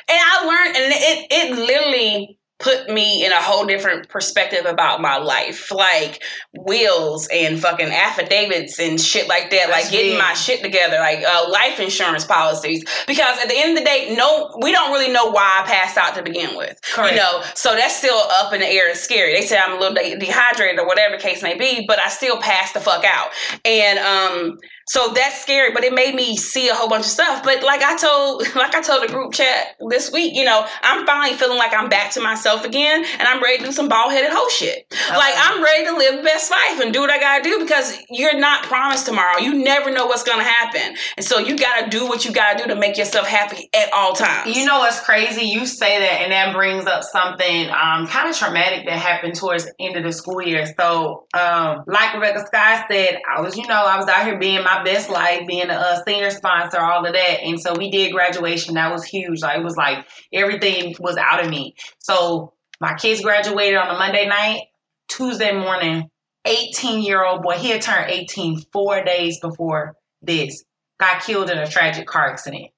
And 0.08 0.20
I 0.22 0.46
learned, 0.46 0.76
and 0.76 0.94
it 0.96 1.26
it 1.30 1.58
literally 1.58 2.38
put 2.58 2.88
me 2.88 3.24
in 3.24 3.32
a 3.32 3.40
whole 3.42 3.66
different 3.66 4.08
perspective 4.08 4.64
about 4.64 5.00
my 5.02 5.18
life, 5.18 5.70
like 5.70 6.22
wills 6.54 7.28
and 7.32 7.60
fucking 7.60 7.88
affidavits 7.88 8.80
and 8.80 8.98
shit 9.00 9.28
like 9.28 9.50
that, 9.50 9.66
That's 9.68 9.84
like 9.84 9.90
getting 9.92 10.12
big. 10.12 10.18
my 10.18 10.32
shit 10.32 10.62
together, 10.62 10.96
like 10.98 11.22
uh, 11.22 11.50
life 11.50 11.78
insurance 11.80 12.24
policies. 12.24 12.82
Because 13.06 13.38
at 13.40 13.48
the 13.48 13.54
end 13.58 13.72
of 13.76 13.78
the 13.78 13.84
day, 13.84 14.14
no, 14.16 14.56
we 14.62 14.72
don't 14.72 14.90
really 14.90 15.12
know 15.12 15.26
why 15.30 15.62
I 15.62 15.66
passed 15.66 15.98
out 15.98 16.14
to 16.14 16.22
begin 16.22 16.56
with, 16.56 16.80
Correct. 16.94 17.12
you 17.12 17.18
know. 17.18 17.42
So 17.54 17.74
that's 17.74 17.96
still 17.96 18.16
up 18.32 18.52
in 18.54 18.60
the 18.60 18.66
air 18.68 18.88
and 18.88 18.96
scary. 18.96 19.34
They 19.34 19.42
say 19.46 19.58
I'm 19.58 19.72
a 19.76 19.78
little 19.78 19.94
de- 19.94 20.16
dehydrated 20.16 20.78
or 20.80 20.86
whatever 20.86 21.16
the 21.16 21.22
case 21.22 21.42
may 21.42 21.56
be, 21.58 21.84
but 21.86 21.98
I 21.98 22.08
still 22.08 22.38
passed 22.40 22.72
the 22.74 22.80
fuck 22.80 23.04
out, 23.04 23.30
and 23.64 23.98
um. 23.98 24.58
So 24.88 25.12
that's 25.12 25.42
scary, 25.42 25.72
but 25.72 25.82
it 25.82 25.92
made 25.92 26.14
me 26.14 26.36
see 26.36 26.68
a 26.68 26.74
whole 26.74 26.88
bunch 26.88 27.06
of 27.06 27.10
stuff. 27.10 27.42
But 27.42 27.64
like 27.64 27.82
I 27.82 27.96
told, 27.96 28.42
like 28.54 28.74
I 28.74 28.82
told 28.82 29.02
the 29.02 29.12
group 29.12 29.32
chat 29.32 29.76
this 29.88 30.12
week, 30.12 30.34
you 30.34 30.44
know, 30.44 30.64
I'm 30.82 31.04
finally 31.06 31.36
feeling 31.36 31.58
like 31.58 31.74
I'm 31.74 31.88
back 31.88 32.12
to 32.12 32.20
myself 32.20 32.64
again, 32.64 33.04
and 33.18 33.28
I'm 33.28 33.42
ready 33.42 33.58
to 33.58 33.64
do 33.64 33.72
some 33.72 33.88
bald 33.88 34.12
headed 34.12 34.30
whole 34.32 34.48
shit. 34.48 34.86
Like 35.10 35.34
I'm 35.36 35.62
ready 35.62 35.84
to 35.86 35.96
live 35.96 36.16
the 36.18 36.22
best 36.22 36.50
life 36.50 36.80
and 36.80 36.92
do 36.92 37.00
what 37.00 37.10
I 37.10 37.18
gotta 37.18 37.42
do 37.42 37.58
because 37.60 37.98
you're 38.10 38.38
not 38.38 38.64
promised 38.64 39.06
tomorrow. 39.06 39.38
You 39.38 39.54
never 39.54 39.90
know 39.90 40.06
what's 40.06 40.22
gonna 40.22 40.44
happen, 40.44 40.96
and 41.16 41.26
so 41.26 41.38
you 41.38 41.56
gotta 41.56 41.90
do 41.90 42.06
what 42.06 42.24
you 42.24 42.32
gotta 42.32 42.62
do 42.62 42.68
to 42.72 42.78
make 42.78 42.96
yourself 42.96 43.26
happy 43.26 43.68
at 43.74 43.92
all 43.92 44.12
times. 44.12 44.56
You 44.56 44.66
know 44.66 44.78
what's 44.78 45.00
crazy? 45.00 45.46
You 45.46 45.66
say 45.66 45.98
that, 45.98 46.22
and 46.22 46.32
that 46.32 46.54
brings 46.54 46.86
up 46.86 47.02
something 47.02 47.68
um, 47.70 48.06
kind 48.06 48.28
of 48.28 48.36
traumatic 48.36 48.86
that 48.86 48.98
happened 48.98 49.34
towards 49.34 49.64
the 49.64 49.72
end 49.80 49.96
of 49.96 50.04
the 50.04 50.12
school 50.12 50.40
year. 50.42 50.64
So, 50.78 51.26
um, 51.34 51.84
like 51.86 52.14
Rebecca 52.14 52.46
Scott 52.46 52.86
said, 52.90 53.20
I 53.28 53.40
was, 53.40 53.56
you 53.56 53.66
know, 53.66 53.84
I 53.84 53.96
was 53.96 54.06
out 54.06 54.24
here 54.24 54.38
being 54.38 54.62
my 54.62 54.75
best 54.84 55.10
life, 55.10 55.46
being 55.46 55.70
a 55.70 56.02
senior 56.06 56.30
sponsor, 56.30 56.78
all 56.78 57.04
of 57.04 57.12
that. 57.12 57.40
And 57.42 57.60
so 57.60 57.74
we 57.74 57.90
did 57.90 58.12
graduation. 58.12 58.74
That 58.74 58.92
was 58.92 59.04
huge. 59.04 59.42
Like, 59.42 59.58
it 59.58 59.64
was 59.64 59.76
like 59.76 60.06
everything 60.32 60.94
was 61.00 61.16
out 61.16 61.44
of 61.44 61.50
me. 61.50 61.74
So, 61.98 62.52
my 62.80 62.94
kids 62.94 63.22
graduated 63.22 63.76
on 63.76 63.94
a 63.94 63.98
Monday 63.98 64.26
night. 64.28 64.68
Tuesday 65.08 65.52
morning, 65.52 66.10
18 66.44 67.02
year 67.02 67.24
old 67.24 67.42
boy, 67.42 67.54
he 67.54 67.70
had 67.70 67.82
turned 67.82 68.10
18 68.10 68.62
four 68.72 69.04
days 69.04 69.40
before 69.40 69.96
this, 70.22 70.64
got 70.98 71.22
killed 71.22 71.50
in 71.50 71.58
a 71.58 71.66
tragic 71.66 72.06
car 72.06 72.30
accident. 72.30 72.70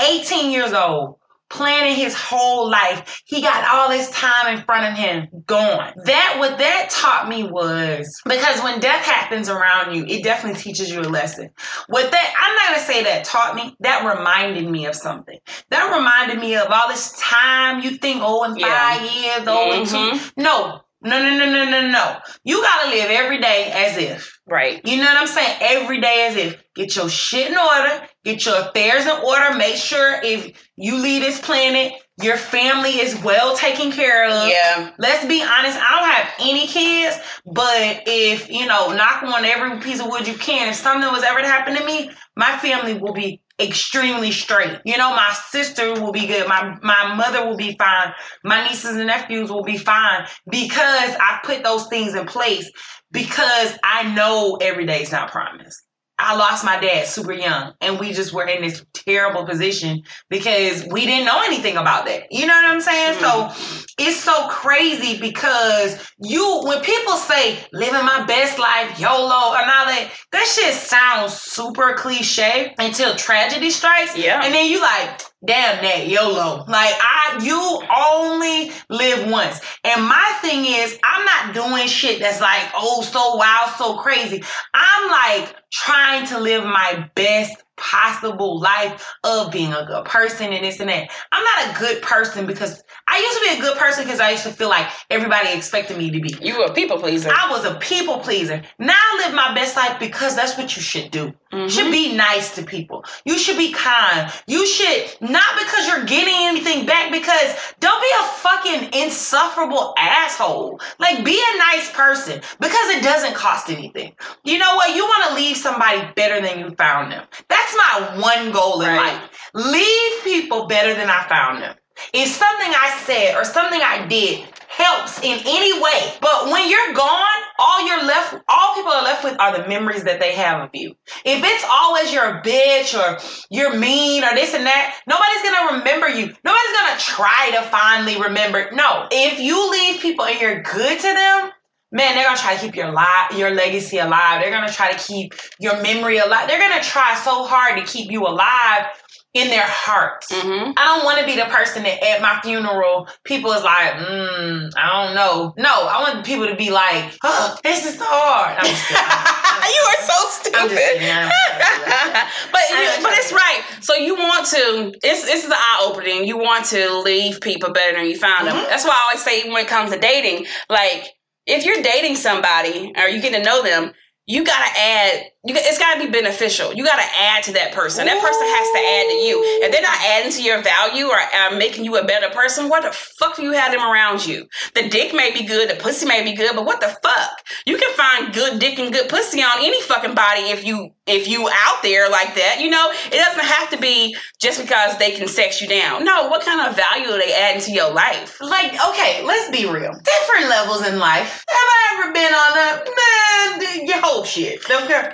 18 0.00 0.50
years 0.50 0.72
old, 0.72 1.18
planning 1.52 1.94
his 1.94 2.14
whole 2.14 2.68
life. 2.70 3.22
He 3.26 3.42
got 3.42 3.68
all 3.68 3.88
this 3.88 4.10
time 4.10 4.56
in 4.56 4.64
front 4.64 4.90
of 4.92 4.98
him 4.98 5.28
gone. 5.46 5.92
That 6.04 6.36
what 6.38 6.58
that 6.58 6.90
taught 6.90 7.28
me 7.28 7.44
was 7.44 8.20
because 8.24 8.62
when 8.62 8.80
death 8.80 9.04
happens 9.04 9.48
around 9.48 9.94
you, 9.94 10.04
it 10.06 10.24
definitely 10.24 10.60
teaches 10.60 10.90
you 10.90 11.00
a 11.00 11.02
lesson. 11.02 11.50
What 11.88 12.10
that 12.10 12.34
I'm 12.40 12.54
not 12.56 12.68
gonna 12.70 12.86
say 12.92 13.04
that 13.04 13.24
taught 13.24 13.54
me, 13.54 13.76
that 13.80 14.04
reminded 14.16 14.68
me 14.68 14.86
of 14.86 14.94
something. 14.94 15.38
That 15.70 15.94
reminded 15.94 16.38
me 16.38 16.56
of 16.56 16.68
all 16.70 16.88
this 16.88 17.12
time 17.18 17.80
you 17.82 17.92
think, 17.98 18.20
oh, 18.22 18.44
in 18.44 18.56
Yeah. 18.56 18.68
five 18.68 19.02
years, 19.12 19.42
oh, 19.46 19.72
in 19.72 19.82
Mhm. 19.82 20.12
two. 20.12 20.30
No, 20.36 20.80
no, 21.02 21.18
no, 21.22 21.36
no, 21.36 21.46
no, 21.52 21.64
no, 21.70 21.88
no. 21.88 22.16
You 22.44 22.62
gotta 22.62 22.88
live 22.90 23.10
every 23.10 23.38
day 23.38 23.70
as 23.74 23.96
if. 23.98 24.38
right. 24.46 24.80
You 24.84 24.98
know 24.98 25.04
what 25.04 25.16
I'm 25.16 25.26
saying? 25.26 25.56
Every 25.60 26.00
day 26.00 26.26
as 26.26 26.36
if 26.36 26.61
get 26.74 26.96
your 26.96 27.08
shit 27.08 27.50
in 27.50 27.56
order, 27.56 28.06
get 28.24 28.44
your 28.44 28.56
affairs 28.60 29.04
in 29.04 29.24
order, 29.24 29.56
make 29.56 29.76
sure 29.76 30.20
if 30.22 30.70
you 30.76 30.96
leave 30.96 31.22
this 31.22 31.40
planet, 31.40 31.92
your 32.22 32.36
family 32.36 33.00
is 33.00 33.20
well 33.22 33.56
taken 33.56 33.90
care 33.90 34.28
of. 34.28 34.48
Yeah. 34.48 34.92
Let's 34.98 35.26
be 35.26 35.42
honest, 35.42 35.78
I 35.78 35.90
don't 35.98 36.10
have 36.10 36.32
any 36.40 36.66
kids, 36.66 37.18
but 37.46 38.02
if, 38.06 38.50
you 38.50 38.66
know, 38.66 38.94
knock 38.94 39.22
on 39.22 39.44
every 39.44 39.80
piece 39.80 40.00
of 40.00 40.06
wood 40.06 40.26
you 40.26 40.34
can, 40.34 40.68
if 40.68 40.76
something 40.76 41.10
was 41.10 41.22
ever 41.22 41.40
to 41.40 41.48
happen 41.48 41.76
to 41.76 41.84
me, 41.84 42.10
my 42.36 42.56
family 42.58 42.94
will 42.94 43.12
be 43.12 43.40
extremely 43.58 44.32
straight. 44.32 44.78
You 44.84 44.96
know, 44.96 45.10
my 45.10 45.34
sister 45.48 45.94
will 45.94 46.12
be 46.12 46.26
good. 46.26 46.48
My 46.48 46.76
my 46.82 47.14
mother 47.14 47.46
will 47.46 47.56
be 47.56 47.76
fine. 47.76 48.12
My 48.44 48.66
nieces 48.66 48.96
and 48.96 49.06
nephews 49.06 49.50
will 49.50 49.62
be 49.62 49.76
fine 49.76 50.26
because 50.50 51.16
I 51.20 51.40
put 51.44 51.62
those 51.62 51.86
things 51.88 52.14
in 52.14 52.26
place 52.26 52.70
because 53.10 53.76
I 53.84 54.14
know 54.14 54.56
every 54.60 54.86
day 54.86 55.02
is 55.02 55.12
not 55.12 55.30
promised. 55.30 55.81
I 56.22 56.36
lost 56.36 56.64
my 56.64 56.78
dad 56.78 57.06
super 57.06 57.32
young, 57.32 57.74
and 57.80 57.98
we 57.98 58.12
just 58.12 58.32
were 58.32 58.46
in 58.46 58.62
this 58.62 58.84
terrible 58.92 59.44
position 59.44 60.04
because 60.28 60.86
we 60.86 61.04
didn't 61.04 61.26
know 61.26 61.42
anything 61.44 61.76
about 61.76 62.06
that. 62.06 62.30
You 62.30 62.46
know 62.46 62.54
what 62.54 62.64
I'm 62.64 62.80
saying? 62.80 63.18
So 63.18 63.26
mm-hmm. 63.26 63.84
it's 63.98 64.18
so 64.18 64.48
crazy 64.48 65.20
because 65.20 65.98
you, 66.20 66.62
when 66.64 66.80
people 66.82 67.14
say 67.14 67.58
living 67.72 68.04
my 68.04 68.24
best 68.26 68.58
life, 68.58 69.00
YOLO, 69.00 69.54
and 69.54 69.70
all 69.70 69.86
that, 69.86 70.10
that 70.30 70.46
shit 70.46 70.74
sounds 70.74 71.34
super 71.34 71.94
cliche 71.94 72.74
until 72.78 73.16
tragedy 73.16 73.70
strikes. 73.70 74.16
Yeah. 74.16 74.40
And 74.44 74.54
then 74.54 74.70
you 74.70 74.80
like, 74.80 75.22
damn 75.44 75.82
that 75.82 76.08
YOLO. 76.08 76.64
Like 76.68 76.94
I 77.00 77.40
you 77.42 77.82
only 77.96 78.72
live 78.88 79.30
once. 79.30 79.60
And 79.84 80.02
my 80.04 80.38
thing 80.40 80.64
is 80.64 80.98
I'm 81.04 81.24
not 81.24 81.54
doing 81.54 81.88
shit 81.88 82.20
that's 82.20 82.40
like, 82.40 82.70
oh, 82.74 83.02
so 83.02 83.36
wild, 83.36 83.70
so 83.76 83.98
crazy. 83.98 84.42
I'm 84.74 85.10
like 85.10 85.56
trying 85.72 86.26
to 86.28 86.40
live 86.40 86.64
my 86.64 87.08
best 87.14 87.62
possible 87.76 88.60
life 88.60 89.14
of 89.24 89.50
being 89.50 89.72
a 89.72 89.84
good 89.86 90.04
person 90.04 90.52
and 90.52 90.64
this 90.64 90.80
and 90.80 90.88
that. 90.88 91.10
I'm 91.30 91.44
not 91.44 91.76
a 91.76 91.78
good 91.80 92.02
person 92.02 92.46
because 92.46 92.82
I 93.08 93.18
used 93.18 93.38
to 93.38 93.44
be 93.44 93.58
a 93.58 93.60
good 93.60 93.78
person 93.78 94.04
because 94.04 94.20
I 94.20 94.30
used 94.30 94.44
to 94.44 94.50
feel 94.50 94.68
like 94.68 94.88
everybody 95.10 95.52
expected 95.52 95.96
me 95.96 96.10
to 96.10 96.20
be. 96.20 96.34
You 96.40 96.58
were 96.58 96.66
a 96.66 96.72
people 96.72 96.98
pleaser. 96.98 97.30
I 97.30 97.50
was 97.50 97.64
a 97.64 97.74
people 97.76 98.18
pleaser. 98.18 98.62
Now 98.78 98.94
I 98.96 99.24
live 99.24 99.34
my 99.34 99.54
best 99.54 99.76
life 99.76 99.98
because 99.98 100.36
that's 100.36 100.56
what 100.56 100.76
you 100.76 100.82
should 100.82 101.10
do. 101.10 101.32
You 101.52 101.68
should 101.68 101.84
mm-hmm. 101.84 101.92
be 101.92 102.16
nice 102.16 102.54
to 102.54 102.62
people. 102.62 103.04
You 103.26 103.36
should 103.36 103.58
be 103.58 103.72
kind. 103.72 104.32
You 104.46 104.66
should 104.66 105.20
not 105.20 105.58
because 105.58 105.86
you're 105.86 106.04
getting 106.04 106.34
anything 106.34 106.86
back 106.86 107.12
because 107.12 107.74
don't 107.78 108.00
be 108.00 108.08
a 108.20 108.24
fucking 108.24 109.02
insufferable 109.02 109.94
asshole. 109.98 110.80
Like 110.98 111.24
be 111.24 111.38
a 111.38 111.58
nice 111.58 111.92
person 111.92 112.40
because 112.58 112.88
it 112.90 113.02
doesn't 113.02 113.34
cost 113.34 113.68
anything. 113.68 114.14
You 114.44 114.58
know 114.58 114.76
what? 114.76 114.96
You 114.96 115.04
want 115.04 115.28
to 115.28 115.34
leave 115.34 115.56
somebody 115.56 116.00
better 116.16 116.40
than 116.40 116.58
you 116.58 116.70
found 116.70 117.12
them. 117.12 117.26
That's 117.48 117.71
my 117.76 118.18
one 118.20 118.50
goal 118.52 118.80
in 118.82 118.88
Right. 118.88 119.14
life. 119.14 119.30
Leave 119.54 120.24
people 120.24 120.66
better 120.66 120.94
than 120.94 121.10
I 121.10 121.22
found 121.28 121.62
them. 121.62 121.76
If 122.12 122.28
something 122.28 122.72
I 122.74 122.98
said 123.04 123.36
or 123.36 123.44
something 123.44 123.80
I 123.80 124.06
did 124.06 124.48
helps 124.68 125.18
in 125.22 125.38
any 125.46 125.80
way, 125.80 126.14
but 126.20 126.46
when 126.46 126.68
you're 126.68 126.94
gone, 126.94 127.42
all 127.58 127.86
you're 127.86 128.02
left, 128.02 128.34
all 128.48 128.74
people 128.74 128.90
are 128.92 129.02
left 129.04 129.22
with 129.22 129.38
are 129.38 129.56
the 129.58 129.68
memories 129.68 130.04
that 130.04 130.18
they 130.18 130.32
have 130.32 130.62
of 130.62 130.70
you. 130.72 130.94
If 131.24 131.44
it's 131.44 131.64
always 131.70 132.12
you're 132.12 132.38
a 132.38 132.42
bitch 132.42 132.98
or 132.98 133.18
you're 133.50 133.76
mean 133.78 134.24
or 134.24 134.34
this 134.34 134.54
and 134.54 134.66
that, 134.66 134.98
nobody's 135.06 135.42
gonna 135.42 135.78
remember 135.78 136.08
you. 136.08 136.34
Nobody's 136.44 136.80
gonna 136.80 136.98
try 136.98 137.50
to 137.56 137.62
finally 137.68 138.20
remember. 138.20 138.70
No, 138.72 139.06
if 139.10 139.38
you 139.38 139.70
leave 139.70 140.00
people 140.00 140.24
and 140.24 140.40
you're 140.40 140.62
good 140.62 140.98
to 140.98 141.14
them, 141.14 141.50
man, 141.92 142.14
they're 142.14 142.24
gonna 142.24 142.38
try 142.38 142.54
to 142.56 142.60
keep 142.60 142.74
your 142.74 142.90
li- 142.92 143.38
your 143.38 143.50
legacy 143.50 143.98
alive. 143.98 144.40
They're 144.40 144.50
gonna 144.50 144.72
try 144.72 144.92
to 144.92 144.98
keep 144.98 145.34
your 145.60 145.80
memory 145.82 146.18
alive. 146.18 146.48
They're 146.48 146.58
gonna 146.60 146.82
try 146.82 147.14
so 147.14 147.44
hard 147.44 147.78
to 147.78 147.84
keep 147.84 148.10
you 148.10 148.26
alive 148.26 148.86
in 149.34 149.48
their 149.48 149.64
hearts. 149.66 150.28
hmm 150.30 150.72
I 150.76 150.84
don't 150.84 151.04
want 151.04 151.18
to 151.20 151.24
be 151.26 151.36
the 151.36 151.46
person 151.46 151.84
that 151.84 152.02
at 152.04 152.20
my 152.20 152.38
funeral, 152.42 153.08
people 153.24 153.52
is 153.52 153.62
like, 153.62 153.92
mm, 153.94 154.70
I 154.76 155.04
don't 155.06 155.14
know. 155.14 155.54
No, 155.56 155.70
I 155.88 156.00
want 156.02 156.26
people 156.26 156.46
to 156.48 156.56
be 156.56 156.70
like, 156.70 157.14
oh, 157.24 157.56
this 157.62 157.86
is 157.86 157.98
so 157.98 158.04
hard. 158.06 158.58
I'm 158.58 158.66
just 158.66 158.90
you 159.74 159.82
are 159.88 160.02
so 160.02 160.28
stupid. 160.28 160.54
I'm 160.60 160.68
just 160.68 160.82
kidding. 160.92 161.08
I'm 161.08 161.30
just 161.30 162.52
but 162.52 162.60
you, 162.70 163.02
but 163.02 163.12
it's 163.14 163.32
right. 163.32 163.62
So 163.80 163.94
you 163.94 164.14
want 164.16 164.46
to. 164.48 164.92
It's 165.02 165.22
this 165.24 165.44
is 165.44 165.48
the 165.48 165.56
eye 165.56 165.86
opening. 165.88 166.24
You 166.26 166.36
want 166.36 166.66
to 166.66 167.00
leave 167.00 167.40
people 167.40 167.72
better 167.72 167.96
than 167.96 168.06
you 168.06 168.16
found 168.16 168.46
them. 168.48 168.56
Mhm. 168.56 168.68
That's 168.68 168.84
why 168.84 168.90
I 168.92 169.02
always 169.04 169.22
say 169.22 169.48
when 169.50 169.64
it 169.64 169.68
comes 169.68 169.92
to 169.92 169.98
dating, 169.98 170.46
like 170.68 171.06
if 171.46 171.64
you're 171.64 171.82
dating 171.82 172.16
somebody 172.16 172.92
or 172.96 173.08
you 173.08 173.20
get 173.20 173.32
to 173.34 173.42
know 173.42 173.62
them, 173.62 173.92
you 174.26 174.44
gotta 174.44 174.78
add. 174.78 175.24
You 175.44 175.56
it's 175.58 175.78
gotta 175.78 175.98
be 175.98 176.08
beneficial. 176.08 176.72
You 176.72 176.84
gotta 176.84 177.02
add 177.18 177.42
to 177.44 177.52
that 177.54 177.72
person. 177.72 178.06
That 178.06 178.22
person 178.22 178.46
has 178.46 178.68
to 178.70 178.78
add 178.78 179.06
to 179.10 179.16
you. 179.26 179.42
If 179.66 179.72
they're 179.72 179.82
not 179.82 179.98
adding 179.98 180.30
to 180.30 180.42
your 180.42 180.62
value 180.62 181.06
or 181.06 181.18
uh, 181.18 181.58
making 181.58 181.84
you 181.84 181.96
a 181.96 182.04
better 182.04 182.30
person, 182.30 182.68
what 182.68 182.84
the 182.84 182.92
fuck 182.92 183.34
do 183.34 183.42
you 183.42 183.50
have 183.50 183.72
them 183.72 183.82
around 183.82 184.24
you? 184.24 184.46
The 184.76 184.88
dick 184.88 185.12
may 185.12 185.32
be 185.32 185.44
good, 185.44 185.68
the 185.68 185.74
pussy 185.74 186.06
may 186.06 186.22
be 186.22 186.36
good, 186.36 186.54
but 186.54 186.64
what 186.64 186.80
the 186.80 186.96
fuck? 187.02 187.42
You 187.66 187.76
can 187.76 187.92
find 187.94 188.32
good 188.32 188.60
dick 188.60 188.78
and 188.78 188.92
good 188.92 189.08
pussy 189.08 189.42
on 189.42 189.58
any 189.58 189.82
fucking 189.82 190.14
body 190.14 190.42
if 190.42 190.64
you 190.64 190.90
if 191.08 191.26
you 191.26 191.48
out 191.50 191.82
there 191.82 192.08
like 192.08 192.36
that. 192.36 192.60
You 192.60 192.70
know, 192.70 192.92
it 193.06 193.18
doesn't 193.18 193.44
have 193.44 193.70
to 193.70 193.78
be 193.78 194.14
just 194.40 194.60
because 194.60 194.96
they 194.98 195.10
can 195.10 195.26
sex 195.26 195.60
you 195.60 195.66
down. 195.66 196.04
No, 196.04 196.28
what 196.28 196.46
kind 196.46 196.60
of 196.60 196.76
value 196.76 197.08
are 197.08 197.18
they 197.18 197.32
adding 197.34 197.62
to 197.62 197.72
your 197.72 197.92
life? 197.92 198.38
like, 198.40 198.74
okay, 198.74 199.24
let's 199.24 199.50
be 199.50 199.66
real. 199.66 199.90
Different 199.90 200.48
levels 200.48 200.86
in 200.86 201.00
life. 201.00 201.44
Have 201.48 201.58
I 201.58 201.98
ever 201.98 202.12
been 202.12 202.32
on 202.32 202.52
a 202.58 203.66
man? 203.66 203.88
Your 203.88 204.00
whole 204.00 204.24
shit. 204.24 204.62
Okay. 204.70 205.10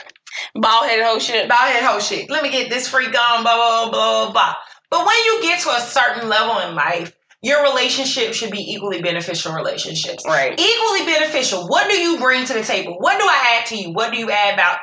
Bald 0.55 0.87
headed 0.87 1.05
whole 1.05 1.18
shit. 1.18 1.47
about 1.47 1.59
that 1.68 1.83
whole 1.85 2.01
shit. 2.01 2.31
Let 2.31 2.43
me 2.43 2.51
get 2.51 2.70
this 2.70 2.89
freak 2.89 3.09
on, 3.09 3.43
blah, 3.43 3.57
blah, 3.57 3.91
blah, 3.91 4.24
blah, 4.24 4.33
blah. 4.33 4.55
But 4.91 5.07
when 5.07 5.16
you 5.26 5.43
get 5.43 5.61
to 5.61 5.70
a 5.70 5.81
certain 5.81 6.29
level 6.29 6.59
in 6.68 6.74
life, 6.74 7.12
your 7.43 7.62
relationship 7.62 8.35
should 8.35 8.51
be 8.51 8.72
equally 8.72 9.01
beneficial 9.01 9.53
relationships. 9.53 10.24
Right. 10.26 10.59
Equally 10.59 11.05
beneficial. 11.05 11.68
What 11.68 11.89
do 11.89 11.97
you 11.97 12.18
bring 12.18 12.45
to 12.47 12.53
the 12.55 12.62
table? 12.62 12.97
What 12.99 13.18
do 13.18 13.24
I 13.24 13.59
add 13.61 13.66
to 13.66 13.76
you? 13.76 13.93
What 13.93 14.12
do 14.12 14.18
you 14.18 14.31
add 14.31 14.55
about? 14.55 14.79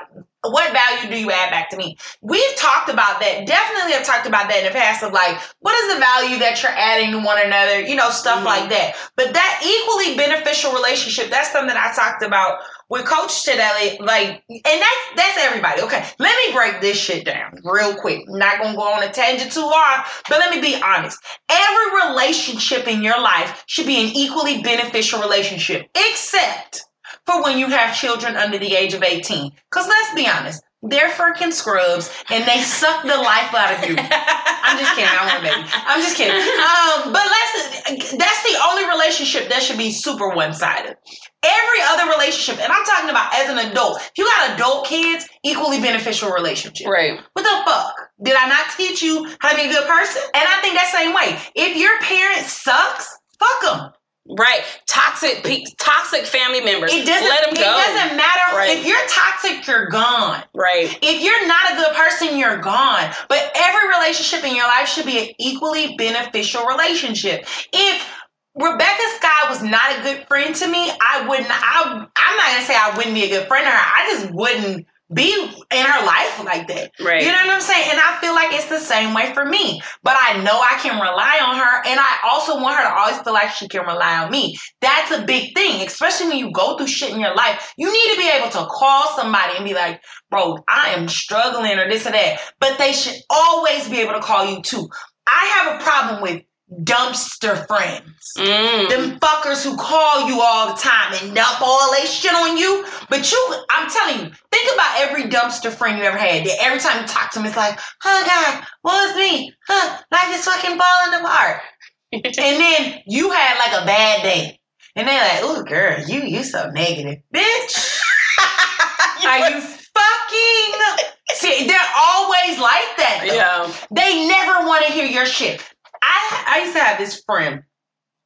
What 0.47 0.71
value 0.71 1.09
do 1.09 1.19
you 1.19 1.31
add 1.31 1.49
back 1.49 1.71
to 1.71 1.77
me? 1.77 1.97
We've 2.21 2.55
talked 2.55 2.87
about 2.89 3.19
that. 3.19 3.47
Definitely 3.47 3.93
have 3.93 4.05
talked 4.05 4.27
about 4.27 4.47
that 4.47 4.59
in 4.59 4.65
the 4.65 4.77
past 4.77 5.03
of 5.03 5.11
like, 5.11 5.41
what 5.59 5.73
is 5.73 5.95
the 5.95 5.99
value 5.99 6.37
that 6.39 6.61
you're 6.61 6.71
adding 6.71 7.11
to 7.13 7.19
one 7.25 7.41
another? 7.43 7.81
You 7.81 7.95
know, 7.95 8.11
stuff 8.11 8.41
Mhm. 8.41 8.45
like 8.45 8.69
that. 8.69 8.95
But 9.15 9.33
that 9.33 9.61
equally 9.65 10.15
beneficial 10.15 10.71
relationship, 10.71 11.31
that's 11.31 11.51
something 11.51 11.75
I 11.75 11.91
talked 11.93 12.21
about 12.23 12.59
with 12.89 13.05
Coach 13.05 13.43
today. 13.43 13.97
Like, 13.99 14.43
and 14.49 14.61
that's 14.63 15.15
that's 15.15 15.37
everybody. 15.39 15.81
Okay, 15.81 16.03
let 16.19 16.47
me 16.47 16.53
break 16.53 16.81
this 16.81 16.97
shit 16.97 17.25
down 17.25 17.59
real 17.63 17.95
quick. 17.95 18.23
Not 18.27 18.59
gonna 18.61 18.75
go 18.75 18.83
on 18.83 19.03
a 19.03 19.11
tangent 19.11 19.51
too 19.51 19.61
long, 19.61 20.03
but 20.29 20.39
let 20.39 20.53
me 20.53 20.61
be 20.61 20.81
honest. 20.81 21.17
Every 21.49 22.09
relationship 22.09 22.87
in 22.87 23.03
your 23.03 23.19
life 23.19 23.63
should 23.67 23.87
be 23.87 24.01
an 24.01 24.15
equally 24.15 24.61
beneficial 24.61 25.21
relationship, 25.21 25.87
except 25.95 26.83
for 27.25 27.43
when 27.43 27.57
you 27.57 27.67
have 27.67 27.95
children 27.95 28.35
under 28.35 28.57
the 28.57 28.75
age 28.75 28.93
of 28.93 29.03
18. 29.03 29.51
Because 29.71 29.87
let's 29.87 30.13
be 30.13 30.27
honest, 30.27 30.61
they're 30.89 31.09
freaking 31.09 31.51
scrubs 31.51 32.11
and 32.29 32.45
they 32.47 32.61
suck 32.61 33.03
the 33.03 33.17
life 33.17 33.53
out 33.53 33.77
of 33.77 33.89
you. 33.89 33.95
I'm 33.97 34.79
just 34.79 34.95
kidding. 34.95 35.09
I 35.09 35.25
want 35.25 35.39
a 35.39 35.43
baby. 35.45 35.69
I'm 35.73 36.01
just 36.01 36.17
kidding. 36.17 36.35
Um, 36.35 37.13
but 37.13 37.23
let's. 37.23 38.11
That's 38.11 38.43
the 38.43 38.57
only 38.69 38.85
relationship 38.89 39.49
that 39.49 39.61
should 39.61 39.77
be 39.77 39.91
super 39.91 40.29
one 40.29 40.53
sided. 40.53 40.97
Every 41.43 41.81
other 41.93 42.11
relationship, 42.11 42.61
and 42.61 42.71
I'm 42.71 42.83
talking 42.85 43.09
about 43.09 43.33
as 43.35 43.49
an 43.49 43.71
adult. 43.71 43.97
If 44.01 44.11
you 44.17 44.25
got 44.25 44.55
adult 44.55 44.87
kids, 44.87 45.27
equally 45.43 45.79
beneficial 45.79 46.31
relationship. 46.31 46.87
Right. 46.87 47.19
What 47.33 47.43
the 47.43 47.71
fuck? 47.71 47.95
Did 48.23 48.35
I 48.35 48.47
not 48.49 48.65
teach 48.75 49.03
you 49.03 49.29
how 49.39 49.51
to 49.51 49.55
be 49.55 49.69
a 49.69 49.69
good 49.69 49.87
person? 49.87 50.21
And 50.33 50.43
I 50.43 50.61
think 50.61 50.75
that 50.75 50.89
same 50.91 51.13
way. 51.13 51.37
If 51.55 51.77
your 51.77 51.99
parent 52.01 52.45
sucks, 52.47 53.17
fuck 53.39 53.61
them. 53.61 53.91
Right. 54.27 54.61
Toxic 54.87 55.43
pe- 55.43 55.65
toxic 55.77 56.25
family 56.25 56.61
members. 56.61 56.91
It 56.91 57.05
doesn't. 57.05 57.29
Let 57.29 57.45
them 57.45 57.53
go. 57.53 57.61
it 57.61 57.93
doesn't 57.93 58.17
matter 58.17 58.55
Right. 58.57 58.77
if 58.79 58.85
you're 58.85 58.97
toxic. 59.07 59.67
You're 59.67 59.87
gone. 59.87 60.43
Right. 60.53 60.97
If 61.01 61.21
you're 61.21 61.47
not 61.47 61.73
a 61.73 61.75
good 61.75 61.95
person, 61.95 62.37
you're 62.37 62.57
gone. 62.57 63.11
But 63.29 63.51
every 63.55 63.87
relationship 63.89 64.43
in 64.43 64.55
your 64.55 64.65
life 64.65 64.87
should 64.87 65.05
be 65.05 65.19
an 65.19 65.35
equally 65.39 65.95
beneficial 65.95 66.65
relationship. 66.65 67.45
If 67.71 68.15
Rebecca 68.55 69.03
Scott 69.17 69.49
was 69.49 69.61
not 69.61 69.99
a 69.99 70.01
good 70.01 70.27
friend 70.27 70.55
to 70.55 70.67
me, 70.67 70.89
I 71.01 71.27
wouldn't. 71.27 71.47
I, 71.51 72.07
I'm 72.15 72.37
not 72.37 72.47
gonna 72.53 72.65
say 72.65 72.75
I 72.75 72.95
wouldn't 72.97 73.13
be 73.13 73.25
a 73.25 73.29
good 73.29 73.47
friend 73.47 73.63
to 73.65 73.69
her. 73.69 73.77
I 73.77 74.09
just 74.09 74.31
wouldn't 74.33 74.87
be 75.13 75.31
in 75.33 75.85
her 75.85 76.05
life 76.05 76.43
like 76.43 76.67
that. 76.67 76.91
Right. 76.99 77.21
You 77.21 77.27
know 77.27 77.37
what 77.45 77.49
I'm 77.49 77.61
saying? 77.61 77.89
And 77.91 77.99
I 77.99 78.17
feel 78.19 78.33
like 78.33 78.53
it's 78.53 78.69
the 78.69 78.79
same 78.79 79.13
way 79.13 79.33
for 79.33 79.45
me. 79.45 79.81
But 80.03 80.15
I 80.17 80.41
know 80.43 80.59
I 80.59 80.79
can 80.81 80.99
rely 80.99 81.39
on 81.45 81.57
her, 81.57 81.89
and 81.89 81.99
I 81.99 82.17
also 82.31 82.59
want 82.59 82.77
her 82.77 82.83
to 82.83 82.95
always 82.95 83.19
feel 83.19 83.33
like 83.33 83.51
she 83.51 83.67
can 83.67 83.85
rely 83.85 84.23
on 84.23 84.31
me. 84.31 84.57
That's 84.81 85.11
a 85.11 85.25
big 85.25 85.53
thing, 85.55 85.85
especially 85.85 86.27
when 86.27 86.37
you 86.37 86.51
go 86.51 86.77
through 86.77 86.87
shit 86.87 87.11
in 87.11 87.19
your 87.19 87.35
life. 87.35 87.73
You 87.77 87.91
need 87.91 88.15
to 88.15 88.19
be 88.19 88.29
able 88.29 88.49
to 88.49 88.65
call 88.69 89.15
somebody 89.15 89.57
and 89.57 89.65
be 89.65 89.75
like, 89.75 90.01
bro, 90.31 90.57
I 90.67 90.95
am 90.97 91.07
struggling 91.07 91.77
or 91.77 91.87
this 91.87 92.07
or 92.07 92.11
that. 92.11 92.39
But 92.59 92.77
they 92.79 92.91
should 92.91 93.17
always 93.29 93.87
be 93.87 93.99
able 93.99 94.13
to 94.13 94.21
call 94.21 94.45
you 94.51 94.61
too. 94.61 94.89
I 95.27 95.45
have 95.55 95.79
a 95.79 95.83
problem 95.83 96.21
with 96.21 96.43
dumpster 96.83 97.67
friends. 97.67 98.33
Mm. 98.37 98.89
Them 98.89 99.19
fuckers 99.19 99.63
who 99.63 99.77
call 99.77 100.27
you 100.27 100.41
all 100.41 100.73
the 100.73 100.81
time 100.81 101.13
and 101.21 101.35
dump 101.35 101.61
all 101.61 101.91
they 101.91 102.05
shit 102.05 102.33
on 102.33 102.57
you. 102.57 102.85
But 103.09 103.31
you, 103.31 103.55
I'm 103.69 103.89
telling 103.89 104.25
you, 104.25 104.31
think 104.51 104.73
about 104.73 104.99
every 104.99 105.23
dumpster 105.23 105.71
friend 105.71 105.97
you 105.97 106.03
ever 106.03 106.17
had. 106.17 106.45
That 106.45 106.57
every 106.61 106.79
time 106.79 107.01
you 107.01 107.07
talk 107.07 107.31
to 107.31 107.39
them, 107.39 107.45
it's 107.45 107.57
like, 107.57 107.79
oh 108.03 108.23
God, 108.25 108.67
what 108.81 109.07
was 109.07 109.17
me? 109.17 109.53
Huh, 109.67 110.01
life 110.11 110.35
is 110.35 110.45
fucking 110.45 110.77
falling 110.77 111.19
apart. 111.19 111.61
and 112.11 112.35
then 112.35 113.01
you 113.05 113.31
had 113.31 113.59
like 113.59 113.83
a 113.83 113.85
bad 113.85 114.23
day. 114.23 114.59
And 114.95 115.07
they're 115.07 115.21
like, 115.21 115.43
oh 115.43 115.63
girl, 115.63 115.99
you 116.07 116.21
you 116.21 116.43
so 116.43 116.69
negative. 116.71 117.21
Bitch. 117.33 117.99
Are 119.25 119.49
you 119.49 119.59
fucking 119.59 121.11
See, 121.33 121.67
they're 121.67 121.91
always 121.97 122.59
like 122.59 122.97
that. 122.97 123.25
though. 123.27 123.35
yeah. 123.35 123.73
They 123.91 124.27
never 124.27 124.65
want 124.65 124.85
to 124.85 124.91
hear 124.91 125.05
your 125.05 125.25
shit. 125.25 125.61
I 126.05 126.43
I 126.47 126.59
used 126.63 126.75
to 126.75 126.83
have 126.83 126.97
this 126.97 127.23
friend. 127.25 127.63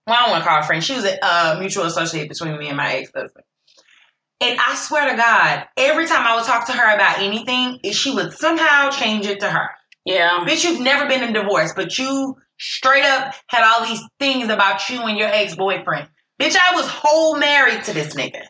Well, 0.06 0.18
I 0.18 0.22
don't 0.24 0.32
want 0.32 0.44
to 0.44 0.50
call 0.50 0.58
her 0.58 0.64
friend. 0.64 0.84
She 0.84 0.96
was 0.96 1.06
a 1.06 1.24
uh, 1.24 1.58
mutual 1.60 1.86
associate 1.86 2.30
between 2.30 2.58
me 2.58 2.68
and 2.68 2.78
my 2.78 2.94
ex 2.94 3.12
husband. 3.16 3.46
And 4.42 4.58
I 4.60 4.76
swear 4.76 5.10
to 5.10 5.18
God, 5.18 5.68
every 5.76 6.08
time 6.08 6.26
I 6.26 6.36
would 6.36 6.46
talk 6.46 6.68
to 6.68 6.74
her 6.74 6.96
about 6.96 7.20
anything, 7.20 7.80
she 7.92 8.12
would 8.12 8.34
somehow 8.34 8.90
change 8.90 9.26
it 9.26 9.42
to 9.42 9.50
her. 9.50 9.70
Yeah. 10.06 10.46
Bitch, 10.48 10.64
you've 10.64 10.80
never 10.80 11.08
been 11.08 11.24
in 11.24 11.34
divorce, 11.34 11.74
but 11.76 11.98
you 11.98 12.36
straight 12.58 13.04
up 13.04 13.34
had 13.48 13.64
all 13.64 13.86
these 13.86 14.02
things 14.20 14.50
about 14.50 14.90
you 14.90 15.02
and 15.02 15.18
your 15.18 15.28
ex 15.28 15.56
boyfriend. 15.56 16.08
Bitch, 16.40 16.56
I 16.56 16.74
was 16.76 16.88
whole 16.88 17.38
married 17.38 17.84
to 17.84 17.94
this 17.94 18.16
nigga. 18.16 18.44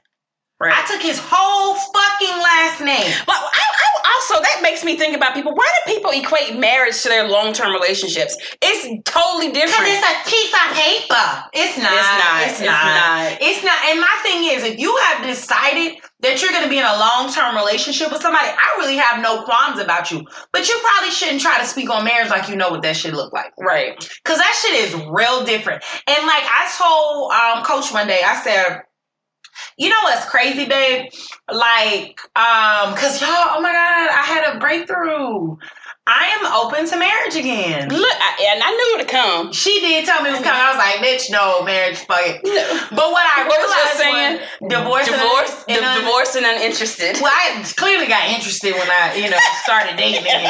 Right. 0.59 0.73
I 0.75 0.85
took 0.91 1.01
his 1.01 1.17
whole 1.23 1.75
fucking 1.75 2.37
last 2.43 2.81
name. 2.81 3.15
But 3.25 3.35
I, 3.35 3.63
I 3.63 4.13
also 4.19 4.41
that 4.43 4.59
makes 4.61 4.83
me 4.83 4.97
think 4.97 5.15
about 5.15 5.33
people. 5.33 5.53
Why 5.55 5.69
do 5.85 5.93
people 5.93 6.11
equate 6.11 6.59
marriage 6.59 7.01
to 7.03 7.07
their 7.09 7.27
long 7.29 7.53
term 7.53 7.71
relationships? 7.71 8.35
It's 8.61 8.83
totally 9.09 9.49
Because 9.51 9.71
different. 9.71 9.91
it's 9.95 10.03
a 10.03 10.15
piece 10.29 10.53
of 10.53 10.67
paper. 10.75 11.25
It's 11.53 11.77
not. 11.79 11.95
It's 11.95 12.11
not. 12.19 12.41
It's 12.43 12.51
It's 12.51 12.67
not. 12.67 12.83
not. 12.83 13.37
It's 13.39 13.63
not. 13.63 13.79
And 13.87 13.99
my 14.01 14.15
thing 14.21 14.43
is, 14.51 14.63
if 14.65 14.79
you 14.79 14.91
have 14.97 15.25
decided 15.25 15.95
that 16.21 16.41
you're 16.41 16.51
going 16.51 16.63
to 16.65 16.69
be 16.69 16.77
in 16.77 16.83
a 16.83 16.99
long 16.99 17.31
term 17.31 17.55
relationship 17.55 18.11
with 18.11 18.21
somebody, 18.21 18.49
I 18.51 18.75
really 18.79 18.97
have 18.97 19.23
no 19.23 19.43
qualms 19.43 19.79
about 19.79 20.11
you. 20.11 20.25
But 20.51 20.67
you 20.67 20.75
probably 20.83 21.11
shouldn't 21.11 21.39
try 21.39 21.57
to 21.59 21.65
speak 21.65 21.89
on 21.89 22.03
marriage 22.03 22.29
like 22.29 22.49
you 22.49 22.57
know 22.57 22.69
what 22.69 22.81
that 22.81 22.97
shit 22.97 23.13
look 23.13 23.31
like. 23.31 23.53
Right. 23.57 23.95
Because 23.95 24.37
that 24.39 24.53
shit 24.59 24.75
is 24.91 25.07
real 25.07 25.45
different. 25.45 25.83
And 26.05 26.27
like 26.27 26.43
I 26.43 26.67
told 26.75 27.31
um, 27.31 27.63
Coach 27.63 27.93
one 27.93 28.07
day, 28.07 28.19
I 28.25 28.35
said, 28.43 28.81
you 29.77 29.89
know 29.89 29.99
what's 30.03 30.25
crazy, 30.25 30.65
babe? 30.65 31.11
Like, 31.51 32.21
um, 32.35 32.95
cause 32.95 33.21
y'all, 33.21 33.29
oh 33.31 33.59
my 33.61 33.71
god, 33.71 34.09
I 34.09 34.23
had 34.25 34.55
a 34.55 34.59
breakthrough. 34.59 35.57
I 36.09 36.33
am 36.41 36.43
open 36.57 36.89
to 36.89 36.97
marriage 36.97 37.35
again. 37.37 37.85
Look, 37.89 38.17
I, 38.17 38.29
and 38.49 38.63
I 38.65 38.69
knew 38.73 38.87
it 38.89 38.97
would 39.05 39.11
come. 39.13 39.53
She 39.53 39.77
did 39.79 40.05
tell 40.09 40.23
me 40.25 40.29
it 40.29 40.33
was 40.33 40.41
coming. 40.41 40.57
I 40.57 40.73
was 40.73 40.81
like, 40.81 40.97
bitch, 41.05 41.29
no, 41.29 41.61
marriage, 41.61 42.01
fuck 42.01 42.25
it. 42.25 42.41
But 42.89 43.13
what 43.13 43.21
I 43.29 43.45
What 43.45 43.61
was 43.61 43.69
realized 43.69 43.93
you 43.93 44.01
saying? 44.01 44.33
was 44.41 44.73
divorce, 44.73 45.05
and 45.05 45.21
Divorce, 45.21 45.53
and 45.69 45.81
un- 45.85 45.97
divorce 46.01 46.31
and 46.33 46.45
uninterested. 46.49 47.21
Well, 47.21 47.29
I 47.29 47.61
clearly 47.77 48.07
got 48.09 48.25
interested 48.33 48.73
when 48.73 48.89
I, 48.89 49.13
you 49.21 49.29
know, 49.29 49.37
started 49.61 49.95
dating 50.01 50.25
again. 50.25 50.49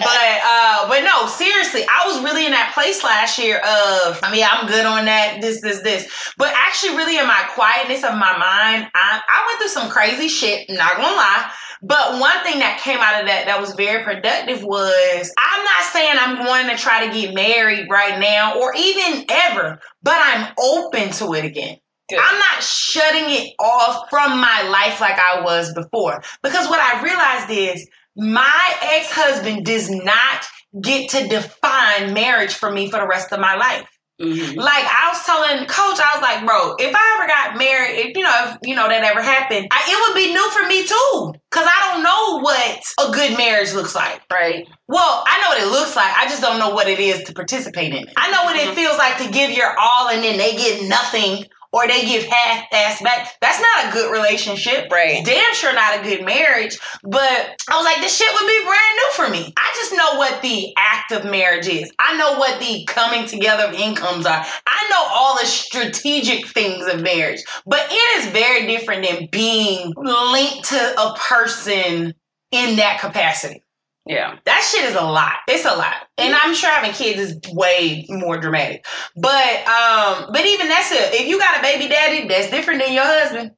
But 0.00 0.32
uh, 0.40 0.88
but 0.88 1.04
no, 1.04 1.28
seriously, 1.28 1.84
I 1.84 2.08
was 2.08 2.24
really 2.24 2.46
in 2.48 2.52
that 2.56 2.72
place 2.72 3.04
last 3.04 3.36
year 3.38 3.58
of, 3.60 4.16
I 4.24 4.32
mean, 4.32 4.44
I'm 4.48 4.66
good 4.66 4.86
on 4.88 5.04
that, 5.04 5.40
this, 5.44 5.60
this, 5.60 5.82
this. 5.84 6.08
But 6.40 6.52
actually, 6.56 6.96
really 6.96 7.18
in 7.20 7.26
my 7.26 7.44
quietness 7.52 8.04
of 8.08 8.16
my 8.16 8.32
mind, 8.40 8.88
I, 8.96 9.20
I 9.20 9.36
went 9.46 9.60
through 9.60 9.68
some 9.76 9.90
crazy 9.92 10.28
shit, 10.28 10.64
not 10.70 10.96
gonna 10.96 11.12
lie. 11.12 11.52
But 11.82 12.20
one 12.20 12.42
thing 12.42 12.58
that 12.58 12.80
came 12.80 12.98
out 12.98 13.20
of 13.20 13.28
that 13.28 13.46
that 13.46 13.60
was 13.60 13.74
very 13.74 14.04
productive 14.04 14.64
was 14.64 15.32
I'm 15.38 15.64
not 15.64 15.84
saying 15.92 16.16
I'm 16.18 16.44
going 16.44 16.68
to 16.68 16.82
try 16.82 17.06
to 17.06 17.12
get 17.12 17.34
married 17.34 17.88
right 17.90 18.18
now 18.18 18.58
or 18.58 18.74
even 18.76 19.24
ever, 19.28 19.80
but 20.02 20.16
I'm 20.16 20.52
open 20.58 21.10
to 21.12 21.34
it 21.34 21.44
again. 21.44 21.78
Good. 22.08 22.18
I'm 22.20 22.38
not 22.38 22.62
shutting 22.62 23.24
it 23.26 23.54
off 23.60 24.08
from 24.08 24.40
my 24.40 24.62
life 24.68 25.00
like 25.00 25.18
I 25.18 25.42
was 25.42 25.74
before. 25.74 26.22
Because 26.42 26.68
what 26.68 26.80
I 26.80 27.02
realized 27.02 27.50
is 27.50 27.88
my 28.16 28.74
ex 28.82 29.10
husband 29.12 29.66
does 29.66 29.90
not 29.90 30.46
get 30.80 31.10
to 31.10 31.28
define 31.28 32.14
marriage 32.14 32.54
for 32.54 32.70
me 32.70 32.90
for 32.90 32.98
the 32.98 33.06
rest 33.06 33.32
of 33.32 33.40
my 33.40 33.56
life. 33.56 33.88
Mhm. 34.20 34.56
Like 34.56 34.84
I 34.84 35.10
was 35.12 35.22
telling 35.24 35.64
coach, 35.66 36.00
I 36.02 36.10
was 36.14 36.22
like, 36.22 36.44
bro, 36.44 36.74
if 36.78 36.92
I 36.94 37.16
ever 37.18 37.28
got 37.28 37.56
married, 37.56 37.98
if 38.00 38.16
you 38.16 38.24
know, 38.24 38.34
if 38.50 38.58
you 38.68 38.74
know 38.74 38.88
that 38.88 39.04
ever 39.04 39.22
happened, 39.22 39.68
I, 39.70 39.78
it 39.86 39.96
would 40.08 40.16
be 40.18 40.32
new 40.34 40.50
for 40.50 40.66
me 40.66 40.84
too. 40.86 41.34
Cause 41.50 41.66
I 41.66 41.92
don't 41.94 42.02
know 42.02 42.40
what 42.40 42.82
a 42.98 43.12
good 43.12 43.38
marriage 43.38 43.72
looks 43.74 43.94
like. 43.94 44.20
Right. 44.30 44.66
Well, 44.88 45.24
I 45.26 45.40
know 45.40 45.48
what 45.50 45.62
it 45.62 45.70
looks 45.70 45.94
like. 45.94 46.12
I 46.16 46.24
just 46.28 46.42
don't 46.42 46.58
know 46.58 46.70
what 46.70 46.88
it 46.88 46.98
is 46.98 47.22
to 47.24 47.32
participate 47.32 47.94
in 47.94 48.08
it. 48.08 48.12
I 48.16 48.30
know 48.32 48.42
what 48.44 48.56
it 48.56 48.68
Mhm. 48.70 48.74
feels 48.74 48.98
like 48.98 49.18
to 49.18 49.28
give 49.30 49.50
your 49.52 49.78
all 49.78 50.08
and 50.08 50.22
then 50.24 50.36
they 50.36 50.56
get 50.56 50.82
nothing 50.88 51.44
or 51.72 51.86
they 51.86 52.06
give 52.06 52.24
half 52.24 52.64
ass 52.72 53.02
back. 53.02 53.34
That's 53.40 53.60
not 53.60 53.86
a 53.88 53.92
good 53.92 54.12
relationship. 54.12 54.90
Right. 54.90 55.24
Damn 55.24 55.54
sure 55.54 55.74
not 55.74 56.00
a 56.00 56.02
good 56.02 56.24
marriage. 56.24 56.78
But 57.02 57.56
I 57.70 57.76
was 57.76 57.84
like, 57.84 58.00
this 58.00 58.16
shit 58.16 58.28
would 58.32 58.46
be 58.46 58.64
brand 58.64 58.96
new 58.96 59.10
for 59.12 59.28
me. 59.28 59.52
I 59.56 59.72
just 59.74 59.92
know 59.92 60.18
what 60.18 60.42
the 60.42 60.72
act 60.76 61.12
of 61.12 61.24
marriage 61.24 61.68
is. 61.68 61.90
I 61.98 62.16
know 62.16 62.38
what 62.38 62.58
the 62.60 62.84
coming 62.86 63.26
together 63.26 63.64
of 63.64 63.74
incomes 63.74 64.26
are. 64.26 64.44
I 64.66 64.88
know 64.90 65.06
all 65.10 65.38
the 65.38 65.46
strategic 65.46 66.46
things 66.46 66.86
of 66.86 67.02
marriage. 67.02 67.42
But 67.66 67.86
it 67.90 68.18
is 68.18 68.32
very 68.32 68.66
different 68.66 69.06
than 69.06 69.28
being 69.30 69.92
linked 69.96 70.68
to 70.68 71.00
a 71.00 71.14
person 71.16 72.14
in 72.50 72.76
that 72.76 73.00
capacity. 73.00 73.62
Yeah. 74.08 74.38
That 74.46 74.62
shit 74.62 74.86
is 74.86 74.94
a 74.96 75.02
lot. 75.02 75.34
It's 75.46 75.66
a 75.66 75.76
lot. 75.76 75.94
And 76.16 76.34
I'm 76.34 76.54
sure 76.54 76.70
having 76.70 76.92
kids 76.92 77.20
is 77.20 77.52
way 77.52 78.06
more 78.08 78.38
dramatic. 78.38 78.86
But 79.14 79.68
um, 79.68 80.30
but 80.32 80.46
even 80.46 80.68
that's 80.68 80.90
it. 80.90 81.12
If 81.12 81.28
you 81.28 81.38
got 81.38 81.58
a 81.58 81.62
baby 81.62 81.88
daddy, 81.88 82.26
that's 82.26 82.50
different 82.50 82.82
than 82.82 82.94
your 82.94 83.04
husband. 83.04 83.50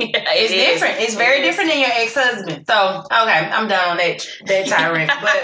It's 0.00 0.52
different. 0.52 1.00
It's 1.00 1.14
very 1.14 1.42
different 1.42 1.70
than 1.70 1.80
your 1.80 1.90
ex-husband. 1.90 2.66
So 2.66 3.02
okay, 3.06 3.50
I'm 3.50 3.66
done 3.66 3.90
on 3.90 3.96
that 3.96 4.26
that 4.46 4.66
tirade. 4.68 5.08
But 5.08 5.42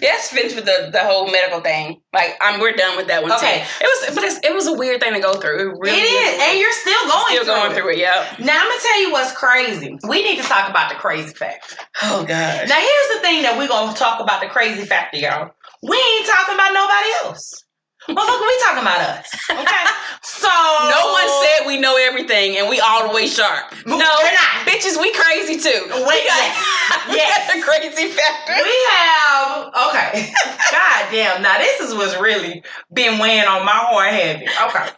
yes, 0.00 0.30
fits 0.30 0.54
with 0.54 0.64
the, 0.64 0.88
the 0.92 1.00
whole 1.00 1.30
medical 1.30 1.60
thing. 1.60 2.00
Like, 2.14 2.36
I'm 2.40 2.60
we're 2.60 2.72
done 2.72 2.96
with 2.96 3.08
that 3.08 3.22
one. 3.22 3.32
Okay. 3.32 3.58
too. 3.58 3.84
It 3.84 3.88
was, 3.88 4.14
but 4.14 4.24
it's, 4.24 4.40
it 4.42 4.54
was 4.54 4.66
a 4.66 4.72
weird 4.72 5.00
thing 5.00 5.12
to 5.14 5.20
go 5.20 5.34
through. 5.34 5.60
It 5.60 5.78
really 5.78 5.98
it 5.98 6.06
is, 6.06 6.40
and 6.40 6.58
you're 6.58 6.72
still 6.72 7.02
going 7.10 7.26
still 7.28 7.44
through 7.44 7.54
going 7.54 7.72
it. 7.72 7.74
through 7.74 7.90
it. 7.92 7.98
Yep. 7.98 8.38
Now 8.40 8.56
I'm 8.56 8.68
gonna 8.68 8.80
tell 8.80 9.00
you 9.02 9.12
what's 9.12 9.32
crazy. 9.32 9.98
We 10.08 10.22
need 10.22 10.40
to 10.40 10.48
talk 10.48 10.70
about 10.70 10.88
the 10.88 10.96
crazy 10.96 11.34
factor. 11.34 11.76
Oh 12.02 12.24
gosh. 12.24 12.68
Now 12.68 12.80
here's 12.80 13.08
the 13.16 13.20
thing 13.20 13.42
that 13.42 13.58
we're 13.58 13.68
gonna 13.68 13.96
talk 13.96 14.20
about 14.20 14.40
the 14.40 14.48
crazy 14.48 14.86
factor, 14.86 15.18
y'all. 15.18 15.50
We 15.82 15.96
ain't 15.96 16.26
talking 16.26 16.54
about 16.54 16.72
nobody 16.72 17.08
else. 17.24 17.64
Motherfucker, 18.08 18.46
we 18.46 18.58
talking 18.64 18.82
about 18.82 19.00
us. 19.00 19.26
Okay? 19.50 19.84
So 20.22 20.48
No 20.48 21.12
one 21.12 21.28
said 21.44 21.66
we 21.66 21.78
know 21.78 21.96
everything 21.96 22.56
and 22.58 22.68
we 22.68 22.78
all 22.78 23.08
the 23.08 23.14
way 23.14 23.26
sharp. 23.26 23.72
No, 23.86 23.96
We're 23.96 24.04
not. 24.04 24.66
bitches, 24.66 25.00
we 25.00 25.12
crazy 25.14 25.56
too. 25.56 25.82
Wait, 25.88 26.04
we 26.04 26.26
got, 26.28 27.08
we 27.08 27.16
got 27.16 27.54
the 27.54 27.62
crazy 27.62 28.08
factor. 28.08 28.52
We 28.52 28.86
have 28.90 29.68
okay. 29.88 30.32
God 30.70 31.10
damn. 31.10 31.42
Now 31.42 31.56
this 31.58 31.80
is 31.80 31.94
what's 31.94 32.18
really 32.20 32.62
been 32.92 33.18
weighing 33.18 33.46
on 33.46 33.64
my 33.64 33.72
heart 33.72 34.10
heavy. 34.12 34.46
Okay. 34.66 34.90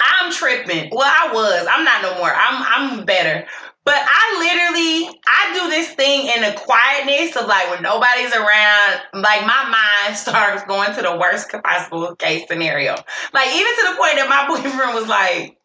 I'm 0.00 0.32
tripping. 0.32 0.90
Well, 0.92 1.10
I 1.10 1.32
was. 1.32 1.66
I'm 1.70 1.84
not 1.84 2.02
no 2.02 2.16
more. 2.18 2.32
I'm 2.34 2.62
I'm 3.00 3.04
better. 3.06 3.46
But 3.84 3.98
I 3.98 4.38
literally 4.38 5.20
I 5.26 5.58
do 5.58 5.70
this 5.70 5.90
thing 5.90 6.28
in 6.28 6.42
the 6.42 6.58
quietness 6.58 7.36
of 7.36 7.46
like 7.48 7.70
when 7.70 7.82
nobody's 7.82 8.34
around, 8.34 9.00
like 9.14 9.44
my 9.46 9.68
mind 10.04 10.16
starts 10.16 10.62
going 10.64 10.94
to 10.94 11.02
the 11.02 11.16
worst 11.16 11.50
possible 11.50 12.14
case 12.16 12.46
scenario. 12.48 12.94
Like 13.32 13.48
even 13.48 13.72
to 13.76 13.90
the 13.90 13.96
point 13.98 14.16
that 14.16 14.28
my 14.28 14.46
boyfriend 14.62 14.94
was 14.94 15.08
like, 15.08 15.58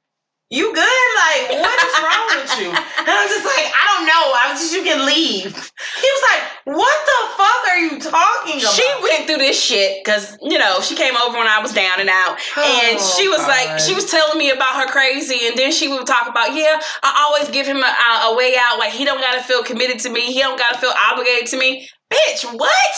you 0.50 0.74
good? 0.74 1.08
Like, 1.18 1.60
what 1.60 1.76
is 1.76 1.93
wrong 2.00 2.26
with 2.39 2.52
you? 2.60 2.70
And 2.72 3.08
I 3.10 3.20
was 3.24 3.32
just 3.36 3.45
like, 3.45 3.68
I 3.68 3.84
don't 3.95 4.06
know. 4.08 4.24
I 4.32 4.52
was 4.52 4.62
just, 4.62 4.74
you 4.74 4.84
can 4.84 5.06
leave. 5.06 5.52
He 5.52 6.08
was 6.08 6.24
like, 6.32 6.43
what 6.76 6.98
the 7.06 7.20
fuck 7.36 7.62
are 7.72 7.80
you 7.80 8.00
talking 8.00 8.60
about? 8.62 8.74
She 8.74 8.88
went 9.04 9.28
through 9.28 9.38
this 9.38 9.60
shit 9.62 10.04
because 10.04 10.38
you 10.41 10.58
know 10.58 10.80
she 10.82 10.95
came 10.95 11.16
over 11.16 11.38
when 11.38 11.48
I 11.48 11.60
was 11.62 11.74
down 11.74 12.00
and 12.00 12.10
out, 12.10 12.38
oh, 12.58 12.82
and 12.84 12.98
Oh, 13.00 13.16
she 13.18 13.28
was 13.28 13.39
like, 13.48 13.80
she 13.80 13.93
was 13.95 14.10
telling 14.10 14.38
me 14.38 14.50
about 14.52 14.76
her 14.76 14.88
crazy, 14.88 15.48
and 15.48 15.58
then 15.58 15.72
she 15.72 15.88
would 15.88 16.06
talk 16.06 16.28
about, 16.28 16.54
yeah, 16.56 16.80
I 17.04 17.26
always 17.28 17.50
give 17.50 17.66
him 17.68 17.78
a, 17.78 17.88
a, 17.88 18.32
a 18.32 18.36
way 18.36 18.56
out. 18.60 18.80
Like 18.80 18.91
he 18.91 19.06
don't 19.06 19.22
gotta 19.22 19.41
feel 19.43 19.64
committed 19.64 20.00
to 20.00 20.10
me, 20.10 20.22
he 20.32 20.39
don't 20.39 20.58
gotta 20.58 20.78
feel 20.78 20.93
obligated 21.12 21.48
to 21.48 21.58
me. 21.58 21.88
Bitch, 22.12 22.43
what? 22.45 22.93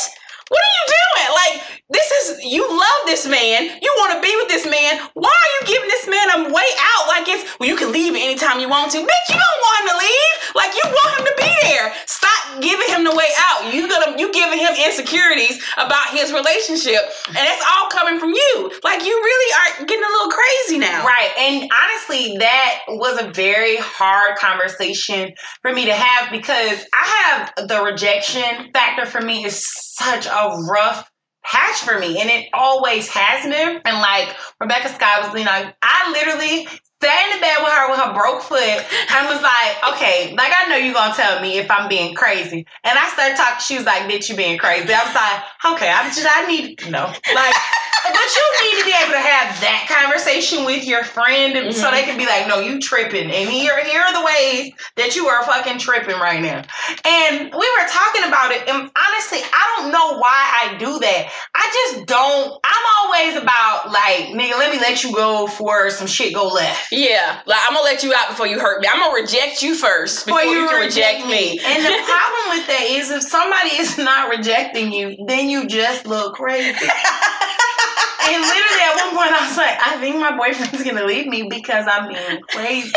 What 0.50 0.62
are 0.62 0.74
you 0.78 0.86
doing? 0.88 1.30
Like 1.36 1.79
this 1.90 2.12
is 2.12 2.46
you 2.46 2.62
love 2.70 3.02
this 3.06 3.26
man, 3.26 3.66
you 3.82 3.92
want 3.98 4.14
to 4.14 4.22
be 4.22 4.34
with 4.38 4.48
this 4.48 4.66
man. 4.66 5.02
Why 5.14 5.34
are 5.34 5.52
you 5.58 5.74
giving 5.74 5.90
this 5.90 6.08
man 6.08 6.28
a 6.30 6.54
way 6.54 6.70
out? 6.78 7.08
Like 7.08 7.28
it's 7.28 7.60
well, 7.60 7.68
you 7.68 7.76
can 7.76 7.92
leave 7.92 8.14
anytime 8.14 8.60
you 8.60 8.70
want 8.70 8.92
to. 8.92 8.98
Bitch, 8.98 9.28
you 9.30 9.40
don't 9.42 9.62
want 9.66 9.76
him 9.82 9.88
to 9.90 9.98
leave. 9.98 10.36
Like 10.54 10.74
you 10.76 10.86
want 10.86 11.20
him 11.20 11.26
to 11.26 11.36
be 11.42 11.50
there. 11.64 11.94
Stop 12.06 12.62
giving 12.62 12.88
him 12.94 13.04
the 13.04 13.16
way 13.16 13.28
out. 13.42 13.74
You 13.74 13.90
gonna 13.90 14.20
you 14.20 14.32
giving 14.32 14.60
him 14.60 14.74
insecurities 14.78 15.58
about 15.78 16.10
his 16.14 16.32
relationship, 16.32 17.02
and 17.28 17.42
it's 17.42 17.66
all 17.66 17.90
coming 17.90 18.20
from 18.20 18.38
you. 18.38 18.72
Like 18.84 19.02
you 19.02 19.16
really 19.18 19.52
are 19.58 19.86
getting 19.86 20.06
a 20.06 20.14
little 20.14 20.32
crazy 20.32 20.78
now. 20.78 21.06
Right. 21.06 21.32
And 21.40 21.72
honestly, 21.74 22.38
that 22.38 22.82
was 22.88 23.20
a 23.20 23.32
very 23.34 23.78
hard 23.78 24.38
conversation 24.38 25.34
for 25.64 25.74
me 25.74 25.86
to 25.86 25.94
have 25.94 26.32
because 26.32 26.86
I 26.94 27.50
have 27.58 27.68
the 27.68 27.82
rejection 27.82 28.70
factor 28.74 29.08
for 29.08 29.22
me 29.22 29.46
is 29.46 29.66
such 29.98 30.28
a 30.28 30.56
rough 30.70 31.10
patch 31.44 31.78
for 31.78 32.00
me. 32.00 32.20
And 32.22 32.30
it 32.30 32.50
always 32.54 33.10
has 33.10 33.44
been. 33.44 33.82
And 33.84 33.98
like 34.02 34.36
Rebecca 34.60 34.90
Scott 34.90 35.24
was, 35.24 35.40
you 35.40 35.46
know, 35.46 35.72
I 35.82 36.12
literally 36.12 36.68
sat 37.02 37.32
in 37.32 37.38
the 37.38 37.42
bed 37.42 37.58
with 37.64 37.72
her 37.72 37.90
with 37.90 38.00
her 38.00 38.14
broke 38.14 38.42
foot 38.42 38.60
and 38.60 39.28
was 39.28 39.42
like, 39.42 39.96
okay, 39.96 40.36
like 40.36 40.52
I 40.56 40.68
know 40.70 40.76
you're 40.76 40.94
gonna 40.94 41.14
tell 41.14 41.42
me 41.42 41.58
if 41.58 41.72
I'm 41.72 41.88
being 41.88 42.14
crazy. 42.14 42.66
And 42.84 43.00
I 43.00 43.08
started 43.10 43.38
talking, 43.38 43.62
she 43.62 43.76
was 43.78 43.86
like, 43.86 44.04
bitch, 44.04 44.30
you 44.30 44.36
being 44.36 44.58
crazy. 44.58 44.92
I 44.94 45.04
was 45.04 45.16
like, 45.16 45.76
okay, 45.76 45.90
I 45.90 46.04
just 46.08 46.28
I 46.30 46.48
need 46.48 46.78
to 46.80 46.92
know. 46.92 47.06
Like 47.06 47.56
but 48.04 48.36
you 48.36 48.46
need 48.64 48.80
to 48.80 48.86
be 48.86 48.96
able 48.96 49.14
to 49.14 49.20
have 49.20 49.60
that 49.62 49.88
conversation 49.88 50.66
with 50.66 50.86
your 50.86 51.04
friend 51.04 51.58
and 51.58 51.74
so 51.74 51.92
they 51.92 52.02
mm-hmm. 52.02 52.10
can 52.10 52.18
be 52.18 52.26
like, 52.26 52.48
no, 52.48 52.60
you 52.60 52.80
tripping. 52.80 53.32
And 53.32 53.50
here, 53.50 53.84
here 53.84 54.02
are 54.02 54.14
the 54.14 54.26
ways 54.26 54.74
that 54.96 55.16
you 55.16 55.28
are 55.28 55.44
fucking 55.44 55.80
tripping 55.80 56.16
right 56.16 56.42
now. 56.42 56.64
And 57.06 57.52
we 57.52 57.68
were 57.78 57.88
talking 57.88 58.24
about 58.24 58.52
it. 58.52 58.68
And 58.68 58.90
honestly, 58.96 59.40
I 59.44 59.76
don't 59.78 59.92
know 59.92 60.18
why 60.18 60.40
I 60.64 60.78
do 60.78 61.00
that. 61.00 61.32
I 61.54 61.66
just 61.74 62.08
don't. 62.08 62.60
I'm 62.64 62.86
always 63.00 63.42
about 63.42 63.92
like, 63.92 64.36
nigga, 64.36 64.58
let 64.58 64.72
me 64.72 64.80
let 64.80 65.04
you 65.04 65.14
go 65.14 65.48
for 65.48 65.90
some 65.90 66.08
shit 66.08 66.34
go 66.34 66.48
left. 66.48 66.89
Yeah, 66.92 67.42
like 67.46 67.60
I'm 67.68 67.74
gonna 67.74 67.84
let 67.84 68.02
you 68.04 68.14
out 68.16 68.30
before 68.30 68.48
you 68.48 68.60
hurt 68.60 68.82
me. 68.82 68.88
I'm 68.92 69.00
gonna 69.00 69.14
reject 69.14 69.62
you 69.62 69.76
first 69.76 70.26
before 70.26 70.42
you, 70.42 70.68
can 70.68 70.82
reject 70.82 71.28
me. 71.28 71.60
And 71.64 71.86
the 71.86 71.90
problem 71.90 72.58
with 72.58 72.68
that 72.68 72.88
is 72.90 73.12
if 73.12 73.24
somebody 73.24 73.76
is 73.78 73.98
not 73.98 74.30
rejecting 74.30 74.92
you, 74.92 75.16
then 75.28 75.50
you 75.50 75.68
just 75.68 76.08
look 76.08 76.36
crazy. 76.36 76.68
and 78.26 78.42
literally 78.42 78.82
at 78.82 78.96
one 78.96 79.16
point 79.16 79.32
I 79.32 79.48
was 79.48 79.58
like, 79.58 79.78
I 79.80 79.98
think 80.00 80.18
my 80.18 80.36
boyfriend's 80.36 80.84
gonna 80.84 81.06
leave 81.06 81.28
me 81.28 81.48
because 81.48 81.86
I'm 81.88 82.08
being 82.08 82.42
crazy. 82.50 82.92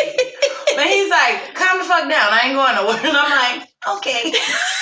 but 0.75 0.87
he's 0.87 1.11
like, 1.11 1.55
calm 1.55 1.79
the 1.79 1.85
fuck 1.85 2.09
down. 2.09 2.33
I 2.33 2.41
ain't 2.47 2.57
going 2.57 2.75
nowhere. 2.75 2.97
And 2.97 3.17
I'm 3.17 3.61
like, 3.61 3.69
okay. 3.99 4.33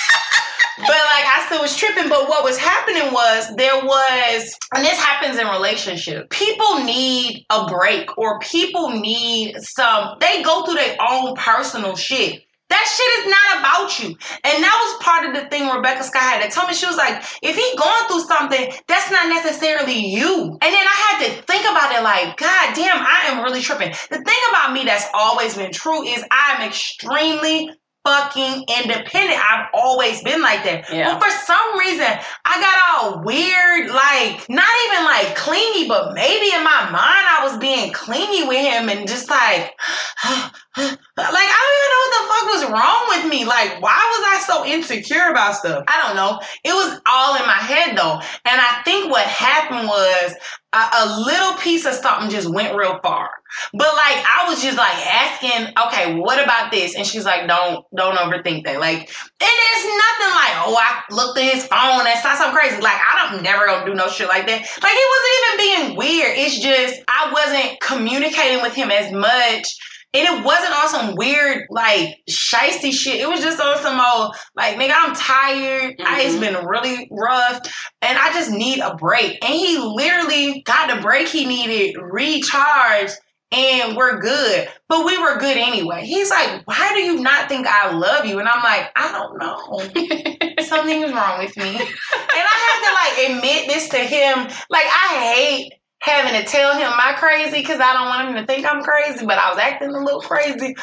but 0.81 0.89
like 0.89 1.27
I 1.27 1.45
still 1.47 1.61
was 1.61 1.77
tripping. 1.77 2.09
But 2.09 2.29
what 2.29 2.45
was 2.45 2.59
happening 2.59 3.13
was 3.13 3.55
there 3.57 3.85
was, 3.85 4.57
and 4.75 4.85
this 4.85 4.99
happens 4.99 5.39
in 5.39 5.47
relationships. 5.47 6.27
People 6.31 6.85
need 6.85 7.47
a 7.51 7.67
break, 7.67 8.17
or 8.19 8.39
people 8.41 8.91
need 8.91 9.57
some. 9.61 10.17
They 10.21 10.43
go 10.43 10.65
through 10.65 10.75
their 10.75 10.97
own 11.01 11.35
personal 11.37 11.97
shit. 11.97 12.43
That 12.71 12.87
shit 12.87 13.19
is 13.19 13.31
not 13.31 13.59
about 13.59 13.99
you. 13.99 14.17
And 14.45 14.63
that 14.63 14.77
was 14.79 15.05
part 15.05 15.27
of 15.27 15.35
the 15.35 15.51
thing 15.51 15.69
Rebecca 15.69 16.05
Scott 16.05 16.23
had 16.23 16.43
to 16.45 16.55
tell 16.55 16.69
me. 16.69 16.75
She 16.75 16.87
was 16.87 16.97
like, 16.97 17.21
if 17.43 17.57
he 17.57 17.77
going 17.77 18.07
through 18.07 18.21
something, 18.21 18.73
that's 18.87 19.11
not 19.11 19.29
necessarily 19.29 19.99
you. 19.99 20.57
And 20.63 20.73
then 20.73 20.87
I 20.87 20.97
had 21.11 21.27
to 21.27 21.43
think 21.43 21.63
about 21.63 21.93
it 21.93 22.05
like, 22.05 22.37
God 22.37 22.75
damn, 22.77 23.05
I 23.05 23.25
am 23.27 23.43
really 23.43 23.61
tripping. 23.61 23.93
The 24.11 24.23
thing 24.23 24.41
about 24.51 24.73
me 24.73 24.85
that's 24.85 25.09
always 25.13 25.57
been 25.57 25.73
true 25.73 26.05
is 26.05 26.25
I'm 26.31 26.63
extremely 26.69 27.71
fucking 28.05 28.65
independent. 28.81 29.39
I've 29.39 29.69
always 29.75 30.23
been 30.23 30.41
like 30.43 30.65
that. 30.65 30.87
Yeah. 30.93 31.13
But 31.13 31.23
for 31.23 31.31
some 31.45 31.79
reason, 31.79 32.07
I 32.45 32.61
got 32.61 32.77
all 32.89 33.25
weird, 33.25 33.91
like, 33.91 34.49
not 34.49 34.75
even 34.87 35.05
like 35.05 35.37
clingy, 35.37 35.87
but 35.87 36.15
maybe 36.15 36.55
in 36.55 36.65
my 36.65 36.89
mind 36.91 37.25
I 37.29 37.41
was 37.45 37.59
being 37.59 37.93
clingy 37.93 38.49
with 38.49 38.59
him 38.59 38.89
and 38.89 39.07
just 39.07 39.29
like, 39.29 39.77
like, 40.25 41.51
I 41.51 41.61
don't 41.61 41.77
even 41.77 41.91
know 41.93 42.03
what 42.05 42.15
the 42.17 42.29
fuck 42.29 42.45
was 42.49 42.65
wrong 42.73 43.03
with 43.09 43.31
me. 43.31 43.45
Like, 43.45 43.83
why 43.83 43.97
was 43.97 44.25
I 44.27 44.45
so 44.47 44.65
insecure 44.65 45.29
about 45.31 45.57
stuff? 45.57 45.85
I 45.87 46.07
don't 46.07 46.17
know. 46.17 46.41
It 46.65 46.73
was 46.73 47.01
all 47.07 47.37
in 47.37 47.47
my 47.47 47.61
head 47.61 47.97
though. 47.97 48.21
And 48.45 48.61
I 48.61 48.81
think 48.85 49.11
what 49.11 49.27
happened 49.27 49.89
was 49.89 50.35
a, 50.73 50.79
a 50.79 51.21
little 51.21 51.55
piece 51.55 51.85
of 51.85 51.95
something 51.95 52.31
just 52.31 52.49
went 52.49 52.77
real 52.77 52.99
far. 53.03 53.31
But 53.73 53.89
like 53.97 54.23
I 54.25 54.47
was 54.49 54.63
just 54.63 54.79
like 54.79 54.95
asking, 54.95 55.75
okay, 55.87 56.15
what 56.15 56.43
about 56.43 56.71
this? 56.71 56.95
And 56.95 57.05
she's 57.05 57.25
like, 57.25 57.49
don't 57.49 57.85
don't 57.95 58.17
overthink 58.17 58.65
that. 58.65 58.79
Like, 58.79 59.01
and 59.01 59.09
it's 59.41 59.85
nothing 59.85 60.35
like, 60.35 60.55
oh, 60.67 60.77
I 60.79 61.03
looked 61.11 61.39
at 61.39 61.55
his 61.55 61.67
phone 61.67 62.07
and 62.07 62.19
saw 62.21 62.37
something 62.37 62.55
crazy. 62.55 62.81
Like, 62.81 63.01
I 63.01 63.33
don't 63.33 63.43
never 63.43 63.67
gonna 63.67 63.87
do 63.87 63.95
no 63.95 64.09
shit 64.09 64.29
like 64.29 64.47
that. 64.47 64.61
Like, 64.61 64.95
it 64.95 65.09
wasn't 65.13 65.37
even 65.37 65.59
being 65.59 65.97
weird. 65.99 66.39
It's 66.39 66.61
just 66.61 67.03
I 67.09 67.33
wasn't 67.33 67.81
communicating 67.81 68.63
with 68.63 68.75
him 68.75 68.91
as 68.91 69.11
much. 69.13 69.67
And 70.13 70.27
it 70.27 70.45
wasn't 70.45 70.75
on 70.75 70.89
some 70.89 71.15
weird, 71.15 71.67
like, 71.71 72.19
shisty 72.29 72.93
shit. 72.93 73.21
It 73.21 73.29
was 73.29 73.41
just 73.41 73.61
on 73.61 73.79
some 73.79 74.01
old, 74.01 74.35
like, 74.57 74.77
nigga, 74.77 74.93
I'm 74.97 75.15
tired. 75.15 75.97
I, 76.05 76.23
it's 76.23 76.35
mm-hmm. 76.35 76.41
been 76.41 76.67
really 76.67 77.09
rough. 77.13 77.61
And 78.03 78.19
I 78.19 78.33
just 78.33 78.51
need 78.51 78.81
a 78.81 78.97
break. 78.97 79.39
And 79.45 79.55
he 79.55 79.79
literally 79.79 80.63
got 80.63 80.95
the 80.95 81.01
break 81.01 81.29
he 81.29 81.47
needed, 81.47 81.97
recharged, 82.01 83.15
and 83.53 83.97
we're 83.97 84.21
good. 84.21 84.69
But 84.89 85.05
we 85.05 85.19
were 85.19 85.39
good 85.39 85.57
anyway. 85.57 86.05
He's 86.05 86.31
like, 86.31 86.63
why 86.67 86.93
do 86.93 87.01
you 87.01 87.21
not 87.21 87.49
think 87.49 87.67
I 87.67 87.93
love 87.93 88.25
you? 88.27 88.39
And 88.39 88.49
I'm 88.49 88.63
like, 88.63 88.91
I 88.97 89.13
don't 89.13 89.39
know. 89.39 89.79
Something 90.65 91.03
is 91.03 91.13
wrong 91.13 91.39
with 91.39 91.57
me. 91.57 91.69
And 91.69 92.47
I 92.47 92.57
had 92.67 92.81
to 92.87 92.93
like 92.95 93.31
admit 93.31 93.69
this 93.69 93.89
to 93.91 93.99
him. 93.99 94.39
Like, 94.71 94.87
I 94.87 95.35
hate 95.35 95.73
having 96.01 96.41
to 96.41 96.47
tell 96.47 96.73
him 96.75 96.91
my 96.91 97.15
crazy 97.17 97.61
because 97.61 97.81
I 97.81 97.93
don't 97.93 98.09
want 98.09 98.29
him 98.29 98.35
to 98.37 98.47
think 98.47 98.67
I'm 98.67 98.83
crazy, 98.83 99.25
but 99.27 99.39
I 99.39 99.51
was 99.51 99.59
acting 99.59 99.91
a 99.91 100.03
little 100.03 100.21
crazy. 100.21 100.75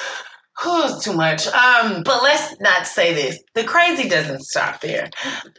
Oh, 0.65 0.91
it's 0.91 1.03
too 1.03 1.13
much. 1.13 1.45
Um, 1.47 2.01
but 2.01 2.23
let's 2.23 2.59
not 2.59 2.87
say 2.87 3.13
this. 3.13 3.39
The 3.53 3.63
crazy 3.63 4.09
doesn't 4.09 4.41
stop 4.41 4.81
there. 4.81 5.07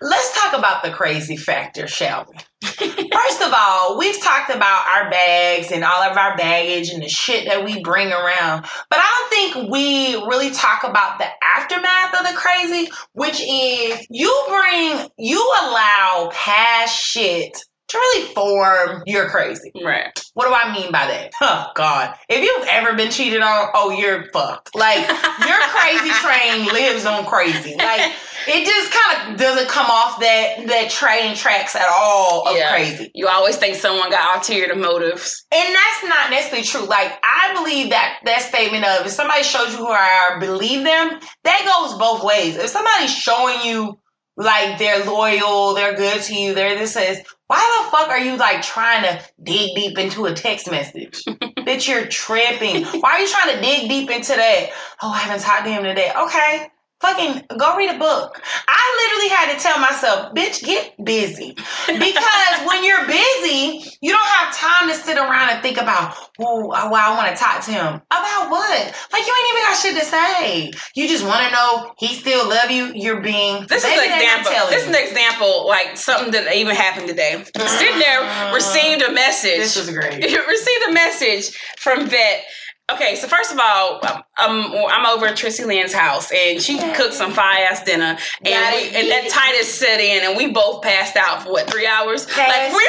Let's 0.00 0.42
talk 0.42 0.59
about 0.59 0.82
the 0.82 0.90
crazy 0.90 1.36
factor, 1.36 1.86
shall 1.86 2.26
we? 2.28 2.36
First 2.62 3.42
of 3.42 3.52
all, 3.56 3.96
we've 3.96 4.20
talked 4.20 4.50
about 4.50 4.86
our 4.88 5.09
bags 5.09 5.70
and 5.70 5.84
all 5.84 6.02
of 6.02 6.16
our 6.16 6.36
baggage 6.36 6.90
and 6.90 7.00
the 7.00 7.09
shit 7.09 7.46
that 7.46 7.64
we 7.64 7.80
bring 7.82 8.09
around. 8.09 8.62
But 8.90 8.98
I 8.98 9.28
don't 9.30 9.54
think 9.54 9.70
we 9.70 10.16
really 10.26 10.50
talk 10.50 10.82
about 10.82 11.18
the 11.18 11.28
aftermath 11.56 12.18
of 12.18 12.26
the 12.26 12.36
crazy, 12.36 12.90
which 13.12 13.40
is 13.40 14.04
you 14.11 14.44
bring, 14.48 15.09
you 15.16 15.40
allow 15.62 16.30
past 16.32 17.00
shit 17.00 17.56
to 17.89 17.99
really 17.99 18.34
form 18.34 19.03
your 19.07 19.28
crazy. 19.28 19.72
Right. 19.82 20.11
What 20.34 20.47
do 20.49 20.55
I 20.55 20.72
mean 20.72 20.93
by 20.93 21.07
that? 21.07 21.32
Oh 21.41 21.70
God. 21.74 22.14
If 22.28 22.43
you've 22.45 22.66
ever 22.68 22.95
been 22.95 23.11
cheated 23.11 23.41
on, 23.41 23.68
oh 23.74 23.91
you're 23.91 24.30
fucked. 24.30 24.74
Like 24.74 24.99
your 24.99 25.59
crazy 25.70 26.11
train 26.22 26.66
lives 26.66 27.07
on 27.07 27.24
crazy. 27.24 27.74
Like 27.76 28.12
it 28.47 28.64
just 28.66 28.93
kind 28.93 29.32
of 29.32 29.39
doesn't 29.39 29.68
come 29.68 29.86
off 29.86 30.20
that 30.20 30.66
that 30.66 30.91
train 30.91 31.34
tracks 31.34 31.74
at 31.76 31.89
all 31.95 32.49
of 32.49 32.57
Yeah. 32.57 32.70
crazy. 32.70 33.11
You 33.14 33.26
always 33.28 33.57
think 33.57 33.74
someone 33.76 34.11
got 34.11 34.36
ulterior 34.36 34.74
motives. 34.76 35.47
And 35.51 35.74
that's 35.74 36.05
not 36.05 36.30
necessarily 36.30 36.64
true. 36.66 36.84
Like 36.86 37.12
I 37.22 37.55
believe 37.55 37.91
that 37.91 38.18
that 38.24 38.43
statement 38.43 38.84
of 38.84 39.07
if 39.07 39.12
somebody 39.12 39.43
shows 39.43 39.72
you 39.72 39.78
who 39.78 39.89
I 39.89 40.30
are, 40.32 40.41
believe 40.41 40.84
them, 40.84 41.20
that 41.45 41.86
goes 41.89 41.99
both 41.99 42.22
ways. 42.22 42.57
If 42.57 42.68
somebody's 42.68 43.14
showing 43.14 43.62
you 43.64 43.99
like 44.36 44.78
they're 44.78 45.05
loyal, 45.05 45.74
they're 45.74 45.97
good 45.97 46.22
to 46.22 46.34
you, 46.34 46.55
they're 46.55 46.78
this 46.78 46.93
says, 46.93 47.22
why 47.49 47.82
the 47.82 47.90
fuck 47.90 48.09
are 48.11 48.18
you 48.18 48.36
like 48.36 48.62
trying 48.62 49.03
to 49.05 49.24
dig 49.42 49.74
deep 49.74 49.99
into 49.99 50.26
a 50.26 50.34
text 50.34 50.70
message? 50.70 51.24
Bitch, 51.26 51.88
you're 51.88 52.07
tripping. 52.07 52.84
Why 52.84 53.12
are 53.12 53.20
you 53.20 53.28
trying 53.28 53.57
to 53.57 53.61
dig 53.61 53.88
deep 53.88 54.11
into 54.11 54.36
that? 54.36 54.70
Oh, 55.03 55.11
I 55.11 55.18
haven't 55.18 55.42
talked 55.42 55.64
to 55.64 55.70
him 55.70 55.82
today. 55.82 56.12
Okay. 56.14 56.68
Fucking 57.01 57.46
go 57.57 57.76
read 57.76 57.94
a 57.94 57.99
book. 57.99 58.42
I 58.66 58.82
literally 58.99 59.28
had 59.28 59.55
to 59.55 59.62
tell 59.62 59.78
myself, 59.78 60.34
bitch, 60.34 60.64
get 60.64 60.92
busy. 61.05 61.55
Because 61.86 62.59
when 62.66 62.82
you're 62.82 63.07
busy, 63.07 63.88
you 64.01 64.11
don't 64.11 64.26
have 64.26 64.55
time 64.57 64.88
to 64.88 64.94
sit 64.94 65.16
around 65.16 65.51
and 65.51 65.62
think 65.62 65.78
about, 65.78 66.16
oh, 66.40 66.66
well, 66.66 66.94
I 66.94 67.14
want 67.16 67.36
to 67.36 67.40
talk 67.40 67.64
to 67.66 67.70
him. 67.70 68.03
About 68.11 68.51
what? 68.51 68.94
Like, 69.12 69.26
you 69.26 69.32
ain't 69.32 69.49
even 69.53 69.62
got 69.62 69.76
shit 69.76 69.96
to 69.96 70.05
say. 70.05 70.72
You 70.96 71.07
just 71.07 71.24
want 71.24 71.46
to 71.46 71.53
know 71.53 71.92
he 71.99 72.09
still 72.09 72.49
love 72.49 72.72
you. 72.72 72.92
You're 72.92 73.20
being. 73.20 73.66
This 73.68 73.84
is 73.84 73.90
an 73.92 74.05
example. 74.05 74.53
This 74.68 74.82
is 74.82 74.88
an 74.88 75.01
example, 75.01 75.68
like 75.68 75.96
something 75.96 76.32
that 76.32 76.53
even 76.57 76.74
happened 76.74 77.07
today. 77.07 77.44
Sitting 77.44 77.99
there, 78.01 78.53
received 78.53 79.03
a 79.03 79.11
uh, 79.11 79.12
message. 79.12 79.59
This 79.59 79.76
was 79.76 79.90
great. 79.90 80.20
received 80.49 80.88
a 80.88 80.92
message 80.92 81.57
from 81.78 82.09
Vet. 82.09 82.44
Okay, 82.91 83.16
so 83.16 83.28
first 83.28 83.53
of 83.53 83.59
all, 83.61 84.01
um, 84.41 84.72
I'm 84.89 85.05
over 85.05 85.26
at 85.26 85.36
Trissy 85.36 85.66
Lynn's 85.66 85.93
house, 85.93 86.32
and 86.32 86.61
she 86.61 86.78
cooked 86.95 87.12
some 87.12 87.32
fire 87.32 87.66
ass 87.70 87.84
dinner, 87.84 88.16
and 88.47 88.74
we, 88.74 88.97
and 88.97 89.11
that 89.11 89.28
Titus 89.28 89.72
set 89.72 90.01
in, 90.01 90.24
and 90.24 90.34
we 90.39 90.51
both 90.51 90.82
passed 90.82 91.14
out 91.14 91.43
for 91.43 91.53
what 91.53 91.70
three 91.70 91.86
hours? 91.86 92.26
like 92.39 92.72
we 92.72 92.89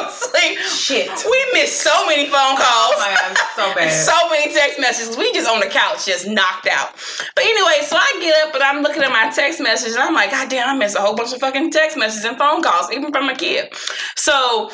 asleep. 0.00 0.58
Shit. 0.58 1.10
We 1.28 1.46
missed 1.52 1.82
so 1.82 2.06
many 2.06 2.24
phone 2.24 2.56
calls. 2.56 2.94
Oh 2.96 2.98
my 2.98 3.14
God, 3.14 3.36
so 3.56 3.74
bad. 3.74 3.90
So 4.10 4.30
many 4.30 4.52
text 4.54 4.80
messages. 4.80 5.16
We 5.16 5.32
just 5.32 5.48
on 5.48 5.60
the 5.60 5.66
couch, 5.66 6.06
just 6.06 6.26
knocked 6.26 6.66
out. 6.66 6.94
But 7.34 7.44
anyway, 7.44 7.84
so 7.84 7.96
I 7.96 8.18
get 8.20 8.48
up 8.48 8.54
and 8.54 8.62
I'm 8.62 8.82
looking 8.82 9.02
at 9.02 9.10
my 9.10 9.30
text 9.30 9.60
messages 9.60 9.94
and 9.94 10.02
I'm 10.02 10.14
like, 10.14 10.30
God 10.30 10.48
damn, 10.48 10.68
I 10.68 10.78
missed 10.78 10.96
a 10.96 11.00
whole 11.00 11.14
bunch 11.14 11.32
of 11.32 11.40
fucking 11.40 11.70
text 11.70 11.98
messages 11.98 12.24
and 12.24 12.38
phone 12.38 12.62
calls, 12.62 12.90
even 12.92 13.12
from 13.12 13.26
my 13.26 13.34
kid. 13.34 13.68
So 14.16 14.70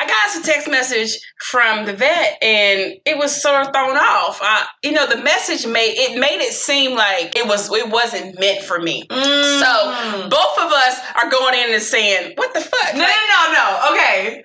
I 0.00 0.06
got 0.06 0.42
a 0.42 0.46
text 0.46 0.70
message 0.70 1.18
from 1.44 1.84
the 1.84 1.92
vet 1.92 2.38
and 2.42 2.94
it 3.04 3.18
was 3.18 3.42
sort 3.42 3.66
of 3.66 3.72
thrown 3.74 3.98
off. 3.98 4.40
Uh, 4.42 4.64
you 4.82 4.92
know, 4.92 5.06
the 5.06 5.22
message 5.22 5.66
made 5.66 5.92
it 5.94 6.18
made 6.18 6.40
it 6.40 6.54
seem 6.54 6.96
like 6.96 7.36
it 7.36 7.46
was 7.46 7.70
it 7.70 7.90
wasn't 7.90 8.40
meant 8.40 8.64
for 8.64 8.80
me. 8.80 9.06
Mm. 9.08 9.60
So 9.60 10.28
both 10.30 10.58
of 10.58 10.72
us 10.72 10.98
are 11.16 11.30
going 11.30 11.54
in 11.54 11.74
and 11.74 11.82
saying, 11.82 12.32
"What 12.36 12.54
the 12.54 12.62
fuck?" 12.62 12.94
No, 12.94 13.00
Like, 13.00 13.14
no, 13.28 13.52
no, 13.52 13.52
no. 13.52 13.92
Okay. 13.92 14.44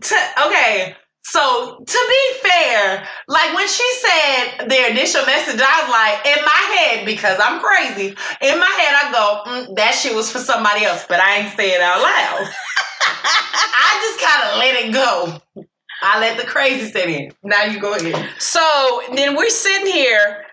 To- 0.00 0.46
okay. 0.46 0.96
So 1.22 1.84
to 1.86 2.06
be 2.08 2.48
fair, 2.48 3.06
like 3.28 3.54
when 3.54 3.68
she 3.68 3.92
said 4.02 4.68
their 4.68 4.90
initial 4.90 5.24
message, 5.24 5.60
I 5.62 5.82
was 5.82 5.90
like, 5.90 6.36
in 6.36 6.44
my 6.44 6.76
head, 6.78 7.06
because 7.06 7.38
I'm 7.40 7.60
crazy, 7.60 8.08
in 8.42 8.58
my 8.58 8.66
head 8.66 8.94
I 8.94 9.12
go, 9.12 9.50
mm, 9.50 9.76
that 9.76 9.94
shit 9.94 10.14
was 10.14 10.30
for 10.30 10.38
somebody 10.38 10.84
else, 10.84 11.06
but 11.08 11.20
I 11.20 11.36
ain't 11.38 11.56
say 11.56 11.70
it 11.70 11.80
out 11.80 12.02
loud. 12.02 12.50
I 13.02 14.00
just 14.02 14.20
kind 14.24 14.50
of 14.50 14.58
let 14.58 14.84
it 14.84 14.92
go. 14.92 15.64
I 16.02 16.20
let 16.20 16.38
the 16.38 16.46
crazy 16.46 16.90
set 16.90 17.08
in. 17.08 17.32
Now 17.42 17.64
you 17.64 17.80
go 17.80 17.94
ahead. 17.94 18.28
So 18.38 19.02
then 19.14 19.36
we're 19.36 19.48
sitting 19.48 19.86
here. 19.92 20.44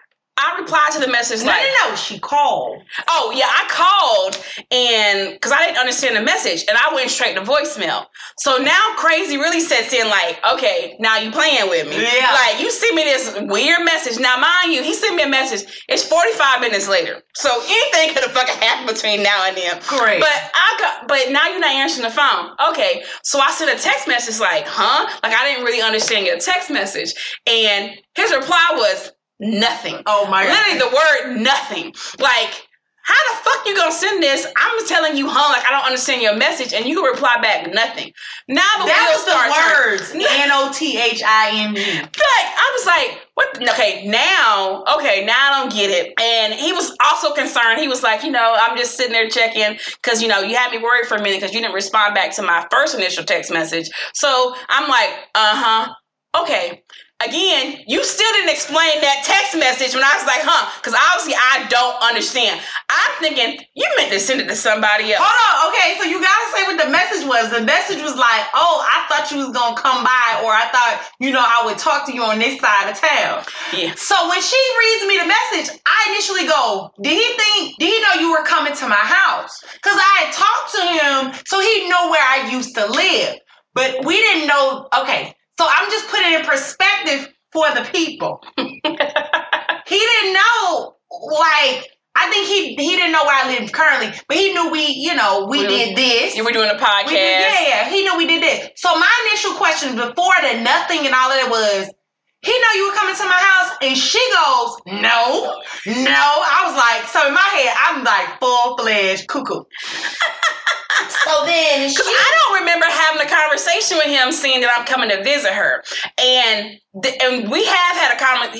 I 0.41 0.59
replied 0.59 0.91
to 0.93 0.99
the 0.99 1.07
message 1.07 1.41
No, 1.41 1.47
like, 1.47 1.61
no, 1.61 1.89
no. 1.89 1.95
She 1.95 2.19
called. 2.19 2.81
Oh 3.07 3.33
yeah, 3.35 3.45
I 3.47 3.67
called 3.69 4.43
and 4.71 5.33
because 5.33 5.51
I 5.51 5.65
didn't 5.65 5.77
understand 5.77 6.15
the 6.15 6.21
message, 6.21 6.65
and 6.67 6.77
I 6.77 6.93
went 6.93 7.09
straight 7.09 7.35
to 7.35 7.41
voicemail. 7.41 8.05
So 8.39 8.57
now 8.57 8.79
crazy 8.97 9.37
really 9.37 9.59
sets 9.59 9.93
in. 9.93 10.09
Like, 10.09 10.39
okay, 10.53 10.95
now 10.99 11.17
you 11.17 11.31
playing 11.31 11.69
with 11.69 11.87
me. 11.87 12.01
Yeah. 12.01 12.31
Like 12.33 12.59
you 12.59 12.71
sent 12.71 12.95
me 12.95 13.03
this 13.03 13.37
weird 13.41 13.85
message. 13.85 14.19
Now, 14.19 14.37
mind 14.37 14.73
you, 14.73 14.83
he 14.83 14.93
sent 14.93 15.15
me 15.15 15.23
a 15.23 15.29
message. 15.29 15.83
It's 15.87 16.03
forty 16.03 16.31
five 16.33 16.61
minutes 16.61 16.87
later, 16.87 17.21
so 17.35 17.49
anything 17.67 18.13
could 18.13 18.23
have 18.23 18.31
fucking 18.31 18.55
happened 18.55 18.87
between 18.87 19.23
now 19.23 19.45
and 19.47 19.55
then. 19.55 19.79
Great. 19.87 20.19
But 20.19 20.51
I 20.53 20.75
got, 20.79 21.07
but 21.07 21.31
now 21.31 21.47
you're 21.47 21.59
not 21.59 21.71
answering 21.71 22.07
the 22.07 22.13
phone. 22.13 22.51
Okay, 22.71 23.03
so 23.23 23.39
I 23.39 23.51
sent 23.51 23.77
a 23.77 23.81
text 23.81 24.07
message 24.07 24.39
like, 24.39 24.65
huh? 24.65 25.07
Like 25.23 25.33
I 25.33 25.49
didn't 25.49 25.65
really 25.65 25.81
understand 25.81 26.25
your 26.25 26.37
text 26.39 26.69
message, 26.69 27.13
and 27.47 27.91
his 28.15 28.33
reply 28.33 28.67
was 28.73 29.11
nothing. 29.41 30.01
oh 30.05 30.27
my 30.29 30.45
God. 30.45 30.51
Literally 30.51 30.79
the 30.79 30.95
word 30.95 31.41
nothing. 31.41 31.93
Like 32.19 32.67
how 33.03 33.15
the 33.33 33.43
fuck 33.43 33.65
you 33.65 33.75
gonna 33.75 33.91
send 33.91 34.21
this? 34.21 34.45
I'm 34.55 34.85
telling 34.85 35.17
you, 35.17 35.27
huh? 35.27 35.51
Like 35.51 35.65
I 35.67 35.71
don't 35.71 35.85
understand 35.85 36.21
your 36.21 36.35
message, 36.35 36.71
and 36.71 36.85
you 36.85 37.01
can 37.01 37.11
reply 37.11 37.39
back 37.41 37.73
nothing. 37.73 38.13
Now 38.47 38.61
the 38.77 38.85
that 38.85 39.09
was 39.11 39.25
the 39.25 40.13
words. 40.13 40.25
N 40.41 40.49
O 40.53 40.71
T 40.71 40.97
H 40.99 41.21
I 41.25 41.49
N 41.65 41.75
G. 41.75 41.81
Like 41.81 42.11
I 42.15 42.77
was 42.77 42.85
like, 42.85 43.27
what? 43.33 43.69
Okay, 43.73 44.07
now, 44.07 44.83
okay, 44.97 45.25
now 45.25 45.35
I 45.35 45.59
don't 45.59 45.73
get 45.73 45.89
it. 45.89 46.13
And 46.21 46.53
he 46.53 46.73
was 46.73 46.95
also 47.03 47.33
concerned. 47.33 47.79
He 47.79 47.87
was 47.87 48.03
like, 48.03 48.23
you 48.23 48.31
know, 48.31 48.55
I'm 48.59 48.77
just 48.77 48.95
sitting 48.95 49.13
there 49.13 49.29
checking 49.29 49.79
because 50.01 50.21
you 50.21 50.27
know 50.27 50.39
you 50.41 50.55
had 50.55 50.71
me 50.71 50.77
worried 50.77 51.07
for 51.07 51.15
a 51.15 51.21
minute 51.21 51.41
because 51.41 51.55
you 51.55 51.61
didn't 51.61 51.73
respond 51.73 52.13
back 52.13 52.35
to 52.35 52.43
my 52.43 52.67
first 52.69 52.95
initial 52.95 53.23
text 53.23 53.51
message. 53.51 53.89
So 54.13 54.55
I'm 54.69 54.87
like, 54.87 55.09
uh 55.33 55.55
huh, 55.55 56.41
okay. 56.43 56.83
Again, 57.21 57.85
you 57.85 58.03
still 58.03 58.31
didn't 58.33 58.49
explain 58.49 58.97
that 59.05 59.21
text 59.21 59.53
message 59.53 59.93
when 59.93 60.01
I 60.01 60.13
was 60.17 60.25
like, 60.25 60.41
huh? 60.41 60.65
Because 60.81 60.97
obviously 60.97 61.37
I 61.37 61.69
don't 61.69 61.97
understand. 62.01 62.57
I'm 62.89 63.13
thinking 63.21 63.61
you 63.77 63.85
meant 63.93 64.09
to 64.09 64.19
send 64.19 64.41
it 64.41 64.49
to 64.49 64.57
somebody 64.57 65.13
else. 65.13 65.21
Hold 65.21 65.37
on, 65.37 65.53
okay, 65.69 66.01
so 66.01 66.09
you 66.09 66.17
gotta 66.17 66.47
say 66.49 66.65
what 66.65 66.81
the 66.81 66.89
message 66.89 67.21
was. 67.29 67.53
The 67.53 67.61
message 67.61 68.01
was 68.01 68.17
like, 68.17 68.49
oh, 68.57 68.81
I 68.81 69.05
thought 69.05 69.29
you 69.29 69.37
was 69.37 69.53
gonna 69.53 69.77
come 69.77 70.01
by, 70.01 70.41
or 70.41 70.49
I 70.49 70.65
thought, 70.73 71.05
you 71.21 71.29
know, 71.29 71.43
I 71.45 71.61
would 71.69 71.77
talk 71.77 72.09
to 72.09 72.13
you 72.13 72.25
on 72.25 72.41
this 72.41 72.57
side 72.57 72.89
of 72.89 72.97
town. 72.97 73.45
Yeah. 73.69 73.93
So 73.93 74.17
when 74.25 74.41
she 74.41 74.57
reads 74.57 75.03
me 75.05 75.21
the 75.21 75.29
message, 75.29 75.77
I 75.85 75.99
initially 76.17 76.49
go, 76.49 76.89
did 77.05 77.13
he 77.13 77.27
think, 77.37 77.77
did 77.77 77.89
he 77.93 77.97
know 78.01 78.17
you 78.17 78.33
were 78.33 78.45
coming 78.49 78.73
to 78.73 78.85
my 78.89 79.05
house? 79.05 79.61
Because 79.77 79.97
I 80.01 80.25
had 80.25 80.29
talked 80.33 80.69
to 80.73 80.83
him, 80.89 81.17
so 81.45 81.61
he 81.61 81.85
know 81.85 82.09
where 82.09 82.25
I 82.25 82.49
used 82.49 82.73
to 82.75 82.89
live. 82.89 83.37
But 83.73 84.03
we 84.03 84.17
didn't 84.17 84.47
know, 84.47 84.89
okay, 85.01 85.35
so 85.61 85.67
I'm 85.69 85.91
just 85.91 86.09
putting 86.09 86.33
in 86.33 86.41
perspective 86.43 87.29
for 87.51 87.69
the 87.75 87.81
people. 87.93 88.41
he 88.57 88.63
didn't 88.81 90.33
know, 90.33 90.95
like, 91.11 91.85
I 92.15 92.29
think 92.31 92.47
he 92.47 92.73
he 92.75 92.95
didn't 92.97 93.11
know 93.11 93.23
where 93.23 93.45
I 93.45 93.55
live 93.59 93.71
currently, 93.71 94.11
but 94.27 94.37
he 94.37 94.53
knew 94.53 94.71
we, 94.71 94.87
you 94.87 95.13
know, 95.13 95.45
we 95.47 95.59
We- 95.59 95.67
did 95.67 95.95
this. 95.95 96.35
You 96.35 96.43
were 96.43 96.51
doing 96.51 96.71
a 96.71 96.79
podcast. 96.79 97.09
Did, 97.09 97.15
yeah, 97.15 97.67
yeah. 97.67 97.89
He 97.89 98.01
knew 98.03 98.17
we 98.17 98.25
did 98.25 98.41
this. 98.41 98.69
So 98.75 98.89
my 98.97 99.27
initial 99.29 99.53
question 99.53 99.95
before 99.95 100.33
the 100.41 100.61
nothing 100.61 101.05
and 101.05 101.13
all 101.13 101.29
of 101.29 101.37
that 101.37 101.47
was, 101.51 101.93
he 102.41 102.51
know 102.51 102.71
you 102.73 102.89
were 102.89 102.95
coming 102.95 103.15
to 103.15 103.23
my 103.25 103.37
house, 103.37 103.77
and 103.83 103.95
she 103.95 104.17
goes, 104.33 104.81
no, 104.87 105.61
no. 105.85 106.25
I 106.41 106.65
was 106.65 106.75
like, 106.75 107.07
so 107.13 107.27
in 107.27 107.35
my 107.35 107.39
head, 107.53 107.75
I'm 107.77 108.03
like 108.03 108.39
full 108.39 108.77
fledged 108.79 109.27
cuckoo. 109.27 109.61
so 111.09 111.45
then 111.45 111.89
she, 111.89 112.01
I 112.01 112.31
don't 112.35 112.59
remember 112.59 112.85
having 112.85 113.25
a 113.25 113.29
conversation 113.29 113.97
with 113.97 114.07
him 114.07 114.31
saying 114.31 114.61
that 114.61 114.73
I'm 114.77 114.85
coming 114.85 115.09
to 115.09 115.23
visit 115.23 115.53
her. 115.53 115.83
And 116.19 116.79
and 116.93 117.49
we 117.49 117.63
have 117.63 117.95
had 117.95 118.15
a 118.15 118.19
comment. 118.19 118.51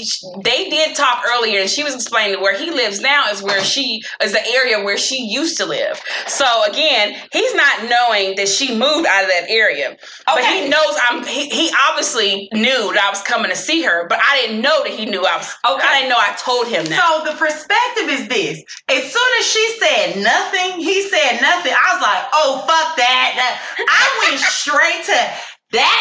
They 0.46 0.70
did 0.70 0.96
talk 0.96 1.24
earlier, 1.28 1.60
and 1.60 1.70
she 1.70 1.84
was 1.84 1.94
explaining 1.94 2.40
where 2.42 2.58
he 2.58 2.72
lives 2.72 3.02
now 3.02 3.30
is 3.30 3.44
where 3.44 3.62
she 3.62 4.02
is 4.24 4.32
the 4.32 4.46
area 4.54 4.82
where 4.84 4.98
she 4.98 5.26
used 5.26 5.58
to 5.58 5.66
live. 5.66 6.02
So 6.28 6.46
again, 6.70 7.16
he's 7.34 7.54
not 7.56 7.90
knowing 7.90 8.38
that 8.38 8.48
she 8.48 8.72
moved 8.72 9.06
out 9.06 9.24
of 9.24 9.30
that 9.30 9.46
area, 9.50 9.98
but 10.26 10.46
he 10.46 10.70
knows 10.70 10.96
I'm. 11.10 11.26
He, 11.26 11.50
he 11.50 11.72
obviously 11.90 12.48
knew 12.54 12.94
that 12.94 13.04
I 13.04 13.10
was 13.10 13.22
coming 13.24 13.52
to 13.52 13.58
see 13.58 13.84
her, 13.84 14.08
but 14.08 14.20
I 14.24 14.38
didn't 14.38 14.62
know 14.62 14.84
that 14.84 14.94
he 14.94 15.06
knew 15.06 15.26
I 15.26 15.36
was. 15.36 15.54
Okay. 15.70 15.86
I 15.86 16.00
didn't 16.00 16.10
know 16.10 16.18
I 16.18 16.34
told 16.40 16.68
him 16.68 16.86
that. 16.86 17.04
So 17.04 17.32
the 17.32 17.38
perspective 17.38 18.08
is 18.08 18.28
this: 18.30 18.64
as 18.88 19.12
soon 19.12 19.32
as 19.40 19.46
she 19.46 19.76
said 19.80 20.24
nothing, 20.24 20.80
he 20.80 21.04
said 21.04 21.42
nothing. 21.42 21.74
I 21.74 21.94
was 21.94 22.02
like, 22.02 22.24
"Oh 22.32 22.64
fuck 22.66 22.96
that!" 22.96 23.34
That- 23.36 23.60
I 23.90 24.30
went 24.30 24.40
straight 24.40 25.04
to 25.06 25.52
that 25.72 26.01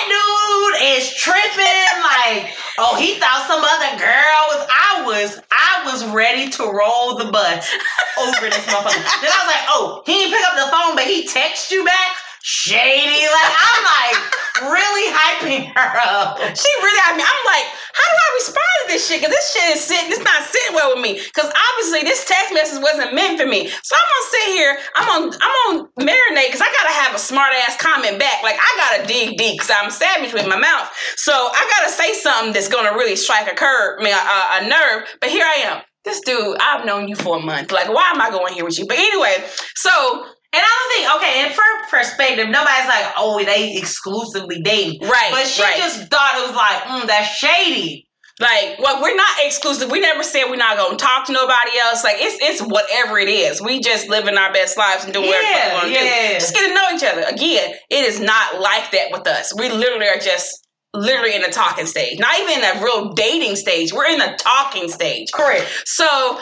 oh, 2.80 2.96
he 2.96 3.20
thought 3.20 3.44
some 3.46 3.62
other 3.62 3.92
girl 4.00 4.40
was. 4.50 4.66
I 4.72 5.04
was, 5.04 5.42
I 5.52 5.84
was 5.84 6.04
ready 6.14 6.50
to 6.50 6.64
roll 6.64 7.16
the 7.16 7.30
bus 7.30 7.68
over 8.18 8.48
this 8.48 8.64
motherfucker. 8.66 9.20
then 9.20 9.30
I 9.30 9.38
was 9.44 9.50
like, 9.52 9.66
"Oh, 9.68 10.02
he 10.06 10.12
didn't 10.12 10.32
pick 10.32 10.46
up 10.48 10.56
the 10.56 10.70
phone, 10.72 10.96
but 10.96 11.04
he 11.04 11.26
texted 11.28 11.72
you 11.72 11.84
back." 11.84 12.16
Shady, 12.42 13.26
like 13.28 13.52
I'm 13.52 13.82
like 13.84 14.40
really 14.72 15.06
hyping 15.12 15.68
her 15.76 15.90
up. 16.08 16.40
She 16.40 16.70
really, 16.80 17.00
I 17.04 17.12
mean, 17.12 17.24
I'm 17.24 17.44
like, 17.44 17.68
how 17.92 18.06
do 18.08 18.16
I 18.16 18.28
respond 18.40 18.76
to 18.80 18.86
this 18.88 19.08
shit? 19.08 19.20
Because 19.20 19.34
this 19.34 19.52
shit 19.52 19.76
is 19.76 19.84
sitting, 19.84 20.08
it's 20.08 20.24
not 20.24 20.42
sitting 20.48 20.74
well 20.74 20.96
with 20.96 21.04
me. 21.04 21.20
Because 21.20 21.52
obviously 21.52 22.00
this 22.00 22.24
text 22.24 22.54
message 22.54 22.80
wasn't 22.82 23.14
meant 23.14 23.38
for 23.38 23.46
me. 23.46 23.68
So 23.68 23.92
I'm 23.92 24.08
gonna 24.08 24.30
sit 24.32 24.46
here, 24.56 24.72
I'm 24.96 25.08
on, 25.12 25.22
I'm 25.36 25.54
on 25.68 25.74
marinate 26.00 26.48
because 26.48 26.64
I 26.64 26.72
gotta 26.72 26.96
have 27.04 27.14
a 27.14 27.20
smart 27.20 27.52
ass 27.68 27.76
comment 27.76 28.18
back. 28.18 28.42
Like 28.42 28.56
I 28.56 28.70
gotta 28.76 29.06
dig 29.06 29.36
deep 29.36 29.60
because 29.60 29.70
I'm 29.70 29.90
savage 29.90 30.32
with 30.32 30.48
my 30.48 30.56
mouth. 30.58 30.88
So 31.16 31.32
I 31.32 31.60
gotta 31.76 31.92
say 31.92 32.14
something 32.14 32.52
that's 32.52 32.68
gonna 32.68 32.96
really 32.96 33.16
strike 33.16 33.52
a 33.52 33.54
curve, 33.54 34.00
I 34.00 34.02
mean, 34.02 34.16
a, 34.16 34.64
a 34.64 34.68
nerve. 34.68 35.08
But 35.20 35.28
here 35.28 35.44
I 35.44 35.76
am. 35.76 35.82
This 36.04 36.20
dude, 36.20 36.56
I've 36.60 36.86
known 36.86 37.08
you 37.08 37.16
for 37.16 37.36
a 37.36 37.40
month. 37.40 37.70
Like, 37.70 37.92
why 37.92 38.10
am 38.10 38.22
I 38.22 38.30
going 38.30 38.54
here 38.54 38.64
with 38.64 38.78
you? 38.78 38.86
But 38.86 38.98
anyway, 38.98 39.44
so 39.74 40.24
And 40.52 40.62
I 40.64 40.66
don't 40.66 40.92
think, 40.92 41.16
okay, 41.16 41.44
and 41.46 41.54
for 41.54 41.96
perspective, 41.96 42.48
nobody's 42.48 42.86
like, 42.88 43.12
oh, 43.16 43.42
they 43.44 43.76
exclusively 43.76 44.60
dating. 44.62 45.00
right, 45.08 45.28
But 45.30 45.46
she 45.46 45.62
right. 45.62 45.76
just 45.76 46.08
thought 46.10 46.34
it 46.38 46.46
was 46.48 46.56
like, 46.56 46.82
mm, 47.02 47.06
that's 47.06 47.28
shady. 47.36 48.08
Like, 48.40 48.78
well, 48.78 49.02
we're 49.02 49.14
not 49.14 49.28
exclusive. 49.44 49.90
We 49.90 50.00
never 50.00 50.22
said 50.22 50.44
we're 50.48 50.56
not 50.56 50.78
gonna 50.78 50.96
talk 50.96 51.26
to 51.26 51.32
nobody 51.32 51.78
else. 51.78 52.02
Like, 52.02 52.16
it's 52.20 52.38
it's 52.42 52.62
whatever 52.62 53.18
it 53.18 53.28
is. 53.28 53.60
We 53.60 53.80
just 53.80 54.08
living 54.08 54.38
our 54.38 54.50
best 54.52 54.78
lives 54.78 55.04
and 55.04 55.12
doing 55.12 55.26
whatever 55.26 55.46
Yeah, 55.46 55.68
we 55.68 55.74
want 55.74 55.86
to 55.86 55.92
yeah. 55.92 56.28
do. 56.28 56.34
Just 56.34 56.54
get 56.54 56.66
to 56.66 56.74
know 56.74 56.88
each 56.96 57.04
other. 57.04 57.22
Again, 57.28 57.74
it 57.90 58.04
is 58.06 58.18
not 58.18 58.58
like 58.58 58.90
that 58.92 59.08
with 59.12 59.26
us. 59.28 59.54
We 59.56 59.68
literally 59.68 60.08
are 60.08 60.18
just 60.18 60.66
literally 60.94 61.34
in 61.36 61.42
the 61.42 61.50
talking 61.50 61.84
stage. 61.86 62.18
Not 62.18 62.36
even 62.40 62.58
in 62.64 62.78
a 62.78 62.82
real 62.82 63.12
dating 63.12 63.56
stage. 63.56 63.92
We're 63.92 64.06
in 64.08 64.18
the 64.18 64.34
talking 64.38 64.88
stage. 64.88 65.30
Correct. 65.32 65.66
So 65.84 66.40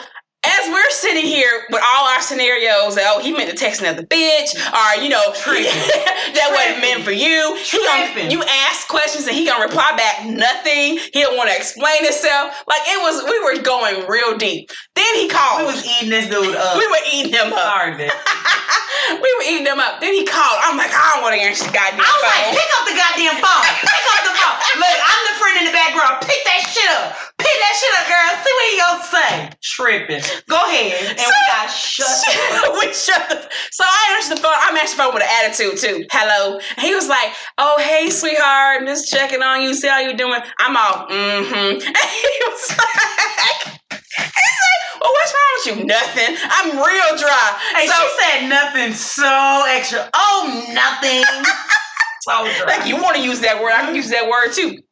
as 0.48 0.68
we're 0.72 0.90
sitting 0.90 1.24
here 1.24 1.66
with 1.70 1.82
all 1.84 2.08
our 2.08 2.20
scenarios, 2.20 2.96
that, 2.96 3.04
oh, 3.12 3.20
he 3.20 3.32
meant 3.32 3.50
to 3.50 3.56
text 3.56 3.80
another 3.80 4.02
bitch, 4.02 4.56
or 4.56 5.02
you 5.02 5.08
know, 5.08 5.20
that 5.36 6.48
wasn't 6.50 6.80
meant 6.80 7.04
for 7.04 7.12
you. 7.12 7.56
He 7.60 7.78
gonna, 7.84 8.30
you 8.30 8.42
ask 8.68 8.88
questions 8.88 9.26
and 9.26 9.36
he 9.36 9.44
gonna 9.46 9.64
reply 9.64 9.92
back 9.96 10.24
nothing. 10.24 10.98
He 11.12 11.20
don't 11.20 11.36
want 11.36 11.50
to 11.50 11.56
explain 11.56 12.04
himself. 12.04 12.54
Like 12.66 12.82
it 12.88 12.98
was, 13.02 13.24
we 13.28 13.36
were 13.44 13.60
going 13.62 14.06
real 14.08 14.36
deep. 14.36 14.70
Then 14.94 15.14
he 15.14 15.28
called. 15.28 15.60
We 15.60 15.66
was 15.66 15.84
eating 15.84 16.10
this 16.10 16.26
dude 16.28 16.56
up. 16.56 16.76
We 16.78 16.86
were 16.86 17.04
eating 17.12 17.32
him 17.32 17.52
up. 17.52 17.60
Sorry, 17.60 17.94
we 19.22 19.28
were 19.38 19.46
eating 19.46 19.66
him 19.66 19.80
up. 19.80 20.00
Then 20.00 20.14
he 20.14 20.24
called. 20.24 20.58
I'm 20.64 20.76
like, 20.76 20.90
I 20.92 21.12
don't 21.14 21.22
want 21.22 21.34
to 21.36 21.42
answer 21.42 21.64
the 21.68 21.74
goddamn 21.74 22.00
I 22.00 22.08
was 22.08 22.24
phone. 22.24 22.32
like, 22.32 22.46
pick 22.56 22.70
up 22.76 22.84
the 22.88 22.96
goddamn 22.96 23.36
phone. 23.40 23.66
Pick 23.84 24.04
up 24.12 24.20
the 24.24 24.34
phone. 24.36 24.56
Look, 24.82 24.98
I'm 24.98 25.22
the 25.28 25.36
friend 25.38 25.56
in 25.60 25.64
the 25.68 25.76
background. 25.76 26.14
Pick 26.24 26.40
that 26.44 26.60
shit 26.68 26.90
up. 26.98 27.16
Pick 27.38 27.56
that 27.56 27.74
shit 27.78 27.92
up, 27.98 28.04
girl. 28.10 28.28
See 28.42 28.52
what 28.54 28.66
he 28.68 28.74
gonna 28.78 29.06
say. 29.08 29.32
Tripping. 29.62 30.24
Go 30.46 30.56
ahead. 30.56 31.10
And 31.10 31.18
we 31.18 31.40
got 31.48 31.66
shut 31.70 32.06
we 32.78 32.92
shut 32.92 33.28
the, 33.28 33.48
so 33.70 33.84
I 33.84 34.16
answered 34.16 34.38
the 34.38 34.42
phone. 34.42 34.52
I'm 34.54 34.76
answering 34.76 34.98
the 34.98 35.02
phone 35.04 35.14
with 35.14 35.22
an 35.22 35.30
attitude 35.42 35.78
too. 35.78 36.06
Hello. 36.12 36.58
And 36.76 36.86
he 36.86 36.94
was 36.94 37.08
like, 37.08 37.32
"Oh, 37.58 37.78
hey, 37.80 38.10
sweetheart, 38.10 38.86
just 38.86 39.10
checking 39.10 39.42
on 39.42 39.62
you, 39.62 39.74
see 39.74 39.88
how 39.88 39.98
you're 39.98 40.14
doing." 40.16 40.40
I'm 40.58 40.76
all, 40.76 41.06
mm-hmm. 41.08 41.80
And 41.88 42.08
he 42.10 42.34
was 42.46 42.68
like, 42.70 43.78
he's 43.90 44.58
like, 44.64 45.00
"Well, 45.00 45.12
what's 45.12 45.34
wrong 45.34 45.52
with 45.56 45.66
you? 45.66 45.84
Nothing. 45.84 46.36
I'm 46.48 46.76
real 46.76 47.16
dry." 47.18 47.58
Hey, 47.74 47.86
so, 47.86 47.94
she 47.94 48.08
said 48.22 48.48
nothing 48.48 48.92
so 48.92 49.64
extra. 49.68 50.08
Oh, 50.14 50.66
nothing. 50.72 51.24
so 52.22 52.44
dry. 52.44 52.76
like, 52.78 52.88
you 52.88 52.96
want 52.96 53.16
to 53.16 53.22
use 53.22 53.40
that 53.40 53.60
word? 53.62 53.72
I 53.72 53.84
can 53.84 53.94
use 53.94 54.10
that 54.10 54.28
word 54.28 54.52
too. 54.52 54.82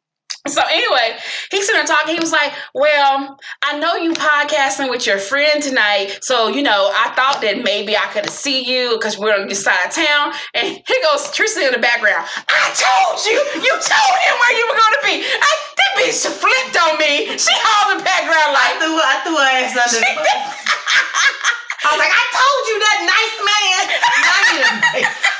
So 0.47 0.63
anyway, 0.63 1.19
he's 1.51 1.67
sitting 1.67 1.79
there 1.79 1.87
talking. 1.87 2.15
He 2.15 2.19
was 2.19 2.31
like, 2.31 2.53
"Well, 2.73 3.37
I 3.61 3.79
know 3.79 3.95
you 3.95 4.13
podcasting 4.13 4.89
with 4.89 5.05
your 5.05 5.19
friend 5.19 5.61
tonight, 5.61 6.19
so 6.21 6.47
you 6.47 6.63
know 6.63 6.91
I 6.95 7.11
thought 7.15 7.41
that 7.43 7.63
maybe 7.63 7.97
I 7.97 8.07
could 8.15 8.29
see 8.29 8.63
you 8.63 8.95
because 8.95 9.17
we're 9.17 9.35
on 9.35 9.47
this 9.47 9.63
side 9.63 9.85
of 9.85 9.91
town." 9.91 10.33
And 10.55 10.67
here 10.87 11.01
goes 11.03 11.31
Tristan 11.31 11.67
in 11.67 11.73
the 11.75 11.83
background. 11.83 12.25
I 12.47 12.71
told 12.71 13.19
you, 13.27 13.37
you 13.59 13.73
told 13.75 14.15
him 14.23 14.35
where 14.39 14.53
you 14.55 14.65
were 14.71 14.79
going 14.79 14.95
to 14.95 15.03
be. 15.03 15.15
I, 15.27 15.51
that 15.75 15.91
bitch 15.99 16.23
flipped 16.23 16.75
on 16.79 16.95
me. 16.95 17.35
She 17.35 17.51
hauled 17.51 17.99
the 17.99 18.03
background 18.03 18.55
I 18.55 18.71
like. 18.71 18.75
threw, 18.79 18.95
I 18.95 19.15
threw 19.27 19.35
her 19.35 19.51
ass 19.51 19.75
under 19.75 19.99
the. 19.99 20.11
I 21.87 21.95
was 21.95 21.99
like, 22.03 22.11
I 22.11 22.25
told 22.35 22.61
you 22.67 22.77
that 22.83 22.99
nice 23.07 23.37
man. 23.47 23.81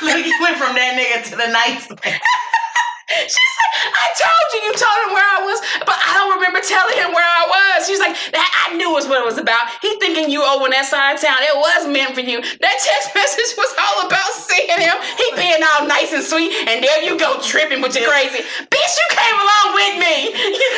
Look, 0.04 0.24
you 0.24 0.36
went 0.40 0.56
from 0.56 0.72
that 0.76 0.96
nigga 0.96 1.28
to 1.28 1.36
the 1.36 1.48
nice 1.52 1.88
man. 1.88 2.20
She's 3.08 3.54
like, 3.56 3.74
I 3.88 4.06
told 4.20 4.44
you, 4.52 4.60
you 4.68 4.72
told 4.76 4.98
him 5.08 5.12
where 5.16 5.24
I 5.24 5.40
was, 5.40 5.58
but 5.88 5.96
I 5.96 6.12
don't 6.20 6.36
remember 6.36 6.60
telling 6.60 6.96
him 7.00 7.16
where 7.16 7.24
I 7.24 7.44
was. 7.48 7.88
She's 7.88 8.00
like, 8.00 8.12
that 8.36 8.48
I 8.68 8.76
knew 8.76 8.92
was 8.92 9.08
what 9.08 9.24
it 9.24 9.24
was 9.24 9.40
about. 9.40 9.64
He 9.80 9.96
thinking 9.96 10.28
you 10.28 10.44
over 10.44 10.68
on 10.68 10.76
that 10.76 10.84
side 10.84 11.16
of 11.16 11.20
town. 11.24 11.40
It 11.40 11.56
was 11.56 11.88
meant 11.88 12.12
for 12.12 12.20
you. 12.20 12.44
That 12.44 12.76
text 12.84 13.08
message 13.16 13.56
was 13.56 13.72
all 13.80 14.04
about 14.04 14.28
seeing 14.36 14.76
him. 14.76 14.96
He 15.16 15.26
being 15.40 15.62
all 15.64 15.88
nice 15.88 16.12
and 16.12 16.20
sweet, 16.20 16.52
and 16.68 16.84
there 16.84 17.00
you 17.00 17.16
go 17.16 17.40
tripping 17.40 17.80
with 17.80 17.96
your 17.96 18.12
crazy. 18.12 18.44
Bitch, 18.68 18.92
you 19.00 19.06
came 19.16 19.36
along 19.40 19.66
with 19.72 19.94
me. 20.04 20.16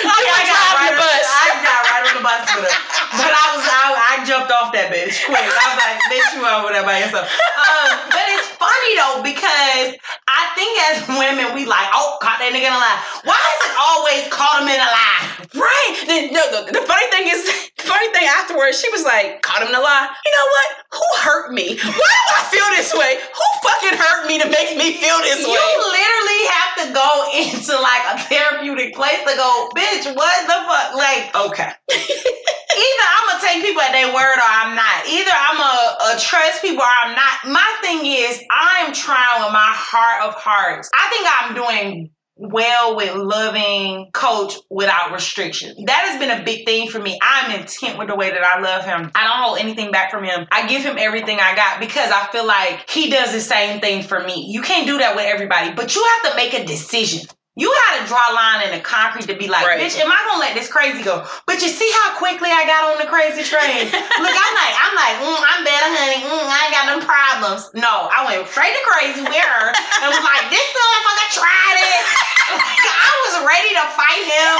Oh, 0.06 0.18
yeah, 0.22 0.38
were 0.38 0.46
driving 0.46 0.86
the 0.86 0.94
on, 0.94 1.02
bus. 1.02 1.24
I 1.26 1.46
got 1.66 1.80
right 1.90 2.04
on 2.06 2.14
the 2.14 2.24
bus 2.24 2.42
with 2.54 2.70
her. 2.70 2.74
But 3.18 3.32
I 3.34 3.46
was, 3.58 3.64
I, 3.66 3.82
I 3.90 4.12
jumped 4.22 4.54
off 4.54 4.70
that 4.70 4.94
bitch 4.94 5.18
quick. 5.26 5.42
I 5.42 5.66
was 5.66 5.78
like, 5.82 5.98
bitch, 6.14 6.28
you 6.38 6.46
over 6.46 6.70
there 6.70 6.86
by 6.86 7.02
yourself. 7.02 7.26
Um, 7.26 7.90
but 8.06 8.22
it's 8.38 8.54
funny 8.54 8.92
though 8.94 9.18
because 9.26 9.98
I 10.30 10.42
think 10.54 10.72
as 10.94 10.96
women, 11.10 11.58
we 11.58 11.66
like, 11.66 11.90
oh, 11.90 12.19
caught 12.20 12.38
that 12.38 12.52
nigga 12.52 12.68
in 12.68 12.76
a 12.76 12.78
lie. 12.78 13.00
Why 13.24 13.40
is 13.40 13.60
it 13.64 13.74
always 13.80 14.22
caught 14.28 14.60
him 14.60 14.68
in 14.68 14.76
a 14.76 14.90
lie? 14.92 15.40
Right. 15.56 15.92
Then 16.06 16.22
no, 16.36 16.44
the, 16.52 16.70
the 16.70 16.84
funny 16.84 17.08
thing 17.10 17.26
is, 17.26 17.40
the 17.80 17.82
funny 17.90 18.12
thing 18.12 18.28
afterwards, 18.28 18.78
she 18.78 18.92
was 18.92 19.02
like, 19.02 19.42
caught 19.42 19.64
him 19.64 19.72
in 19.72 19.74
a 19.74 19.82
lie. 19.82 20.06
You 20.06 20.32
know 20.36 20.46
what? 20.52 20.68
Who 21.00 21.06
hurt 21.24 21.50
me? 21.50 21.80
Why 21.80 22.14
do 22.22 22.32
I 22.36 22.44
feel 22.52 22.68
this 22.76 22.92
way? 22.92 23.18
Who 23.18 23.46
fucking 23.64 23.96
hurt 23.98 24.28
me 24.28 24.38
to 24.38 24.48
make 24.52 24.76
me 24.76 25.00
feel 25.00 25.18
this 25.24 25.42
You 25.42 25.50
way? 25.50 25.58
You 25.58 25.76
literally 25.80 26.42
have 26.54 26.72
to 26.84 26.86
go 26.94 27.08
into 27.40 27.74
like 27.80 28.04
a 28.12 28.16
therapeutic 28.28 28.94
place 28.94 29.24
to 29.24 29.34
go, 29.34 29.72
bitch, 29.74 30.06
what 30.14 30.36
the 30.46 30.58
fuck? 30.68 30.88
Like, 30.94 31.24
okay. 31.50 31.72
Either 32.70 33.06
I'm 33.10 33.26
gonna 33.26 33.42
take 33.42 33.62
people 33.64 33.82
at 33.82 33.92
their 33.92 34.14
word 34.14 34.38
or 34.38 34.46
I'm 34.46 34.76
not. 34.76 35.02
Either 35.08 35.32
I'm 35.34 35.58
a, 35.58 36.14
a 36.14 36.20
trust 36.20 36.62
people 36.62 36.82
or 36.82 36.94
I'm 37.02 37.16
not. 37.16 37.50
My 37.50 37.66
thing 37.82 38.06
is, 38.06 38.40
I'm 38.50 38.92
trying 38.94 39.42
with 39.42 39.52
my 39.52 39.72
heart 39.74 40.28
of 40.28 40.34
hearts. 40.34 40.88
I 40.94 41.08
think 41.10 41.26
I'm 41.26 41.54
doing 41.54 42.09
well 42.40 42.96
with 42.96 43.14
loving 43.14 44.10
coach 44.12 44.54
without 44.70 45.12
restriction. 45.12 45.84
That 45.84 46.08
has 46.08 46.18
been 46.18 46.30
a 46.30 46.44
big 46.44 46.64
thing 46.64 46.88
for 46.88 46.98
me. 46.98 47.18
I'm 47.22 47.60
intent 47.60 47.98
with 47.98 48.08
the 48.08 48.16
way 48.16 48.30
that 48.30 48.42
I 48.42 48.60
love 48.60 48.84
him. 48.84 49.10
I 49.14 49.24
don't 49.24 49.42
hold 49.42 49.58
anything 49.58 49.90
back 49.90 50.10
from 50.10 50.24
him. 50.24 50.46
I 50.50 50.66
give 50.66 50.82
him 50.82 50.96
everything 50.98 51.38
I 51.40 51.54
got 51.54 51.80
because 51.80 52.10
I 52.10 52.28
feel 52.32 52.46
like 52.46 52.88
he 52.88 53.10
does 53.10 53.32
the 53.32 53.40
same 53.40 53.80
thing 53.80 54.02
for 54.02 54.18
me. 54.18 54.46
You 54.48 54.62
can't 54.62 54.86
do 54.86 54.98
that 54.98 55.14
with 55.14 55.26
everybody, 55.26 55.72
but 55.72 55.94
you 55.94 56.04
have 56.04 56.32
to 56.32 56.36
make 56.36 56.54
a 56.54 56.64
decision. 56.64 57.28
You 57.60 57.68
gotta 57.68 58.08
draw 58.08 58.24
a 58.24 58.32
line 58.32 58.64
in 58.64 58.70
the 58.72 58.80
concrete 58.80 59.28
to 59.28 59.36
be 59.36 59.44
like, 59.44 59.68
Right. 59.68 59.76
bitch, 59.84 60.00
am 60.00 60.08
I 60.08 60.16
gonna 60.24 60.40
let 60.40 60.56
this 60.56 60.64
crazy 60.72 61.04
go? 61.04 61.28
But 61.44 61.60
you 61.60 61.68
see 61.68 61.92
how 62.00 62.16
quickly 62.16 62.48
I 62.48 62.64
got 62.64 62.88
on 62.88 62.96
the 62.96 63.04
crazy 63.04 63.44
train. 63.44 63.84
Look, 64.24 64.36
I'm 64.40 64.54
like, 64.56 64.74
I'm 64.80 64.94
like, 64.96 65.14
mm, 65.20 65.40
I'm 65.44 65.60
better, 65.60 65.88
honey. 65.92 66.24
Mm, 66.24 66.48
I 66.48 66.58
ain't 66.64 66.72
got 66.72 66.86
no 66.88 66.98
problems. 67.04 67.68
No, 67.76 68.08
I 68.08 68.24
went 68.24 68.48
straight 68.48 68.72
to 68.72 68.82
crazy 68.88 69.20
with 69.20 69.36
her 69.36 69.62
and 69.76 70.08
was 70.08 70.24
like, 70.24 70.48
this 70.48 70.64
motherfucker 70.72 71.28
tried 71.36 71.76
it. 71.84 72.00
I 72.88 73.12
was 73.28 73.34
ready 73.44 73.72
to 73.76 73.84
fight 73.92 74.24
him. 74.24 74.52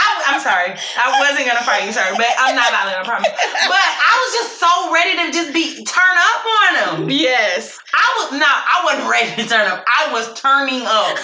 I, 0.00 0.32
I'm 0.32 0.40
sorry, 0.40 0.72
I 0.96 1.20
wasn't 1.20 1.44
gonna 1.46 1.60
fight 1.60 1.84
you, 1.84 1.92
sorry, 1.92 2.16
but 2.16 2.32
I'm 2.40 2.56
not 2.56 2.72
violent, 2.72 2.96
I 2.96 3.04
promise. 3.04 3.28
But 3.28 3.84
I 3.84 4.12
was 4.16 4.30
just 4.40 4.52
so 4.58 4.72
ready 4.92 5.14
to 5.20 5.26
just 5.36 5.52
be 5.52 5.84
turn 5.84 6.16
up 6.16 6.42
on 6.48 6.70
him. 6.80 7.10
yes. 7.12 7.78
I 7.92 8.08
was 8.18 8.40
not. 8.40 8.48
I 8.48 8.76
wasn't 8.84 9.10
ready 9.10 9.42
to 9.42 9.48
turn 9.48 9.68
up. 9.68 9.84
I 9.84 10.12
was 10.12 10.32
turning 10.40 10.82
up 10.86 11.18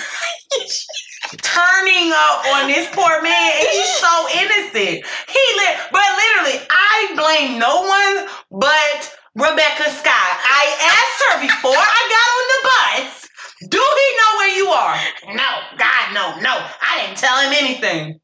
turning 1.43 2.13
up 2.15 2.39
on 2.55 2.69
this 2.69 2.89
poor 2.95 3.23
man. 3.23 3.53
And 3.59 3.69
he's 3.69 3.93
so 3.99 4.15
innocent. 4.31 5.05
He 5.29 5.45
lit, 5.59 5.77
but 5.91 6.07
literally, 6.17 6.67
I 6.71 7.13
blame 7.17 7.59
no 7.59 7.83
one 7.83 8.29
but 8.51 9.01
Rebecca 9.35 9.91
Scott. 9.91 10.33
I 10.45 10.65
asked 10.81 11.21
her 11.29 11.41
before 11.43 11.77
I 11.77 12.01
got 12.15 12.29
on 12.37 12.47
the 12.53 12.61
bus, 12.69 13.29
do 13.71 13.79
he 13.79 14.17
know 14.17 14.33
where 14.39 14.57
you 14.57 14.67
are? 14.69 14.97
No, 15.35 15.51
God, 15.79 16.15
no, 16.15 16.41
no. 16.41 16.67
I 16.81 17.03
didn't 17.03 17.19
tell 17.19 17.41
him 17.41 17.53
anything. 17.53 18.21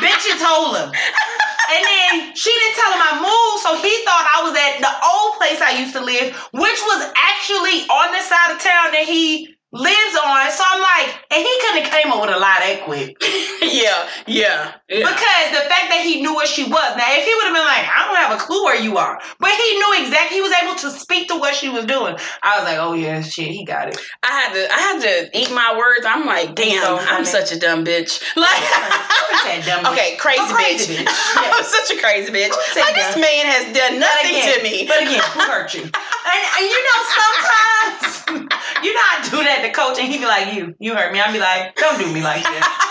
Bitch, 0.00 0.26
you 0.26 0.38
told 0.38 0.76
him. 0.76 0.90
And 0.90 1.84
then 1.84 2.36
she 2.36 2.50
didn't 2.50 2.76
tell 2.76 2.92
him 2.92 3.02
I 3.02 3.14
moved, 3.22 3.62
so 3.62 3.76
he 3.80 4.04
thought 4.04 4.26
I 4.28 4.42
was 4.42 4.54
at 4.58 4.80
the 4.80 4.92
old 5.06 5.38
place 5.38 5.60
I 5.60 5.78
used 5.78 5.94
to 5.94 6.04
live, 6.04 6.34
which 6.52 6.80
was 6.82 7.12
actually 7.16 7.86
on 7.88 8.12
the 8.12 8.20
side 8.20 8.52
of 8.52 8.60
town 8.60 8.92
that 8.92 9.04
he 9.06 9.54
lives 9.72 10.14
on. 10.20 10.50
So 10.52 10.62
I'm 10.68 10.80
like, 10.84 11.16
and 11.32 11.40
he 11.40 11.52
couldn't 11.64 11.84
have 11.84 11.92
came 11.92 12.12
up 12.12 12.20
with 12.20 12.30
a 12.30 12.38
lie 12.38 12.60
that 12.60 12.82
quick. 12.84 13.16
yeah. 13.62 14.04
Yeah. 14.28 14.72
Yeah. 14.88 15.08
Because 15.08 15.46
the 15.56 15.64
fact 15.64 15.88
that 15.88 16.02
he 16.04 16.20
knew 16.20 16.34
where 16.36 16.46
she 16.46 16.64
was. 16.64 16.90
Now, 16.96 17.08
if 17.08 17.24
he 17.24 17.32
would 17.32 17.48
have 17.48 17.56
been 17.56 17.64
like, 17.64 17.88
I 17.88 18.04
don't 18.04 18.16
have 18.20 18.36
a 18.36 18.40
clue 18.40 18.64
where 18.64 18.76
you 18.76 18.98
are, 18.98 19.16
but 19.40 19.50
he 19.50 19.68
knew 19.80 20.04
exactly. 20.04 20.36
He 20.36 20.42
was 20.42 20.52
able 20.62 20.76
to 20.76 20.90
speak 20.92 21.28
to 21.28 21.36
what 21.40 21.54
she 21.54 21.68
was 21.68 21.86
doing. 21.86 22.16
I 22.42 22.56
was 22.60 22.64
like, 22.68 22.76
oh 22.78 22.92
yeah, 22.92 23.22
shit, 23.22 23.48
he 23.48 23.64
got 23.64 23.88
it. 23.88 23.96
I 24.22 24.30
had 24.30 24.52
to 24.52 24.62
I 24.72 24.78
had 24.78 24.96
to 25.00 25.14
eat 25.38 25.50
my 25.52 25.72
words. 25.76 26.04
I'm 26.04 26.26
like, 26.26 26.54
damn, 26.54 26.82
So 26.84 26.98
I'm 27.00 27.24
such 27.24 27.50
a 27.52 27.58
dumb 27.58 27.84
bitch. 27.84 28.20
Like 28.36 29.64
dumb 29.64 29.84
bitch? 29.84 29.92
Okay, 29.92 30.16
crazy, 30.16 30.42
crazy 30.52 30.94
bitch. 30.94 31.06
bitch. 31.06 31.42
Yeah. 31.42 31.52
I'm 31.56 31.64
such 31.64 31.96
a 31.96 32.00
crazy 32.00 32.30
bitch. 32.32 32.52
Like 32.76 32.94
this 32.94 33.16
man 33.16 33.44
has 33.48 33.64
done 33.74 33.98
nothing 33.98 34.36
again- 34.36 34.56
to 34.58 34.62
me. 34.62 34.84
But 34.86 35.02
again, 35.02 35.22
who 35.32 35.40
hurt 35.40 35.72
you? 35.74 35.82
And, 35.82 36.42
and 36.58 36.64
you 36.68 36.80
know, 36.84 36.98
sometimes 37.16 38.52
you 38.84 38.92
know 38.94 39.00
I 39.00 39.16
do 39.30 39.38
that 39.42 39.61
to 39.62 39.72
coach, 39.72 39.98
and 39.98 40.10
he 40.10 40.18
be 40.18 40.26
like, 40.26 40.54
"You, 40.54 40.74
you 40.78 40.94
hurt 40.94 41.12
me." 41.12 41.20
I'd 41.20 41.32
be 41.32 41.38
like, 41.38 41.76
"Don't 41.76 41.98
do 41.98 42.12
me 42.12 42.22
like 42.22 42.42
that." 42.42 42.88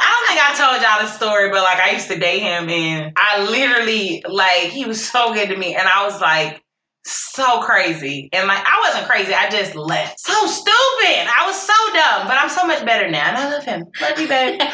I 0.00 0.08
don't 0.10 0.26
think 0.28 0.40
I 0.40 0.52
told 0.54 0.82
y'all 0.82 1.06
the 1.06 1.12
story, 1.12 1.50
but 1.50 1.62
like 1.62 1.78
I 1.78 1.92
used 1.92 2.08
to 2.08 2.18
date 2.18 2.40
him, 2.40 2.68
and 2.68 3.12
I 3.16 3.44
literally 3.44 4.24
like 4.28 4.70
he 4.70 4.84
was 4.84 5.04
so 5.04 5.32
good 5.34 5.48
to 5.48 5.56
me, 5.56 5.74
and 5.74 5.88
I 5.88 6.04
was 6.04 6.20
like 6.20 6.62
so 7.06 7.60
crazy, 7.60 8.30
and 8.32 8.48
like 8.48 8.64
I 8.64 8.80
wasn't 8.86 9.08
crazy, 9.10 9.34
I 9.34 9.50
just 9.50 9.74
left. 9.74 10.20
So 10.20 10.46
stupid. 10.46 11.28
I 11.28 11.44
was 11.46 11.60
so 11.60 11.74
dumb, 11.92 12.26
but 12.26 12.38
I'm 12.38 12.48
so 12.48 12.66
much 12.66 12.84
better 12.84 13.10
now, 13.10 13.28
and 13.28 13.36
I 13.36 13.50
love 13.50 13.64
him. 13.64 13.86
Love 14.00 14.18
you, 14.18 14.28
babe. 14.28 14.60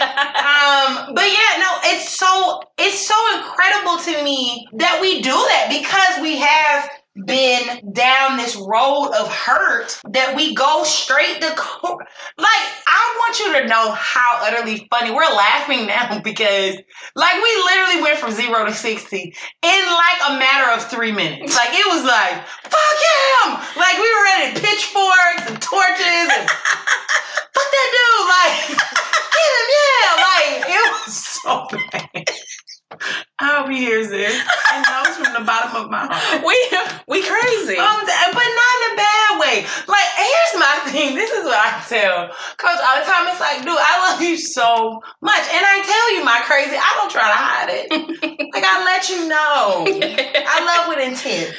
Um, 0.61 1.15
but 1.15 1.25
yeah, 1.25 1.59
no, 1.59 1.71
it's 1.85 2.19
so 2.19 2.61
it's 2.77 3.07
so 3.07 3.15
incredible 3.37 3.97
to 3.99 4.25
me 4.25 4.67
that 4.75 4.99
we 5.01 5.23
do 5.23 5.31
that 5.31 5.67
because 5.71 6.23
we 6.23 6.39
have 6.39 6.91
been 7.15 7.93
down 7.93 8.37
this 8.37 8.57
road 8.57 9.11
of 9.13 9.29
hurt 9.29 10.01
that 10.13 10.35
we 10.37 10.55
go 10.55 10.85
straight 10.85 11.41
to 11.41 11.53
co- 11.57 11.99
like 12.39 12.65
I 12.87 13.17
want 13.19 13.39
you 13.41 13.61
to 13.61 13.67
know 13.69 13.93
how 13.93 14.39
utterly 14.43 14.87
funny 14.91 15.11
we're 15.11 15.23
laughing 15.23 15.87
now 15.87 16.21
because 16.25 16.77
like 17.17 17.35
we 17.35 17.53
literally 17.67 18.03
went 18.03 18.19
from 18.19 18.31
zero 18.31 18.65
to 18.65 18.73
sixty 18.73 19.35
in 19.63 19.87
like 19.87 20.21
a 20.31 20.39
matter 20.39 20.71
of 20.73 20.89
three 20.89 21.13
minutes. 21.13 21.55
Like 21.57 21.71
it 21.73 21.87
was 21.87 22.05
like 22.05 22.47
fuck 22.47 22.99
him, 23.03 23.59
like 23.77 23.97
we 23.99 24.09
were 24.09 24.25
ready 24.25 24.55
to 24.55 24.61
pitchforks 24.61 25.51
and 25.51 25.61
torches 25.61 26.27
and 26.31 26.49
fuck 27.55 27.69
that 27.75 27.89
dude, 27.93 28.29
like 28.29 28.79
get 29.35 29.51
him, 29.59 29.67
yeah, 29.77 30.11
like 30.23 30.71
it 30.71 30.93
was 31.07 31.15
so 31.27 31.67
bad. 31.71 32.31
I 33.41 33.57
hope 33.57 33.71
he 33.71 33.79
hears 33.79 34.09
this 34.11 34.35
and 34.35 34.85
knows 34.85 35.17
from 35.17 35.33
the 35.33 35.47
bottom 35.47 35.73
of 35.79 35.91
my 35.91 36.05
heart. 36.11 36.45
we 36.45 36.59
we 37.07 37.23
crazy. 37.25 37.79
Um, 37.79 38.01
but 38.05 38.49
not 38.51 38.75
in 38.77 38.93
a 38.93 38.97
bad 38.99 39.31
way. 39.41 39.57
Like, 39.89 40.09
here's 40.19 40.55
my 40.61 40.75
thing. 40.93 41.15
This 41.15 41.31
is 41.31 41.45
what 41.45 41.57
I 41.57 41.81
tell 41.89 42.29
Coach 42.59 42.81
all 42.83 42.97
the 43.01 43.07
time. 43.07 43.29
It's 43.31 43.41
like, 43.41 43.63
dude, 43.63 43.79
I 43.79 44.11
love 44.11 44.21
you 44.21 44.37
so 44.37 45.01
much, 45.23 45.45
and 45.55 45.63
I 45.65 45.81
tell 45.87 46.07
you 46.19 46.25
my 46.25 46.41
crazy. 46.45 46.77
I 46.77 46.91
don't 46.99 47.11
try 47.11 47.29
to 47.31 47.39
hide 47.39 47.69
it. 47.71 47.87
like, 48.55 48.65
I 48.67 48.85
let 48.85 49.09
you 49.09 49.29
know. 49.29 49.87
I 50.45 50.59
love 50.67 50.89
with 50.91 51.01
intent, 51.01 51.57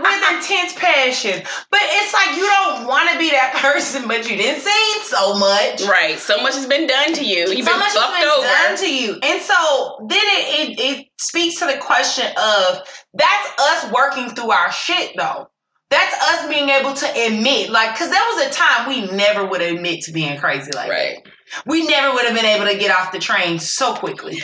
with 0.00 0.22
intense 0.38 0.72
passion. 0.78 1.42
But 1.70 1.80
it's 1.84 2.14
like 2.14 2.36
you 2.36 2.46
don't 2.46 2.86
want 2.86 3.10
to 3.10 3.18
be 3.18 3.30
that 3.30 3.54
person, 3.60 4.08
but 4.08 4.28
you 4.30 4.36
didn't 4.36 4.62
seen 4.62 4.96
so 5.04 5.36
much. 5.38 5.82
right. 5.84 6.18
So 6.18 6.40
much 6.42 6.54
has 6.54 6.66
been 6.66 6.86
done 6.86 7.12
to 7.14 7.24
you. 7.24 7.50
You've 7.50 7.66
so 7.66 7.72
been 7.72 7.78
much 7.80 7.92
has 7.92 8.00
fucked 8.00 8.20
been 8.22 8.28
over. 8.28 8.46
done 8.46 8.76
to 8.78 8.88
you, 8.88 9.18
and 9.22 9.42
so 9.42 10.06
then 10.12 10.22
it, 10.22 10.70
it 10.70 10.80
it 10.80 11.06
speaks 11.18 11.58
to 11.60 11.66
the 11.66 11.78
question 11.78 12.26
of 12.26 12.78
that's 13.14 13.60
us 13.60 13.92
working 13.92 14.30
through 14.30 14.50
our 14.50 14.70
shit 14.72 15.12
though. 15.16 15.48
That's 15.90 16.14
us 16.30 16.48
being 16.48 16.70
able 16.70 16.94
to 16.94 17.06
admit, 17.06 17.68
like, 17.68 17.92
because 17.92 18.08
there 18.08 18.22
was 18.32 18.46
a 18.46 18.50
time 18.50 18.88
we 18.88 19.14
never 19.14 19.44
would 19.44 19.60
admit 19.60 20.00
to 20.04 20.12
being 20.12 20.38
crazy 20.38 20.72
like 20.72 20.88
that. 20.88 20.88
Right. 20.88 21.18
We 21.66 21.86
never 21.86 22.14
would 22.14 22.24
have 22.24 22.34
been 22.34 22.46
able 22.46 22.64
to 22.64 22.78
get 22.78 22.90
off 22.90 23.12
the 23.12 23.18
train 23.18 23.58
so 23.58 23.92
quickly. 23.92 24.40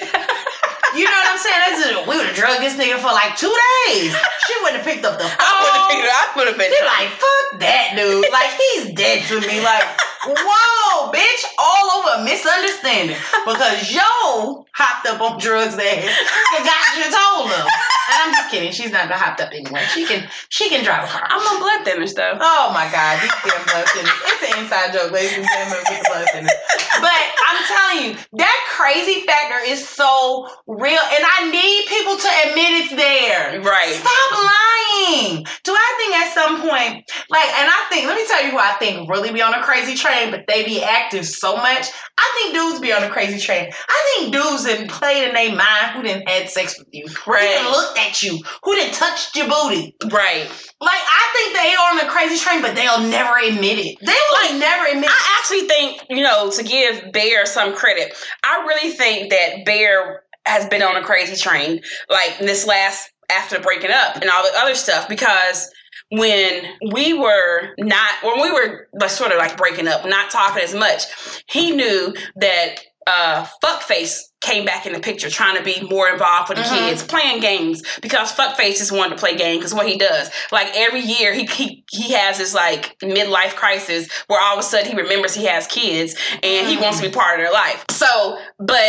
you 0.96 1.04
know 1.04 1.10
what 1.10 1.32
I'm 1.32 1.38
saying? 1.38 1.60
That's 1.64 2.06
we 2.06 2.16
would 2.16 2.26
have 2.26 2.36
drugged 2.36 2.60
this 2.60 2.76
nigga 2.76 3.00
for 3.00 3.12
like 3.12 3.36
two 3.36 3.52
days. 3.88 4.12
She 4.44 4.54
wouldn't 4.60 4.80
have 4.80 4.86
picked 4.86 5.04
up 5.04 5.16
the 5.16 5.24
phone. 5.28 5.40
I 5.40 5.52
would 5.56 5.72
have 5.72 5.88
figured 5.88 6.12
I 6.12 6.24
would 6.36 6.48
have 6.48 6.58
been 6.58 6.70
They're 6.70 6.84
like, 6.84 7.08
fuck 7.16 7.60
that 7.60 7.96
dude. 7.96 8.28
Like, 8.28 8.52
he's 8.52 8.92
dead 8.92 9.24
to 9.28 9.40
me. 9.40 9.64
Like, 9.64 9.84
whoa, 10.28 11.12
bitch, 11.12 11.42
all 11.58 11.86
over 11.96 11.97
a 12.16 12.24
misunderstanding. 12.24 13.16
Because 13.44 13.92
yo 13.92 14.66
hopped 14.72 15.06
up 15.06 15.20
on 15.20 15.38
drugs 15.38 15.76
there. 15.76 16.02
Forgot 16.02 16.96
you 16.96 17.04
told 17.10 17.50
him. 17.50 17.87
And 18.08 18.16
I'm 18.24 18.32
just 18.32 18.50
kidding. 18.50 18.72
She's 18.72 18.90
not 18.90 19.08
gonna 19.08 19.20
hopped 19.20 19.40
up 19.40 19.52
anyway. 19.52 19.84
She 19.94 20.06
can 20.06 20.28
she 20.48 20.68
can 20.68 20.82
drive 20.84 21.04
a 21.04 21.06
car. 21.12 21.26
I'm 21.28 21.40
on 21.40 21.60
blood 21.60 21.84
thinners 21.86 22.14
though. 22.14 22.38
Oh 22.40 22.70
my 22.72 22.88
God, 22.90 23.20
these 23.20 23.32
damn 23.44 23.64
blood 23.68 23.86
thinners. 23.86 24.16
It's 24.24 24.42
an 24.52 24.64
inside 24.64 24.92
joke, 24.92 25.12
ladies 25.12 25.36
and 25.36 25.46
gentlemen, 25.46 25.84
with 25.90 26.02
blood 26.08 26.26
thinners. 26.32 26.56
But 27.00 27.20
I'm 27.46 27.60
telling 27.68 27.98
you, 28.06 28.18
that 28.38 28.58
crazy 28.76 29.26
factor 29.26 29.60
is 29.64 29.86
so 29.86 30.48
real. 30.66 31.00
And 31.00 31.24
I 31.24 31.50
need 31.50 31.86
people 31.86 32.16
to 32.16 32.28
admit 32.48 32.70
it's 32.84 32.96
there. 32.96 33.60
Right. 33.60 33.94
Stop 33.94 34.30
lying. 34.32 35.44
Do 35.64 35.72
I 35.72 35.94
think 35.98 36.16
at 36.16 36.32
some 36.34 36.60
point, 36.62 37.04
like, 37.30 37.46
and 37.46 37.68
I 37.70 37.86
think, 37.90 38.06
let 38.06 38.16
me 38.16 38.26
tell 38.26 38.44
you 38.44 38.50
who 38.52 38.58
I 38.58 38.72
think 38.78 39.08
really 39.08 39.32
be 39.32 39.42
on 39.42 39.54
a 39.54 39.62
crazy 39.62 39.94
train, 39.94 40.30
but 40.30 40.44
they 40.48 40.64
be 40.64 40.82
acting 40.82 41.22
so 41.22 41.56
much. 41.56 41.86
I 42.18 42.30
think 42.34 42.54
dudes 42.54 42.80
be 42.80 42.92
on 42.92 43.02
a 43.04 43.10
crazy 43.10 43.38
train. 43.38 43.70
I 43.88 44.16
think 44.16 44.32
dudes 44.32 44.64
that 44.64 44.88
played 44.88 45.28
in 45.28 45.34
their 45.34 45.54
mind 45.54 45.92
who 45.94 46.02
didn't 46.02 46.28
had 46.28 46.48
sex 46.48 46.78
with 46.78 46.88
you, 46.90 47.06
Right. 47.26 47.42
didn't 47.42 47.70
looked 47.70 47.97
at 47.98 48.22
you, 48.22 48.38
who 48.62 48.74
didn't 48.74 48.94
touched 48.94 49.36
your 49.36 49.48
booty. 49.48 49.96
Right. 50.04 50.48
Like, 50.80 51.02
I 51.02 51.30
think 51.32 51.56
they 51.56 51.74
are 51.74 51.92
on 51.92 52.06
a 52.06 52.10
crazy 52.10 52.38
train, 52.38 52.62
but 52.62 52.74
they'll 52.74 53.08
never 53.08 53.38
admit 53.38 53.78
it. 53.78 53.98
They 54.00 54.12
will 54.30 54.58
never 54.58 54.86
admit 54.86 55.04
it. 55.04 55.10
I 55.10 55.38
actually 55.38 55.68
think, 55.68 56.06
you 56.08 56.22
know, 56.22 56.50
to 56.50 56.62
give 56.62 57.12
Bear 57.12 57.46
some 57.46 57.74
credit, 57.74 58.14
I 58.44 58.64
really 58.66 58.92
think 58.92 59.30
that 59.30 59.64
Bear 59.64 60.22
has 60.46 60.68
been 60.68 60.82
on 60.82 60.96
a 60.96 61.02
crazy 61.02 61.36
train, 61.36 61.82
like 62.08 62.38
this 62.38 62.66
last 62.66 63.10
after 63.30 63.60
breaking 63.60 63.90
up 63.90 64.16
and 64.16 64.30
all 64.30 64.42
the 64.42 64.58
other 64.58 64.74
stuff, 64.74 65.08
because 65.08 65.70
when 66.10 66.64
we 66.90 67.12
were 67.12 67.74
not 67.78 68.10
when 68.22 68.40
we 68.40 68.50
were 68.50 68.88
like, 68.98 69.10
sort 69.10 69.30
of 69.30 69.36
like 69.36 69.58
breaking 69.58 69.86
up, 69.86 70.06
not 70.06 70.30
talking 70.30 70.62
as 70.62 70.74
much, 70.74 71.02
he 71.46 71.72
knew 71.72 72.14
that 72.36 72.76
uh, 73.08 73.46
fuckface 73.64 74.20
came 74.40 74.64
back 74.64 74.86
in 74.86 74.92
the 74.92 75.00
picture, 75.00 75.28
trying 75.30 75.56
to 75.56 75.62
be 75.64 75.80
more 75.88 76.08
involved 76.08 76.48
with 76.48 76.58
the 76.58 76.64
Mhm. 76.64 76.88
kids, 76.88 77.02
playing 77.02 77.40
games 77.40 77.82
because 78.02 78.30
fuckface 78.32 78.78
just 78.78 78.92
wanted 78.92 79.14
to 79.16 79.20
play 79.20 79.34
games 79.34 79.58
because 79.58 79.74
what 79.74 79.88
he 79.88 79.96
does, 79.96 80.30
like 80.52 80.68
every 80.76 81.00
year 81.00 81.32
he 81.32 81.44
he 81.46 81.84
he 81.90 82.12
has 82.12 82.38
this 82.38 82.54
like 82.54 82.96
midlife 83.00 83.54
crisis 83.56 84.08
where 84.28 84.40
all 84.40 84.54
of 84.54 84.60
a 84.60 84.62
sudden 84.62 84.90
he 84.90 84.96
remembers 84.96 85.34
he 85.34 85.46
has 85.46 85.66
kids 85.66 86.14
and 86.42 86.68
he 86.68 86.76
Mhm. 86.76 86.82
wants 86.82 86.98
to 87.00 87.04
be 87.08 87.10
part 87.12 87.40
of 87.40 87.44
their 87.44 87.52
life. 87.52 87.84
So, 87.90 88.38
but. 88.58 88.84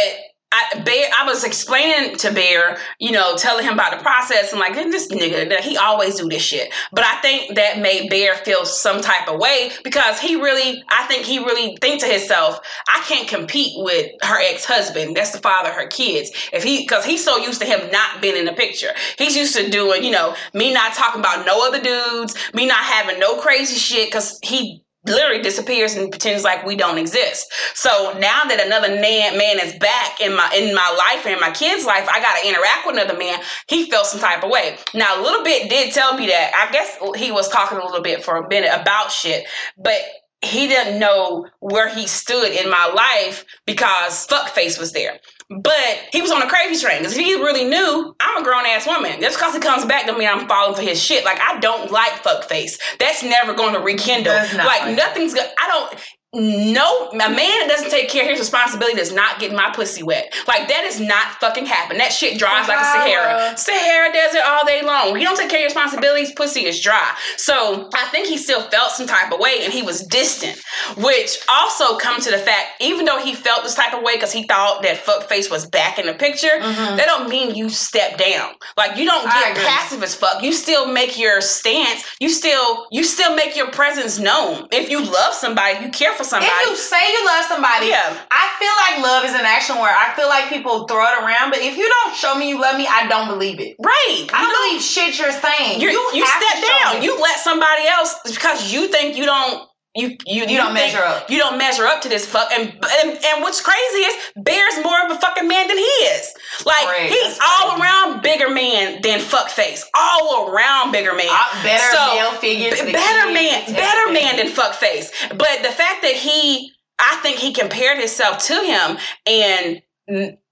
I, 0.51 0.79
Bear, 0.83 1.09
I 1.17 1.25
was 1.25 1.43
explaining 1.43 2.17
to 2.17 2.33
Bear, 2.33 2.79
you 2.97 3.11
know, 3.11 3.35
telling 3.37 3.65
him 3.65 3.73
about 3.73 3.95
the 3.95 4.03
process 4.03 4.51
and 4.51 4.59
like 4.59 4.73
this 4.73 5.07
nigga, 5.07 5.59
he 5.59 5.77
always 5.77 6.15
do 6.15 6.27
this 6.27 6.41
shit. 6.41 6.73
But 6.91 7.05
I 7.05 7.21
think 7.21 7.55
that 7.55 7.79
made 7.79 8.09
Bear 8.09 8.33
feel 8.35 8.65
some 8.65 9.01
type 9.01 9.27
of 9.27 9.39
way 9.39 9.69
because 9.83 10.19
he 10.19 10.35
really, 10.35 10.83
I 10.89 11.03
think 11.05 11.25
he 11.25 11.37
really 11.37 11.77
think 11.81 12.01
to 12.01 12.07
himself, 12.07 12.59
I 12.87 13.03
can't 13.07 13.27
compete 13.27 13.73
with 13.77 14.11
her 14.23 14.39
ex 14.41 14.65
husband. 14.65 15.15
That's 15.15 15.31
the 15.31 15.39
father 15.39 15.69
of 15.69 15.75
her 15.75 15.87
kids. 15.87 16.31
If 16.51 16.63
he, 16.63 16.79
because 16.79 17.05
he's 17.05 17.23
so 17.23 17.37
used 17.37 17.61
to 17.61 17.67
him 17.67 17.91
not 17.91 18.19
being 18.19 18.35
in 18.35 18.45
the 18.45 18.53
picture. 18.53 18.89
He's 19.19 19.35
used 19.35 19.55
to 19.55 19.69
doing, 19.69 20.03
you 20.03 20.11
know, 20.11 20.35
me 20.55 20.73
not 20.73 20.93
talking 20.93 21.19
about 21.19 21.45
no 21.45 21.67
other 21.67 21.81
dudes, 21.81 22.35
me 22.55 22.65
not 22.65 22.83
having 22.83 23.19
no 23.19 23.39
crazy 23.39 23.75
shit, 23.75 24.07
because 24.07 24.39
he 24.41 24.83
literally 25.05 25.41
disappears 25.41 25.95
and 25.95 26.11
pretends 26.11 26.43
like 26.43 26.65
we 26.65 26.75
don't 26.75 26.97
exist. 26.97 27.51
So 27.73 28.17
now 28.19 28.43
that 28.45 28.63
another 28.65 28.99
man, 28.99 29.37
man 29.37 29.59
is 29.59 29.73
back 29.79 30.19
in 30.19 30.35
my 30.35 30.51
in 30.55 30.75
my 30.75 30.95
life 30.97 31.25
and 31.25 31.33
in 31.33 31.39
my 31.39 31.51
kid's 31.51 31.85
life, 31.85 32.07
I 32.09 32.19
got 32.19 32.37
to 32.41 32.47
interact 32.47 32.85
with 32.85 32.95
another 32.95 33.17
man. 33.17 33.39
He 33.67 33.89
felt 33.89 34.07
some 34.07 34.19
type 34.19 34.43
of 34.43 34.49
way. 34.49 34.77
Now 34.93 35.21
a 35.21 35.23
little 35.23 35.43
bit 35.43 35.69
did 35.69 35.93
tell 35.93 36.17
me 36.17 36.27
that. 36.27 36.51
I 36.55 36.71
guess 36.71 36.97
he 37.17 37.31
was 37.31 37.49
talking 37.49 37.77
a 37.77 37.85
little 37.85 38.01
bit 38.01 38.23
for 38.23 38.37
a 38.37 38.47
minute 38.47 38.71
about 38.73 39.11
shit, 39.11 39.45
but 39.77 39.99
he 40.41 40.67
didn't 40.67 40.99
know 40.99 41.47
where 41.59 41.89
he 41.89 42.07
stood 42.07 42.51
in 42.51 42.69
my 42.69 42.85
life 42.87 43.45
because 43.65 44.25
fuckface 44.27 44.79
was 44.79 44.93
there. 44.93 45.19
But 45.49 46.09
he 46.11 46.21
was 46.21 46.29
on 46.29 46.43
a 46.43 46.47
crazy 46.47 46.85
train 46.85 46.99
because 46.99 47.17
if 47.17 47.25
he 47.25 47.33
really 47.33 47.63
knew 47.63 48.15
I'm 48.19 48.41
a 48.41 48.43
grown 48.43 48.67
ass 48.67 48.85
woman, 48.85 49.19
just 49.19 49.37
because 49.37 49.55
he 49.55 49.59
comes 49.59 49.83
back 49.83 50.05
to 50.05 50.15
me, 50.15 50.27
I'm 50.27 50.47
falling 50.47 50.75
for 50.75 50.83
his 50.83 51.01
shit. 51.01 51.25
Like 51.25 51.39
I 51.41 51.59
don't 51.59 51.91
like 51.91 52.11
fuckface. 52.23 52.79
That's 52.99 53.23
never 53.23 53.55
going 53.55 53.73
to 53.73 53.79
rekindle. 53.79 54.33
Like 54.33 54.95
nothing's 54.95 55.33
good. 55.33 55.47
I 55.59 55.67
don't. 55.67 55.99
No, 56.31 57.09
a 57.11 57.17
man 57.17 57.37
that 57.37 57.65
doesn't 57.69 57.89
take 57.89 58.07
care 58.07 58.23
of 58.25 58.29
his 58.29 58.39
responsibility 58.39 58.95
does 58.95 59.11
not 59.11 59.39
get 59.39 59.51
my 59.51 59.71
pussy 59.73 60.03
wet. 60.03 60.31
Like 60.47 60.67
that 60.67 60.83
is 60.83 60.99
not 60.99 61.25
fucking 61.41 61.65
happen. 61.65 61.97
That 61.97 62.13
shit 62.13 62.37
dries 62.37 62.67
like 62.67 62.77
a 62.77 62.83
Sahara. 62.83 63.57
Sahara. 63.57 64.13
Desert 64.13 64.41
all 64.45 64.63
day 64.63 64.83
long. 64.83 65.17
You 65.19 65.25
don't 65.25 65.37
take 65.37 65.49
care 65.49 65.57
of 65.57 65.61
your 65.61 65.67
responsibilities, 65.69 66.31
pussy 66.33 66.65
is 66.67 66.79
dry. 66.81 67.15
So 67.37 67.89
I 67.95 68.05
think 68.09 68.27
he 68.27 68.37
still 68.37 68.61
felt 68.69 68.91
some 68.91 69.07
type 69.07 69.31
of 69.31 69.39
way 69.39 69.61
and 69.63 69.73
he 69.73 69.81
was 69.81 70.05
distant, 70.05 70.61
which 70.97 71.35
also 71.49 71.97
come 71.97 72.21
to 72.21 72.29
the 72.29 72.37
fact, 72.37 72.79
even 72.79 73.05
though 73.05 73.19
he 73.19 73.33
felt 73.33 73.63
this 73.63 73.73
type 73.73 73.95
of 73.95 74.03
way 74.03 74.15
because 74.15 74.31
he 74.31 74.43
thought 74.43 74.83
that 74.83 75.03
fuckface 75.03 75.49
was 75.49 75.65
back 75.65 75.97
in 75.97 76.05
the 76.05 76.13
picture, 76.13 76.59
Mhm. 76.59 76.97
that 76.97 77.05
don't 77.07 77.27
mean 77.27 77.55
you 77.55 77.69
step 77.69 78.19
down. 78.19 78.53
Like 78.77 78.97
you 78.97 79.05
don't 79.05 79.23
get 79.25 79.55
passive 79.65 80.03
as 80.03 80.13
fuck. 80.13 80.43
You 80.43 80.53
still 80.53 80.85
make 80.85 81.17
your 81.17 81.41
stance. 81.41 82.03
You 82.19 82.29
still 82.29 82.85
you 82.91 83.03
still 83.03 83.33
make 83.35 83.55
your 83.55 83.71
presence 83.71 84.19
known. 84.19 84.67
If 84.71 84.89
you 84.91 84.99
love 84.99 85.33
somebody, 85.33 85.83
you 85.83 85.89
care 85.89 86.11
for 86.19 86.25
somebody. 86.27 86.51
If 86.51 86.69
you 86.69 86.75
say 86.75 86.99
you 87.15 87.25
love 87.25 87.45
somebody, 87.45 87.87
Yeah. 87.87 88.11
I 88.29 88.43
feel 88.59 88.75
like 88.83 88.99
love 89.07 89.23
is 89.23 89.31
an 89.33 89.47
action 89.47 89.77
word. 89.79 89.95
I 89.95 90.11
feel 90.15 90.27
like 90.27 90.49
people 90.49 90.83
throw 90.85 90.99
it 91.07 91.23
around, 91.23 91.49
but 91.51 91.59
if 91.59 91.77
you 91.77 91.87
don't 91.87 92.13
show 92.15 92.35
me 92.35 92.49
you 92.49 92.59
love 92.59 92.75
me, 92.77 92.85
I 92.87 93.07
don't 93.07 93.29
believe 93.29 93.59
it. 93.61 93.77
right. 93.79 94.27
I 94.33 94.41
You 94.43 94.47
don't 94.51 94.67
believe 94.67 94.81
shit 94.83 95.17
you're 95.17 95.31
saying. 95.31 95.79
you 95.79 95.89
you, 95.89 96.11
to 96.25 96.27
step 96.27 96.57
down. 96.67 97.01
You 97.01 97.15
let 97.21 97.39
somebody 97.39 97.87
else 97.87 98.15
because 98.25 98.71
you 98.71 98.89
think 98.89 99.15
you 99.15 99.23
don't 99.25 99.68
you 99.99 100.17
you, 100.25 100.45
You 100.47 100.57
don't 100.57 100.73
measure 100.73 100.99
up. 101.03 101.29
You 101.29 101.37
don't 101.37 101.57
measure 101.57 101.85
up 101.85 102.01
to 102.01 102.09
this 102.09 102.25
fuck. 102.25 102.51
And 102.51 102.69
and, 102.69 103.09
and 103.25 103.41
what's 103.41 103.61
crazy 103.61 103.99
is 104.09 104.15
Bear's 104.43 104.83
more 104.83 105.05
of 105.05 105.11
a 105.11 105.19
fucking 105.19 105.47
man 105.47 105.67
than 105.67 105.77
he 105.77 105.83
is. 105.83 106.33
Like 106.65 106.85
Right, 106.87 107.09
he's 107.09 107.37
all 107.43 107.69
crazy. 107.71 107.81
around 107.83 108.21
bigger 108.23 108.49
man 108.49 109.01
than 109.01 109.19
fuckface. 109.19 109.83
All 109.95 110.49
around 110.49 110.91
bigger 110.91 111.13
man. 111.13 111.27
Uh, 111.29 111.63
better 111.63 111.95
So, 111.95 112.05
male 112.15 112.31
figure. 112.39 112.71
B- 112.71 112.91
better 112.91 113.31
man, 113.33 113.65
better 113.73 114.11
man 114.11 114.37
than 114.37 114.47
fuckface. 114.47 115.11
But 115.29 115.61
the 115.63 115.69
fact 115.71 116.01
that 116.03 116.13
he, 116.15 116.71
I 116.99 117.15
think 117.21 117.37
he 117.37 117.53
compared 117.53 117.97
himself 117.99 118.39
to 118.45 118.53
him 118.55 118.97
and 119.25 119.81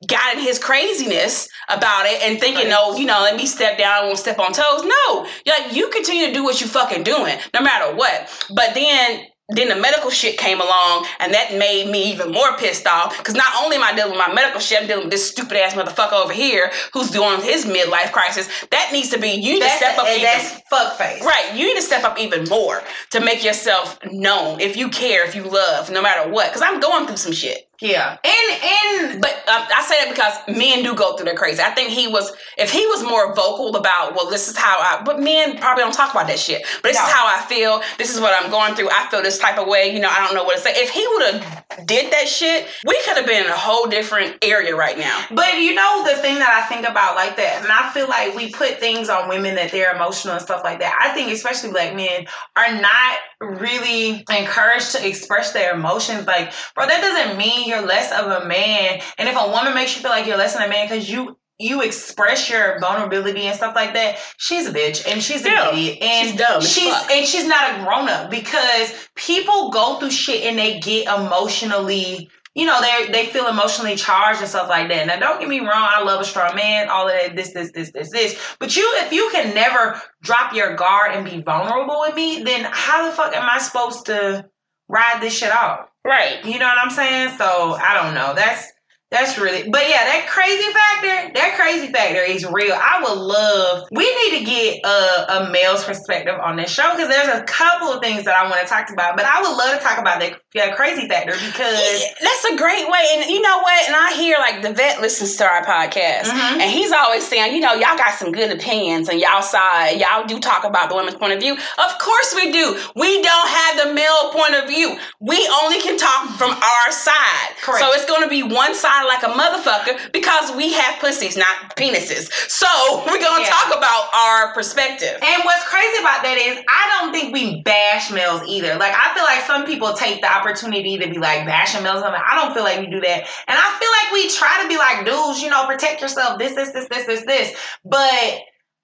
got 0.07 0.35
in 0.35 0.39
his 0.41 0.59
craziness 0.59 1.49
about 1.69 2.05
it 2.05 2.21
and 2.21 2.39
thinking, 2.39 2.69
no, 2.69 2.95
you 2.95 3.05
know, 3.05 3.21
let 3.21 3.35
me 3.35 3.47
step 3.47 3.77
down, 3.79 4.03
I 4.03 4.05
won't 4.05 4.19
step 4.19 4.37
on 4.37 4.53
toes. 4.53 4.83
No, 4.85 5.27
like 5.47 5.73
you 5.75 5.89
continue 5.89 6.27
to 6.27 6.33
do 6.33 6.43
what 6.43 6.61
you 6.61 6.67
fucking 6.67 7.01
doing, 7.03 7.35
no 7.55 7.61
matter 7.61 7.95
what. 7.95 8.29
But 8.53 8.75
then. 8.75 9.25
Then 9.49 9.69
the 9.69 9.75
medical 9.77 10.09
shit 10.09 10.37
came 10.37 10.59
along, 10.59 11.05
and 11.19 11.33
that 11.33 11.53
made 11.57 11.89
me 11.89 12.11
even 12.11 12.31
more 12.33 12.57
pissed 12.57 12.85
off. 12.85 13.17
Because 13.17 13.33
not 13.33 13.53
only 13.63 13.77
am 13.77 13.83
I 13.83 13.95
dealing 13.95 14.11
with 14.11 14.19
my 14.19 14.33
medical 14.33 14.59
shit, 14.59 14.81
I'm 14.81 14.87
dealing 14.87 15.05
with 15.05 15.11
this 15.11 15.29
stupid 15.29 15.55
ass 15.57 15.73
motherfucker 15.73 16.13
over 16.21 16.33
here 16.33 16.69
who's 16.93 17.11
doing 17.11 17.41
his 17.41 17.65
midlife 17.65 18.11
crisis. 18.11 18.49
That 18.71 18.89
needs 18.91 19.09
to 19.09 19.19
be 19.19 19.29
you 19.29 19.53
need 19.53 19.61
That's, 19.61 19.79
to 19.79 19.85
step 19.85 19.97
up. 19.99 20.07
and 20.07 20.17
even 20.17 20.23
that's 20.23 20.61
fuck 20.69 20.97
face. 20.97 21.23
Right. 21.23 21.55
You 21.55 21.65
need 21.65 21.75
to 21.75 21.81
step 21.81 22.03
up 22.03 22.19
even 22.19 22.43
more 22.49 22.83
to 23.11 23.21
make 23.21 23.43
yourself 23.43 23.97
known 24.11 24.59
if 24.59 24.75
you 24.75 24.89
care, 24.89 25.25
if 25.25 25.33
you 25.33 25.43
love, 25.43 25.89
no 25.91 26.01
matter 26.01 26.29
what. 26.29 26.49
Because 26.49 26.61
I'm 26.61 26.81
going 26.81 27.07
through 27.07 27.17
some 27.17 27.31
shit. 27.33 27.66
Yeah. 27.81 28.17
And 28.23 29.13
and 29.13 29.21
But 29.21 29.31
um, 29.47 29.67
I 29.73 29.83
say 29.87 30.03
that 30.03 30.09
because 30.09 30.57
men 30.57 30.83
do 30.83 30.95
go 30.95 31.15
through 31.15 31.25
their 31.25 31.35
crazy. 31.35 31.61
I 31.61 31.69
think 31.71 31.89
he 31.89 32.07
was, 32.07 32.31
if 32.57 32.71
he 32.71 32.85
was 32.87 33.03
more 33.03 33.35
vocal 33.35 33.75
about, 33.75 34.15
well, 34.15 34.29
this 34.29 34.47
is 34.49 34.57
how 34.57 34.79
I, 34.79 35.03
but 35.03 35.19
men 35.19 35.57
probably 35.57 35.83
don't 35.83 35.93
talk 35.93 36.11
about 36.11 36.27
that 36.27 36.39
shit. 36.39 36.63
But 36.81 36.89
this 36.89 36.97
No. 36.97 37.05
is 37.05 37.11
how 37.11 37.27
I 37.27 37.41
feel. 37.45 37.81
This 37.97 38.13
is 38.13 38.19
what 38.19 38.33
I'm 38.41 38.49
going 38.49 38.73
through. 38.75 38.89
I 38.89 39.07
feel 39.11 39.21
this 39.21 39.37
type 39.37 39.57
of 39.59 39.67
way. 39.67 39.93
You 39.93 39.99
know, 39.99 40.09
I 40.09 40.25
don't 40.25 40.33
know 40.33 40.43
what 40.43 40.55
to 40.55 40.61
say. 40.61 40.71
If 40.75 40.89
he 40.89 41.05
would 41.07 41.33
have 41.33 41.85
did 41.85 42.11
that 42.11 42.27
shit, 42.27 42.67
we 42.85 42.99
could 43.05 43.17
have 43.17 43.27
been 43.27 43.45
in 43.45 43.49
a 43.51 43.55
whole 43.57 43.85
different 43.87 44.37
area 44.43 44.75
right 44.75 44.97
now. 44.97 45.25
But 45.31 45.59
you 45.59 45.75
know 45.75 46.03
the 46.03 46.19
thing 46.21 46.39
that 46.39 46.49
I 46.49 46.67
think 46.73 46.87
about 46.87 47.15
like 47.15 47.35
that, 47.37 47.61
and 47.63 47.71
I 47.71 47.91
feel 47.91 48.07
like 48.07 48.35
we 48.35 48.49
put 48.51 48.79
things 48.79 49.07
on 49.09 49.29
women 49.29 49.53
that 49.55 49.71
they're 49.71 49.95
emotional 49.95 50.33
and 50.33 50.41
stuff 50.41 50.63
like 50.63 50.79
that. 50.79 50.97
I 50.99 51.13
think 51.13 51.31
especially 51.31 51.71
black 51.71 51.95
men 51.95 52.25
are 52.55 52.73
not 52.81 53.17
really 53.39 54.25
encouraged 54.31 54.93
to 54.93 55.07
express 55.07 55.53
their 55.53 55.75
emotions. 55.75 56.25
Like, 56.25 56.51
bro, 56.73 56.87
that 56.87 57.01
doesn't 57.01 57.37
mean 57.37 57.66
you're 57.67 57.85
less 57.85 58.11
of 58.11 58.43
a 58.43 58.45
man. 58.47 59.01
And 59.17 59.29
if 59.29 59.35
a 59.37 59.49
woman 59.51 59.73
makes 59.75 59.95
you 59.95 60.01
feel 60.01 60.11
like 60.11 60.25
you're 60.25 60.37
less 60.37 60.53
than 60.55 60.63
a 60.63 60.69
man 60.69 60.87
because 60.87 61.09
you 61.09 61.37
you 61.59 61.81
express 61.81 62.51
your 62.51 62.79
vulnerability 62.79 63.41
and 63.41 63.55
stuff 63.55 63.75
like 63.75 63.93
that, 63.95 64.17
she's 64.37 64.67
a 64.67 64.71
bitch 64.73 65.11
and 65.11 65.23
she's 65.23 65.43
an 65.43 65.51
Yeah, 65.53 65.71
idiot. 65.71 65.97
And 66.01 66.27
she's 66.29 66.37
dumb 66.37 66.61
she's 66.61 66.93
fuck. 66.93 67.11
and 67.11 67.25
she's 67.27 67.47
not 67.47 67.71
a 67.79 67.83
grown 67.83 68.07
up 68.09 68.29
because 68.29 68.93
people 69.15 69.71
go 69.71 69.99
through 69.99 70.11
shit 70.11 70.43
and 70.45 70.57
they 70.57 70.79
get 70.79 71.07
emotionally 71.07 72.29
you 72.57 72.65
know, 72.65 72.81
they 72.81 73.11
they 73.11 73.27
feel 73.27 73.47
emotionally 73.47 73.95
charged 73.95 74.39
and 74.39 74.49
stuff 74.49 74.67
like 74.67 74.89
that. 74.89 75.05
Now, 75.05 75.19
don't 75.19 75.39
get 75.39 75.47
me 75.47 75.59
wrong, 75.59 75.69
I 75.95 76.01
love 76.01 76.21
a 76.21 76.23
strong 76.25 76.55
man, 76.55 76.89
all 76.89 77.07
of 77.07 77.13
that, 77.13 77.35
this, 77.35 77.53
this, 77.53 77.71
this, 77.71 77.91
this, 77.91 78.09
this. 78.09 78.55
But 78.59 78.75
you, 78.75 78.83
if 78.95 79.13
you 79.13 79.29
can 79.31 79.53
never 79.53 80.01
drop 80.23 80.55
your 80.55 80.75
guard 80.75 81.11
and 81.11 81.23
be 81.23 81.39
vulnerable 81.43 81.99
with 82.01 82.15
me, 82.15 82.41
then 82.41 82.67
how 82.71 83.07
the 83.07 83.15
fuck 83.15 83.35
am 83.35 83.47
I 83.47 83.59
supposed 83.59 84.07
to 84.07 84.49
ride 84.87 85.21
this 85.21 85.37
shit 85.37 85.51
out? 85.51 85.89
Right. 86.03 86.43
You 86.45 86.59
know 86.59 86.67
what 86.67 86.77
I'm 86.77 86.89
saying? 86.89 87.37
So 87.37 87.73
I 87.73 87.93
don't 87.93 88.13
know. 88.13 88.33
That's 88.33 88.71
that's 89.09 89.37
really, 89.39 89.69
but 89.69 89.87
yeah, 89.87 90.03
that 90.03 90.27
crazy 90.27 90.67
factor, 90.67 91.31
that 91.39 91.55
crazy 91.55 91.87
factor 91.93 92.19
is 92.19 92.43
real. 92.51 92.75
I 92.75 93.01
would 93.01 93.17
love. 93.17 93.87
We 93.89 94.03
need 94.03 94.39
to 94.39 94.43
get 94.45 94.83
a, 94.85 95.47
a 95.47 95.49
male's 95.49 95.85
perspective 95.85 96.35
on 96.43 96.57
this 96.57 96.69
show 96.69 96.91
because 96.91 97.07
there's 97.07 97.39
a 97.39 97.43
couple 97.43 97.87
of 97.87 98.03
things 98.03 98.25
that 98.25 98.35
I 98.35 98.49
want 98.49 98.59
to 98.59 98.67
talk 98.67 98.89
about. 98.91 99.15
But 99.15 99.23
I 99.23 99.39
would 99.41 99.55
love 99.55 99.79
to 99.79 99.83
talk 99.83 99.97
about 99.97 100.19
that, 100.19 100.41
that 100.55 100.75
crazy 100.75 101.07
factor 101.07 101.31
because 101.31 101.79
Yeah, 102.03 102.07
that's 102.19 102.45
a 102.51 102.57
great 102.57 102.83
way. 102.89 103.05
And 103.15 103.29
you 103.31 103.39
know 103.39 103.59
what? 103.59 103.87
And 103.87 103.95
I 103.95 104.13
hear 104.17 104.39
like 104.39 104.61
the 104.61 104.73
vet 104.73 104.99
listens 104.99 105.37
to 105.37 105.45
our 105.45 105.63
podcast. 105.63 106.27
Mhm. 106.27 106.59
And 106.59 106.69
he's 106.69 106.91
always 106.91 107.25
saying, 107.25 107.55
you 107.55 107.61
know, 107.61 107.75
y'all 107.75 107.95
got 107.95 108.15
some 108.19 108.33
good 108.33 108.51
opinions 108.51 109.07
on 109.07 109.19
y'all 109.19 109.41
side. 109.41 110.01
Y'all 110.01 110.25
do 110.27 110.37
talk 110.41 110.65
about 110.65 110.89
the 110.89 110.95
women's 110.95 111.15
point 111.15 111.31
of 111.31 111.39
view. 111.39 111.53
Of 111.53 111.97
course 111.99 112.35
we 112.35 112.51
do. 112.51 112.77
We 112.97 113.21
don't 113.21 113.47
have 113.47 113.87
the 113.87 113.93
male 113.93 114.31
point 114.33 114.55
of 114.55 114.67
view. 114.67 114.99
We 115.21 115.49
only 115.63 115.79
can 115.79 115.97
talk 115.97 116.35
from 116.37 116.51
our 116.51 116.91
side. 116.91 117.55
Correct. 117.61 117.79
So 117.79 117.93
it's 117.93 118.05
going 118.05 118.23
to 118.23 118.27
be 118.29 118.43
one 118.43 118.75
side 118.75 118.96
like 119.05 119.23
a 119.23 119.27
motherfucker 119.27 120.11
because 120.11 120.55
we 120.55 120.73
have 120.73 120.99
pussies, 120.99 121.37
not 121.37 121.75
penises. 121.77 122.31
So 122.49 122.67
we're 123.05 123.19
to 123.19 123.47
Yeah. 123.47 123.49
talk 123.49 123.77
about 123.77 124.09
our 124.13 124.53
perspective. 124.53 125.17
And 125.21 125.43
what's 125.43 125.63
crazy 125.65 125.99
about 125.99 126.23
that 126.23 126.37
is 126.37 126.57
I 126.67 126.99
don't 126.99 127.11
think 127.13 127.33
we 127.33 127.61
bash 127.61 128.11
males 128.11 128.41
either. 128.47 128.75
Like 128.75 128.93
I 128.95 129.13
feel 129.13 129.23
like 129.23 129.45
some 129.45 129.65
people 129.65 129.93
take 129.93 130.21
the 130.21 130.31
opportunity 130.31 130.97
to 130.97 131.09
be 131.09 131.19
like 131.19 131.45
bashing 131.45 131.83
males. 131.83 132.03
I, 132.03 132.11
mean, 132.11 132.21
I 132.25 132.35
don't 132.35 132.53
feel 132.53 132.63
like 132.63 132.79
we 132.79 132.87
do 132.87 133.01
that. 133.01 133.27
And 133.47 133.57
I 133.59 133.77
feel 133.77 133.91
like 133.91 134.13
we 134.13 134.29
try 134.29 134.61
to 134.63 134.67
be 134.67 134.77
like, 134.77 135.05
dudes, 135.05 135.41
you 135.41 135.49
know, 135.49 135.65
protect 135.67 136.01
yourself, 136.01 136.39
this, 136.39 136.55
this, 136.55 136.71
this, 136.71 136.87
this, 136.89 137.05
this, 137.05 137.25
this. 137.25 137.55
But 137.85 138.39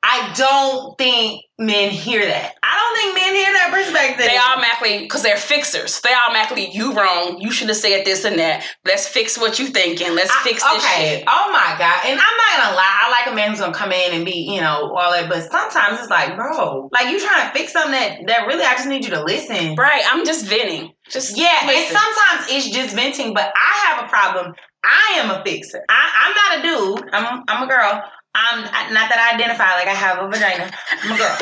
I 0.06 0.34
don't 0.36 0.98
think 0.98 1.42
men 1.58 1.90
hear 1.90 2.26
that. 2.26 2.56
I 2.62 2.76
don't 2.76 2.96
think 3.02 3.16
men 3.16 3.36
hear 3.36 3.54
that 3.54 3.70
perspective. 3.72 4.26
They 4.28 4.38
automatically, 4.38 5.06
because 5.06 5.24
they're 5.24 5.38
fixers. 5.38 6.02
They 6.02 6.14
automatically, 6.14 6.70
you 6.72 6.94
wrong. 6.94 7.40
You 7.40 7.52
should 7.52 7.70
have 7.70 7.78
said 7.78 8.04
this 8.04 8.26
and 8.26 8.38
that. 8.38 8.66
Let's 8.84 9.08
fix 9.08 9.38
what 9.38 9.60
you 9.60 9.68
thinking. 9.68 10.14
Let's 10.14 10.30
I- 10.30 10.44
fix 10.44 10.62
this 10.62 10.84
okay. 10.84 11.16
shit. 11.18 11.24
Oh 11.26 11.50
my 11.54 11.76
god. 11.80 12.06
And 12.06 12.20
I'm 12.20 12.38
not 12.38 12.52
gonna 12.58 12.76
lie. 12.76 13.00
I 13.06 13.12
like 13.12 13.32
a 13.32 13.36
man 13.36 13.52
who's 13.52 13.62
gonna 13.62 13.74
come 13.74 13.94
in 13.94 14.14
and 14.14 14.26
be, 14.26 14.52
you 14.54 14.60
know, 14.60 14.94
all 14.94 15.12
that. 15.12 15.30
But 15.30 15.50
sometimes 15.50 16.02
it's 16.02 16.10
like, 16.10 16.36
bro, 16.36 16.90
like 16.92 17.08
you 17.10 17.20
trying 17.20 17.48
to 17.48 17.58
fix 17.58 17.72
something 17.72 17.94
that 17.94 18.20
that 18.28 18.48
really 18.48 18.64
I 18.66 18.74
just 18.74 18.88
need 18.88 19.06
you 19.06 19.12
to 19.12 19.24
listen. 19.24 19.76
Right. 19.76 20.04
I'm 20.12 20.26
just 20.26 20.46
venting. 20.46 20.92
Just 21.10 21.38
Yeah, 21.38 21.60
and 21.64 21.88
sometimes 21.88 22.52
it's 22.52 22.70
just 22.70 22.94
venting, 22.96 23.34
but 23.34 23.54
I 23.56 23.88
have 23.88 24.06
a 24.06 24.10
problem. 24.10 24.54
I 24.84 25.20
am 25.20 25.32
a 25.32 25.44
fixer. 25.46 25.84
I, 25.90 26.12
I'm 26.26 26.34
not 26.36 26.60
a 26.60 26.98
dude. 27.00 27.10
I'm 27.14 27.44
I'm 27.48 27.64
a 27.64 27.68
girl. 27.68 28.04
I'm 28.36 28.64
not 28.94 29.10
that 29.10 29.20
I 29.20 29.36
identify 29.36 29.76
like 29.76 29.88
I 29.88 29.94
have 29.94 30.20
a 30.20 30.28
vagina. 30.28 30.72
I'm 31.04 31.12
a 31.12 31.18
girl. 31.18 31.38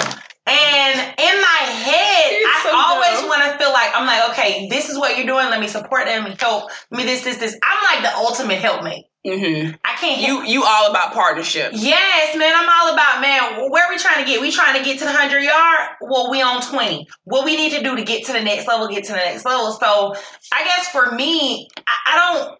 And 0.47 0.97
in 1.19 1.35
my 1.41 1.63
head, 1.69 2.39
You're 2.39 2.49
I 2.49 2.61
so 2.63 2.71
always 2.73 3.29
want 3.29 3.43
to 3.45 3.57
feel 3.57 3.71
like 3.71 3.91
I'm 3.93 4.05
like, 4.05 4.31
okay, 4.31 4.67
this 4.69 4.89
is 4.89 4.97
what 4.97 5.15
you're 5.15 5.27
doing. 5.27 5.45
Let 5.49 5.59
me 5.59 5.67
support 5.67 6.07
them. 6.07 6.25
Me 6.25 6.35
help. 6.39 6.69
Let 6.89 6.97
me 6.97 7.03
this, 7.03 7.23
this, 7.23 7.37
this. 7.37 7.57
I'm 7.63 7.95
like 7.95 8.11
the 8.11 8.17
ultimate 8.17 8.59
helpmate. 8.59 9.05
Mhm. 9.25 9.77
I 9.85 9.93
can't. 9.95 10.19
You 10.21 10.43
you 10.43 10.63
all 10.63 10.89
about 10.89 11.13
partnership. 11.13 11.71
Yes, 11.75 12.35
man. 12.35 12.53
I'm 12.55 12.67
all 12.67 12.93
about 12.93 13.21
man. 13.21 13.69
Where 13.69 13.87
we 13.89 13.99
trying 13.99 14.23
to 14.25 14.29
get? 14.29 14.41
We 14.41 14.51
trying 14.51 14.75
to 14.79 14.83
get 14.83 14.97
to 14.97 15.05
the 15.05 15.11
hundred 15.11 15.41
yard. 15.43 15.89
Well, 16.01 16.31
we 16.31 16.41
on 16.41 16.61
twenty. 16.63 17.07
What 17.25 17.45
we 17.45 17.55
need 17.55 17.71
to 17.73 17.83
do 17.83 17.95
to 17.95 18.03
get 18.03 18.25
to 18.25 18.33
the 18.33 18.41
next 18.41 18.67
level? 18.67 18.87
Get 18.87 19.03
to 19.05 19.11
the 19.11 19.19
next 19.19 19.45
level. 19.45 19.71
So, 19.73 20.15
I 20.51 20.63
guess 20.63 20.87
for 20.87 21.11
me, 21.11 21.67
I, 21.87 22.13
I 22.15 22.15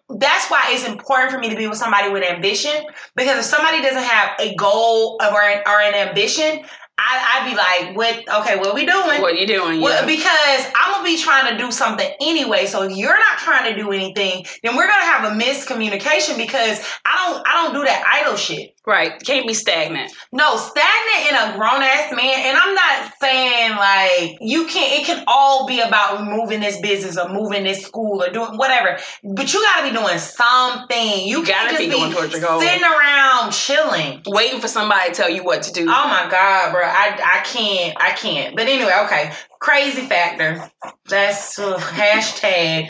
don't. 0.08 0.20
That's 0.20 0.48
why 0.50 0.66
it's 0.68 0.86
important 0.86 1.32
for 1.32 1.38
me 1.40 1.50
to 1.50 1.56
be 1.56 1.66
with 1.66 1.78
somebody 1.78 2.10
with 2.10 2.22
ambition. 2.22 2.84
Because 3.16 3.38
if 3.40 3.44
somebody 3.44 3.82
doesn't 3.82 4.02
have 4.04 4.38
a 4.38 4.54
goal 4.54 5.18
or 5.20 5.42
an, 5.42 5.62
or 5.66 5.80
an 5.80 5.94
ambition, 5.94 6.60
I, 6.96 7.40
I'd 7.42 7.50
be 7.50 7.56
like, 7.56 7.96
what? 7.96 8.40
Okay, 8.42 8.56
what 8.58 8.68
are 8.68 8.74
we 8.74 8.86
doing? 8.86 9.20
What 9.20 9.36
you 9.36 9.46
doing? 9.48 9.80
Well, 9.80 10.00
Yeah. 10.00 10.06
because 10.06 10.72
I'm 10.76 10.91
gonna 11.02 11.16
be 11.16 11.22
trying 11.22 11.56
to 11.56 11.62
do 11.62 11.70
something 11.70 12.10
anyway. 12.20 12.66
So 12.66 12.82
if 12.82 12.96
you're 12.96 13.18
not 13.18 13.38
trying 13.38 13.72
to 13.72 13.80
do 13.80 13.90
anything, 13.92 14.46
then 14.62 14.76
we're 14.76 14.86
gonna 14.86 15.04
have 15.04 15.32
a 15.32 15.34
miscommunication 15.34 16.36
because 16.36 16.84
I 17.04 17.28
don't 17.28 17.46
I 17.46 17.52
don't 17.62 17.74
do 17.74 17.84
that 17.84 18.22
idle 18.22 18.36
shit. 18.36 18.71
Right. 18.84 19.22
Can't 19.22 19.46
be 19.46 19.54
stagnant. 19.54 20.12
No, 20.32 20.56
stagnant 20.56 21.30
in 21.30 21.36
a 21.36 21.56
grown 21.56 21.82
ass 21.82 22.12
man, 22.12 22.46
and 22.46 22.58
I'm 22.58 22.74
not 22.74 23.12
saying 23.20 23.70
like 23.76 24.38
you 24.40 24.66
can't. 24.66 25.00
It 25.00 25.06
can 25.06 25.22
all 25.28 25.68
be 25.68 25.80
about 25.80 26.24
moving 26.24 26.58
this 26.60 26.80
business 26.80 27.16
or 27.16 27.28
moving 27.28 27.62
this 27.62 27.84
school 27.84 28.22
or 28.24 28.30
doing 28.30 28.56
whatever. 28.56 28.98
But 29.22 29.54
you 29.54 29.62
gotta 29.62 29.88
be 29.88 29.96
doing 29.96 30.18
something. 30.18 31.26
You, 31.28 31.38
You 31.38 31.46
gotta 31.46 31.76
can't 31.76 31.78
be 31.78 31.90
going 31.90 32.12
towards 32.12 32.32
your 32.32 32.40
goal. 32.40 32.60
Sitting 32.60 32.82
around 32.82 33.52
chilling. 33.52 34.22
Waiting 34.26 34.60
for 34.60 34.68
somebody 34.68 35.10
to 35.10 35.14
tell 35.14 35.30
you 35.30 35.44
what 35.44 35.62
to 35.62 35.72
do. 35.72 35.82
Oh 35.82 36.08
my 36.08 36.28
god, 36.28 36.72
bro! 36.72 36.82
I 36.82 37.20
I 37.22 37.44
can't. 37.44 37.96
I 38.00 38.10
can't. 38.10 38.56
But 38.56 38.66
anyway, 38.66 38.94
okay. 39.04 39.32
Crazy 39.60 40.02
factor. 40.02 40.68
That's 41.12 41.58
uh, 41.58 41.76
hashtag. 41.76 42.88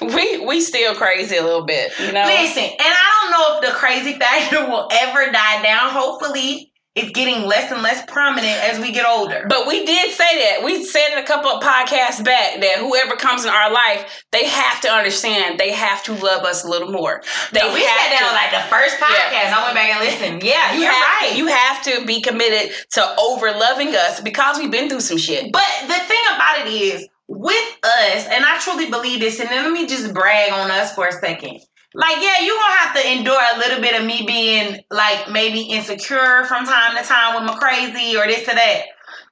We 0.00 0.44
we 0.44 0.60
still 0.60 0.96
crazy 0.96 1.36
a 1.36 1.42
little 1.44 1.64
bit, 1.64 1.92
you 2.00 2.10
know. 2.10 2.24
Listen, 2.24 2.64
and 2.64 2.74
I 2.80 3.20
don't 3.22 3.30
know 3.30 3.56
if 3.56 3.72
the 3.72 3.78
crazy 3.78 4.18
factor 4.18 4.66
will 4.68 4.88
ever 4.90 5.30
die 5.30 5.62
down. 5.62 5.90
Hopefully, 5.90 6.72
it's 6.96 7.12
getting 7.12 7.46
less 7.46 7.70
and 7.70 7.80
less 7.82 8.04
prominent 8.10 8.58
as 8.64 8.80
we 8.80 8.90
get 8.90 9.06
older. 9.06 9.46
But 9.48 9.68
we 9.68 9.86
did 9.86 10.12
say 10.12 10.24
that. 10.24 10.64
We 10.64 10.84
said 10.84 11.10
it 11.12 11.22
a 11.22 11.26
couple 11.26 11.48
of 11.48 11.62
podcasts 11.62 12.24
back 12.24 12.60
that 12.60 12.78
whoever 12.80 13.14
comes 13.14 13.44
in 13.44 13.50
our 13.50 13.72
life, 13.72 14.24
they 14.32 14.46
have 14.46 14.80
to 14.80 14.88
understand. 14.88 15.60
They 15.60 15.70
have 15.70 16.02
to 16.04 16.12
love 16.14 16.42
us 16.42 16.64
a 16.64 16.68
little 16.68 16.90
more. 16.90 17.22
They 17.52 17.60
No, 17.60 17.72
we 17.72 17.80
said 17.80 17.86
that 17.86 18.26
on 18.26 18.34
like 18.34 18.50
the 18.50 18.66
first 18.66 18.98
podcast. 18.98 19.54
I 19.54 19.62
went 19.62 19.76
back 19.76 19.94
and 19.94 20.00
listened. 20.00 20.42
Yeah, 20.42 20.74
you 20.74 20.80
you're 20.80 20.90
have 20.90 21.22
right. 21.22 21.30
to, 21.30 21.38
you 21.38 21.46
have 21.46 21.82
to 21.84 22.04
be 22.04 22.20
committed 22.20 22.74
to 22.94 23.16
over 23.20 23.52
loving 23.52 23.94
us 23.94 24.20
because 24.20 24.58
we've 24.58 24.72
been 24.72 24.88
through 24.88 25.00
some 25.06 25.18
shit. 25.18 25.52
But 25.52 25.70
the 25.86 25.94
thing 25.94 26.24
about 26.34 26.66
it 26.66 26.72
is, 26.72 27.06
with 27.30 27.78
us, 27.84 28.26
and 28.26 28.44
I 28.44 28.58
truly 28.58 28.90
believe 28.90 29.20
this, 29.20 29.38
and 29.38 29.48
then 29.48 29.62
let 29.62 29.72
me 29.72 29.86
just 29.86 30.12
brag 30.12 30.52
on 30.52 30.68
us 30.70 30.94
for 30.94 31.06
a 31.06 31.12
second. 31.12 31.60
Like, 31.94 32.16
yeah, 32.20 32.40
you're 32.42 32.56
gonna 32.56 32.74
have 32.74 32.96
to 32.96 33.12
endure 33.12 33.40
a 33.54 33.58
little 33.58 33.80
bit 33.80 33.98
of 33.98 34.04
me 34.04 34.24
being 34.26 34.80
like 34.90 35.30
maybe 35.30 35.62
insecure 35.62 36.44
from 36.44 36.64
time 36.66 36.96
to 36.96 37.04
time 37.04 37.36
with 37.36 37.44
my 37.44 37.56
crazy 37.56 38.16
or 38.16 38.26
this 38.26 38.48
or 38.48 38.54
that. 38.54 38.82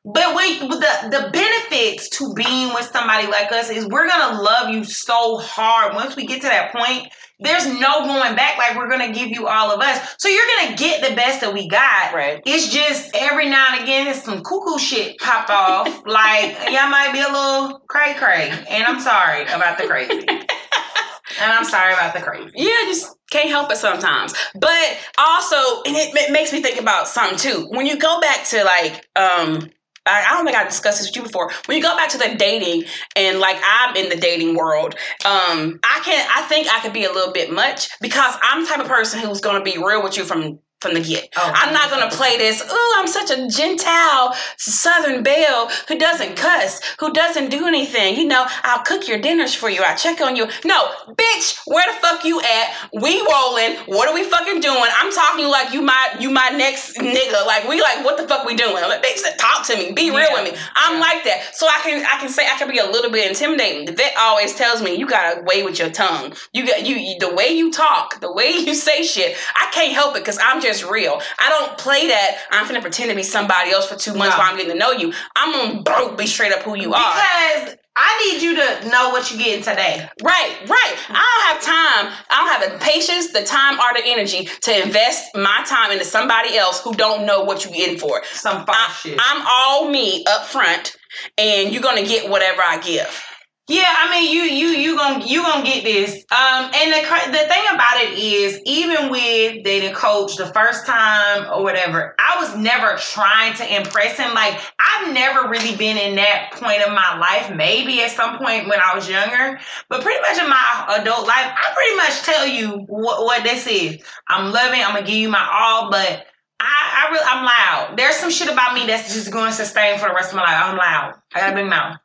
But 0.05 0.37
we, 0.37 0.59
the 0.61 1.09
the 1.11 1.31
benefits 1.33 2.09
to 2.19 2.33
being 2.35 2.73
with 2.73 2.87
somebody 2.93 3.27
like 3.27 3.51
us 3.51 3.69
is 3.69 3.87
we're 3.87 4.09
gonna 4.09 4.41
love 4.41 4.71
you 4.71 4.85
so 4.85 5.39
hard. 5.39 5.95
Once 5.95 6.15
we 6.15 6.25
get 6.25 6.41
to 6.43 6.49
that 6.49 6.73
point, 6.73 7.09
there's 7.41 7.67
no 7.67 8.05
going 8.05 8.35
back. 8.35 8.59
Like 8.59 8.77
we're 8.77 8.89
gonna 8.89 9.13
give 9.13 9.29
you 9.29 9.47
all 9.47 9.71
of 9.71 9.81
us, 9.81 10.17
so 10.19 10.29
you're 10.29 10.47
gonna 10.57 10.77
get 10.77 11.09
the 11.09 11.15
best 11.15 11.41
that 11.41 11.53
we 11.53 11.69
got. 11.69 12.13
Right. 12.15 12.43
It's 12.45 12.73
just 12.73 13.11
every 13.15 13.49
now 13.49 13.67
and 13.73 13.83
again, 13.83 14.09
it's 14.09 14.25
some 14.25 14.43
cuckoo 14.43 14.79
shit 14.79 15.19
popped 15.19 15.51
off. 15.51 15.87
like 16.07 16.57
y'all 16.71 16.91
might 16.91 17.11
be 17.13 17.21
a 17.21 17.29
little 17.29 17.81
cray 17.89 18.15
cray, 18.15 18.51
and 18.71 18.85
I'm 18.85 19.01
sorry 19.01 19.43
about 19.43 19.79
the 19.79 19.87
crazy. 19.87 20.27
and 20.29 21.53
I'm 21.53 21.65
sorry 21.65 21.93
about 21.93 22.15
the 22.15 22.21
crazy. 22.21 22.51
Yeah, 22.55 22.71
just 22.87 23.15
can't 23.31 23.49
help 23.49 23.71
it 23.71 23.77
sometimes. 23.77 24.35
But 24.55 24.99
also, 25.19 25.83
and 25.83 25.97
it, 25.97 26.15
it 26.15 26.33
makes 26.33 26.53
me 26.53 26.63
think 26.63 26.81
about 26.81 27.09
something 27.09 27.39
too. 27.39 27.69
When 27.71 27.87
you 27.87 27.99
go 27.99 28.21
back 28.21 28.47
to 28.47 28.65
like, 28.65 29.07
um, 29.17 29.71
I, 30.09 30.35
don't 30.35 30.45
think 30.45 30.57
I 30.57 30.65
discussed 30.65 30.99
this 30.99 31.09
with 31.09 31.17
you 31.17 31.23
before. 31.23 31.51
When 31.67 31.77
you 31.77 31.83
go 31.83 31.97
back 31.97 32.11
to 32.11 32.19
the 32.19 32.35
dating 32.37 32.85
and 33.17 33.39
like 33.39 33.59
I'm 33.65 33.97
in 33.97 34.09
the 34.09 34.17
dating 34.17 34.55
world, 34.57 34.95
um, 35.25 35.79
I 35.85 36.01
can 36.05 36.29
I 36.35 36.43
think 36.43 36.69
I 36.69 36.81
could 36.81 36.93
be 36.93 37.05
a 37.05 37.13
little 37.13 37.33
bit 37.33 37.53
much 37.53 37.91
because 38.01 38.35
I'm 38.43 38.63
the 38.63 38.69
type 38.69 38.81
of 38.81 38.89
person 38.89 39.21
who's 39.21 39.41
gonna 39.41 39.63
be 39.63 39.79
real 39.79 40.03
with 40.03 40.17
you 40.17 40.25
from 40.25 40.59
from 40.81 40.95
the 40.95 41.01
get. 41.01 41.29
Oh. 41.37 41.53
I'm 41.55 41.73
not 41.73 41.91
gonna 41.91 42.11
play 42.11 42.37
this, 42.39 42.63
oh, 42.69 42.97
I'm 42.99 43.07
such 43.09 43.31
a 43.31 43.49
gentile 43.49 44.35
southern 44.57 45.23
belle 45.23 45.69
who 45.89 45.99
doesn't 45.99 46.37
cuss, 46.37 46.81
who 47.01 47.13
doesn't 47.13 47.51
do 47.51 47.67
anything. 47.67 48.17
You 48.17 48.27
know, 48.27 48.47
I'll 48.63 48.83
cook 48.85 49.09
your 49.09 49.19
dinners 49.19 49.55
for 49.55 49.69
you, 49.69 49.83
I'll 49.83 49.97
check 49.97 50.21
on 50.21 50.37
you. 50.37 50.47
No, 50.65 50.91
bitch, 51.09 51.59
where 51.67 51.85
the 51.93 51.99
fuck 52.01 52.25
you 52.25 52.41
at? 52.41 52.75
We 53.01 53.21
rolling. 53.21 53.77
What 53.87 54.09
are 54.09 54.15
we 54.15 54.23
fucking 54.25 54.61
doing? 54.61 54.91
I'm 55.01 55.13
talking 55.13 55.45
you 55.45 55.51
like 55.51 55.73
you 55.73 55.83
my 55.83 56.09
you 56.21 56.31
my 56.31 56.49
next 56.51 56.97
nigga. 56.97 57.45
Like 57.47 57.69
we 57.69 57.81
like 57.81 58.05
what 58.05 58.17
the 58.17 58.29
fuck 58.29 58.47
we 58.47 58.55
doing? 58.55 58.73
Like, 58.75 59.03
bitch, 59.03 59.21
talk 59.39 59.67
to 59.67 59.77
me. 59.77 59.93
Be 59.93 60.11
real 60.11 60.21
Yeah. 60.21 60.43
with 60.43 60.53
me. 60.53 60.59
I'm 60.77 60.95
Yeah. 60.95 61.01
like 61.01 61.25
that. 61.25 61.55
So 61.57 61.67
I 61.67 61.81
can 61.83 62.05
I 62.07 62.19
can 62.21 62.29
say 62.29 62.47
I 62.47 62.57
can 62.59 62.71
be 62.71 62.79
a 62.79 62.87
little 62.87 63.11
bit 63.11 63.27
intimidating. 63.29 63.85
The 63.87 63.93
vet 63.93 64.15
always 64.19 64.55
tells 64.55 64.81
me 64.83 64.95
you 64.95 65.07
got 65.07 65.35
to 65.35 65.43
weigh 65.43 65.63
with 65.65 65.79
your 65.79 65.91
tongue. 65.91 66.35
You 66.53 66.67
got 66.67 66.87
you, 66.87 66.97
you 66.97 67.19
the 67.19 67.35
way 67.35 67.49
you 67.49 67.71
talk, 67.73 68.21
the 68.21 68.33
way 68.33 68.51
you 68.67 68.75
say 68.75 69.03
shit. 69.03 69.37
I 69.57 69.71
can't 69.73 69.93
help 69.93 70.17
it 70.17 70.21
because 70.21 70.39
I'm 70.43 70.61
just 70.61 70.68
real. 70.85 71.21
I 71.39 71.49
don't 71.49 71.77
play 71.79 72.09
that. 72.09 72.39
I'm 72.51 72.67
gonna 72.67 72.81
pretend 72.81 73.11
to 73.11 73.17
be 73.17 73.23
somebody 73.23 73.71
else 73.71 73.87
for 73.89 73.97
two 73.97 74.15
months 74.15 74.37
No. 74.37 74.43
while 74.43 74.51
I'm 74.53 74.57
getting 74.57 74.73
to 74.73 74.79
know 74.79 74.93
you. 74.93 75.13
I'm 75.37 75.83
gonna 75.85 76.17
be 76.17 76.27
straight 76.27 76.53
up 76.53 76.63
who 76.63 76.77
you 76.77 76.93
are. 76.95 77.15
Because 77.15 77.77
I 78.01 78.33
need 78.33 78.43
you 78.43 78.55
to 78.55 78.89
know 78.91 79.11
what 79.11 79.31
you're 79.31 79.41
getting 79.41 79.63
today. 79.65 80.09
Right, 80.23 80.57
right. 80.69 80.97
I 81.09 81.25
don't 81.25 81.49
have 81.49 81.63
time. 81.63 82.13
I 82.31 82.37
don't 82.37 82.71
have 82.71 82.73
the 82.73 82.85
patience, 82.85 83.33
the 83.33 83.43
time, 83.43 83.79
or 83.81 83.93
the 84.01 84.07
energy 84.07 84.49
to 84.63 84.83
invest 84.85 85.35
my 85.35 85.65
time 85.67 85.91
into 85.91 86.05
somebody 86.05 86.57
else 86.57 86.81
who 86.81 86.93
don't 86.95 87.27
know 87.27 87.43
what 87.43 87.65
you're 87.65 87.75
getting 87.75 87.99
for. 87.99 88.23
Some 88.33 88.65
I, 88.69 88.95
shit. 89.01 89.19
I'm 89.21 89.45
all 89.49 89.89
me 89.91 90.25
up 90.27 90.47
front, 90.47 90.97
and 91.39 91.73
you're 91.73 91.83
gonna 91.83 92.05
get 92.07 92.31
whatever 92.31 92.63
I 92.63 92.79
give. 92.79 93.25
Yeah, 93.71 93.85
I 93.87 94.11
mean, 94.11 94.33
you 94.33 94.43
you 94.45 94.69
you 94.69 94.97
gonna 94.97 95.27
you 95.27 95.43
gonna 95.43 95.63
get 95.63 95.85
this. 95.85 96.25
Um, 96.33 96.71
and 96.75 96.91
the 96.91 97.33
the 97.33 97.49
thing 97.49 97.65
about 97.75 98.01
it 98.01 98.19
is, 98.19 98.59
even 98.65 99.11
with 99.11 99.63
dating 99.63 99.93
coach 99.93 100.37
the 100.37 100.47
first 100.47 100.87
time 100.87 101.45
or 101.53 101.63
whatever, 101.63 102.15
I 102.19 102.41
was 102.41 102.57
never 102.57 102.97
trying 102.97 103.53
to 103.57 103.77
impress 103.77 104.17
him. 104.17 104.33
Like 104.33 104.59
I've 104.81 105.13
never 105.13 105.51
really 105.51 105.77
been 105.77 105.99
in 105.99 106.17
that 106.17 106.53
point 106.53 106.81
of 106.81 106.95
my 106.95 107.19
life. 107.19 107.55
Maybe 107.55 108.01
at 108.01 108.11
some 108.11 108.39
point 108.39 108.69
when 108.69 108.81
I 108.81 108.95
was 108.95 109.07
younger, 109.07 109.61
but 109.91 110.01
pretty 110.01 110.21
much 110.23 110.43
in 110.43 110.49
my 110.49 110.97
adult 111.01 111.27
life, 111.27 111.53
I 111.53 111.75
pretty 111.75 111.97
much 111.97 112.23
tell 112.23 112.47
you 112.47 112.87
what 112.89 113.23
what 113.23 113.45
this 113.45 113.67
is. 113.67 114.03
I'm 114.29 114.51
loving. 114.51 114.81
I'm 114.81 114.95
gonna 114.95 115.07
give 115.07 115.17
you 115.17 115.29
my 115.29 115.47
all, 115.47 115.91
but. 115.91 116.25
I, 116.61 117.07
I 117.07 117.11
really, 117.13 117.25
I'm 117.25 117.45
loud. 117.45 117.97
There's 117.97 118.17
some 118.17 118.31
shit 118.31 118.49
about 118.49 118.75
me 118.75 118.85
that's 118.85 119.15
just 119.15 119.31
going 119.31 119.49
to 119.49 119.57
sustain 119.57 119.97
for 119.97 120.09
the 120.09 120.15
rest 120.17 120.31
of 120.31 120.37
my 120.39 120.43
life. 120.43 120.61
I'm 120.65 120.77
loud. 120.77 121.15
I 121.33 121.39
got 121.39 121.53
a 121.53 121.55
big 121.55 121.67
mouth. 121.67 121.99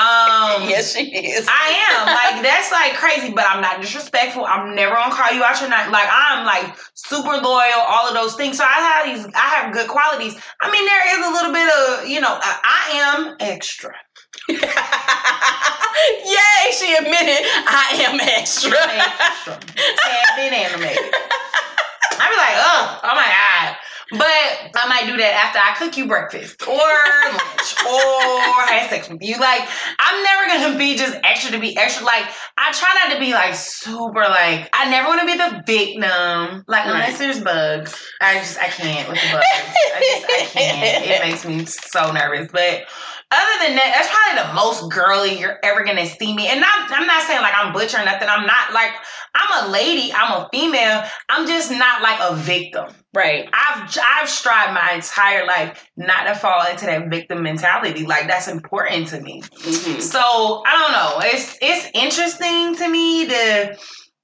Um, 0.00 0.64
yes, 0.64 0.94
she 0.96 1.10
is. 1.10 1.46
I 1.50 1.66
am 1.92 2.06
like 2.06 2.42
that's 2.42 2.72
like 2.72 2.94
crazy, 2.94 3.34
but 3.34 3.44
I'm 3.44 3.60
not 3.60 3.82
disrespectful. 3.82 4.46
I'm 4.46 4.74
never 4.74 4.94
gonna 4.94 5.14
call 5.14 5.32
you 5.32 5.42
out 5.42 5.60
your 5.60 5.68
name. 5.68 5.90
Like 5.90 6.08
I'm 6.10 6.46
like 6.46 6.74
super 6.94 7.36
loyal, 7.36 7.84
all 7.84 8.08
of 8.08 8.14
those 8.14 8.34
things. 8.34 8.56
So 8.56 8.64
I 8.64 8.80
have 8.80 9.04
these, 9.04 9.26
I 9.34 9.60
have 9.60 9.74
good 9.74 9.88
qualities. 9.88 10.40
I 10.62 10.70
mean, 10.70 10.86
there 10.86 11.04
is 11.04 11.26
a 11.26 11.30
little 11.30 11.52
bit 11.52 11.68
of 11.68 12.08
you 12.08 12.20
know, 12.20 12.32
I, 12.32 12.56
I 12.64 12.90
am 13.12 13.36
extra. 13.40 13.92
Yay, 14.48 14.56
she 16.72 16.94
admitted 16.94 17.44
I 17.68 18.00
am 18.08 18.20
extra. 18.20 18.78
extra. 18.78 19.58
Tad 19.58 20.30
bit 20.36 20.52
animated. 20.54 21.12
I 22.20 22.28
be 22.30 22.36
like, 22.40 22.56
oh, 22.56 23.00
oh 23.04 23.14
my 23.16 23.26
god. 23.26 23.76
But 24.10 24.20
I 24.74 24.88
might 24.88 25.06
do 25.06 25.16
that 25.18 25.32
after 25.46 25.58
I 25.58 25.74
cook 25.78 25.96
you 25.96 26.06
breakfast 26.06 26.62
or 26.66 26.74
lunch 26.76 27.74
or 27.86 28.66
have 28.66 28.90
sex 28.90 29.08
with 29.08 29.22
you. 29.22 29.38
Like, 29.38 29.62
I'm 29.98 30.22
never 30.24 30.46
gonna 30.64 30.78
be 30.78 30.96
just 30.96 31.16
extra 31.22 31.52
to 31.52 31.58
be 31.60 31.76
extra. 31.76 32.04
Like, 32.04 32.24
I 32.58 32.72
try 32.72 32.92
not 32.94 33.14
to 33.14 33.20
be 33.20 33.32
like 33.32 33.54
super 33.54 34.22
like 34.22 34.68
I 34.72 34.90
never 34.90 35.08
wanna 35.08 35.26
be 35.26 35.36
the 35.36 35.62
victim. 35.64 36.64
Like 36.66 36.86
Right. 36.86 36.94
unless 36.94 37.18
there's 37.18 37.40
bugs. 37.40 37.94
I 38.20 38.34
just 38.38 38.58
I 38.58 38.66
can't 38.66 39.08
with 39.08 39.20
the 39.20 39.28
bugs. 39.30 39.46
I 39.54 40.00
just 40.00 40.56
I 40.56 40.60
can't. 40.60 41.04
It 41.06 41.20
makes 41.22 41.44
me 41.44 41.64
so 41.66 42.10
nervous. 42.12 42.48
But 42.50 42.86
other 43.32 43.64
than 43.64 43.76
that, 43.76 43.92
that's 43.94 44.10
probably 44.10 44.42
the 44.42 44.54
most 44.54 44.92
girly 44.92 45.38
you're 45.38 45.58
ever 45.62 45.84
gonna 45.84 46.06
see 46.06 46.34
me. 46.34 46.48
And 46.48 46.64
I'm, 46.64 46.92
I'm 46.92 47.06
not 47.06 47.22
saying 47.22 47.40
like 47.40 47.54
I'm 47.56 47.72
butchering 47.72 48.04
nothing. 48.04 48.28
I'm 48.28 48.46
not 48.46 48.72
like 48.72 48.90
I'm 49.34 49.68
a 49.68 49.72
lady. 49.72 50.12
I'm 50.12 50.42
a 50.42 50.48
female. 50.52 51.04
I'm 51.28 51.46
just 51.46 51.70
not 51.70 52.02
like 52.02 52.18
a 52.20 52.34
victim. 52.34 52.86
Right. 53.14 53.48
I've 53.52 53.96
I've 54.02 54.28
strived 54.28 54.74
my 54.74 54.92
entire 54.94 55.46
life 55.46 55.88
not 55.96 56.24
to 56.24 56.34
fall 56.34 56.66
into 56.68 56.86
that 56.86 57.08
victim 57.08 57.42
mentality. 57.42 58.04
Like 58.04 58.26
that's 58.26 58.48
important 58.48 59.08
to 59.08 59.20
me. 59.20 59.42
Mm-hmm. 59.42 60.00
So 60.00 60.20
I 60.66 60.72
don't 60.78 60.92
know. 60.92 61.28
It's 61.28 61.56
it's 61.62 61.88
interesting 61.94 62.74
to 62.76 62.88
me 62.88 63.28
to 63.28 63.78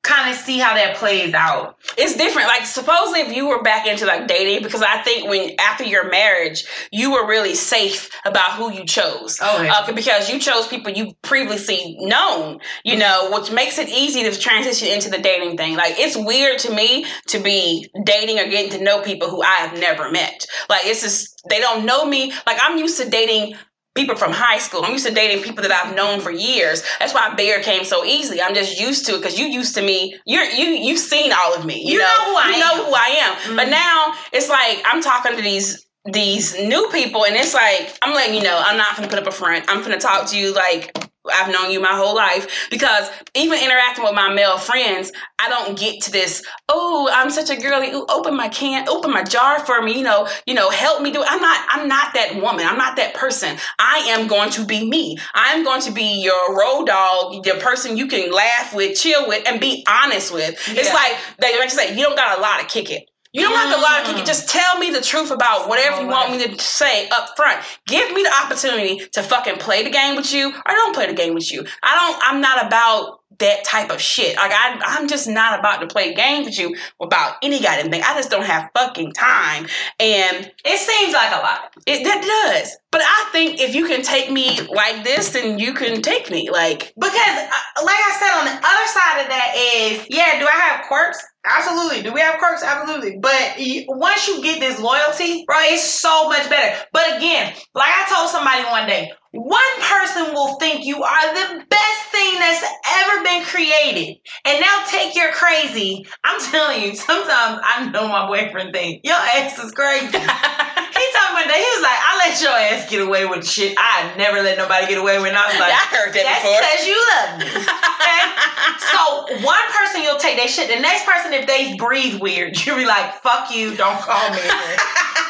kind 0.07 0.31
of 0.31 0.37
see 0.37 0.59
how 0.59 0.75
that 0.75 0.97
plays 0.97 1.35
out. 1.35 1.79
It's 1.99 2.17
different. 2.17 2.49
Like 2.49 2.65
supposedly 2.65 3.21
if 3.21 3.35
you 3.35 3.49
were 3.49 3.63
back 3.63 3.87
into 3.87 4.07
like 4.07 4.27
dating, 4.27 4.63
because 4.63 4.83
I 4.83 5.03
think 5.03 5.29
when 5.29 5.51
after 5.59 5.85
your 5.85 6.11
marriage, 6.11 6.65
you 6.93 7.13
were 7.13 7.27
really 7.27 7.55
safe 7.55 8.11
about 8.25 8.53
who 8.53 8.73
you 8.73 8.85
chose. 8.85 9.39
Oh, 9.43 9.63
yeah. 9.63 9.75
Uh, 9.75 9.93
because 9.93 10.31
you 10.31 10.39
chose 10.39 10.67
people 10.69 10.93
you 10.93 11.13
previously 11.23 11.97
known, 12.01 12.61
you 12.85 12.97
know, 12.97 13.31
which 13.33 13.51
makes 13.51 13.79
it 13.79 13.89
easy 13.89 14.23
to 14.23 14.39
transition 14.39 14.89
into 14.89 15.11
the 15.11 15.19
dating 15.19 15.57
thing. 15.57 15.77
Like 15.77 15.95
it's 15.99 16.17
weird 16.17 16.59
to 16.61 16.73
me 16.73 17.05
to 17.29 17.39
be 17.39 17.91
dating 18.05 18.39
or 18.39 18.49
getting 18.49 18.71
to 18.79 18.85
know 18.85 19.03
people 19.03 19.29
who 19.29 19.43
I 19.43 19.57
have 19.57 19.79
never 19.79 20.11
met. 20.11 20.47
Like 20.69 20.87
it's 20.87 21.03
just 21.03 21.43
they 21.49 21.61
don't 21.61 21.85
know 21.85 22.05
me. 22.07 22.33
Like 22.47 22.59
I'm 22.61 22.79
used 22.79 23.01
to 23.01 23.09
dating 23.09 23.57
people 23.97 24.15
from 24.15 24.33
high 24.33 24.59
school. 24.59 24.85
I'm 24.85 24.93
used 24.93 25.07
to 25.07 25.13
dating 25.15 25.43
people 25.43 25.63
that 25.63 25.73
I've 25.73 25.97
known 25.97 26.21
for 26.21 26.31
years. 26.31 26.85
That's 27.01 27.15
why 27.15 27.35
Bear 27.35 27.63
came 27.63 27.85
so 27.85 28.05
easily. 28.05 28.41
I'm 28.41 28.55
just 28.55 28.79
used 28.81 29.07
to 29.07 29.15
it 29.15 29.23
because 29.23 29.39
you 29.39 29.47
used 29.47 29.75
to 29.75 29.83
me. 29.83 30.17
You're 30.27 30.45
you 30.45 30.67
you've 30.67 30.99
seen 31.01 31.33
all 31.33 31.55
of 31.55 31.65
me. 31.65 31.83
You, 31.85 31.95
You 31.95 31.99
know 31.99 32.25
who 32.27 32.37
I 32.37 32.49
you 32.49 32.55
am. 32.55 32.61
know 32.61 32.85
who 32.87 32.95
I 32.95 33.09
am. 33.19 33.57
But 33.57 33.63
mm-hmm. 33.63 33.71
now 33.71 34.15
it's 34.33 34.49
like 34.49 34.83
I'm 34.85 35.03
talking 35.03 35.37
to 35.37 35.43
these 35.43 35.85
these 36.13 36.55
new 36.63 36.89
people, 36.93 37.25
and 37.25 37.35
it's 37.35 37.55
like 37.55 37.99
I'm 38.03 38.15
letting 38.15 38.35
you 38.37 38.43
know 38.43 38.61
I'm 38.65 38.77
not 38.77 38.95
gonna 38.97 39.09
put 39.09 39.19
up 39.19 39.27
a 39.27 39.33
front. 39.33 39.65
I'm 39.69 39.83
gonna 39.83 39.99
talk 39.99 40.29
to 40.31 40.39
you 40.39 40.55
like. 40.55 40.97
I've 41.33 41.53
known 41.53 41.71
you 41.71 41.81
my 41.81 41.95
whole 41.95 42.15
life 42.15 42.69
because 42.71 43.09
even 43.35 43.63
interacting 43.63 44.05
with 44.05 44.15
my 44.15 44.33
male 44.33 44.59
friends, 44.59 45.13
I 45.39 45.49
don't 45.49 45.79
get 45.79 46.03
to 46.03 46.13
this. 46.13 46.45
Oh, 46.69 47.09
I'm 47.13 47.31
such 47.31 47.51
a 47.51 47.61
girly. 47.61 47.93
Ooh, 47.93 48.07
open 48.09 48.37
my 48.37 48.49
can, 48.49 48.89
open 48.89 49.11
my 49.13 49.25
jar 49.25 49.61
for 49.61 49.83
me. 49.83 49.97
You 49.97 50.05
know, 50.05 50.29
you 50.47 50.55
know, 50.55 50.71
help 50.71 51.03
me 51.03 51.11
do 51.11 51.23
it. 51.23 51.29
I'm 51.31 51.41
not. 51.41 51.67
I'm 51.69 51.89
not 51.89 52.15
that 52.15 52.37
woman. 52.37 52.67
I'm 52.67 52.79
not 52.79 52.97
that 52.97 53.15
person. 53.15 53.57
I 53.79 53.99
am 54.09 54.27
going 54.27 54.51
to 54.51 54.65
be 54.65 54.89
me. 54.89 55.19
I'm 55.35 55.65
going 55.65 55.83
to 55.83 55.93
be 55.93 56.23
your 56.23 56.57
road 56.57 56.87
dog, 56.87 57.45
the 57.45 57.59
person 57.61 57.97
you 57.97 58.07
can 58.07 58.33
laugh 58.33 58.75
with, 58.75 58.99
chill 58.99 59.29
with, 59.29 59.47
and 59.47 59.61
be 59.61 59.85
honest 59.89 60.33
with. 60.33 60.55
It's 60.69 60.93
like 60.93 61.17
they 61.39 61.59
like 61.59 61.69
to 61.69 61.75
say, 61.75 61.97
you 61.97 62.03
don't 62.03 62.17
got 62.17 62.39
a 62.39 62.41
lot 62.41 62.61
to 62.61 62.67
kick 62.67 62.91
it. 62.91 63.09
You 63.37 63.43
don't 63.43 63.55
have 63.55 63.75
to 63.75 63.81
lie 63.81 64.03
to 64.03 64.13
kick 64.13 64.23
it. 64.23 64.27
Just 64.27 64.49
tell 64.49 64.79
me 64.79 64.91
the 64.91 65.01
truth 65.01 65.31
about 65.31 65.69
whatever 65.69 66.01
you 66.01 66.09
want 66.09 66.31
me 66.33 66.47
to 66.47 66.59
say 66.63 67.09
up 67.11 67.37
front. 67.37 67.63
Give 67.87 68.11
me 68.13 68.23
the 68.23 68.33
opportunity 68.45 69.07
to 69.13 69.23
fucking 69.23 69.57
play 69.59 69.83
the 69.85 69.91
game 69.91 70.17
with 70.17 70.33
you 70.33 70.49
or 70.49 70.73
don't 70.73 70.95
play 70.95 71.07
the 71.07 71.13
game 71.15 71.35
with 71.35 71.53
you. 71.53 71.65
I 71.83 71.95
don't 71.95 72.19
I'm 72.23 72.41
not 72.41 72.67
about 72.67 73.21
that 73.39 73.65
type 73.65 73.91
of 73.91 74.01
shit. 74.01 74.37
Like 74.37 74.53
I 74.53 74.81
I'm 74.83 75.09
just 75.09 75.29
not 75.29 75.59
about 75.59 75.81
to 75.81 75.87
play 75.87 76.15
games 76.15 76.47
with 76.47 76.59
you 76.59 76.75
about 77.01 77.37
any 77.43 77.61
goddamn 77.61 77.91
thing. 77.91 78.03
I 78.03 78.15
just 78.15 78.31
don't 78.31 78.47
have 78.47 78.71
fucking 78.75 79.13
time. 79.13 79.67
And 80.01 80.51
It 80.65 80.79
seems 80.79 81.13
like 81.13 81.33
a 81.33 81.41
lot. 81.43 81.75
it 81.87 82.05
that 82.05 82.23
does. 82.23 82.77
But 82.91 83.03
I 83.05 83.29
think 83.33 83.61
if 83.61 83.75
you 83.75 83.87
can 83.87 84.01
take 84.01 84.31
me 84.31 84.61
like 84.69 85.05
this, 85.05 85.31
then 85.31 85.59
you 85.59 85.75
can 85.75 86.01
take 86.01 86.31
me. 86.31 86.49
Like 86.51 86.95
Because, 86.99 87.13
uh, 87.15 87.85
like 87.85 88.01
I 88.01 88.17
said, 88.19 88.39
on 88.39 88.45
the 88.47 88.57
other 88.57 88.87
side 88.89 89.21
of 89.21 89.29
that 89.29 89.53
is, 89.57 90.07
yeah, 90.09 90.39
do 90.39 90.47
I 90.47 90.57
have 90.71 90.87
quirks? 90.87 91.23
Absolutely. 91.49 92.03
Do 92.03 92.13
we 92.13 92.21
have 92.21 92.39
quirks? 92.39 92.63
Absolutely. 92.65 93.19
But 93.21 93.55
once 93.89 94.27
you 94.27 94.43
get 94.43 94.59
this 94.59 94.81
loyalty, 94.81 95.45
bro, 95.47 95.57
it's 95.61 95.83
so 95.83 96.29
much 96.29 96.51
better. 96.51 96.77
But 96.93 97.17
again, 97.17 97.55
like 97.75 97.89
I 97.89 98.07
told 98.13 98.31
somebody 98.31 98.65
one 98.65 98.87
day, 98.89 99.13
one 99.37 99.75
person 99.81 100.33
will 100.33 100.55
think 100.57 100.85
you 100.85 101.03
are 101.03 101.35
the 101.35 101.65
best 101.69 102.03
thing 102.11 102.35
that's 102.39 102.65
ever 103.01 103.23
been 103.23 103.45
created. 103.45 104.19
And 104.45 104.61
now 104.61 104.85
take 104.89 105.15
your 105.15 105.33
crazy. 105.33 106.07
I'm 106.25 106.41
telling 106.41 106.83
you, 106.83 106.95
sometimes 106.97 107.61
I 107.63 107.91
know 107.93 108.09
my 108.09 108.27
boyfriend 108.27 108.73
thinks 108.73 109.07
your 109.07 109.17
ass 109.17 109.59
is 109.59 109.73
crazy. 109.73 110.07
he 110.07 111.07
me 111.13 111.35
one 111.37 111.49
day, 111.49 111.61
he 111.61 111.71
was 111.77 111.83
like, 111.83 112.01
I 112.01 112.13
let 112.29 112.41
your 112.41 112.57
ass 112.57 112.91
get 112.91 113.01
away 113.07 113.27
with 113.27 113.47
shit 113.47 113.75
I 113.77 114.15
never 114.17 114.43
let 114.43 114.57
nobody 114.57 114.87
get 114.87 114.99
away 114.99 115.19
with. 115.19 115.35
I 115.35 115.47
was 115.47 115.61
like, 115.61 115.73
I 115.77 115.87
heard 115.93 116.13
that 116.15 116.25
that's 116.25 116.41
before. 116.41 116.61
because 116.65 116.83
you 116.89 116.97
love 117.13 117.31
me. 117.39 117.49
Okay? 117.53 118.23
so 118.93 119.01
one 119.45 119.67
person 119.77 120.03
you'll 120.03 120.19
take 120.19 120.37
that 120.41 120.49
shit. 120.49 120.69
The 120.69 120.81
next 120.81 121.05
person, 121.05 121.33
if 121.33 121.47
they 121.47 121.77
breathe 121.77 122.21
weird, 122.21 122.57
you'll 122.65 122.77
be 122.77 122.87
like, 122.87 123.21
"Fuck 123.23 123.53
you, 123.55 123.77
don't 123.77 124.01
call 124.01 124.31
me." 124.31 124.41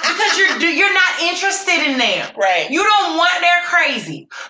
because 0.06 0.38
you're 0.38 0.70
you're 0.70 0.94
not 0.94 1.20
interested 1.20 1.90
in 1.90 1.98
them. 1.98 2.30
Right. 2.36 2.70
You 2.70 2.82
don't 2.82 3.16
want 3.16 3.40
their 3.40 3.60
crazy. 3.66 3.95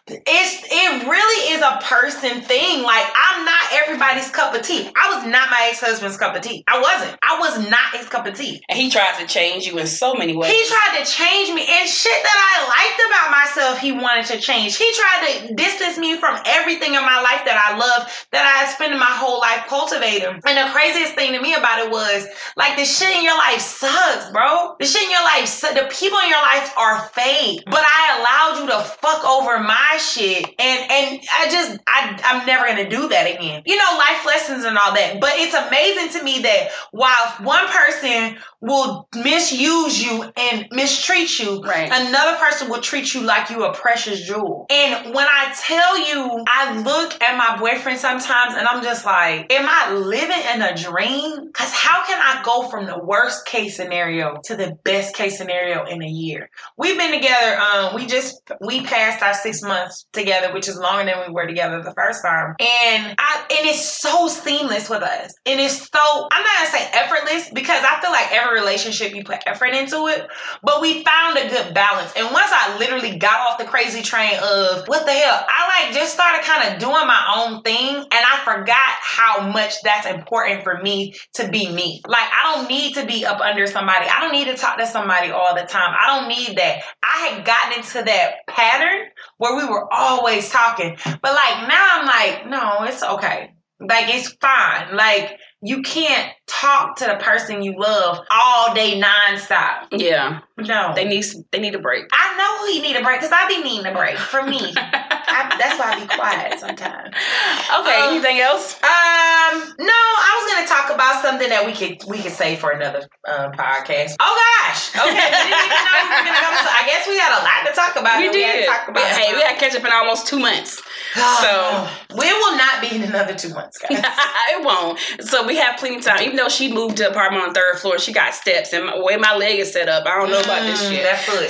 It's 0.07 0.67
it 0.71 1.09
really 1.09 1.53
is 1.55 1.63
a 1.63 1.79
person 1.83 2.41
thing. 2.43 2.83
Like 2.83 3.07
I'm 3.15 3.45
not 3.45 3.61
everybody's 3.73 4.31
cup 4.31 4.55
of 4.55 4.63
tea. 4.63 4.91
I 4.97 5.15
was 5.15 5.27
not 5.27 5.51
my 5.51 5.69
ex 5.71 5.81
husband's 5.81 6.17
cup 6.17 6.35
of 6.35 6.43
tea. 6.43 6.65
I 6.67 6.81
wasn't. 6.81 7.19
I 7.23 7.39
was 7.39 7.71
not 7.71 7.95
his 7.95 8.09
cup 8.09 8.27
of 8.27 8.35
tea. 8.35 8.63
And 8.69 8.79
he 8.79 8.91
tried 8.91 9.19
to 9.21 9.27
change 9.27 9.67
you 9.67 9.79
in 9.79 9.87
so 9.87 10.15
many 10.15 10.37
ways. 10.37 10.53
He 10.53 10.65
tried 10.69 11.05
to 11.05 11.11
change 11.11 11.55
me 11.55 11.67
and 11.69 11.89
shit 11.89 12.23
that 12.23 12.39
I 12.39 12.67
liked 12.69 13.01
about 13.07 13.31
myself, 13.31 13.79
he 13.79 13.93
wanted 13.93 14.27
to 14.27 14.41
change. 14.41 14.77
He 14.77 14.93
tried 14.95 15.21
to 15.27 15.55
distance 15.55 15.99
me 15.99 16.17
from 16.19 16.39
everything 16.47 16.95
in 16.95 17.03
my 17.03 17.21
life 17.21 17.45
that 17.45 17.57
I 17.57 17.77
love, 17.77 18.09
that 18.33 18.45
I 18.45 18.65
had 18.65 18.73
spent 18.73 18.97
my 18.99 19.13
whole 19.13 19.41
life 19.41 19.67
cultivating. 19.69 20.41
And 20.45 20.57
the 20.57 20.73
craziest 20.73 21.15
thing 21.15 21.33
to 21.33 21.41
me 21.41 21.55
about 21.55 21.81
it 21.81 21.91
was 21.91 22.27
like 22.57 22.77
the 22.77 22.85
shit 22.85 23.11
in 23.17 23.25
your 23.25 23.37
life 23.37 23.61
sucks, 23.61 24.31
bro. 24.31 24.77
The 24.79 24.87
shit 24.87 25.03
in 25.03 25.11
your 25.11 25.25
life, 25.25 25.47
su- 25.47 25.75
the 25.75 25.89
people 25.91 26.19
in 26.21 26.31
your 26.31 26.43
life 26.43 26.73
are 26.77 27.09
fake. 27.13 27.63
But 27.67 27.83
I 27.85 28.03
allowed 28.19 28.55
you 28.63 28.67
to 28.71 28.81
fuck 28.81 29.25
over 29.27 29.59
my 29.61 29.99
shit, 29.99 30.45
and 30.59 30.91
and 30.91 31.21
I 31.39 31.49
just 31.51 31.79
I 31.87 32.21
I'm 32.25 32.47
never 32.47 32.67
gonna 32.67 32.89
do 32.89 33.09
that 33.09 33.27
again. 33.35 33.63
You 33.67 33.77
know, 33.77 33.99
life 33.99 34.25
lessons 34.27 34.65
and 34.65 34.77
all 34.79 34.95
that. 34.95 35.21
But 35.21 35.33
it's 35.35 35.55
amazing 35.55 36.19
to 36.19 36.25
me 36.25 36.41
that 36.43 36.71
while 36.93 37.27
one 37.43 37.67
person 37.69 38.39
will 38.61 39.09
misuse 39.15 40.03
you 40.03 40.25
and 40.37 40.67
mistreat 40.73 41.39
you, 41.39 41.61
Right. 41.63 41.91
another 41.93 42.37
person 42.39 42.69
will 42.69 42.81
treat 42.81 43.15
you 43.15 43.21
like 43.23 43.51
you 43.51 43.65
a 43.65 43.73
precious 43.75 44.27
jewel. 44.27 44.67
And 44.71 45.15
when 45.15 45.27
I 45.27 45.55
tell 45.59 45.99
you, 46.09 46.45
I 46.47 46.79
look 46.81 47.21
at 47.23 47.37
my 47.37 47.57
boyfriend 47.59 47.99
sometimes 47.99 48.55
and 48.55 48.67
I'm 48.67 48.83
just 48.83 49.05
like, 49.05 49.53
am 49.53 49.67
I 49.69 49.93
living 49.95 50.43
in 50.55 50.63
a 50.63 50.75
dream? 50.77 51.47
Because 51.47 51.73
how 51.73 52.05
can 52.07 52.21
I 52.21 52.43
go 52.43 52.69
from 52.69 52.87
the 52.87 52.99
worst 52.99 53.47
case 53.47 53.77
scenario 53.77 54.41
to 54.45 54.57
the 54.57 54.77
best 54.85 55.15
case 55.15 55.39
scenario 55.39 55.85
in 55.85 56.03
a 56.03 56.07
year? 56.09 56.51
We've 56.77 56.97
been 56.99 57.13
together, 57.13 57.59
um, 57.59 57.95
we 57.95 58.07
just, 58.07 58.43
we 58.61 58.83
passed 58.83 59.16
our 59.23 59.35
six 59.35 59.63
months 59.63 60.07
together, 60.13 60.53
which 60.53 60.69
is 60.69 60.79
longer 60.79 61.05
than 61.05 61.27
we 61.27 61.33
were 61.33 61.47
together 61.47 61.83
the 61.83 61.95
first 61.95 62.23
time. 62.25 62.55
And 62.61 63.15
I, 63.19 63.47
and 63.51 63.67
it's 63.67 63.85
so 63.85 64.29
seamless 64.29 64.89
with 64.89 65.03
us. 65.03 65.35
And 65.45 65.61
it's 65.61 65.89
so, 65.89 66.29
I'm 66.31 66.43
not 66.43 66.57
gonna 66.57 66.71
say 66.71 66.91
effortless 66.93 67.51
because 67.53 67.83
I 67.85 68.01
feel 68.01 68.11
like 68.11 68.33
every 68.33 68.59
relationship 68.59 69.15
you 69.15 69.25
put 69.25 69.43
effort 69.47 69.75
into 69.75 70.07
it, 70.09 70.27
but 70.63 70.81
we 70.81 71.05
found 71.05 71.39
a 71.39 71.49
good 71.49 71.75
balance. 71.75 72.13
And 72.17 72.33
once 72.33 72.51
I 72.53 72.79
literally 72.79 73.19
got 73.19 73.41
off 73.41 73.59
the 73.59 73.65
crazy 73.65 74.03
train 74.03 74.35
of 74.35 74.87
what 74.87 75.07
the 75.07 75.13
hell, 75.13 75.45
I 75.49 75.85
like 75.85 75.95
just 75.95 76.15
started 76.15 76.43
kind 76.45 76.73
of 76.73 76.81
doing 76.81 77.07
my 77.07 77.35
own 77.37 77.63
thing 77.63 77.97
and 77.97 78.07
I 78.13 78.41
forgot 78.45 78.77
how 79.01 79.49
much 79.49 79.75
that's 79.83 80.07
important 80.07 80.63
for 80.63 80.81
me 80.83 81.15
to 81.35 81.49
be 81.49 81.69
me. 81.71 82.03
Like 82.07 82.29
I 82.33 82.55
don't 82.55 82.69
need 82.69 82.95
to 82.95 83.07
be 83.07 83.25
up 83.25 83.41
under 83.41 83.67
somebody. 83.67 84.07
I 84.07 84.21
don't 84.21 84.33
need 84.33 84.47
to 84.47 84.57
talk 84.57 84.79
to 84.79 84.87
somebody 84.87 85.31
all 85.31 85.55
the 85.55 85.63
time. 85.63 85.95
I 85.99 86.19
don't 86.19 86.29
need 86.29 86.57
that. 86.57 86.83
I 87.03 87.29
had 87.29 87.45
gotten 87.45 87.79
into 87.79 88.03
that 88.03 88.47
pattern 88.49 89.06
where 89.39 89.57
we 89.57 89.65
were 89.65 89.93
always 89.93 90.49
talking. 90.49 90.97
But 91.05 91.35
like 91.35 91.69
now 91.69 92.01
I'm 92.01 92.07
like, 92.07 92.47
no, 92.49 92.85
it's 92.85 93.03
okay. 93.03 93.51
Like 93.81 94.15
it's 94.15 94.33
fine. 94.41 94.97
Like 94.97 95.39
you 95.63 95.83
can't 95.83 96.33
talk 96.47 96.97
to 96.97 97.05
the 97.07 97.17
person 97.17 97.63
you 97.63 97.75
love 97.79 98.21
all 98.31 98.75
day 98.75 99.01
nonstop. 99.01 99.87
yeah. 99.91 100.41
No. 100.59 100.93
They 100.95 101.05
need 101.05 101.23
they 101.53 101.59
need 101.59 101.75
a 101.75 101.79
break. 101.79 102.05
I 102.13 102.33
know 102.39 102.73
he 102.73 102.81
need 102.81 102.97
a 102.97 103.03
break 103.03 103.21
because 103.21 103.33
I 103.33 103.47
be 103.47 103.63
needing 103.63 103.85
a 103.85 103.93
break 103.93 104.17
for 104.17 104.43
me. 104.43 104.73
I, 104.77 105.53
that's 105.61 105.79
why 105.79 105.93
I 105.93 106.01
be 106.01 106.07
quiet 106.09 106.59
sometimes. 106.59 107.13
Okay, 107.13 107.99
Um, 108.01 108.15
anything 108.17 108.41
else? 108.41 108.73
Um, 108.81 109.53
no, 109.77 109.93
I 109.93 110.33
was 110.41 110.45
gonna 110.49 110.67
talk 110.67 110.89
about 110.95 111.21
something 111.21 111.51
that 111.51 111.67
we 111.67 111.73
could 111.77 112.01
we 112.09 112.23
could 112.25 112.33
say 112.33 112.57
for 112.57 112.71
another 112.71 113.05
um, 113.29 113.53
podcast. 113.53 114.17
Oh 114.17 114.33
gosh, 114.65 114.97
okay, 114.97 115.13
we 115.13 115.13
didn't 115.13 115.61
even 115.61 115.85
know 115.85 115.93
we 116.09 116.09
were 116.09 116.25
gonna 116.25 116.41
go. 116.41 116.51
To, 116.57 116.73
I 116.73 116.83
guess 116.89 117.05
we 117.05 117.19
had 117.21 117.33
a 117.37 117.43
lot 117.45 117.61
to 117.69 117.73
talk 117.77 117.93
about. 118.01 118.17
We 118.17 118.33
and 118.33 118.37
had 118.41 118.53
to 118.57 118.61
did. 118.65 118.67
talk 118.67 118.89
about 118.89 119.05
hey, 119.13 119.35
we 119.37 119.43
had 119.45 119.59
catch 119.61 119.77
up 119.77 119.85
in 119.85 119.93
almost 119.93 120.27
two 120.27 120.39
months. 120.41 120.81
So 121.17 121.89
we 122.17 122.33
will 122.33 122.57
not 122.57 122.81
be 122.81 122.97
in 122.97 123.03
another 123.03 123.35
two 123.35 123.53
months, 123.53 123.77
guys. 123.79 124.01
it 124.57 124.65
won't. 124.65 124.99
So 125.21 125.47
we 125.47 125.57
have 125.57 125.77
plenty 125.79 125.97
of 125.97 126.05
time. 126.05 126.33
Even 126.37 126.45
though 126.45 126.51
she 126.51 126.71
moved 126.71 126.99
to 126.99 127.09
apartment 127.09 127.45
on 127.45 127.49
the 127.49 127.55
third 127.59 127.79
floor, 127.81 127.99
she 127.99 128.13
got 128.13 128.35
steps, 128.35 128.75
and 128.75 128.87
the 128.89 129.03
way 129.03 129.17
my 129.17 129.35
leg 129.35 129.59
is 129.59 129.73
set 129.73 129.89
up, 129.89 130.05
I 130.07 130.19
don't 130.21 130.29
know 130.29 130.41
about 130.41 130.61
this 130.67 130.85
Mm, 130.85 130.91
shit. 130.91 131.03
That 131.03 131.25
foot. 131.25 131.49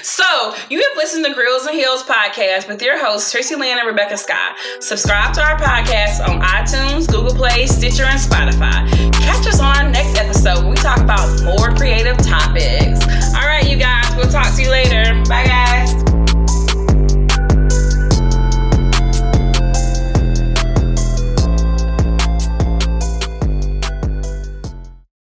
so 0.02 0.24
you 0.70 0.78
have 0.80 0.96
listened 0.96 1.26
to 1.26 1.34
Grills 1.34 1.66
and 1.66 1.74
Heels 1.76 2.02
podcast 2.04 2.68
with 2.68 2.80
your 2.80 2.98
hosts 2.98 3.30
Tracy 3.30 3.54
Lynn 3.54 3.76
and 3.78 3.86
Rebecca 3.86 4.16
Scott. 4.16 4.56
Subscribe 4.80 5.34
to 5.34 5.42
our 5.42 5.58
podcast 5.58 6.26
on 6.26 6.40
iTunes, 6.40 7.06
Google 7.06 7.34
Play, 7.34 7.66
Stitcher, 7.66 8.04
and 8.04 8.18
Spotify. 8.18 8.88
Catch 9.20 9.46
us 9.46 9.60
on 9.60 9.76
our 9.76 9.90
next 9.90 10.16
episode 10.18 10.60
when 10.60 10.70
we 10.70 10.76
talk 10.76 10.98
about 10.98 11.42
more 11.44 11.74
creative 11.76 12.16
topics. 12.24 13.04
All 13.36 13.46
right, 13.46 13.68
you 13.68 13.76
guys, 13.76 14.06
We'll 14.16 14.30
talk 14.30 14.54
to 14.56 14.62
you 14.62 14.70
later. 14.70 15.22
Bye, 15.28 15.44
guys. 15.44 16.15